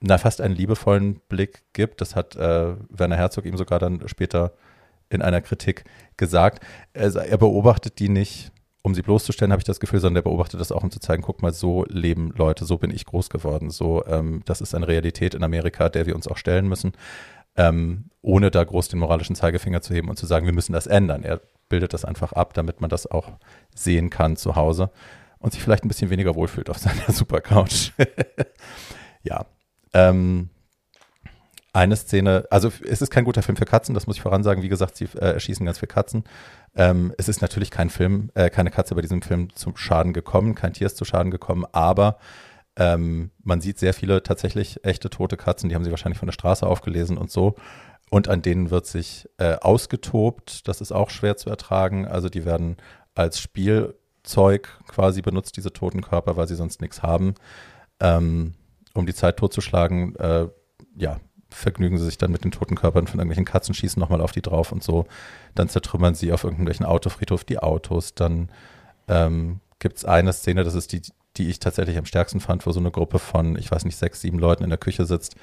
na, 0.00 0.18
fast 0.18 0.40
einen 0.40 0.54
liebevollen 0.54 1.20
Blick 1.28 1.62
gibt. 1.72 2.00
Das 2.00 2.16
hat 2.16 2.34
äh, 2.36 2.74
Werner 2.88 3.16
Herzog 3.16 3.46
ihm 3.46 3.56
sogar 3.56 3.78
dann 3.78 4.06
später 4.08 4.52
in 5.10 5.22
einer 5.22 5.40
Kritik 5.40 5.84
gesagt. 6.16 6.64
Also 6.94 7.20
er 7.20 7.38
beobachtet 7.38 7.98
die 7.98 8.08
nicht, 8.08 8.50
um 8.82 8.94
sie 8.94 9.02
bloßzustellen, 9.02 9.52
habe 9.52 9.60
ich 9.60 9.64
das 9.64 9.78
Gefühl, 9.78 10.00
sondern 10.00 10.22
er 10.22 10.28
beobachtet 10.28 10.60
das 10.60 10.72
auch, 10.72 10.82
um 10.82 10.90
zu 10.90 10.98
zeigen, 10.98 11.22
guck 11.22 11.40
mal, 11.40 11.52
so 11.52 11.84
leben 11.88 12.32
Leute, 12.36 12.64
so 12.64 12.78
bin 12.78 12.90
ich 12.90 13.06
groß 13.06 13.30
geworden. 13.30 13.70
So, 13.70 14.04
ähm, 14.06 14.42
das 14.44 14.60
ist 14.60 14.74
eine 14.74 14.88
Realität 14.88 15.34
in 15.34 15.44
Amerika, 15.44 15.88
der 15.88 16.06
wir 16.06 16.16
uns 16.16 16.26
auch 16.26 16.36
stellen 16.36 16.66
müssen. 16.66 16.92
Ähm, 17.54 18.06
ohne 18.22 18.50
da 18.50 18.64
groß 18.64 18.88
den 18.88 18.98
moralischen 18.98 19.36
Zeigefinger 19.36 19.82
zu 19.82 19.94
heben 19.94 20.08
und 20.08 20.16
zu 20.16 20.26
sagen, 20.26 20.46
wir 20.46 20.54
müssen 20.54 20.72
das 20.72 20.86
ändern. 20.86 21.22
Er 21.22 21.42
bildet 21.72 21.94
das 21.94 22.04
einfach 22.04 22.34
ab, 22.34 22.52
damit 22.52 22.82
man 22.82 22.90
das 22.90 23.10
auch 23.10 23.30
sehen 23.74 24.10
kann 24.10 24.36
zu 24.36 24.56
Hause 24.56 24.90
und 25.38 25.54
sich 25.54 25.62
vielleicht 25.62 25.86
ein 25.86 25.88
bisschen 25.88 26.10
weniger 26.10 26.34
wohlfühlt 26.34 26.68
auf 26.68 26.76
seiner 26.86 27.10
Supercouch. 27.10 27.92
ja. 29.22 29.46
Ähm, 29.94 30.50
eine 31.72 31.96
Szene, 31.96 32.46
also 32.50 32.70
es 32.86 33.00
ist 33.00 33.10
kein 33.10 33.24
guter 33.24 33.42
Film 33.42 33.56
für 33.56 33.64
Katzen, 33.64 33.94
das 33.94 34.06
muss 34.06 34.16
ich 34.16 34.22
voran 34.22 34.42
sagen. 34.42 34.60
Wie 34.60 34.68
gesagt, 34.68 34.96
sie 34.96 35.06
äh, 35.14 35.32
erschießen 35.32 35.64
ganz 35.64 35.78
viele 35.78 35.88
Katzen. 35.88 36.24
Ähm, 36.76 37.14
es 37.16 37.30
ist 37.30 37.40
natürlich 37.40 37.70
kein 37.70 37.88
Film, 37.88 38.30
äh, 38.34 38.50
keine 38.50 38.70
Katze 38.70 38.94
bei 38.94 39.00
diesem 39.00 39.22
Film 39.22 39.48
zum 39.54 39.74
Schaden 39.78 40.12
gekommen, 40.12 40.54
kein 40.54 40.74
Tier 40.74 40.86
ist 40.86 40.98
zu 40.98 41.06
Schaden 41.06 41.30
gekommen, 41.30 41.64
aber 41.72 42.18
ähm, 42.76 43.30
man 43.42 43.62
sieht 43.62 43.78
sehr 43.78 43.94
viele 43.94 44.22
tatsächlich 44.22 44.84
echte 44.84 45.08
tote 45.08 45.38
Katzen, 45.38 45.70
die 45.70 45.74
haben 45.74 45.84
sie 45.84 45.90
wahrscheinlich 45.90 46.18
von 46.18 46.28
der 46.28 46.34
Straße 46.34 46.66
aufgelesen 46.66 47.16
und 47.16 47.30
so. 47.30 47.56
Und 48.12 48.28
an 48.28 48.42
denen 48.42 48.68
wird 48.68 48.84
sich 48.84 49.26
äh, 49.38 49.54
ausgetobt. 49.54 50.68
Das 50.68 50.82
ist 50.82 50.92
auch 50.92 51.08
schwer 51.08 51.38
zu 51.38 51.48
ertragen. 51.48 52.06
Also 52.06 52.28
die 52.28 52.44
werden 52.44 52.76
als 53.14 53.40
Spielzeug 53.40 54.68
quasi 54.86 55.22
benutzt, 55.22 55.56
diese 55.56 55.72
toten 55.72 56.02
Körper, 56.02 56.36
weil 56.36 56.46
sie 56.46 56.54
sonst 56.54 56.82
nichts 56.82 57.02
haben. 57.02 57.36
Ähm, 58.00 58.52
um 58.92 59.06
die 59.06 59.14
Zeit 59.14 59.38
totzuschlagen, 59.38 60.14
äh, 60.16 60.48
ja, 60.94 61.20
vergnügen 61.48 61.96
sie 61.96 62.04
sich 62.04 62.18
dann 62.18 62.32
mit 62.32 62.44
den 62.44 62.50
toten 62.50 62.74
Körpern 62.74 63.06
von 63.06 63.18
irgendwelchen 63.18 63.46
Katzen, 63.46 63.74
schießen 63.74 63.98
nochmal 63.98 64.20
auf 64.20 64.32
die 64.32 64.42
drauf 64.42 64.72
und 64.72 64.84
so. 64.84 65.06
Dann 65.54 65.70
zertrümmern 65.70 66.14
sie 66.14 66.34
auf 66.34 66.44
irgendwelchen 66.44 66.84
Autofriedhof 66.84 67.44
die 67.44 67.60
Autos. 67.60 68.14
Dann 68.14 68.50
ähm, 69.08 69.60
gibt 69.78 69.96
es 69.96 70.04
eine 70.04 70.34
Szene, 70.34 70.64
das 70.64 70.74
ist 70.74 70.92
die, 70.92 71.00
die 71.38 71.48
ich 71.48 71.60
tatsächlich 71.60 71.96
am 71.96 72.04
stärksten 72.04 72.40
fand, 72.40 72.66
wo 72.66 72.72
so 72.72 72.80
eine 72.80 72.90
Gruppe 72.90 73.18
von, 73.18 73.56
ich 73.56 73.70
weiß 73.70 73.86
nicht, 73.86 73.96
sechs, 73.96 74.20
sieben 74.20 74.38
Leuten 74.38 74.64
in 74.64 74.68
der 74.68 74.78
Küche 74.78 75.06
sitzt 75.06 75.34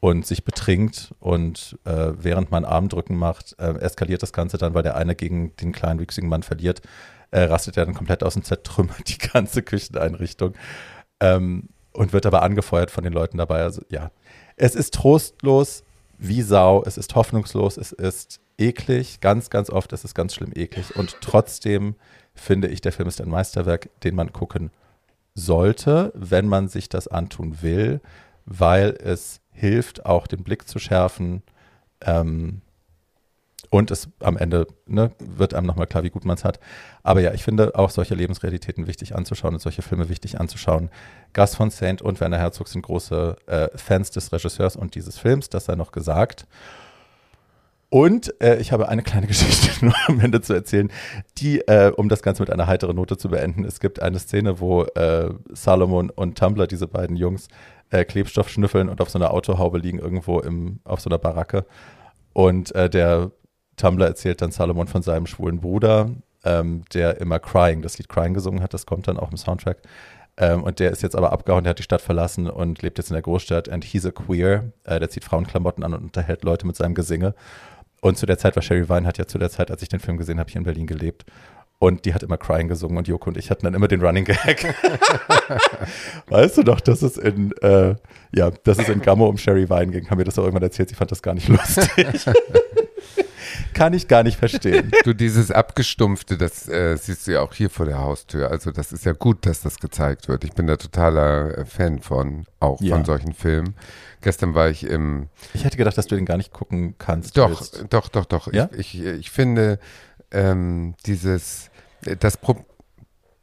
und 0.00 0.26
sich 0.26 0.44
betrinkt 0.44 1.14
und 1.18 1.78
äh, 1.84 2.12
während 2.16 2.50
man 2.50 2.64
Armdrücken 2.64 3.16
macht, 3.16 3.56
äh, 3.58 3.72
eskaliert 3.78 4.22
das 4.22 4.32
Ganze 4.32 4.58
dann, 4.58 4.74
weil 4.74 4.82
der 4.84 4.96
eine 4.96 5.14
gegen 5.14 5.56
den 5.56 5.72
kleinen 5.72 5.98
wüchsigen 5.98 6.28
Mann 6.28 6.42
verliert, 6.42 6.82
äh, 7.30 7.42
rastet 7.42 7.76
er 7.76 7.84
dann 7.84 7.94
komplett 7.94 8.22
aus 8.22 8.36
und 8.36 8.46
zertrümmert 8.46 9.08
die 9.08 9.18
ganze 9.18 9.62
Kücheneinrichtung 9.62 10.54
ähm, 11.20 11.68
und 11.92 12.12
wird 12.12 12.26
aber 12.26 12.42
angefeuert 12.42 12.90
von 12.90 13.04
den 13.04 13.12
Leuten 13.12 13.38
dabei. 13.38 13.62
Also 13.62 13.82
ja, 13.90 14.10
es 14.56 14.74
ist 14.74 14.94
trostlos 14.94 15.82
wie 16.18 16.42
Sau, 16.42 16.82
es 16.84 16.96
ist 16.96 17.14
hoffnungslos, 17.14 17.76
es 17.76 17.92
ist 17.92 18.40
eklig, 18.58 19.20
ganz, 19.20 19.50
ganz 19.50 19.70
oft 19.70 19.92
ist 19.92 20.04
es 20.04 20.14
ganz 20.14 20.34
schlimm 20.34 20.52
eklig. 20.54 20.96
Und 20.96 21.16
trotzdem 21.20 21.94
finde 22.34 22.68
ich, 22.68 22.80
der 22.80 22.92
Film 22.92 23.08
ist 23.08 23.20
ein 23.20 23.28
Meisterwerk, 23.28 23.88
den 24.02 24.14
man 24.14 24.32
gucken 24.32 24.70
sollte, 25.34 26.12
wenn 26.14 26.46
man 26.46 26.68
sich 26.68 26.88
das 26.88 27.08
antun 27.08 27.62
will, 27.62 28.00
weil 28.44 28.96
es 29.02 29.40
hilft, 29.58 30.06
auch 30.06 30.26
den 30.26 30.44
Blick 30.44 30.68
zu 30.68 30.78
schärfen. 30.78 31.42
Ähm, 32.00 32.62
und 33.70 33.90
es 33.90 34.08
am 34.20 34.36
Ende 34.36 34.66
ne, 34.86 35.10
wird 35.18 35.52
einem 35.52 35.66
nochmal 35.66 35.86
klar, 35.86 36.02
wie 36.02 36.10
gut 36.10 36.24
man 36.24 36.36
es 36.36 36.44
hat. 36.44 36.58
Aber 37.02 37.20
ja, 37.20 37.34
ich 37.34 37.44
finde 37.44 37.74
auch 37.74 37.90
solche 37.90 38.14
Lebensrealitäten 38.14 38.86
wichtig 38.86 39.14
anzuschauen 39.14 39.54
und 39.54 39.60
solche 39.60 39.82
Filme 39.82 40.08
wichtig 40.08 40.40
anzuschauen. 40.40 40.90
Gus 41.34 41.54
von 41.54 41.70
Saint 41.70 42.00
und 42.00 42.20
Werner 42.20 42.38
Herzog 42.38 42.68
sind 42.68 42.82
große 42.82 43.36
äh, 43.46 43.68
Fans 43.76 44.10
des 44.10 44.32
Regisseurs 44.32 44.76
und 44.76 44.94
dieses 44.94 45.18
Films, 45.18 45.50
das 45.50 45.66
sei 45.66 45.74
noch 45.74 45.92
gesagt. 45.92 46.46
Und 47.90 48.34
äh, 48.42 48.58
ich 48.58 48.72
habe 48.72 48.88
eine 48.88 49.02
kleine 49.02 49.26
Geschichte 49.28 49.84
nur 49.84 49.94
am 50.06 50.20
Ende 50.20 50.40
zu 50.40 50.52
erzählen, 50.54 50.90
die, 51.38 51.60
äh, 51.60 51.92
um 51.94 52.08
das 52.08 52.22
Ganze 52.22 52.42
mit 52.42 52.50
einer 52.50 52.66
heiteren 52.66 52.96
Note 52.96 53.16
zu 53.16 53.28
beenden, 53.28 53.64
es 53.64 53.80
gibt 53.80 54.00
eine 54.00 54.18
Szene, 54.18 54.60
wo 54.60 54.84
äh, 54.84 55.30
Salomon 55.50 56.10
und 56.10 56.38
Tumblr, 56.38 56.66
diese 56.66 56.86
beiden 56.86 57.16
Jungs, 57.16 57.48
äh, 57.90 58.04
Klebstoff 58.04 58.48
schnüffeln 58.48 58.88
und 58.88 59.00
auf 59.00 59.10
so 59.10 59.18
einer 59.18 59.32
Autohaube 59.32 59.78
liegen 59.78 59.98
irgendwo 59.98 60.40
im, 60.40 60.80
auf 60.84 61.00
so 61.00 61.10
einer 61.10 61.18
Baracke. 61.18 61.64
Und 62.32 62.74
äh, 62.74 62.88
der 62.90 63.30
Tumblr 63.76 64.06
erzählt 64.06 64.42
dann 64.42 64.50
Salomon 64.50 64.88
von 64.88 65.02
seinem 65.02 65.26
schwulen 65.26 65.60
Bruder, 65.60 66.10
ähm, 66.44 66.84
der 66.92 67.20
immer 67.20 67.38
Crying, 67.38 67.82
das 67.82 67.98
Lied 67.98 68.08
Crying 68.08 68.34
gesungen 68.34 68.62
hat, 68.62 68.74
das 68.74 68.86
kommt 68.86 69.08
dann 69.08 69.18
auch 69.18 69.30
im 69.30 69.36
Soundtrack. 69.36 69.78
Ähm, 70.36 70.62
und 70.62 70.78
der 70.78 70.92
ist 70.92 71.02
jetzt 71.02 71.16
aber 71.16 71.32
abgehauen, 71.32 71.64
der 71.64 71.70
hat 71.70 71.78
die 71.78 71.84
Stadt 71.84 72.00
verlassen 72.00 72.48
und 72.48 72.80
lebt 72.82 72.98
jetzt 72.98 73.10
in 73.10 73.14
der 73.14 73.22
Großstadt. 73.22 73.68
And 73.68 73.84
he's 73.84 74.06
a 74.06 74.12
queer. 74.12 74.72
Äh, 74.84 75.00
der 75.00 75.10
zieht 75.10 75.24
Frauenklamotten 75.24 75.82
an 75.82 75.94
und 75.94 76.02
unterhält 76.02 76.44
Leute 76.44 76.66
mit 76.66 76.76
seinem 76.76 76.94
Gesinge. 76.94 77.34
Und 78.00 78.16
zu 78.16 78.26
der 78.26 78.38
Zeit 78.38 78.54
war 78.54 78.62
Sherry 78.62 78.88
Vine, 78.88 79.06
hat 79.06 79.18
ja 79.18 79.26
zu 79.26 79.38
der 79.38 79.50
Zeit, 79.50 79.70
als 79.72 79.82
ich 79.82 79.88
den 79.88 79.98
Film 79.98 80.16
gesehen 80.16 80.38
habe, 80.38 80.48
hier 80.50 80.60
in 80.60 80.64
Berlin 80.64 80.86
gelebt. 80.86 81.24
Und 81.80 82.04
die 82.06 82.12
hat 82.14 82.24
immer 82.24 82.36
Crying 82.38 82.66
gesungen 82.68 82.98
und 82.98 83.06
Joko 83.06 83.30
und 83.30 83.36
ich 83.36 83.50
hatten 83.50 83.64
dann 83.64 83.74
immer 83.74 83.86
den 83.86 84.00
Running 84.04 84.24
Gag. 84.24 84.74
weißt 86.28 86.58
du 86.58 86.62
doch, 86.64 86.80
dass 86.80 87.02
es 87.02 87.16
in, 87.16 87.52
äh, 87.62 87.94
ja, 88.34 88.50
dass 88.64 88.78
es 88.78 88.88
in 88.88 89.00
Gammo 89.00 89.28
um 89.28 89.38
Sherry 89.38 89.70
Vine 89.70 89.92
ging, 89.92 90.10
haben 90.10 90.18
wir 90.18 90.24
das 90.24 90.38
auch 90.38 90.42
irgendwann 90.42 90.64
erzählt, 90.64 90.88
sie 90.88 90.96
fand 90.96 91.12
das 91.12 91.22
gar 91.22 91.34
nicht 91.34 91.48
lustig. 91.48 91.94
Kann 93.74 93.92
ich 93.94 94.08
gar 94.08 94.24
nicht 94.24 94.38
verstehen. 94.38 94.90
Du, 95.04 95.14
dieses 95.14 95.50
Abgestumpfte, 95.52 96.36
das 96.36 96.68
äh, 96.68 96.96
siehst 96.96 97.26
du 97.26 97.32
ja 97.32 97.40
auch 97.42 97.54
hier 97.54 97.70
vor 97.70 97.86
der 97.86 97.98
Haustür. 97.98 98.50
Also 98.50 98.72
das 98.72 98.92
ist 98.92 99.04
ja 99.04 99.12
gut, 99.12 99.46
dass 99.46 99.60
das 99.60 99.78
gezeigt 99.78 100.28
wird. 100.28 100.42
Ich 100.44 100.52
bin 100.52 100.66
da 100.66 100.76
totaler 100.76 101.58
äh, 101.58 101.64
Fan 101.64 102.00
von, 102.00 102.44
auch 102.60 102.80
Ja. 102.80 102.96
von 102.96 103.04
solchen 103.04 103.32
Filmen. 103.34 103.74
Gestern 104.20 104.54
war 104.54 104.68
ich 104.68 104.84
im, 104.84 105.28
Ich 105.54 105.64
hätte 105.64 105.76
gedacht, 105.76 105.96
dass 105.96 106.08
du 106.08 106.16
den 106.16 106.24
gar 106.26 106.36
nicht 106.38 106.52
gucken 106.52 106.96
kannst. 106.98 107.36
Doch, 107.38 107.50
willst. 107.50 107.84
doch, 107.90 108.08
doch, 108.08 108.24
doch. 108.24 108.52
Ja? 108.52 108.68
Ich, 108.76 108.98
ich, 108.98 109.04
ich 109.06 109.30
finde 109.30 109.78
ähm, 110.32 110.94
dieses, 111.06 111.67
das 112.18 112.36
Pro 112.36 112.56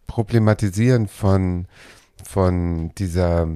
Problematisieren 0.07 1.07
von, 1.07 1.68
von 2.23 2.94
dieser, 2.95 3.49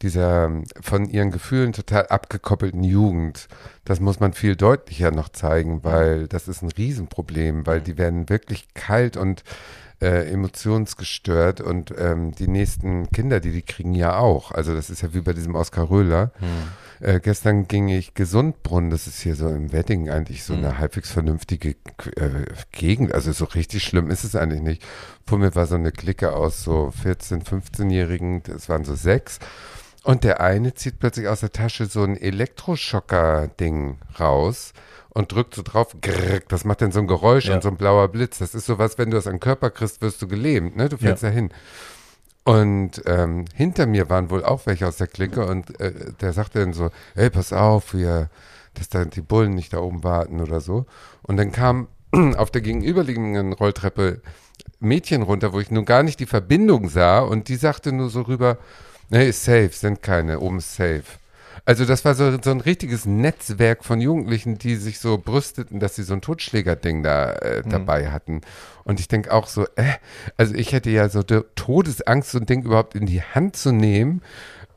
dieser 0.00 0.62
von 0.80 1.06
ihren 1.10 1.32
Gefühlen 1.32 1.72
total 1.72 2.06
abgekoppelten 2.06 2.84
Jugend, 2.84 3.48
das 3.84 4.00
muss 4.00 4.20
man 4.20 4.32
viel 4.32 4.56
deutlicher 4.56 5.10
noch 5.10 5.28
zeigen, 5.28 5.82
weil 5.84 6.28
das 6.28 6.48
ist 6.48 6.62
ein 6.62 6.70
Riesenproblem, 6.70 7.66
weil 7.66 7.80
die 7.80 7.98
werden 7.98 8.28
wirklich 8.28 8.72
kalt 8.74 9.16
und 9.16 9.42
äh, 10.00 10.30
emotionsgestört 10.30 11.60
und 11.60 11.92
ähm, 11.98 12.32
die 12.32 12.48
nächsten 12.48 13.10
Kinder, 13.10 13.40
die 13.40 13.50
die 13.50 13.62
kriegen 13.62 13.94
ja 13.94 14.18
auch. 14.18 14.52
Also 14.52 14.74
das 14.74 14.90
ist 14.90 15.02
ja 15.02 15.12
wie 15.12 15.20
bei 15.20 15.32
diesem 15.32 15.56
Oskar 15.56 15.90
Röhler. 15.90 16.30
Äh, 17.00 17.20
gestern 17.20 17.68
ging 17.68 17.88
ich 17.88 18.14
Gesundbrunnen, 18.14 18.90
das 18.90 19.06
ist 19.06 19.20
hier 19.20 19.34
so 19.36 19.48
im 19.48 19.72
Wedding 19.72 20.10
eigentlich 20.10 20.42
so 20.44 20.54
eine 20.54 20.78
halbwegs 20.78 21.10
vernünftige 21.10 21.70
äh, 22.16 22.44
Gegend. 22.72 23.12
Also 23.14 23.32
so 23.32 23.44
richtig 23.44 23.84
schlimm 23.84 24.10
ist 24.10 24.24
es 24.24 24.34
eigentlich 24.34 24.62
nicht. 24.62 24.82
Vor 25.26 25.38
mir 25.38 25.54
war 25.54 25.66
so 25.66 25.76
eine 25.76 25.92
Clique 25.92 26.32
aus 26.34 26.64
so 26.64 26.92
14-, 27.04 27.44
15-Jährigen, 27.44 28.42
das 28.42 28.68
waren 28.68 28.84
so 28.84 28.94
sechs. 28.94 29.38
Und 30.04 30.24
der 30.24 30.40
eine 30.40 30.74
zieht 30.74 30.98
plötzlich 31.00 31.28
aus 31.28 31.40
der 31.40 31.52
Tasche 31.52 31.86
so 31.86 32.02
ein 32.02 32.16
Elektroschocker-Ding 32.16 33.98
raus 34.18 34.72
und 35.10 35.32
drückt 35.32 35.54
so 35.54 35.62
drauf, 35.62 35.96
grrrr, 36.00 36.40
das 36.48 36.64
macht 36.64 36.80
dann 36.82 36.92
so 36.92 37.00
ein 37.00 37.06
Geräusch 37.06 37.46
Ja. 37.46 37.54
und 37.56 37.62
so 37.62 37.68
ein 37.68 37.76
blauer 37.76 38.08
Blitz. 38.08 38.38
Das 38.38 38.54
ist 38.54 38.66
sowas, 38.66 38.98
wenn 38.98 39.10
du 39.10 39.16
das 39.16 39.26
an 39.26 39.34
den 39.34 39.40
Körper 39.40 39.70
kriegst, 39.70 40.00
wirst 40.02 40.22
du 40.22 40.28
gelähmt, 40.28 40.76
ne? 40.76 40.88
Du 40.88 40.96
fällst 40.96 41.22
Ja. 41.22 41.28
da 41.30 41.34
hin. 41.34 41.50
Und 42.48 43.02
ähm, 43.04 43.44
hinter 43.52 43.84
mir 43.84 44.08
waren 44.08 44.30
wohl 44.30 44.42
auch 44.42 44.64
welche 44.64 44.86
aus 44.86 44.96
der 44.96 45.06
Clique 45.06 45.44
und 45.44 45.78
äh, 45.80 45.92
der 46.18 46.32
sagte 46.32 46.60
dann 46.60 46.72
so, 46.72 46.88
hey, 47.14 47.28
pass 47.28 47.52
auf, 47.52 47.92
wir, 47.92 48.30
dass 48.72 48.88
da 48.88 49.04
die 49.04 49.20
Bullen 49.20 49.54
nicht 49.54 49.74
da 49.74 49.80
oben 49.80 50.02
warten 50.02 50.40
oder 50.40 50.62
so. 50.62 50.86
Und 51.20 51.36
dann 51.36 51.52
kam 51.52 51.88
auf 52.38 52.50
der 52.50 52.62
gegenüberliegenden 52.62 53.52
Rolltreppe 53.52 54.22
Mädchen 54.80 55.20
runter, 55.20 55.52
wo 55.52 55.60
ich 55.60 55.70
nun 55.70 55.84
gar 55.84 56.02
nicht 56.02 56.20
die 56.20 56.26
Verbindung 56.26 56.88
sah 56.88 57.18
und 57.18 57.48
die 57.48 57.56
sagte 57.56 57.92
nur 57.92 58.08
so 58.08 58.22
rüber, 58.22 58.56
nee, 59.10 59.30
safe, 59.30 59.72
sind 59.72 60.00
keine, 60.00 60.40
oben 60.40 60.60
safe. 60.60 61.04
Also 61.64 61.84
das 61.84 62.04
war 62.04 62.14
so, 62.14 62.38
so 62.42 62.50
ein 62.50 62.60
richtiges 62.60 63.06
Netzwerk 63.06 63.84
von 63.84 64.00
Jugendlichen, 64.00 64.58
die 64.58 64.76
sich 64.76 64.98
so 64.98 65.18
brüsteten, 65.18 65.80
dass 65.80 65.96
sie 65.96 66.02
so 66.02 66.14
ein 66.14 66.20
Totschlägerding 66.20 67.02
da 67.02 67.32
äh, 67.32 67.62
dabei 67.62 68.10
hatten. 68.10 68.40
Und 68.84 69.00
ich 69.00 69.08
denke 69.08 69.32
auch 69.32 69.46
so, 69.46 69.66
äh, 69.76 69.94
also 70.36 70.54
ich 70.54 70.72
hätte 70.72 70.90
ja 70.90 71.08
so 71.08 71.22
de- 71.22 71.44
Todesangst, 71.54 72.30
so 72.30 72.38
ein 72.38 72.46
Ding 72.46 72.62
überhaupt 72.62 72.94
in 72.94 73.06
die 73.06 73.22
Hand 73.22 73.56
zu 73.56 73.72
nehmen. 73.72 74.22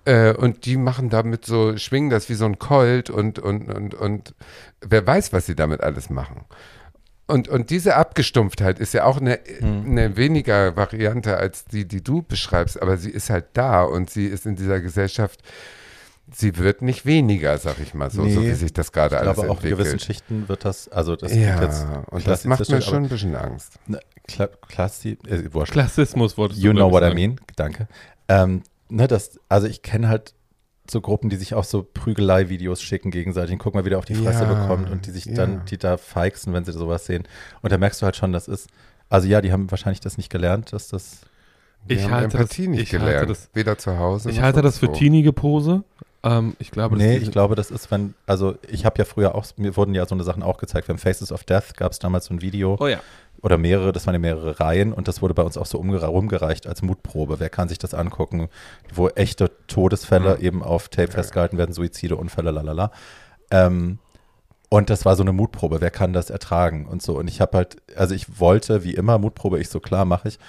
Äh, 0.05 0.33
und 0.33 0.65
die 0.65 0.77
machen 0.77 1.09
damit 1.09 1.45
so, 1.45 1.77
schwingen 1.77 2.09
das 2.09 2.27
wie 2.27 2.33
so 2.33 2.45
ein 2.45 2.59
Colt 2.59 3.09
und, 3.09 3.39
und, 3.39 3.71
und, 3.71 3.93
und 3.93 4.33
wer 4.81 5.05
weiß, 5.05 5.31
was 5.31 5.45
sie 5.45 5.55
damit 5.55 5.81
alles 5.81 6.09
machen. 6.09 6.45
Und, 7.27 7.47
und 7.47 7.69
diese 7.69 7.95
Abgestumpftheit 7.95 8.79
ist 8.79 8.93
ja 8.93 9.05
auch 9.05 9.21
eine, 9.21 9.39
eine 9.61 10.17
weniger 10.17 10.75
Variante 10.75 11.37
als 11.37 11.63
die, 11.65 11.87
die 11.87 12.03
du 12.03 12.23
beschreibst, 12.23 12.81
aber 12.81 12.97
sie 12.97 13.11
ist 13.11 13.29
halt 13.29 13.45
da 13.53 13.83
und 13.83 14.09
sie 14.09 14.25
ist 14.25 14.45
in 14.45 14.57
dieser 14.57 14.81
Gesellschaft 14.81 15.39
sie 16.33 16.57
wird 16.57 16.81
nicht 16.81 17.05
weniger, 17.05 17.57
sag 17.57 17.79
ich 17.79 17.93
mal 17.93 18.09
so, 18.09 18.23
so 18.27 18.39
Nee, 18.39 18.49
wie 18.51 18.53
sich 18.53 18.73
das 18.73 18.91
gerade 18.91 19.15
Ich 19.15 19.21
alles 19.21 19.35
glaube, 19.35 19.49
auch 19.51 19.63
in 19.63 19.69
gewissen 19.69 19.93
entwickelt. 19.93 20.01
Schichten 20.01 20.49
wird 20.49 20.65
das, 20.65 20.87
also 20.89 21.15
das 21.15 21.31
klingt 21.31 21.61
jetzt 21.61 21.83
Ja, 21.83 22.03
und 22.09 22.25
das 22.27 22.45
macht 22.45 22.69
mir 22.69 22.81
schon 22.81 23.03
ein 23.03 23.09
bisschen 23.09 23.35
Angst. 23.35 23.73
aber- 23.87 23.97
Ne, 23.97 23.99
Kla 24.27 24.47
Klassi, 24.47 25.17
äh. 25.27 25.41
Klassismus 25.65 26.37
wolltest 26.37 26.61
You 26.61 26.71
know 26.71 26.91
what 26.91 27.01
ich, 27.03 27.07
I 27.07 27.11
sagen. 27.11 27.15
mean, 27.15 27.39
danke. 27.55 27.87
Ähm, 28.29 28.63
ne, 28.89 29.07
das, 29.07 29.39
also 29.49 29.67
ich 29.67 29.81
kenne 29.81 30.07
halt 30.09 30.33
so 30.89 31.01
Gruppen, 31.01 31.29
die 31.29 31.35
sich 31.37 31.53
auch 31.53 31.63
so 31.63 31.83
Prügelei-Videos 31.83 32.81
schicken 32.81 33.11
gegenseitig 33.11 33.53
und 33.53 33.59
guck 33.59 33.73
mal, 33.73 33.83
wie 33.85 33.89
der 33.89 33.97
auf 33.97 34.05
die 34.05 34.15
Fresse 34.15 34.43
Ja, 34.43 34.53
bekommt 34.53 34.89
und 34.89 35.05
die 35.07 35.11
sich 35.11 35.25
ja. 35.25 35.33
dann, 35.33 35.65
die 35.65 35.77
da 35.77 35.97
feixen, 35.97 36.53
wenn 36.53 36.65
sie 36.65 36.71
sowas 36.73 37.05
sehen. 37.05 37.23
Und 37.61 37.71
da 37.71 37.77
merkst 37.77 38.01
du 38.01 38.05
halt 38.05 38.15
schon, 38.15 38.31
das 38.33 38.47
ist, 38.47 38.69
also 39.09 39.27
ja, 39.27 39.41
die 39.41 39.51
haben 39.51 39.69
wahrscheinlich 39.71 39.99
das 40.01 40.17
nicht 40.17 40.29
gelernt, 40.29 40.71
dass 40.73 40.87
das, 40.89 41.21
Wir 41.85 41.97
Ich 41.97 42.03
haben 42.03 42.11
halte 42.13 42.37
Empathie 42.37 42.67
das- 42.67 42.69
nicht 42.77 42.93
ich 42.93 42.99
halte 42.99 43.25
das- 43.25 43.49
Weder 43.53 43.77
zu 43.77 43.97
Hause 43.97 44.29
Ich 44.29 44.37
noch 44.37 44.43
halte 44.43 44.61
das 44.61 44.79
für 44.79 44.91
teenige 44.91 45.33
Pose. 45.33 45.83
Ähm, 46.23 46.55
ich 46.59 46.69
glaube, 46.71 46.97
nee, 46.97 47.17
ich 47.17 47.31
glaube, 47.31 47.55
das 47.55 47.71
ist, 47.71 47.89
wenn, 47.89 48.13
also 48.27 48.55
ich 48.69 48.85
habe 48.85 48.99
ja 48.99 49.05
früher 49.05 49.33
auch, 49.33 49.45
mir 49.57 49.75
wurden 49.75 49.95
ja 49.95 50.05
so 50.05 50.13
eine 50.13 50.23
Sachen 50.23 50.43
auch 50.43 50.57
gezeigt, 50.57 50.87
beim 50.87 50.99
Faces 50.99 51.31
of 51.31 51.43
Death 51.43 51.75
gab 51.77 51.91
es 51.91 51.99
damals 51.99 52.25
so 52.25 52.33
ein 52.35 52.41
Video 52.43 52.77
Oh 52.79 52.85
ja. 52.87 52.99
oder 53.41 53.57
mehrere, 53.57 53.91
das 53.91 54.05
waren 54.05 54.13
ja 54.13 54.19
mehrere 54.19 54.59
Reihen 54.59 54.93
und 54.93 55.07
das 55.07 55.23
wurde 55.23 55.33
bei 55.33 55.41
uns 55.41 55.57
auch 55.57 55.65
so 55.65 55.79
umgere- 55.81 56.05
rumgereicht 56.05 56.67
als 56.67 56.83
Mutprobe. 56.83 57.39
Wer 57.39 57.49
kann 57.49 57.69
sich 57.69 57.79
das 57.79 57.95
angucken, 57.95 58.49
wo 58.93 59.07
echte 59.09 59.49
Todesfälle 59.65 60.35
Mhm. 60.37 60.43
eben 60.45 60.63
auf 60.63 60.89
Tape 60.89 61.11
festgehalten 61.11 61.57
werden, 61.57 61.73
Suizide, 61.73 62.15
Unfälle, 62.15 62.51
lalala. 62.51 62.91
Ähm, 63.49 63.97
und 64.69 64.89
das 64.91 65.03
war 65.05 65.15
so 65.15 65.23
eine 65.23 65.33
Mutprobe, 65.33 65.81
wer 65.81 65.91
kann 65.91 66.13
das 66.13 66.29
ertragen 66.29 66.85
und 66.85 67.01
so. 67.01 67.17
Und 67.17 67.27
ich 67.27 67.41
habe 67.41 67.57
halt, 67.57 67.77
also 67.95 68.13
ich 68.13 68.39
wollte, 68.39 68.83
wie 68.83 68.93
immer, 68.93 69.17
Mutprobe, 69.17 69.59
ich 69.59 69.69
so 69.69 69.79
klar, 69.79 70.05
mache 70.05 70.27
ich. 70.29 70.39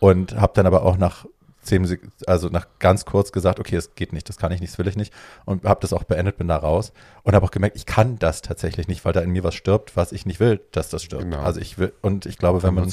Und 0.00 0.34
habe 0.40 0.52
dann 0.54 0.66
aber 0.66 0.82
auch 0.84 0.96
nach 0.96 1.26
zehn, 1.68 1.84
Sek- 1.86 2.08
also 2.26 2.48
nach 2.48 2.66
ganz 2.78 3.04
kurz 3.04 3.30
gesagt, 3.30 3.60
okay, 3.60 3.76
es 3.76 3.94
geht 3.94 4.12
nicht, 4.12 4.28
das 4.28 4.36
kann 4.38 4.50
ich 4.50 4.60
nicht, 4.60 4.72
das 4.72 4.78
will 4.78 4.88
ich 4.88 4.96
nicht. 4.96 5.12
Und 5.44 5.64
habe 5.64 5.80
das 5.80 5.92
auch 5.92 6.04
beendet, 6.04 6.38
bin 6.38 6.48
da 6.48 6.56
raus. 6.56 6.92
Und 7.22 7.34
habe 7.34 7.46
auch 7.46 7.50
gemerkt, 7.50 7.76
ich 7.76 7.86
kann 7.86 8.18
das 8.18 8.42
tatsächlich 8.42 8.88
nicht, 8.88 9.04
weil 9.04 9.12
da 9.12 9.20
in 9.20 9.30
mir 9.30 9.44
was 9.44 9.54
stirbt, 9.54 9.96
was 9.96 10.12
ich 10.12 10.26
nicht 10.26 10.40
will, 10.40 10.60
dass 10.72 10.88
das 10.88 11.02
stirbt. 11.04 11.24
Genau. 11.24 11.40
Also 11.40 11.60
ich 11.60 11.78
will, 11.78 11.92
und 12.00 12.26
ich 12.26 12.38
glaube, 12.38 12.62
wenn 12.62 12.74
Man 12.74 12.92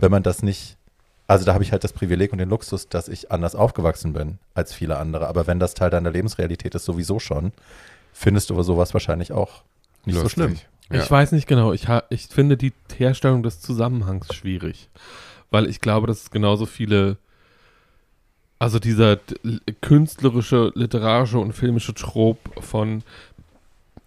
wenn 0.00 0.10
man 0.10 0.22
das 0.22 0.42
nicht, 0.42 0.76
also 1.26 1.44
da 1.44 1.54
habe 1.54 1.62
ich 1.64 1.72
halt 1.72 1.84
das 1.84 1.92
Privileg 1.92 2.32
und 2.32 2.38
den 2.38 2.48
Luxus, 2.48 2.88
dass 2.88 3.08
ich 3.08 3.30
anders 3.30 3.54
aufgewachsen 3.54 4.12
bin 4.12 4.38
als 4.54 4.74
viele 4.74 4.98
andere. 4.98 5.28
Aber 5.28 5.46
wenn 5.46 5.60
das 5.60 5.74
Teil 5.74 5.90
deiner 5.90 6.10
Lebensrealität 6.10 6.74
ist, 6.74 6.84
sowieso 6.84 7.18
schon, 7.18 7.52
findest 8.12 8.50
du 8.50 8.54
aber 8.54 8.64
sowas 8.64 8.92
wahrscheinlich 8.94 9.32
auch 9.32 9.62
nicht 10.04 10.16
so 10.16 10.22
Lustig. 10.22 10.32
schlimm. 10.44 10.58
Ja. 10.90 11.02
Ich 11.02 11.10
weiß 11.10 11.32
nicht 11.32 11.46
genau. 11.46 11.72
Ich, 11.72 11.86
ich 12.10 12.26
finde 12.26 12.56
die 12.56 12.72
Herstellung 12.96 13.42
des 13.42 13.60
Zusammenhangs 13.60 14.34
schwierig. 14.34 14.90
Weil 15.50 15.66
ich 15.66 15.80
glaube, 15.80 16.06
dass 16.06 16.22
es 16.22 16.30
genauso 16.30 16.66
viele. 16.66 17.16
Also 18.58 18.78
dieser 18.78 19.18
künstlerische, 19.80 20.72
literarische 20.74 21.38
und 21.38 21.52
filmische 21.52 21.94
Trop 21.94 22.38
von 22.60 23.02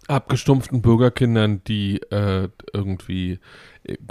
abgestumpften 0.08 0.80
Bürgerkindern, 0.80 1.62
die 1.64 2.00
äh, 2.10 2.48
irgendwie 2.72 3.38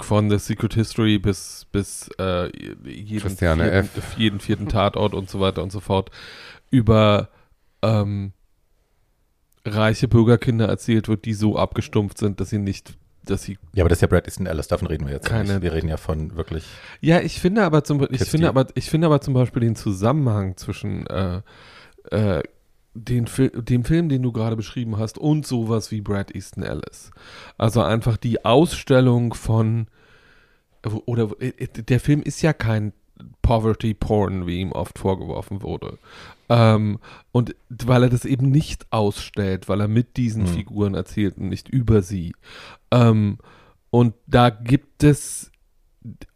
von 0.00 0.30
The 0.30 0.38
Secret 0.38 0.74
History 0.74 1.18
bis, 1.18 1.66
bis 1.72 2.08
äh, 2.18 2.50
jeden, 2.84 3.36
vierten, 3.36 3.88
jeden 4.16 4.40
vierten 4.40 4.68
Tatort 4.68 5.12
und 5.14 5.28
so 5.28 5.40
weiter 5.40 5.62
und 5.62 5.72
so 5.72 5.80
fort 5.80 6.10
über 6.70 7.28
ähm, 7.82 8.32
reiche 9.64 10.08
Bürgerkinder 10.08 10.66
erzählt 10.66 11.08
wird, 11.08 11.24
die 11.24 11.34
so 11.34 11.56
abgestumpft 11.56 12.18
sind, 12.18 12.40
dass 12.40 12.50
sie 12.50 12.58
nicht, 12.58 12.96
dass 13.30 13.42
sie. 13.42 13.58
Ja, 13.74 13.82
aber 13.82 13.88
das 13.88 13.98
ist 13.98 14.02
ja 14.02 14.08
Brad 14.08 14.26
Easton 14.26 14.46
Ellis, 14.46 14.68
davon 14.68 14.88
reden 14.88 15.06
wir 15.06 15.14
jetzt 15.14 15.26
Keine- 15.28 15.54
nicht. 15.54 15.62
Wir 15.62 15.72
reden 15.72 15.88
ja 15.88 15.96
von 15.96 16.36
wirklich, 16.36 16.64
Ja, 17.00 17.20
ich 17.20 17.40
finde 17.40 17.62
aber 17.64 17.84
zum 17.84 18.02
ich 18.02 18.08
Kids, 18.10 18.28
finde 18.28 18.46
die- 18.46 18.48
aber 18.48 18.66
ich 18.74 18.90
finde 18.90 19.06
aber 19.06 19.20
zum 19.20 19.34
Beispiel 19.34 19.60
den 19.60 19.76
Zusammenhang 19.76 20.56
zwischen 20.56 21.06
äh, 21.06 21.42
äh, 22.10 22.42
den 22.94 23.26
Fil 23.28 23.50
dem 23.50 23.84
Film, 23.84 24.08
den 24.08 24.22
du 24.22 24.32
gerade 24.32 24.56
beschrieben 24.56 24.98
hast, 24.98 25.18
und 25.18 25.46
sowas 25.46 25.90
wie 25.92 26.00
Brad 26.00 26.34
Easton 26.34 26.62
Ellis. 26.64 27.10
Also 27.56 27.82
einfach 27.82 28.16
die 28.16 28.44
Ausstellung 28.44 29.34
von 29.34 29.86
oder 31.06 31.30
äh, 31.40 31.52
der 31.68 32.00
Film 32.00 32.22
ist 32.22 32.42
ja 32.42 32.52
kein 32.52 32.92
Poverty 33.42 33.94
Porn, 33.94 34.46
wie 34.46 34.60
ihm 34.60 34.72
oft 34.72 34.98
vorgeworfen 34.98 35.62
wurde. 35.62 35.98
Ähm, 36.48 36.98
und 37.32 37.54
weil 37.68 38.04
er 38.04 38.08
das 38.08 38.24
eben 38.24 38.50
nicht 38.50 38.86
ausstellt, 38.90 39.68
weil 39.68 39.80
er 39.80 39.88
mit 39.88 40.16
diesen 40.16 40.46
Hm. 40.46 40.54
Figuren 40.54 40.94
erzählt 40.94 41.36
und 41.38 41.48
nicht 41.48 41.68
über 41.68 42.02
sie. 42.02 42.34
Ähm, 42.90 43.38
und 43.90 44.14
da 44.26 44.50
gibt 44.50 45.02
es 45.04 45.50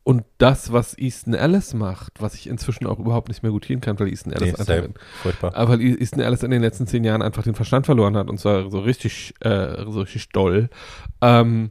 und 0.04 0.24
das, 0.38 0.72
was 0.72 0.98
Easton 0.98 1.34
Ellis 1.34 1.72
macht, 1.74 2.20
was 2.20 2.34
ich 2.34 2.48
inzwischen 2.48 2.86
auch 2.86 2.98
überhaupt 2.98 3.28
nicht 3.28 3.42
mehr 3.42 3.52
gutieren 3.52 3.80
kann, 3.80 3.98
weil 4.00 4.08
Easton 4.08 4.32
Ellis 4.32 4.58
Nee, 4.58 4.74
einfach, 4.74 5.00
furchtbar. 5.22 5.54
aber 5.54 5.72
weil 5.72 5.80
Easton 5.80 6.20
Ellis 6.20 6.42
in 6.42 6.50
den 6.50 6.60
letzten 6.60 6.86
zehn 6.86 7.04
Jahren 7.04 7.22
einfach 7.22 7.44
den 7.44 7.54
Verstand 7.54 7.86
verloren 7.86 8.16
hat 8.16 8.28
und 8.28 8.38
zwar 8.38 8.68
so 8.70 8.80
richtig, 8.80 9.34
äh, 9.40 9.84
so 9.88 10.00
richtig 10.00 10.28
doll. 10.30 10.68
Ähm, 11.20 11.70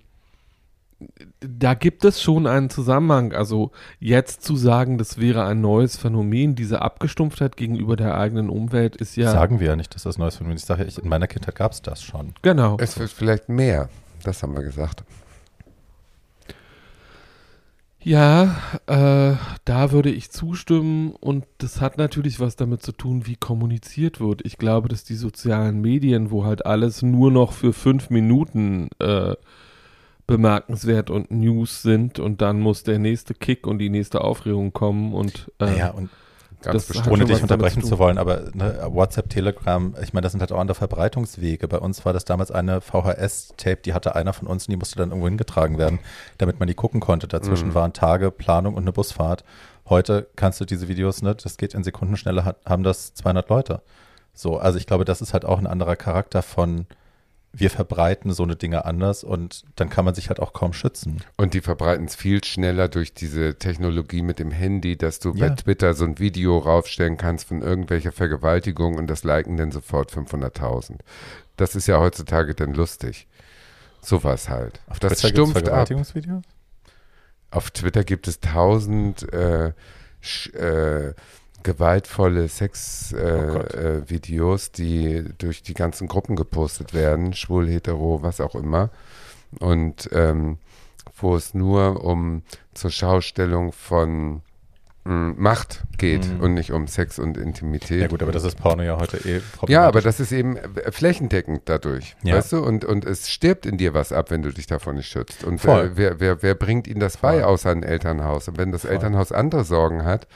da 1.40 1.74
gibt 1.74 2.06
es 2.06 2.22
schon 2.22 2.48
einen 2.48 2.70
Zusammenhang. 2.70 3.34
Also 3.34 3.72
jetzt 4.00 4.44
zu 4.44 4.56
sagen, 4.56 4.98
das 4.98 5.20
wäre 5.20 5.46
ein 5.46 5.62
neues 5.62 5.98
Phänomen, 5.98 6.56
diese 6.56 6.82
Abgestumpftheit 6.82 7.58
gegenüber 7.58 7.96
der 7.96 8.18
eigenen 8.18 8.50
Umwelt 8.50 8.96
ist 8.96 9.16
ja 9.16 9.32
Sagen 9.32 9.60
wir 9.60 9.68
ja 9.68 9.76
nicht, 9.76 9.96
dass 9.96 10.04
das 10.04 10.18
Neues 10.18 10.38
von 10.38 10.48
mir 10.48 10.54
ist. 10.54 10.62
Ich 10.62 10.68
sage 10.68 10.84
ich, 10.84 10.98
in 10.98 11.10
meiner 11.10 11.28
Kindheit 11.28 11.56
gab 11.56 11.72
es 11.72 11.82
das 11.82 12.04
schon. 12.04 12.34
genau. 12.42 12.78
Es 12.80 13.00
wird 13.00 13.12
vielleicht 13.12 13.50
mehr. 13.50 13.90
Das 14.24 14.44
haben 14.44 14.56
wir 14.56 14.64
gesagt. 14.64 15.04
Ja, 18.04 18.56
äh, 18.88 19.36
da 19.64 19.92
würde 19.92 20.10
ich 20.10 20.32
zustimmen 20.32 21.12
und 21.12 21.46
das 21.60 21.82
hat 21.82 22.00
natürlich 22.00 22.40
was 22.40 22.56
damit 22.56 22.82
zu 22.82 22.94
tun, 22.94 23.28
wie 23.28 23.36
kommuniziert 23.36 24.20
wird. 24.20 24.44
Ich 24.44 24.58
glaube, 24.58 24.90
dass 24.90 25.04
die 25.04 25.16
sozialen 25.16 25.82
Medien, 25.82 26.32
wo 26.32 26.44
halt 26.44 26.66
alles 26.66 27.04
nur 27.04 27.30
noch 27.30 27.52
für 27.52 27.74
fünf 27.74 28.10
Minuten 28.10 28.90
äh, 28.98 29.36
bemerkenswert 30.32 31.10
und 31.10 31.32
News 31.32 31.82
sind 31.82 32.20
und 32.20 32.42
dann 32.42 32.60
muss 32.60 32.84
der 32.84 33.00
nächste 33.00 33.34
Kick 33.34 33.68
und 33.68 33.80
die 33.80 33.90
nächste 33.90 34.22
Aufregung 34.22 34.74
kommen 34.74 35.14
und 35.14 35.52
äh, 35.60 35.66
Naja, 35.66 35.90
und 35.92 36.10
Ganz 36.64 36.86
Das 36.86 36.88
bestimmt. 36.90 37.08
ohne 37.16 37.26
dich 37.26 37.42
unterbrechen 37.42 37.84
zu 37.84 37.98
wollen, 37.98 38.20
aber 38.20 38.52
ne, 38.54 38.86
WhatsApp, 38.92 39.30
Telegram, 39.32 39.96
ich 40.00 40.14
meine, 40.14 40.22
das 40.26 40.32
sind 40.34 40.42
halt 40.42 40.52
auch 40.52 40.60
andere 40.60 40.76
Verbreitungswege. 40.76 41.68
Bei 41.68 41.80
uns 41.80 42.06
war 42.06 42.14
das 42.14 42.24
damals 42.24 42.52
eine 42.52 42.82
VHS-Tape, 42.82 43.78
die 43.84 43.96
hatte 43.96 44.14
einer 44.16 44.32
von 44.32 44.48
uns 44.48 44.68
und 44.68 44.72
die 44.72 44.78
musste 44.78 44.98
dann 44.98 45.10
irgendwo 45.10 45.28
hingetragen 45.28 45.80
werden, 45.80 45.98
damit 46.38 46.60
man 46.60 46.68
die 46.68 46.76
gucken 46.76 47.00
konnte. 47.00 47.28
Dazwischen 47.28 47.70
Mhm. 47.70 47.74
waren 47.74 47.94
Tage, 47.94 48.30
Planung 48.30 48.76
und 48.76 48.84
eine 48.84 48.92
Busfahrt. 48.92 49.44
Heute 49.90 50.28
kannst 50.36 50.62
du 50.62 50.66
diese 50.66 50.88
Videos, 50.88 51.24
ne, 51.24 51.34
das 51.34 51.58
geht 51.58 51.74
in 51.74 51.84
Sekundenschnelle, 51.84 52.56
haben 52.64 52.84
das 52.84 53.16
200 53.16 53.50
Leute. 53.50 53.82
So, 54.36 54.60
also 54.60 54.78
ich 54.78 54.86
glaube, 54.86 55.04
das 55.04 55.20
ist 55.22 55.34
halt 55.34 55.46
auch 55.46 55.58
ein 55.58 55.66
anderer 55.66 55.96
Charakter 55.96 56.44
von, 56.44 56.86
wir 57.54 57.70
verbreiten 57.70 58.32
so 58.34 58.44
eine 58.44 58.56
Dinge 58.56 58.86
anders 58.86 59.24
und 59.24 59.66
dann 59.76 59.90
kann 59.90 60.06
man 60.06 60.16
sich 60.16 60.30
halt 60.30 60.40
auch 60.40 60.54
kaum 60.54 60.72
schützen. 60.72 61.22
Und 61.36 61.54
die 61.54 61.62
verbreiten 61.62 62.06
es 62.06 62.16
viel 62.16 62.44
schneller 62.44 62.88
durch 62.88 63.14
diese 63.14 63.56
Technologie 63.56 64.22
mit 64.22 64.40
dem 64.40 64.52
Handy, 64.52 64.96
dass 64.98 65.20
du 65.20 65.34
Ja. 65.34 65.50
bei 65.50 65.56
Twitter 65.56 65.94
so 65.94 66.06
ein 66.06 66.18
Video 66.20 66.58
raufstellen 66.58 67.18
kannst 67.18 67.48
von 67.50 67.62
irgendwelcher 67.62 68.12
Vergewaltigung 68.14 68.96
und 68.96 69.08
das 69.08 69.24
liken 69.26 69.58
dann 69.58 69.72
sofort 69.72 70.12
500.000. 70.14 71.00
Das 71.58 71.76
ist 71.76 71.88
ja 71.88 72.00
heutzutage 72.00 72.56
dann 72.56 72.74
lustig. 72.74 73.28
Sowas 74.02 74.50
halt. 74.50 74.80
Auf 74.88 75.00
das 75.00 75.20
Twitter 75.20 75.28
stumpft. 75.36 75.54
Vergewaltigungsvideos? 75.54 76.44
Auf 77.52 77.70
Twitter 77.72 78.04
gibt 78.06 78.28
es 78.30 78.40
tausend 78.40 79.32
äh, 79.34 79.74
äh, 80.54 81.14
gewaltvolle 81.64 82.48
Sex-Videos, 82.48 83.14
Oh 83.14 83.78
äh, 83.78 83.98
äh, 83.98 84.10
Videos, 84.10 84.72
die 84.72 85.24
durch 85.38 85.64
die 85.64 85.74
ganzen 85.74 86.08
Gruppen 86.08 86.36
gepostet 86.36 86.94
werden, 86.94 87.34
schwul, 87.34 87.68
hetero, 87.68 88.22
was 88.22 88.40
auch 88.42 88.56
immer. 88.56 88.90
Und 89.60 90.10
ähm, 90.14 90.58
wo 91.18 91.36
es 91.36 91.54
nur 91.54 92.04
um 92.04 92.42
zur 92.74 92.90
Schaustellung 92.92 93.74
von 93.74 94.42
mh, 95.04 95.34
Macht 95.38 95.84
geht 95.98 96.28
Mhm. 96.28 96.40
und 96.42 96.54
nicht 96.54 96.72
um 96.72 96.88
Sex 96.88 97.20
und 97.20 97.38
Intimität. 97.38 98.02
Ja 98.02 98.08
gut, 98.08 98.22
aber 98.24 98.32
das 98.32 98.44
ist 98.44 98.58
Porno 98.58 98.82
ja 98.84 98.98
heute 98.98 99.18
eh. 99.18 99.42
Ja, 99.68 99.86
aber 99.88 100.02
das 100.02 100.20
ist 100.20 100.32
eben 100.32 100.58
äh, 100.58 100.92
flächendeckend 100.92 101.64
dadurch, 101.66 102.16
Ja. 102.24 102.36
weißt 102.38 102.54
du? 102.54 102.64
Und, 102.64 102.86
und 102.86 103.04
es 103.06 103.30
stirbt 103.30 103.66
in 103.66 103.78
dir 103.78 103.94
was 103.94 104.12
ab, 104.14 104.32
wenn 104.32 104.42
du 104.42 104.52
dich 104.52 104.68
davon 104.68 104.96
nicht 104.96 105.08
schützt. 105.10 105.44
Und 105.44 105.60
Voll. 105.60 105.86
äh, 105.88 105.92
wer, 105.96 106.20
wer, 106.20 106.42
wer 106.44 106.56
bringt 106.56 106.88
ihnen 106.88 107.00
das 107.00 107.18
bei 107.18 107.34
Voll. 107.42 107.44
außer 107.44 107.72
ein 107.72 107.84
Elternhaus? 107.84 108.48
Und 108.48 108.58
wenn 108.58 108.72
das 108.72 108.82
Voll. 108.84 108.92
Elternhaus 108.92 109.32
andere 109.32 109.64
Sorgen 109.66 110.06
hat 110.06 110.28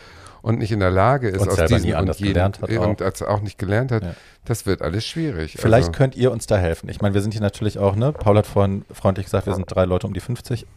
und 0.46 0.60
nicht 0.60 0.72
in 0.72 0.80
der 0.80 0.92
Lage 0.92 1.28
ist, 1.28 1.42
Und 1.42 1.50
aus 1.50 1.56
diesen 1.66 1.82
nie 1.82 1.96
anders 1.96 2.18
und, 2.18 2.26
jeden, 2.26 2.34
gelernt 2.36 2.62
hat 2.62 2.70
auch. 2.70 2.88
und 2.88 3.02
als 3.02 3.24
auch 3.24 3.42
nicht 3.42 3.58
gelernt 3.58 3.92
hat, 3.92 4.04
Ja. 4.04 4.14
das 4.46 4.68
wird 4.68 4.84
alles 4.84 5.04
schwierig. 5.04 5.56
Vielleicht 5.58 5.88
also, 5.88 5.98
könnt 5.98 6.16
ihr 6.16 6.32
uns 6.32 6.46
da 6.46 6.56
helfen. 6.58 6.88
Ich 6.88 7.02
meine, 7.02 7.16
wir 7.16 7.22
sind 7.24 7.32
hier 7.32 7.42
natürlich 7.42 7.80
auch, 7.80 7.96
ne? 7.96 8.14
Paul 8.14 8.38
hat 8.38 8.46
vorhin 8.46 8.86
freundlich 8.94 9.26
gesagt, 9.26 9.48
wir 9.48 9.56
sind 9.56 9.66
drei 9.68 9.86
Leute 9.86 10.06
um 10.06 10.14
die 10.14 10.20
50. 10.20 10.68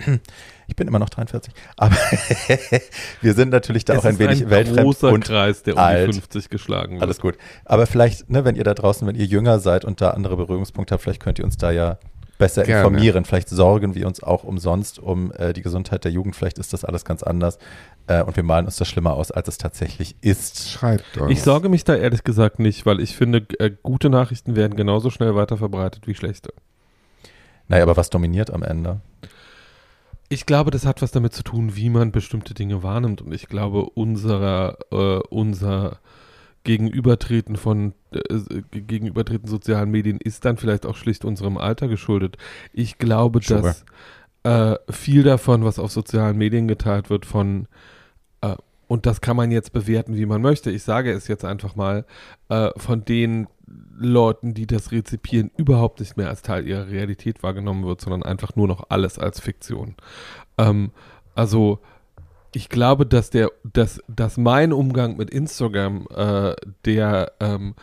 Ich 0.69 0.75
bin 0.75 0.89
immer 0.89 0.99
noch 0.99 1.11
43. 1.11 1.53
Aber 1.77 1.95
wir 3.21 3.35
sind 3.35 3.51
natürlich 3.51 3.85
da 3.85 3.93
es 3.95 3.99
auch 4.01 4.05
ein 4.07 4.13
ist 4.13 4.19
wenig 4.19 4.43
ein 4.45 4.51
weltfremd 4.51 4.81
großer 4.81 5.11
und 5.11 5.25
Kreis, 5.27 5.63
der 5.63 5.75
um 5.75 5.81
alt. 5.81 6.09
die 6.09 6.13
50 6.15 6.49
geschlagen 6.49 6.93
wird. 6.95 7.03
alles 7.03 7.21
gut. 7.21 7.37
Aber 7.67 7.87
vielleicht, 7.87 8.31
ne, 8.31 8.47
wenn 8.47 8.57
ihr 8.57 8.65
da 8.65 8.73
draußen, 8.73 9.07
wenn 9.07 9.17
ihr 9.17 9.27
jünger 9.27 9.61
seid 9.61 9.85
und 9.85 10.01
da 10.01 10.11
andere 10.11 10.37
Berührungspunkte 10.37 10.95
habt, 10.95 11.03
vielleicht 11.03 11.21
könnt 11.21 11.39
ihr 11.39 11.45
uns 11.45 11.59
da 11.59 11.71
ja 11.71 11.99
besser 12.39 12.63
Gerne. 12.63 12.87
informieren. 12.87 13.25
Vielleicht 13.25 13.49
sorgen 13.51 13.95
wir 13.95 14.07
uns 14.07 14.23
auch 14.23 14.45
umsonst 14.45 14.99
um 14.99 15.33
äh, 15.33 15.53
die 15.53 15.61
Gesundheit 15.63 16.05
der 16.05 16.13
Jugend. 16.13 16.37
Vielleicht 16.37 16.59
ist 16.59 16.73
das 16.73 16.85
alles 16.85 17.05
ganz 17.05 17.23
anders. 17.23 17.59
Äh, 18.09 18.23
und 18.23 18.35
wir 18.37 18.43
malen 18.43 18.65
uns 18.65 18.77
das 18.77 18.89
schlimmer 18.89 19.13
aus, 19.13 19.31
als 19.31 19.49
es 19.49 19.59
tatsächlich 19.59 20.17
ist. 20.23 20.71
Schreibt 20.71 21.19
uns. 21.19 21.31
Ich 21.31 21.43
sorge 21.43 21.69
mich 21.69 21.85
da 21.85 21.95
ehrlich 21.95 22.25
gesagt 22.25 22.59
nicht, 22.59 22.87
weil 22.87 23.01
ich 23.01 23.15
finde, 23.15 23.47
äh, 23.59 23.71
gute 23.83 24.09
Nachrichten 24.09 24.57
werden 24.57 24.77
genauso 24.77 25.11
schnell 25.11 25.35
weiterverbreitet 25.35 26.07
wie 26.07 26.15
schlechte. 26.15 26.53
Naja, 27.69 27.83
aber 27.83 27.99
was 27.99 28.09
dominiert 28.09 28.51
am 28.51 28.63
Ende? 28.63 29.03
Ich 30.31 30.47
glaube, 30.47 30.71
das 30.71 30.87
hat 30.87 31.03
was 31.03 31.11
damit 31.11 31.35
zu 31.35 31.43
tun, 31.43 31.77
wie 31.77 31.91
man 31.91 32.11
bestimmte 32.11 32.55
Dinge 32.55 32.83
wahrnimmt. 32.83 33.21
Und 33.21 33.33
ich 33.33 33.47
glaube, 33.47 33.85
unserer, 33.91 34.79
äh, 34.91 35.21
unser 35.29 35.99
Gegenübertreten 36.65 37.57
von 37.57 37.93
äh, 38.11 38.63
Gegenübertreten 38.71 39.49
sozialen 39.49 39.91
Medien 39.91 40.19
ist 40.19 40.47
dann 40.47 40.57
vielleicht 40.57 40.87
auch 40.87 40.97
schlicht 40.97 41.27
unserem 41.27 41.59
Alter 41.59 41.89
geschuldet. 41.89 42.39
Ich 42.73 42.97
glaube, 42.97 43.41
Sure. 43.43 43.61
dass 43.63 43.85
äh, 44.45 44.79
viel 44.91 45.25
davon, 45.25 45.63
was 45.65 45.79
auf 45.79 45.93
sozialen 45.93 46.39
Medien 46.39 46.69
geteilt 46.69 47.11
wird, 47.11 47.27
von 47.27 47.65
äh, 47.65 47.67
und 48.89 49.05
das 49.05 49.21
kann 49.21 49.37
man 49.37 49.51
jetzt 49.51 49.73
bewerten, 49.73 50.17
wie 50.17 50.27
man 50.27 50.43
möchte. 50.43 50.71
Ich 50.71 50.83
sage 50.83 51.13
es 51.13 51.29
jetzt 51.29 51.45
einfach 51.45 51.77
mal, 51.77 52.05
äh, 52.49 52.71
von 52.77 53.05
den 53.05 53.47
Leuten, 53.99 54.55
die 54.55 54.67
das 54.67 54.93
rezipieren, 54.93 55.51
überhaupt 55.57 56.01
nicht 56.01 56.17
mehr 56.17 56.29
als 56.31 56.41
Teil 56.41 56.67
ihrer 56.67 56.89
Realität 56.89 57.43
wahrgenommen 57.43 57.85
wird, 57.85 58.01
sondern 58.01 58.23
einfach 58.23 58.57
nur 58.57 58.67
noch 58.67 58.87
alles 58.89 59.19
als 59.19 59.41
Fiktion. 59.41 59.95
Ähm, 60.57 60.91
also 61.35 61.81
ich 62.55 62.71
glaube, 62.71 63.05
dass 63.05 63.29
der, 63.29 63.53
dass, 63.63 64.01
dass 64.09 64.39
mein 64.39 64.73
Umgang 64.73 65.19
mit 65.19 65.29
Instagram, 65.29 66.07
äh, 66.15 66.55
der 66.87 67.33
ähm, 67.41 67.75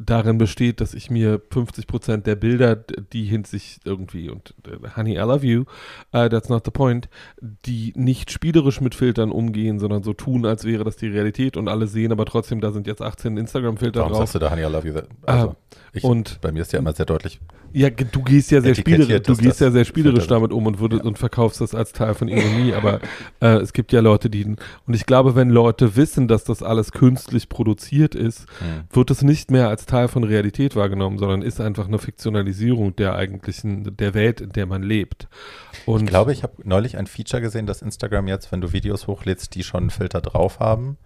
darin 0.00 0.38
besteht, 0.38 0.80
dass 0.80 0.94
ich 0.94 1.10
mir 1.10 1.40
50% 1.50 2.18
der 2.22 2.36
Bilder, 2.36 2.76
die 2.76 3.24
hinsichtlich 3.24 3.80
irgendwie, 3.84 4.30
und 4.30 4.54
äh, 4.66 4.96
Honey, 4.96 5.14
I 5.14 5.20
love 5.20 5.46
you, 5.46 5.62
uh, 6.14 6.28
that's 6.28 6.48
not 6.48 6.64
the 6.64 6.70
point, 6.70 7.08
die 7.40 7.92
nicht 7.96 8.30
spielerisch 8.30 8.80
mit 8.80 8.94
Filtern 8.94 9.30
umgehen, 9.30 9.78
sondern 9.78 10.02
so 10.02 10.12
tun, 10.12 10.46
als 10.46 10.64
wäre 10.64 10.84
das 10.84 10.96
die 10.96 11.08
Realität 11.08 11.56
und 11.56 11.68
alle 11.68 11.86
sehen 11.86 12.12
aber 12.12 12.24
trotzdem, 12.24 12.60
da 12.60 12.72
sind 12.72 12.86
jetzt 12.86 13.02
18 13.02 13.36
Instagram-Filter 13.36 14.00
Warum 14.00 14.12
drauf. 14.12 14.20
sagst 14.22 14.34
du 14.36 14.38
da, 14.38 14.50
Honey, 14.50 14.62
I 14.62 14.70
love 14.70 14.88
you? 14.88 14.94
Also, 15.26 15.56
ich, 15.92 16.04
und 16.04 16.40
bei 16.40 16.52
mir 16.52 16.62
ist 16.62 16.72
ja 16.72 16.78
immer 16.78 16.92
sehr 16.92 17.06
deutlich. 17.06 17.40
Ja, 17.72 17.90
du 17.90 18.22
gehst 18.22 18.50
ja 18.50 18.60
sehr 18.60 18.74
spielerisch, 18.74 19.22
du 19.22 19.36
gehst 19.36 19.60
ja 19.60 19.70
sehr 19.70 19.84
spielerisch 19.84 20.26
damit 20.26 20.52
um 20.52 20.66
und, 20.66 20.78
würdest, 20.80 21.04
und 21.04 21.18
verkaufst 21.18 21.60
das 21.60 21.74
als 21.74 21.92
Teil 21.92 22.14
von 22.14 22.28
Ironie, 22.28 22.74
aber 22.74 23.00
äh, 23.40 23.56
es 23.58 23.72
gibt 23.72 23.92
ja 23.92 24.00
Leute, 24.00 24.30
die 24.30 24.44
und 24.44 24.94
ich 24.94 25.06
glaube, 25.06 25.34
wenn 25.34 25.50
Leute 25.50 25.96
wissen, 25.96 26.28
dass 26.28 26.44
das 26.44 26.62
alles 26.62 26.92
künstlich 26.92 27.48
produziert 27.48 28.14
ist, 28.14 28.46
Hm. 28.58 28.84
wird 28.90 29.10
es 29.10 29.22
nicht 29.22 29.50
mehr 29.50 29.68
als 29.68 29.86
Teil 29.86 30.08
von 30.08 30.24
Realität 30.24 30.76
wahrgenommen, 30.76 31.18
sondern 31.18 31.42
ist 31.42 31.60
einfach 31.60 31.86
eine 31.86 31.98
Fiktionalisierung 31.98 32.96
der 32.96 33.14
eigentlichen 33.14 33.96
der 33.96 34.14
Welt, 34.14 34.40
in 34.40 34.50
der 34.50 34.66
man 34.66 34.82
lebt. 34.82 35.28
Und 35.86 36.02
Ich 36.04 36.06
glaube, 36.08 36.32
ich 36.32 36.42
habe 36.42 36.54
neulich 36.64 36.96
ein 36.96 37.06
Feature 37.06 37.42
gesehen, 37.42 37.66
dass 37.66 37.82
Instagram 37.82 38.28
jetzt, 38.28 38.52
wenn 38.52 38.60
du 38.60 38.72
Videos 38.72 39.06
hochlädst, 39.06 39.54
die 39.54 39.62
schon 39.62 39.84
einen 39.84 39.90
Filter 39.90 40.20
drauf 40.20 40.60
haben. 40.60 40.96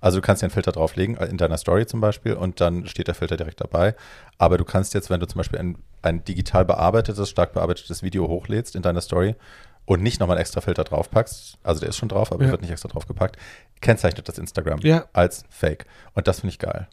Also 0.00 0.18
du 0.18 0.22
kannst 0.22 0.42
ja 0.42 0.46
einen 0.46 0.52
Filter 0.52 0.72
drauflegen, 0.72 1.16
äh, 1.16 1.26
in 1.26 1.36
deiner 1.38 1.56
Story 1.56 1.86
zum 1.86 2.00
Beispiel, 2.00 2.34
und 2.34 2.60
dann 2.60 2.86
steht 2.86 3.08
der 3.08 3.14
Filter 3.14 3.36
direkt 3.36 3.60
dabei. 3.60 3.94
Aber 4.38 4.58
du 4.58 4.64
kannst 4.64 4.94
jetzt, 4.94 5.08
wenn 5.10 5.20
du 5.20 5.26
zum 5.26 5.38
Beispiel 5.38 5.58
ein, 5.58 5.78
ein 6.02 6.24
digital 6.24 6.64
bearbeitetes, 6.64 7.28
stark 7.30 7.52
bearbeitetes 7.54 8.02
Video 8.02 8.28
hochlädst 8.28 8.76
in 8.76 8.82
deiner 8.82 9.00
Story 9.00 9.34
und 9.86 10.02
nicht 10.02 10.20
nochmal 10.20 10.36
einen 10.36 10.42
extra 10.42 10.60
Filter 10.60 10.84
draufpackst, 10.84 11.58
also 11.62 11.80
der 11.80 11.88
ist 11.90 11.96
schon 11.96 12.08
drauf, 12.08 12.32
aber 12.32 12.44
Ja. 12.44 12.50
wird 12.50 12.60
nicht 12.62 12.70
extra 12.70 12.88
draufgepackt, 12.88 13.36
kennzeichnet 13.80 14.28
das 14.28 14.36
Instagram 14.38 14.80
Ja. 14.80 15.06
als 15.12 15.44
Fake. 15.48 15.86
Und 16.14 16.26
das 16.28 16.40
finde 16.40 16.50
ich 16.52 16.58
geil. 16.58 16.88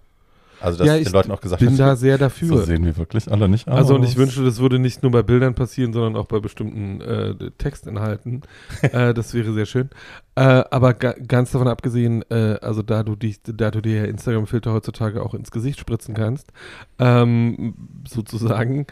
Also, 0.64 0.77
dass 0.77 0.88
ja, 0.88 0.94
den 0.94 1.03
ich 1.03 1.11
Leuten 1.11 1.30
auch 1.31 1.41
gesagt 1.41 1.60
bin 1.60 1.76
da 1.76 1.98
sehr 1.98 2.15
so 2.15 2.23
dafür. 2.23 2.64
sehen 2.64 2.85
wir 2.85 2.95
wirklich 2.95 3.30
alle 3.30 3.49
nicht 3.49 3.68
aus. 3.68 3.80
Also 3.80 3.95
und 3.95 4.03
ich 4.03 4.15
wünsche, 4.15 4.45
das 4.45 4.60
würde 4.60 4.80
nicht 4.80 5.03
nur 5.03 5.11
bei 5.11 5.22
Bildern 5.22 5.56
passieren, 5.56 5.91
sondern 5.91 6.15
auch 6.15 6.27
bei 6.27 6.40
bestimmten 6.40 7.02
äh, 7.02 7.52
Textinhalten. 7.57 8.44
äh, 8.81 9.14
das 9.14 9.34
wäre 9.34 9.52
sehr 9.52 9.65
schön. 9.65 9.90
Äh, 10.35 10.64
aber 10.72 10.94
ga 10.94 11.15
ganz 11.27 11.52
davon 11.52 11.68
abgesehen, 11.68 12.23
äh, 12.30 12.60
also 12.61 12.81
da 12.81 13.03
du 13.03 13.18
dich, 13.18 13.41
da 13.44 13.72
du 13.72 13.81
dir 13.81 13.98
ja 13.98 14.06
Instagram-Filter 14.06 14.72
heutzutage 14.72 15.22
auch 15.22 15.34
ins 15.34 15.52
Gesicht 15.52 15.81
spritzen 15.81 16.15
kannst, 16.15 16.53
ähm, 16.98 17.76
sozusagen. 18.07 18.88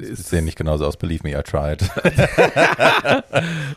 Sie 0.00 0.14
sehen 0.14 0.44
nicht 0.44 0.56
genauso 0.56 0.86
aus, 0.86 0.96
believe 0.96 1.22
me, 1.22 1.38
I 1.38 1.42
tried. 1.42 1.82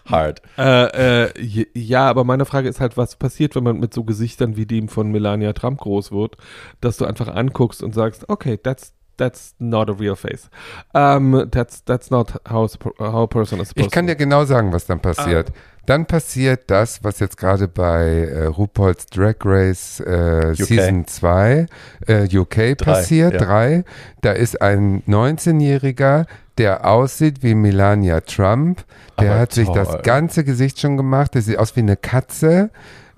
Hard. 0.06 0.42
Äh, 0.58 1.26
äh, 1.26 1.66
ja, 1.74 2.10
aber 2.10 2.24
meine 2.24 2.46
Frage 2.46 2.70
ist 2.70 2.80
halt, 2.80 2.98
was 2.98 3.16
passiert, 3.16 3.56
wenn 3.56 3.64
man 3.64 3.80
mit 3.80 3.94
so 3.94 4.04
Gesichtern 4.04 4.56
wie 4.56 4.66
dem 4.66 4.88
von 4.88 5.12
Melania 5.12 5.54
Trump 5.54 5.80
groß 5.80 6.12
wird, 6.12 6.38
dass 6.82 6.98
du 6.98 7.06
einfach 7.06 7.28
anguckst 7.28 7.84
und 7.84 7.94
sagst, 7.94 8.30
okay, 8.30 8.58
that's 8.62 8.94
that's 9.18 9.56
not 9.60 9.90
a 9.90 9.94
real 9.94 10.16
face. 10.16 10.50
Um, 10.94 11.48
that's 11.50 11.84
that's 11.86 12.12
not 12.12 12.34
how, 12.50 12.66
a 12.66 12.68
sp- 12.68 12.96
how 13.00 13.24
a 13.24 13.28
person 13.28 13.60
is 13.60 13.70
supposed 13.70 13.88
Ich 13.88 13.92
kann 13.92 14.06
to 14.08 14.14
dir 14.14 14.18
genau 14.18 14.46
sagen, 14.46 14.74
was 14.74 14.86
dann 14.86 15.00
passiert. 15.00 15.52
Dann 15.86 16.06
passiert 16.06 16.64
das, 16.68 17.03
was 17.03 17.20
jetzt 17.20 17.38
gerade 17.38 17.68
bei 17.68 18.28
äh, 18.28 18.45
RuPaul's 18.45 19.06
Drag 19.07 19.36
Race 19.44 19.99
äh. 19.99 20.53
Season 20.56 21.06
2 21.06 21.68
äh, 22.07 22.38
UK 22.38 22.78
passiert, 22.78 23.34
ja. 23.34 23.40
drei. 23.40 23.84
Da 24.22 24.32
ist 24.32 24.62
ein 24.62 25.03
19-Jähriger, 25.03 26.26
der 26.57 26.86
aussieht 26.86 27.44
wie 27.44 27.56
Melania 27.56 28.22
Trump. 28.22 28.84
Der 29.20 29.32
Aber 29.32 29.40
hat 29.41 29.53
sich 29.53 29.68
toll. 29.68 29.76
das 29.76 30.02
ganze 30.03 30.44
Gesicht 30.44 30.80
schon 30.80 30.98
gemacht. 30.98 31.36
Der 31.36 31.41
sieht 31.41 31.57
aus 31.57 31.76
wie 31.76 31.82
eine 31.82 31.98
Katze. 31.98 32.70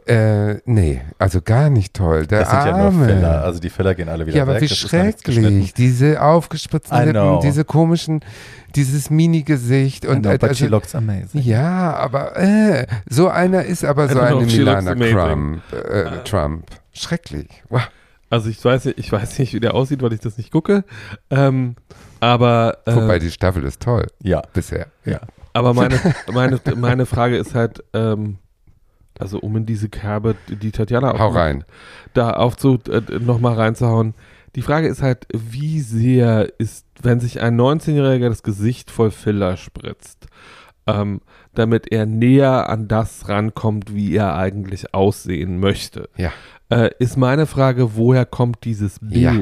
Äh, 0.07 0.61
nee, 0.65 1.01
also 1.17 1.41
gar 1.41 1.69
nicht 1.69 1.93
toll. 1.93 2.25
Der 2.27 2.39
Das 2.41 2.49
sind 2.49 2.65
ja 2.65 2.75
Arme. 2.75 2.97
nur 2.97 3.07
Filler. 3.07 3.43
Also 3.43 3.59
die 3.59 3.69
Filler 3.69 3.93
gehen 3.95 4.07
alle 4.09 4.25
wieder 4.25 4.37
Ja, 4.37 4.43
aber 4.43 4.53
weg. 4.55 4.61
wie 4.61 4.65
ist 4.65 4.93
noch 4.93 5.03
nichts 5.03 5.23
geschnitten. 5.23 5.49
schrecklich. 5.49 5.73
Diese 5.73 6.21
aufgespritzten 6.21 6.97
Lippen, 6.99 7.11
know. 7.13 7.39
diese 7.43 7.65
komischen, 7.65 8.21
dieses 8.75 9.09
Mini-Gesicht. 9.09 10.05
Und 10.05 10.21
know, 10.23 10.31
äh, 10.31 10.37
but 10.37 10.55
she 10.55 10.63
also, 10.65 10.75
looks 10.75 10.95
amazing. 10.95 11.41
ja, 11.43 11.93
aber 11.95 12.37
äh, 12.37 12.87
so 13.09 13.27
einer 13.27 13.63
ist 13.65 13.83
aber 13.83 14.07
so 14.07 14.15
know 14.15 14.23
eine 14.23 14.35
looks 14.41 14.55
Milana. 14.55 14.95
Trump. 14.95 15.61
Äh, 15.73 16.23
Trump. 16.23 16.65
Schrecklich. 16.93 17.49
Wow. 17.69 17.81
Also 18.29 18.49
ich 18.49 18.63
weiß, 18.63 18.85
nicht- 18.85 18.99
ich 18.99 19.11
weiß 19.11 19.39
nicht, 19.39 19.53
wie 19.53 19.59
der 19.59 19.73
aussieht, 19.73 20.01
weil 20.01 20.13
ich 20.13 20.19
das 20.19 20.37
nicht 20.37 20.51
gucke. 20.51 20.83
Ähm, 21.29 21.75
aber 22.19 22.77
Wobei 22.85 23.17
äh, 23.17 23.19
die 23.19 23.31
Staffel 23.31 23.63
ist 23.63 23.81
toll 23.81 24.07
Ja. 24.23 24.41
bisher. 24.53 24.87
Ja. 25.05 25.19
aber 25.53 25.73
meine, 25.73 25.99
meine, 26.33 26.59
meine 26.75 27.05
Frage 27.05 27.37
ist 27.37 27.55
halt, 27.55 27.83
ähm, 27.93 28.37
also 29.19 29.39
um 29.39 29.55
in 29.57 29.65
diese 29.65 29.89
Kerbe, 29.89 30.35
die 30.47 30.71
Tatjana 30.71 31.17
Hau 31.17 31.27
auch 31.29 31.35
rein. 31.35 31.63
da 32.13 32.31
aufzu 32.31 32.79
äh, 32.89 33.01
nochmal 33.19 33.53
reinzuhauen. 33.55 34.13
Die 34.55 34.61
Frage 34.61 34.87
ist 34.87 35.01
halt, 35.01 35.27
wie 35.33 35.81
sehr 35.81 36.51
ist, 36.59 36.85
wenn 37.01 37.19
sich 37.19 37.41
ein 37.41 37.59
19-Jähriger 37.59 38.29
das 38.29 38.43
Gesicht 38.43 38.89
voll 38.89 39.11
Filler 39.11 39.55
spritzt, 39.57 40.27
ähm, 40.87 41.21
damit 41.53 41.91
er 41.91 42.05
näher 42.05 42.69
an 42.69 42.87
das 42.87 43.27
rankommt, 43.29 43.93
wie 43.93 44.15
er 44.15 44.35
eigentlich 44.35 44.93
aussehen 44.93 45.59
möchte. 45.59 46.09
Ja. 46.17 46.31
Äh, 46.69 46.89
ist 46.99 47.17
meine 47.17 47.45
Frage, 47.45 47.95
woher 47.95 48.25
kommt 48.25 48.63
dieses 48.63 48.99
Ja. 49.01 49.33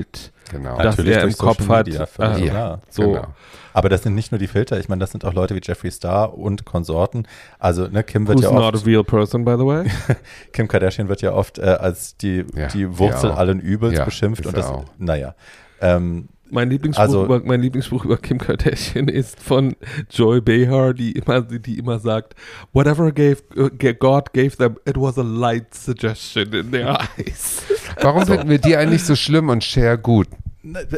Genau. 0.51 0.77
Das 0.77 0.97
er 0.99 1.23
im 1.23 1.38
Kopf 1.38 1.59
Social 1.59 1.77
hat, 1.77 1.88
Media, 1.88 2.03
äh, 2.03 2.47
klar. 2.49 2.81
So. 2.89 3.11
Genau. 3.13 3.27
Aber 3.73 3.89
das 3.89 4.03
sind 4.03 4.15
nicht 4.15 4.31
nur 4.31 4.39
die 4.39 4.47
Filter, 4.47 4.80
ich 4.80 4.88
meine, 4.88 4.99
das 5.01 5.11
sind 5.11 5.26
auch 5.26 5.34
Leute 5.34 5.53
wie 5.55 5.59
Jeffree 5.61 5.91
Star 5.91 6.38
und 6.38 6.63
Konsorten. 6.65 7.27
Also, 7.59 7.88
ne, 7.88 8.03
Kim 8.03 8.27
wird 8.27 8.38
Who's 8.38 8.45
ja 8.45 8.51
not 8.51 8.73
a 8.73 8.77
oft, 8.77 8.85
real 8.85 9.03
person, 9.03 9.43
by 9.43 9.55
the 9.57 9.65
way? 9.65 9.89
Kim 10.53 10.67
Kardashian 10.67 11.09
wird 11.09 11.22
ja 11.22 11.34
oft 11.34 11.57
äh, 11.59 11.63
als 11.63 12.15
die, 12.15 12.45
Ja, 12.55 12.67
die 12.67 12.97
Wurzel 12.97 13.31
ja 13.31 13.35
allen 13.35 13.59
Übels 13.59 13.97
Ja, 13.97 14.05
beschimpft 14.05 14.41
ist 14.41 14.47
und 14.47 14.57
das, 14.57 14.67
auch. 14.67 14.85
naja. 14.97 15.35
Ähm, 15.81 16.30
Mein 16.56 16.69
Lieblingsspruch, 16.69 17.03
Also- 17.03 17.26
über, 17.26 17.41
mein 17.44 17.61
Lieblingsspruch 17.61 18.06
über 18.06 18.18
Kim 18.18 18.38
Kardashian 18.40 19.07
ist 19.10 19.40
von 19.41 19.76
Joy 20.10 20.41
Behar, 20.41 20.94
die 20.94 21.11
immer, 21.11 21.41
die 21.41 21.77
immer 21.77 21.99
sagt, 21.99 22.34
whatever 22.73 23.11
gave, 23.11 23.38
uh, 23.57 23.69
God 23.99 24.34
gave 24.34 24.57
them, 24.57 24.77
it 24.86 24.95
was 24.98 25.18
a 25.19 25.22
light 25.22 25.73
suggestion 25.76 26.52
in 26.53 26.72
their 26.72 26.98
eyes. 27.18 27.61
Warum 28.02 28.26
finden 28.26 28.49
wir 28.49 28.57
die 28.57 28.76
eigentlich 28.76 29.03
so 29.03 29.15
schlimm 29.15 29.49
und 29.49 29.64
Cher 29.64 29.98
gut? 29.98 30.27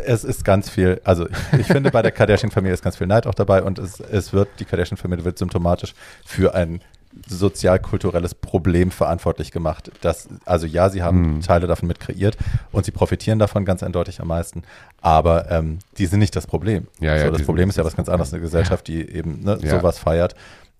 Es 0.06 0.24
ist 0.24 0.46
ganz 0.46 0.70
viel, 0.70 1.02
also 1.04 1.28
ich, 1.28 1.60
ich 1.62 1.68
finde 1.68 1.92
bei 1.92 2.02
der 2.02 2.12
Kardashian-Familie 2.12 2.74
ist 2.74 2.84
ganz 2.84 2.96
viel 2.96 3.08
Neid 3.08 3.28
auch 3.28 3.34
dabei 3.36 3.64
und 3.64 3.80
es, 3.80 4.00
es 4.00 4.32
wird, 4.32 4.48
die 4.60 4.66
Kardashian-Familie 4.66 5.26
wird 5.26 5.38
symptomatisch 5.38 5.94
für 6.26 6.54
ein 6.56 6.80
sozialkulturelles 7.28 8.36
Problem 8.36 8.92
verantwortlich 8.92 9.52
gemacht. 9.52 9.92
Das, 10.02 10.28
also 10.46 10.66
ja, 10.68 10.90
sie 10.90 11.04
haben 11.04 11.36
Hm. 11.36 11.42
Teile 11.42 11.68
davon 11.68 11.88
mit 11.88 12.00
kreiert 12.00 12.38
und 12.72 12.86
sie 12.86 12.92
profitieren 12.92 13.40
davon 13.40 13.66
ganz 13.66 13.84
eindeutig 13.84 14.20
am 14.22 14.28
meisten, 14.28 14.64
aber 15.02 15.50
ähm, 15.52 15.80
die 15.98 16.06
sind 16.06 16.20
nicht 16.20 16.36
das 16.36 16.48
Problem. 16.48 16.88
Ja, 17.00 17.16
ja, 17.16 17.26
so, 17.26 17.32
das 17.32 17.44
Problem 17.44 17.70
ist 17.70 17.78
ja 17.78 17.86
was 17.86 17.96
ganz 17.96 18.10
anderes, 18.10 18.34
eine 18.34 18.42
Gesellschaft, 18.42 18.88
die 18.88 19.10
eben 19.10 19.44
ne, 19.44 19.58
Ja. 19.62 19.80
sowas 19.80 20.00
feiert. 20.00 20.36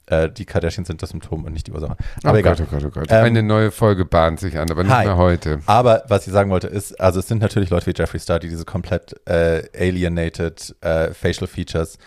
Äh, 0.10 0.30
die 0.30 0.46
Kardashians 0.46 0.88
sind 0.88 1.02
das 1.02 1.10
Symptom 1.10 1.44
und 1.44 1.52
nicht 1.52 1.68
die 1.68 1.72
Ursache. 1.74 1.98
Oh 2.24 2.30
Aber 2.30 2.40
egal. 2.40 2.56
Gott, 2.56 2.66
oh 2.68 2.72
Gott, 2.76 2.86
oh 2.86 2.90
Gott. 2.92 3.08
Ähm, 3.10 3.26
Eine 3.26 3.44
neue 3.44 3.72
Folge 3.72 4.06
bahnt 4.06 4.40
sich 4.40 4.58
an, 4.58 4.72
aber 4.72 4.84
nicht 4.84 4.94
Hi. 4.96 5.06
mehr 5.06 5.18
heute. 5.18 5.60
Aber 5.66 6.04
was 6.08 6.26
ich 6.28 6.32
sagen 6.32 6.50
wollte 6.50 6.68
ist, 6.68 6.98
also 7.02 7.20
es 7.20 7.28
sind 7.28 7.42
natürlich 7.42 7.70
Leute 7.72 7.88
wie 7.88 7.94
Jeffree 7.94 8.20
Star, 8.20 8.40
die 8.40 8.48
diese 8.48 8.64
komplett 8.64 9.16
äh, 9.28 9.64
alienated 9.78 10.76
äh, 10.80 11.14
Facial 11.14 11.48
Features 11.48 11.98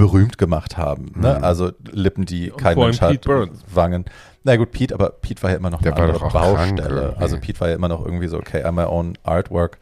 berühmt 0.00 0.38
gemacht 0.38 0.76
haben. 0.76 1.12
Ne? 1.14 1.36
Mhm. 1.38 1.44
Also 1.44 1.70
Lippen, 1.90 2.24
die 2.26 2.50
kein 2.50 2.76
Mensch 2.78 3.00
hat. 3.00 3.26
Wangen. 3.72 4.04
Na 4.42 4.56
gut, 4.56 4.72
Pete, 4.72 4.94
aber 4.94 5.10
Pete 5.10 5.42
war 5.42 5.50
ja 5.50 5.56
immer 5.56 5.70
noch 5.70 5.82
Der 5.82 5.94
eine 5.94 6.08
war 6.08 6.14
andere 6.14 6.28
krank 6.30 6.76
Baustelle. 6.76 7.00
irgendwie. 7.02 7.22
Also 7.22 7.38
Pete 7.38 7.60
war 7.60 7.68
ja 7.68 7.74
immer 7.74 7.88
noch 7.88 8.04
irgendwie 8.04 8.26
so, 8.28 8.38
okay, 8.38 8.64
I'm 8.64 8.72
my 8.72 8.84
own 8.84 9.16
artwork. 9.22 9.78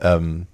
Ähm, 0.00 0.46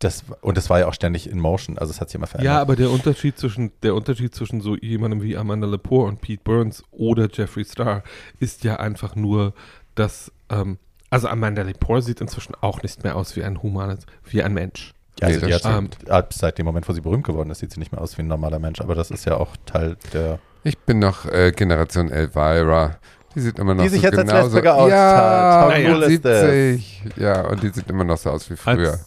Das, 0.00 0.24
und 0.40 0.56
das 0.56 0.70
war 0.70 0.78
ja 0.80 0.86
auch 0.88 0.94
ständig 0.94 1.28
in 1.28 1.38
Motion, 1.38 1.76
also 1.76 1.90
es 1.90 2.00
hat 2.00 2.08
sich 2.08 2.14
immer 2.14 2.26
verändert. 2.26 2.54
Ja, 2.54 2.60
aber 2.60 2.74
der 2.74 2.90
Unterschied 2.90 3.36
zwischen 3.38 3.70
der 3.82 3.94
Unterschied 3.94 4.34
zwischen 4.34 4.62
so 4.62 4.74
jemandem 4.76 5.20
wie 5.22 5.36
Amanda 5.36 5.66
Lepore 5.66 6.06
und 6.08 6.22
Pete 6.22 6.40
Burns 6.42 6.82
oder 6.90 7.28
Jeffree 7.30 7.64
Star 7.64 8.02
ist 8.38 8.64
ja 8.64 8.76
einfach 8.76 9.14
nur, 9.14 9.52
dass 9.94 10.32
ähm, 10.48 10.78
also 11.10 11.28
Amanda 11.28 11.60
Lepore 11.62 12.00
sieht 12.00 12.20
inzwischen 12.22 12.54
auch 12.62 12.82
nicht 12.82 13.02
mehr 13.04 13.14
aus 13.16 13.36
wie 13.36 13.42
ein 13.44 13.62
humanes, 13.62 14.06
wie 14.24 14.42
ein 14.42 14.54
Mensch. 14.54 14.94
Ja, 15.20 15.26
also 15.28 15.40
Nee, 15.40 15.46
die 15.46 15.52
das 15.52 15.64
hat, 15.64 16.10
ab 16.10 16.32
seit 16.32 16.58
dem 16.58 16.66
Moment, 16.66 16.88
wo 16.88 16.92
sie 16.92 17.00
berühmt 17.00 17.24
geworden 17.24 17.50
ist, 17.50 17.58
sieht 17.58 17.72
sie 17.72 17.78
nicht 17.80 17.92
mehr 17.92 18.00
aus 18.00 18.16
wie 18.16 18.22
ein 18.22 18.28
normaler 18.28 18.58
Mensch, 18.58 18.80
aber 18.80 18.94
das 18.94 19.10
ist 19.10 19.26
ja 19.26 19.36
auch 19.36 19.56
Teil 19.66 19.96
der. 20.12 20.38
Ich 20.64 20.78
bin 20.78 20.98
noch 20.98 21.26
äh, 21.26 21.52
Generation 21.52 22.10
Elvira. 22.10 22.96
Die 23.34 23.40
sieht 23.40 23.58
immer 23.58 23.74
noch 23.74 23.82
Die 23.82 23.88
so 23.88 23.94
sich 23.94 24.02
jetzt 24.02 24.18
als 24.18 24.28
genauso. 24.28 24.46
Lesbe 24.46 24.62
geoutet 24.62 24.92
ja, 24.92 25.68
hat. 25.68 25.72
How 25.72 25.92
cool 25.92 26.02
is 26.02 26.20
this? 26.20 26.40
70. 26.40 27.02
Ja, 27.16 27.48
und 27.48 27.62
die 27.62 27.68
sieht 27.68 27.88
immer 27.88 28.04
noch 28.04 28.18
so 28.18 28.30
aus 28.30 28.50
wie 28.50 28.56
früher. 28.56 28.92
Als 28.92 29.06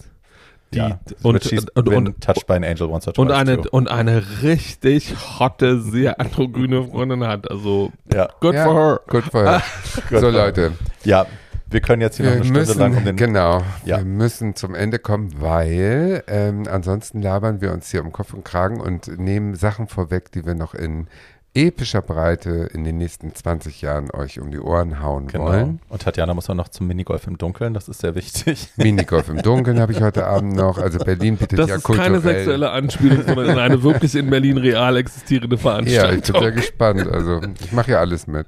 die, 0.74 0.80
ja, 0.80 1.00
und, 1.22 1.76
und, 1.76 1.88
und, 1.90 2.22
touched 2.22 2.48
by 2.48 2.54
an 2.54 2.64
angel 2.64 2.90
once 2.90 3.08
or 3.08 3.18
und, 3.18 3.28
twice 3.28 3.38
eine, 3.38 3.62
too. 3.62 3.70
und 3.72 3.92
eine 3.92 4.24
richtig 4.42 5.14
hotte, 5.40 5.80
sehr 5.82 6.20
androgyne 6.20 6.88
Freundin 6.88 7.28
hat. 7.28 7.50
Also, 7.50 7.92
Ja, 8.12 8.30
good 8.40 8.56
ja, 8.56 8.64
for 8.64 8.74
her. 8.74 9.00
Gut 9.08 9.24
vorher. 9.26 9.62
Gut. 10.10 10.20
so, 10.20 10.30
Leute. 10.30 10.72
ja, 11.04 11.28
wir 11.74 11.82
können 11.82 12.02
jetzt 12.02 12.18
hier 12.18 12.26
noch 12.26 12.32
Wir 12.34 12.36
eine 12.38 12.46
Stunde 12.46 12.60
müssen, 12.62 12.80
lang 12.80 12.98
um 12.98 13.04
den. 13.06 13.16
genau, 13.18 13.62
Ja. 13.86 13.98
wir 13.98 14.06
müssen 14.06 14.56
zum 14.56 14.76
Ende 14.76 15.00
kommen, 15.00 15.34
weil 15.42 16.24
ähm, 16.28 16.64
ansonsten 16.70 17.22
labern 17.22 17.60
wir 17.62 17.72
uns 17.74 17.90
hier 17.92 18.02
um 18.04 18.12
Kopf 18.12 18.34
und 18.34 18.46
Kragen 18.46 18.80
und 18.80 19.20
nehmen 19.20 19.56
Sachen 19.56 19.88
vorweg, 19.88 20.32
die 20.32 20.46
wir 20.46 20.56
noch 20.56 20.74
in 20.74 21.08
epischer 21.56 22.02
Breite 22.02 22.68
in 22.74 22.84
den 22.84 22.98
nächsten 22.98 23.36
20 23.36 23.80
Jahren 23.84 24.10
euch 24.10 24.40
um 24.40 24.50
die 24.50 24.58
Ohren 24.60 25.04
hauen 25.04 25.28
Genau. 25.28 25.46
wollen. 25.46 25.80
Und 25.88 26.02
Tatjana 26.02 26.34
muss 26.34 26.50
auch 26.50 26.56
noch 26.56 26.68
zum 26.70 26.88
Minigolf 26.88 27.28
im 27.28 27.38
Dunkeln, 27.38 27.76
das 27.76 27.88
ist 27.90 28.02
sehr 28.02 28.16
wichtig. 28.16 28.70
Minigolf 28.78 29.30
im 29.30 29.40
Dunkeln 29.44 29.80
habe 29.80 29.92
ich 29.92 30.02
heute 30.02 30.26
Abend 30.26 30.56
noch. 30.56 30.80
Also 30.80 30.98
Berlin 30.98 31.38
bietet 31.38 31.60
Das 31.60 31.70
ja 31.70 31.76
ist 31.76 31.84
kulturell. 31.84 32.10
keine 32.12 32.22
sexuelle 32.22 32.72
Anspielung, 32.72 33.24
sondern 33.28 33.60
eine 33.60 33.84
wirklich 33.84 34.16
in 34.16 34.32
Berlin 34.32 34.58
real 34.58 34.98
existierende 34.98 35.56
Ja, 35.58 35.76
ich 35.80 35.84
bin 35.86 35.94
Veranstaltung. 35.94 36.42
sehr 36.42 36.52
gespannt. 36.54 37.08
Also 37.08 37.42
ich 37.64 37.72
mache 37.72 37.92
ja 37.92 38.00
alles 38.00 38.26
mit. 38.26 38.48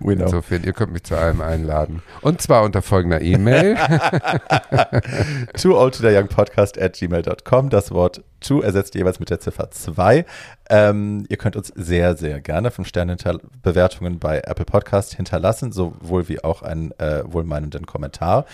Know. 0.00 0.10
Insofern, 0.12 0.62
ihr 0.64 0.72
könnt 0.72 0.92
mich 0.92 1.02
zu 1.04 1.16
allem 1.16 1.40
einladen. 1.40 2.02
Und 2.20 2.40
zwar 2.40 2.62
unter 2.62 2.82
folgender 2.82 3.20
E-Mail. 3.20 3.76
Too 5.60 5.76
old 5.76 5.94
to 5.96 6.02
the 6.08 6.14
young 6.14 6.28
podcast 6.28 6.78
at 6.80 6.94
gmail.com. 6.94 7.70
Das 7.70 7.90
Wort 7.90 8.22
to 8.40 8.60
ersetzt 8.60 8.94
jeweils 8.94 9.18
mit 9.20 9.30
der 9.30 9.40
Ziffer 9.40 9.70
2. 9.70 10.24
Ähm, 10.70 11.26
ihr 11.28 11.36
könnt 11.36 11.56
uns 11.56 11.72
sehr, 11.74 12.16
sehr 12.16 12.40
gerne 12.40 12.70
5 12.70 12.86
Sterne 12.86 13.12
hinter 13.12 13.38
Bewertungen 13.62 14.18
bei 14.18 14.38
Apple 14.44 14.64
Podcast 14.64 15.14
hinterlassen, 15.14 15.72
sowohl 15.72 16.28
wie 16.28 16.42
auch 16.44 16.62
einen 16.62 16.92
äh, 16.98 17.22
wohlmeinenden 17.26 17.86
Kommentar. 17.86 18.44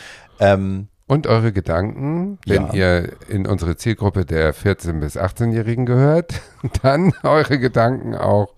Ähm, 0.40 0.88
Und 1.06 1.26
eure 1.26 1.52
Gedanken, 1.52 2.38
wenn 2.46 2.68
Ja. 2.68 2.72
ihr 2.72 3.12
in 3.28 3.46
unsere 3.46 3.76
Zielgruppe 3.76 4.24
der 4.24 4.54
14- 4.54 5.00
bis 5.00 5.18
18-Jährigen 5.18 5.84
gehört, 5.84 6.40
dann 6.82 7.12
eure 7.22 7.58
Gedanken 7.58 8.14
auch 8.14 8.54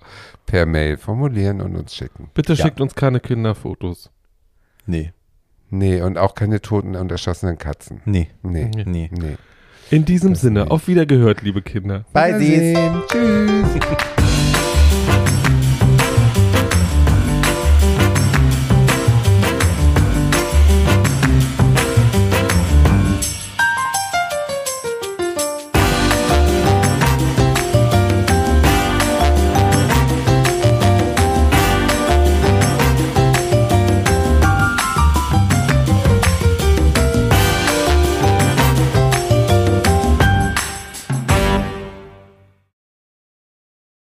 per 0.47 0.65
Mail 0.67 0.97
formulieren 0.97 1.61
und 1.61 1.77
uns 1.77 1.95
schicken. 1.95 2.31
Bitte 2.35 2.55
Ja. 2.55 2.65
schickt 2.65 2.81
uns 2.81 2.95
keine 2.95 3.21
Kinderfotos. 3.21 4.11
nee, 4.87 5.13
Nee, 5.69 6.01
und 6.01 6.17
auch 6.17 6.37
keine 6.37 6.61
toten 6.63 6.95
und 6.95 7.11
erschossenen 7.11 7.59
Katzen. 7.59 8.01
nee, 8.05 8.29
Nee, 8.45 8.71
nee. 8.87 9.11
nee. 9.13 9.37
In 9.91 10.05
diesem 10.05 10.31
Das 10.35 10.43
Sinne, 10.43 10.61
nicht. 10.63 10.71
auf 10.71 10.87
Wiedergehört, 10.87 11.43
liebe 11.43 11.61
Kinder. 11.61 12.05
Bye. 12.13 12.39
Tschüss. 13.09 13.79